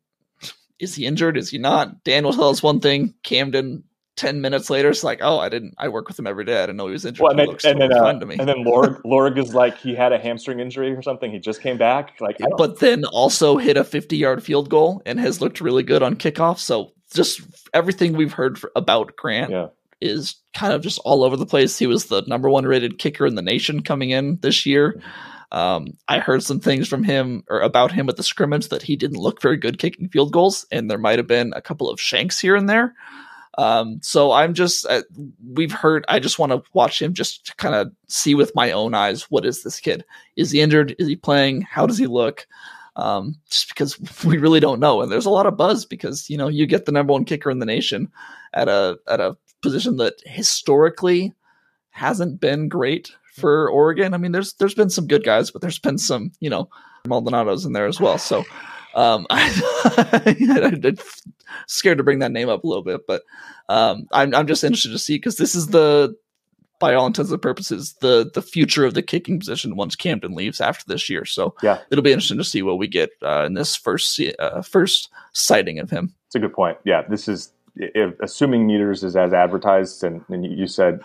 Is 0.79 0.95
he 0.95 1.07
injured? 1.07 1.37
Is 1.37 1.51
he 1.51 1.59
not? 1.59 2.03
Dan 2.05 2.25
will 2.25 2.33
tell 2.33 2.49
us 2.49 2.63
one 2.63 2.81
thing. 2.81 3.15
Camden, 3.23 3.85
ten 4.17 4.41
minutes 4.41 4.71
later, 4.71 4.91
it's 4.91 5.05
like, 5.05 5.21
oh, 5.23 5.39
I 5.39 5.49
didn't. 5.49 5.75
I 5.79 5.89
work 5.89 6.09
with 6.09 6.19
him 6.19 6.27
every 6.27 6.45
day. 6.45 6.59
I 6.59 6.67
didn't 6.67 6.77
know 6.77 6.87
he 6.87 6.93
was 6.93 7.05
injured. 7.05 7.23
Well, 7.23 7.31
and 7.31 7.41
then, 7.41 7.49
and 7.65 7.81
then, 7.81 7.93
uh, 7.93 8.09
and 8.09 8.49
then 8.49 8.65
Lorig, 8.65 9.01
Lorig 9.05 9.39
is 9.39 9.55
like 9.55 9.79
he 9.79 9.95
had 9.95 10.13
a 10.13 10.19
hamstring 10.19 10.61
injury 10.61 10.93
or 10.93 11.03
something. 11.03 11.31
He 11.31 11.39
just 11.39 11.63
came 11.63 11.79
back. 11.79 12.21
Like, 12.21 12.39
but 12.57 12.81
then 12.81 13.05
also 13.05 13.57
hit 13.57 13.77
a 13.77 13.85
fifty-yard 13.85 14.43
field 14.43 14.69
goal 14.69 15.03
and 15.07 15.19
has 15.21 15.41
looked 15.41 15.61
really 15.61 15.83
good 15.83 16.03
on 16.03 16.17
kickoff. 16.17 16.59
So 16.59 16.93
just 17.13 17.41
everything 17.75 18.15
we've 18.15 18.33
heard 18.33 18.59
for, 18.59 18.73
about 18.77 19.17
Grant. 19.17 19.51
Yeah 19.51 19.69
is 20.01 20.35
kind 20.53 20.73
of 20.73 20.83
just 20.83 20.99
all 21.05 21.23
over 21.23 21.37
the 21.37 21.47
place. 21.47 21.79
He 21.79 21.87
was 21.87 22.07
the 22.07 22.23
number 22.27 22.51
one 22.51 22.65
rated 22.65 22.99
kicker 22.99 23.25
in 23.25 23.37
the 23.37 23.41
nation 23.41 23.85
coming 23.85 24.11
in 24.11 24.37
this 24.43 24.67
year. 24.67 24.95
Mm-hmm. 24.95 25.09
Um, 25.53 25.99
I 26.09 26.19
heard 26.19 26.43
some 26.43 26.61
things 26.61 26.89
from 26.89 27.05
him 27.05 27.45
or 27.49 27.61
about 27.61 27.93
him 27.93 28.09
at 28.09 28.17
the 28.17 28.23
scrimmage 28.23 28.69
that 28.69 28.83
he 28.83 28.97
didn't 28.97 29.19
look 29.19 29.43
very 29.43 29.59
good 29.59 29.79
kicking 29.79 30.09
field 30.09 30.33
goals, 30.33 30.67
and 30.73 30.91
there 30.91 30.99
might 30.99 31.19
have 31.19 31.27
been 31.27 31.53
a 31.55 31.61
couple 31.61 31.91
of 31.91 32.01
shanks 32.01 32.41
here 32.41 32.57
and 32.57 32.69
there. 32.69 32.95
Um, 33.59 34.01
so 34.03 34.33
I'm 34.33 34.55
just 34.55 34.87
uh, 34.87 35.03
we've 35.53 35.73
heard. 35.73 36.05
I 36.09 36.19
just 36.19 36.39
want 36.39 36.53
to 36.53 36.63
watch 36.73 37.01
him 37.01 37.13
just 37.13 37.47
to 37.47 37.57
kind 37.57 37.75
of 37.75 37.93
see 38.09 38.35
with 38.35 38.55
my 38.55 38.73
own 38.73 38.95
eyes 38.95 39.31
what 39.31 39.45
is 39.45 39.63
this 39.63 39.81
kid? 39.81 40.05
Is 40.37 40.51
he 40.51 40.61
injured? 40.61 40.97
Is 40.99 41.09
he 41.09 41.17
playing? 41.17 41.63
How 41.63 41.87
does 41.87 41.99
he 41.99 42.07
look? 42.07 42.47
Um, 42.97 43.37
just 43.49 43.69
because 43.69 43.99
we 44.25 44.39
really 44.39 44.61
don't 44.61 44.81
know, 44.81 45.03
and 45.03 45.13
there's 45.13 45.27
a 45.27 45.31
lot 45.31 45.47
of 45.47 45.57
buzz 45.57 45.85
because 45.85 46.31
you 46.31 46.37
know 46.37 46.49
you 46.49 46.67
get 46.67 46.87
the 46.87 46.93
number 46.93 47.13
one 47.13 47.25
kicker 47.25 47.51
in 47.51 47.59
the 47.59 47.67
nation 47.67 48.11
at 48.55 48.69
a 48.69 48.99
at 49.07 49.21
a 49.21 49.37
position 49.61 49.97
that 49.99 50.15
historically 50.25 51.33
hasn't 51.91 52.41
been 52.41 52.69
great 52.69 53.13
for 53.35 53.69
Oregon. 53.71 54.15
I 54.15 54.19
mean, 54.19 54.33
there's 54.33 54.55
there's 54.55 54.75
been 54.75 54.91
some 54.91 55.07
good 55.07 55.25
guys, 55.25 55.51
but 55.51 55.61
there's 55.61 55.79
been 55.79 55.99
some 55.99 56.33
you 56.41 56.49
know 56.49 56.69
Maldonados 57.07 57.67
in 57.67 57.73
there 57.73 57.87
as 57.87 58.01
well. 58.01 58.19
So 58.19 58.45
um, 58.95 59.27
I, 59.31 60.37
am 60.41 60.97
scared 61.67 61.99
to 61.99 62.05
bring 62.05 62.21
that 62.21 62.33
name 62.33 62.49
up 62.49 62.65
a 62.65 62.67
little 62.67 62.83
bit, 62.83 63.07
but 63.07 63.23
um, 63.69 64.07
I'm 64.13 64.35
I'm 64.35 64.47
just 64.47 64.65
interested 64.65 64.91
to 64.91 64.99
see 64.99 65.17
because 65.17 65.37
this 65.37 65.55
is 65.55 65.69
the 65.69 66.17
by 66.83 66.95
all 66.95 67.07
intents 67.07 67.31
and 67.31 67.41
purposes, 67.41 67.95
the 68.01 68.29
the 68.35 68.43
future 68.43 68.85
of 68.85 68.95
the 68.95 69.03
kicking 69.03 69.39
position 69.39 69.77
once 69.77 69.95
Camden 69.95 70.35
leaves 70.35 70.61
after 70.61 70.85
this 70.89 71.09
year. 71.09 71.25
So 71.25 71.55
Yeah. 71.63 71.79
it'll 71.91 72.03
be 72.03 72.13
interesting 72.13 72.39
to 72.39 72.45
see 72.45 72.63
what 72.63 72.79
we 72.79 72.89
get 72.89 73.11
uh, 73.23 73.45
in 73.47 73.55
this 73.55 73.77
first 73.77 74.21
uh, 74.39 74.63
first 74.63 75.09
sighting 75.33 75.79
of 75.79 75.91
him. 75.91 76.13
It's 76.27 76.35
a 76.35 76.41
good 76.41 76.53
point. 76.53 76.79
Yeah, 76.85 77.03
this 77.03 77.29
is 77.29 77.53
if, 77.77 78.19
assuming 78.21 78.67
Meadors 78.67 79.05
is 79.05 79.17
as 79.17 79.33
advertised, 79.33 80.03
and, 80.05 80.25
and 80.29 80.45
you 80.45 80.67
said 80.67 81.01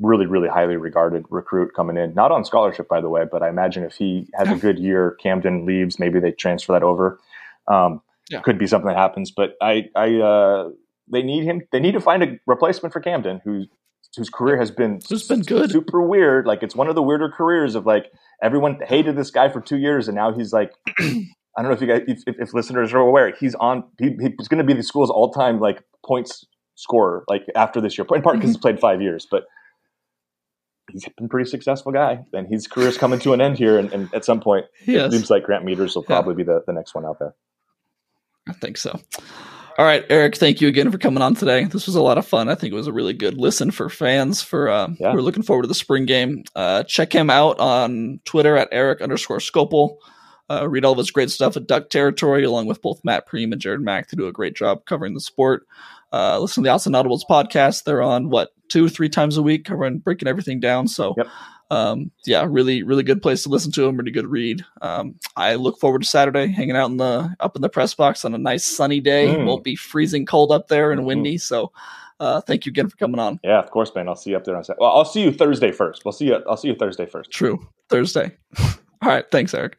really, 0.00 0.26
really 0.26 0.48
highly 0.48 0.76
regarded 0.76 1.24
recruit 1.30 1.72
coming 1.74 1.96
in, 1.96 2.14
not 2.14 2.32
on 2.32 2.44
scholarship, 2.44 2.88
by 2.88 3.00
the 3.00 3.08
way, 3.08 3.24
but 3.30 3.42
I 3.42 3.48
imagine 3.48 3.84
if 3.84 3.94
he 3.94 4.28
has 4.34 4.48
a 4.48 4.56
good 4.56 4.78
year, 4.78 5.16
Camden 5.22 5.66
leaves, 5.66 5.98
maybe 5.98 6.20
they 6.20 6.32
transfer 6.32 6.72
that 6.72 6.82
over. 6.82 7.20
Um, 7.68 8.00
Yeah. 8.30 8.40
Could 8.40 8.58
be 8.58 8.66
something 8.66 8.88
that 8.88 8.96
happens, 8.96 9.30
but 9.30 9.54
I, 9.60 9.90
I, 9.94 10.14
uh, 10.16 10.70
they 11.12 11.22
need 11.22 11.44
him. 11.44 11.60
They 11.72 11.80
need 11.80 11.92
to 11.92 12.00
find 12.00 12.22
a 12.22 12.38
replacement 12.46 12.92
for 12.92 13.00
Camden, 13.00 13.40
who 13.44 13.66
whose 14.16 14.30
career 14.30 14.56
has 14.56 14.70
been 14.70 15.00
Who's 15.08 15.26
been 15.28 15.42
good. 15.42 15.70
super 15.70 16.00
weird. 16.00 16.46
Like 16.46 16.62
it's 16.62 16.74
one 16.74 16.88
of 16.88 16.94
the 16.94 17.02
weirder 17.02 17.28
careers 17.28 17.74
of 17.74 17.84
like 17.84 18.10
everyone 18.42 18.78
hated 18.86 19.14
this 19.16 19.30
guy 19.30 19.48
for 19.50 19.60
two 19.60 19.76
years, 19.76 20.08
and 20.08 20.14
now 20.16 20.32
he's 20.32 20.52
like. 20.52 20.72
I 21.56 21.62
don't 21.62 21.70
know 21.70 21.76
if 21.76 21.80
you 21.80 21.86
guys, 21.86 22.02
if, 22.08 22.22
if, 22.26 22.34
if 22.40 22.52
listeners 22.54 22.92
are 22.92 22.98
aware, 22.98 23.32
he's 23.38 23.54
on. 23.54 23.84
He, 24.00 24.16
he's 24.38 24.48
going 24.48 24.58
to 24.58 24.64
be 24.64 24.72
the 24.72 24.82
school's 24.82 25.08
all-time 25.08 25.60
like 25.60 25.84
points 26.04 26.44
scorer, 26.74 27.24
like 27.28 27.42
after 27.54 27.80
this 27.80 27.96
year. 27.96 28.04
In 28.12 28.22
part 28.22 28.36
because 28.36 28.50
he's 28.50 28.56
played 28.56 28.80
five 28.80 29.00
years, 29.00 29.24
but 29.30 29.44
he's 30.90 31.04
been 31.16 31.26
a 31.26 31.28
pretty 31.28 31.48
successful 31.48 31.92
guy, 31.92 32.24
and 32.32 32.46
his 32.46 32.66
career's 32.66 32.96
coming 32.98 33.18
to 33.20 33.32
an 33.32 33.40
end 33.40 33.58
here. 33.58 33.78
And, 33.78 33.92
and 33.92 34.12
at 34.14 34.24
some 34.24 34.40
point, 34.40 34.66
it 34.86 35.12
seems 35.12 35.30
like 35.30 35.44
Grant 35.44 35.64
Meadors 35.64 35.94
will 35.94 36.02
Yeah. 36.02 36.16
probably 36.16 36.34
be 36.34 36.42
the, 36.44 36.62
the 36.66 36.72
next 36.72 36.94
one 36.94 37.04
out 37.04 37.18
there. 37.18 37.34
I 38.48 38.52
think 38.52 38.76
so. 38.76 38.98
All 39.76 39.84
right, 39.84 40.04
Erik, 40.08 40.36
thank 40.36 40.60
you 40.60 40.68
again 40.68 40.92
for 40.92 40.98
coming 40.98 41.20
on 41.22 41.34
today. 41.34 41.64
This 41.64 41.86
was 41.86 41.96
a 41.96 42.02
lot 42.02 42.16
of 42.16 42.24
fun. 42.26 42.48
I 42.48 42.54
think 42.54 42.72
it 42.72 42.76
was 42.76 42.86
a 42.86 42.92
really 42.92 43.12
good 43.12 43.36
listen 43.38 43.72
for 43.72 43.88
fans 43.88 44.40
for 44.40 44.70
um, 44.70 44.96
Yeah. 45.00 45.10
who 45.10 45.18
are 45.18 45.22
looking 45.22 45.42
forward 45.42 45.62
to 45.62 45.68
the 45.68 45.74
spring 45.74 46.06
game. 46.06 46.44
Uh, 46.54 46.84
check 46.84 47.12
him 47.12 47.28
out 47.28 47.58
on 47.58 48.20
Twitter 48.24 48.56
at 48.56 48.68
Erik 48.70 49.00
underscore 49.00 49.38
Skopil. 49.38 49.96
Uh, 50.50 50.68
read 50.68 50.84
all 50.84 50.92
of 50.92 50.98
his 50.98 51.10
great 51.10 51.30
stuff 51.30 51.56
at 51.56 51.66
Duck 51.66 51.88
Territory, 51.90 52.44
along 52.44 52.66
with 52.66 52.82
both 52.82 53.00
Matt 53.04 53.26
Prehm 53.28 53.52
and 53.52 53.60
Jared 53.60 53.80
Mack, 53.80 54.10
who 54.10 54.16
do 54.16 54.26
a 54.26 54.32
great 54.32 54.54
job 54.54 54.84
covering 54.84 55.14
the 55.14 55.20
sport. 55.20 55.66
Uh, 56.12 56.38
listen 56.38 56.62
to 56.62 56.68
the 56.68 56.72
Outside 56.72 56.92
Audibles 56.92 57.22
podcast. 57.28 57.84
They're 57.84 58.02
on 58.02 58.28
what 58.28 58.50
two, 58.68 58.88
three 58.88 59.08
times 59.08 59.36
a 59.36 59.42
week, 59.42 59.64
covering 59.64 59.98
breaking 59.98 60.28
everything 60.28 60.60
down. 60.60 60.86
So, 60.86 61.14
Yep. 61.16 61.26
um, 61.70 62.10
yeah, 62.26 62.46
really, 62.48 62.82
really 62.82 63.02
good 63.02 63.20
place 63.22 63.42
to 63.44 63.48
listen 63.48 63.72
to 63.72 63.82
them. 63.82 63.96
Really 63.96 64.10
good 64.12 64.26
read. 64.26 64.62
Um, 64.82 65.14
I 65.36 65.54
look 65.54 65.80
forward 65.80 66.02
to 66.02 66.08
Saturday, 66.08 66.46
hanging 66.48 66.76
out 66.76 66.90
in 66.90 66.98
the 66.98 67.34
up 67.40 67.56
in 67.56 67.62
the 67.62 67.68
press 67.70 67.94
box 67.94 68.24
on 68.24 68.34
a 68.34 68.38
nice 68.38 68.64
sunny 68.64 69.00
day. 69.00 69.28
Mm. 69.28 69.46
Won't 69.46 69.64
be 69.64 69.76
freezing 69.76 70.24
cold 70.26 70.52
up 70.52 70.68
there 70.68 70.92
and 70.92 71.00
Mhm. 71.00 71.04
windy. 71.06 71.38
So, 71.38 71.72
uh, 72.20 72.42
thank 72.42 72.64
you 72.66 72.70
again 72.70 72.88
for 72.88 72.96
coming 72.96 73.18
on. 73.18 73.40
Yeah, 73.42 73.58
of 73.58 73.70
course, 73.70 73.92
man. 73.94 74.08
I'll 74.08 74.14
see 74.14 74.30
you 74.30 74.36
up 74.36 74.44
there 74.44 74.56
on 74.56 74.62
Saturday. 74.62 74.82
Well, 74.82 74.94
I'll 74.94 75.04
see 75.06 75.22
you 75.22 75.32
Thursday 75.32 75.72
first. 75.72 76.04
We'll 76.04 76.12
see 76.12 76.26
you. 76.26 76.42
I'll 76.48 76.56
see 76.58 76.68
you 76.68 76.74
Thursday 76.76 77.06
first. 77.06 77.30
True. 77.30 77.66
Thursday. 77.88 78.36
All 79.02 79.08
right. 79.08 79.24
Thanks, 79.32 79.52
Erik. 79.54 79.76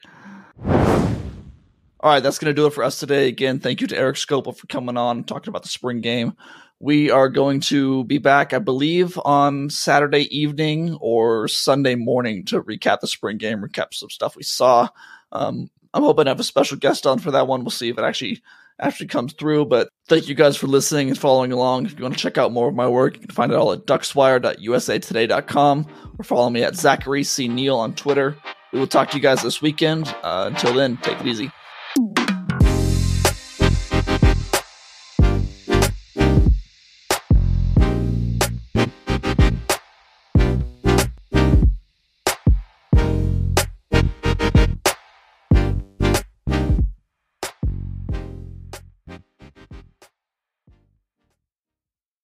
All 0.64 2.12
right. 2.12 2.22
That's 2.22 2.40
going 2.40 2.54
to 2.54 2.62
do 2.62 2.68
it 2.68 2.74
for 2.74 2.84
us 2.84 3.00
today. 3.00 3.28
Again, 3.28 3.60
thank 3.60 3.82
you 3.82 3.88
to 3.88 3.98
Erik 3.98 4.16
Skopil 4.16 4.56
for 4.56 4.68
coming 4.68 4.98
on 4.98 5.18
and 5.18 5.28
talking 5.28 5.50
about 5.50 5.64
the 5.64 5.70
spring 5.70 6.02
game. 6.02 6.34
We 6.80 7.10
are 7.10 7.30
going 7.30 7.62
to 7.62 8.04
be 8.04 8.18
back, 8.18 8.54
I 8.54 8.60
believe, 8.60 9.18
on 9.24 9.70
Saturday 9.70 10.24
evening 10.38 10.98
or 11.00 11.48
Sunday 11.48 11.96
morning 11.96 12.44
to 12.46 12.62
recap 12.62 13.00
the 13.00 13.08
spring 13.08 13.38
game, 13.38 13.62
recap 13.62 13.94
some 13.94 14.10
stuff 14.10 14.36
we 14.36 14.44
saw. 14.44 14.90
Um, 15.32 15.70
I'm 15.94 16.04
hoping 16.04 16.26
to 16.26 16.32
have 16.32 16.40
a 16.40 16.44
special 16.44 16.78
guest 16.78 17.08
on 17.08 17.20
for 17.20 17.32
that 17.32 17.48
one. 17.48 17.64
We'll 17.64 17.72
see 17.72 17.90
if 17.90 17.98
it 17.98 18.04
actually 18.04 18.42
actually 18.80 19.08
comes 19.08 19.34
through. 19.34 19.66
But 19.66 19.90
thank 20.08 20.28
you 20.28 20.36
guys 20.36 20.58
for 20.58 20.68
listening 20.68 21.10
and 21.10 21.18
following 21.18 21.52
along. 21.52 21.86
If 21.86 21.98
you 21.98 22.04
want 22.04 22.16
to 22.16 22.20
check 22.20 22.38
out 22.38 22.52
more 22.52 22.68
of 22.68 22.76
my 22.76 22.88
work, 22.88 23.16
you 23.16 23.22
can 23.22 23.32
find 23.32 23.52
it 23.52 23.56
all 23.56 23.72
at 23.72 23.86
duckswire.usatoday.com 23.86 25.88
or 26.20 26.24
follow 26.24 26.50
me 26.50 26.64
at 26.64 26.76
Zachary 26.76 27.24
C. 27.24 27.48
Neel 27.48 27.78
on 27.78 27.96
Twitter. 27.96 28.36
We 28.76 28.82
will 28.82 28.88
talk 28.88 29.10
to 29.12 29.16
you 29.16 29.24
guys 29.24 29.42
this 29.42 29.62
weekend. 29.62 30.14
Uh, 30.22 30.52
until 30.54 30.74
then, 30.74 30.98
take 30.98 31.18
it 31.22 31.26
easy. 31.26 31.50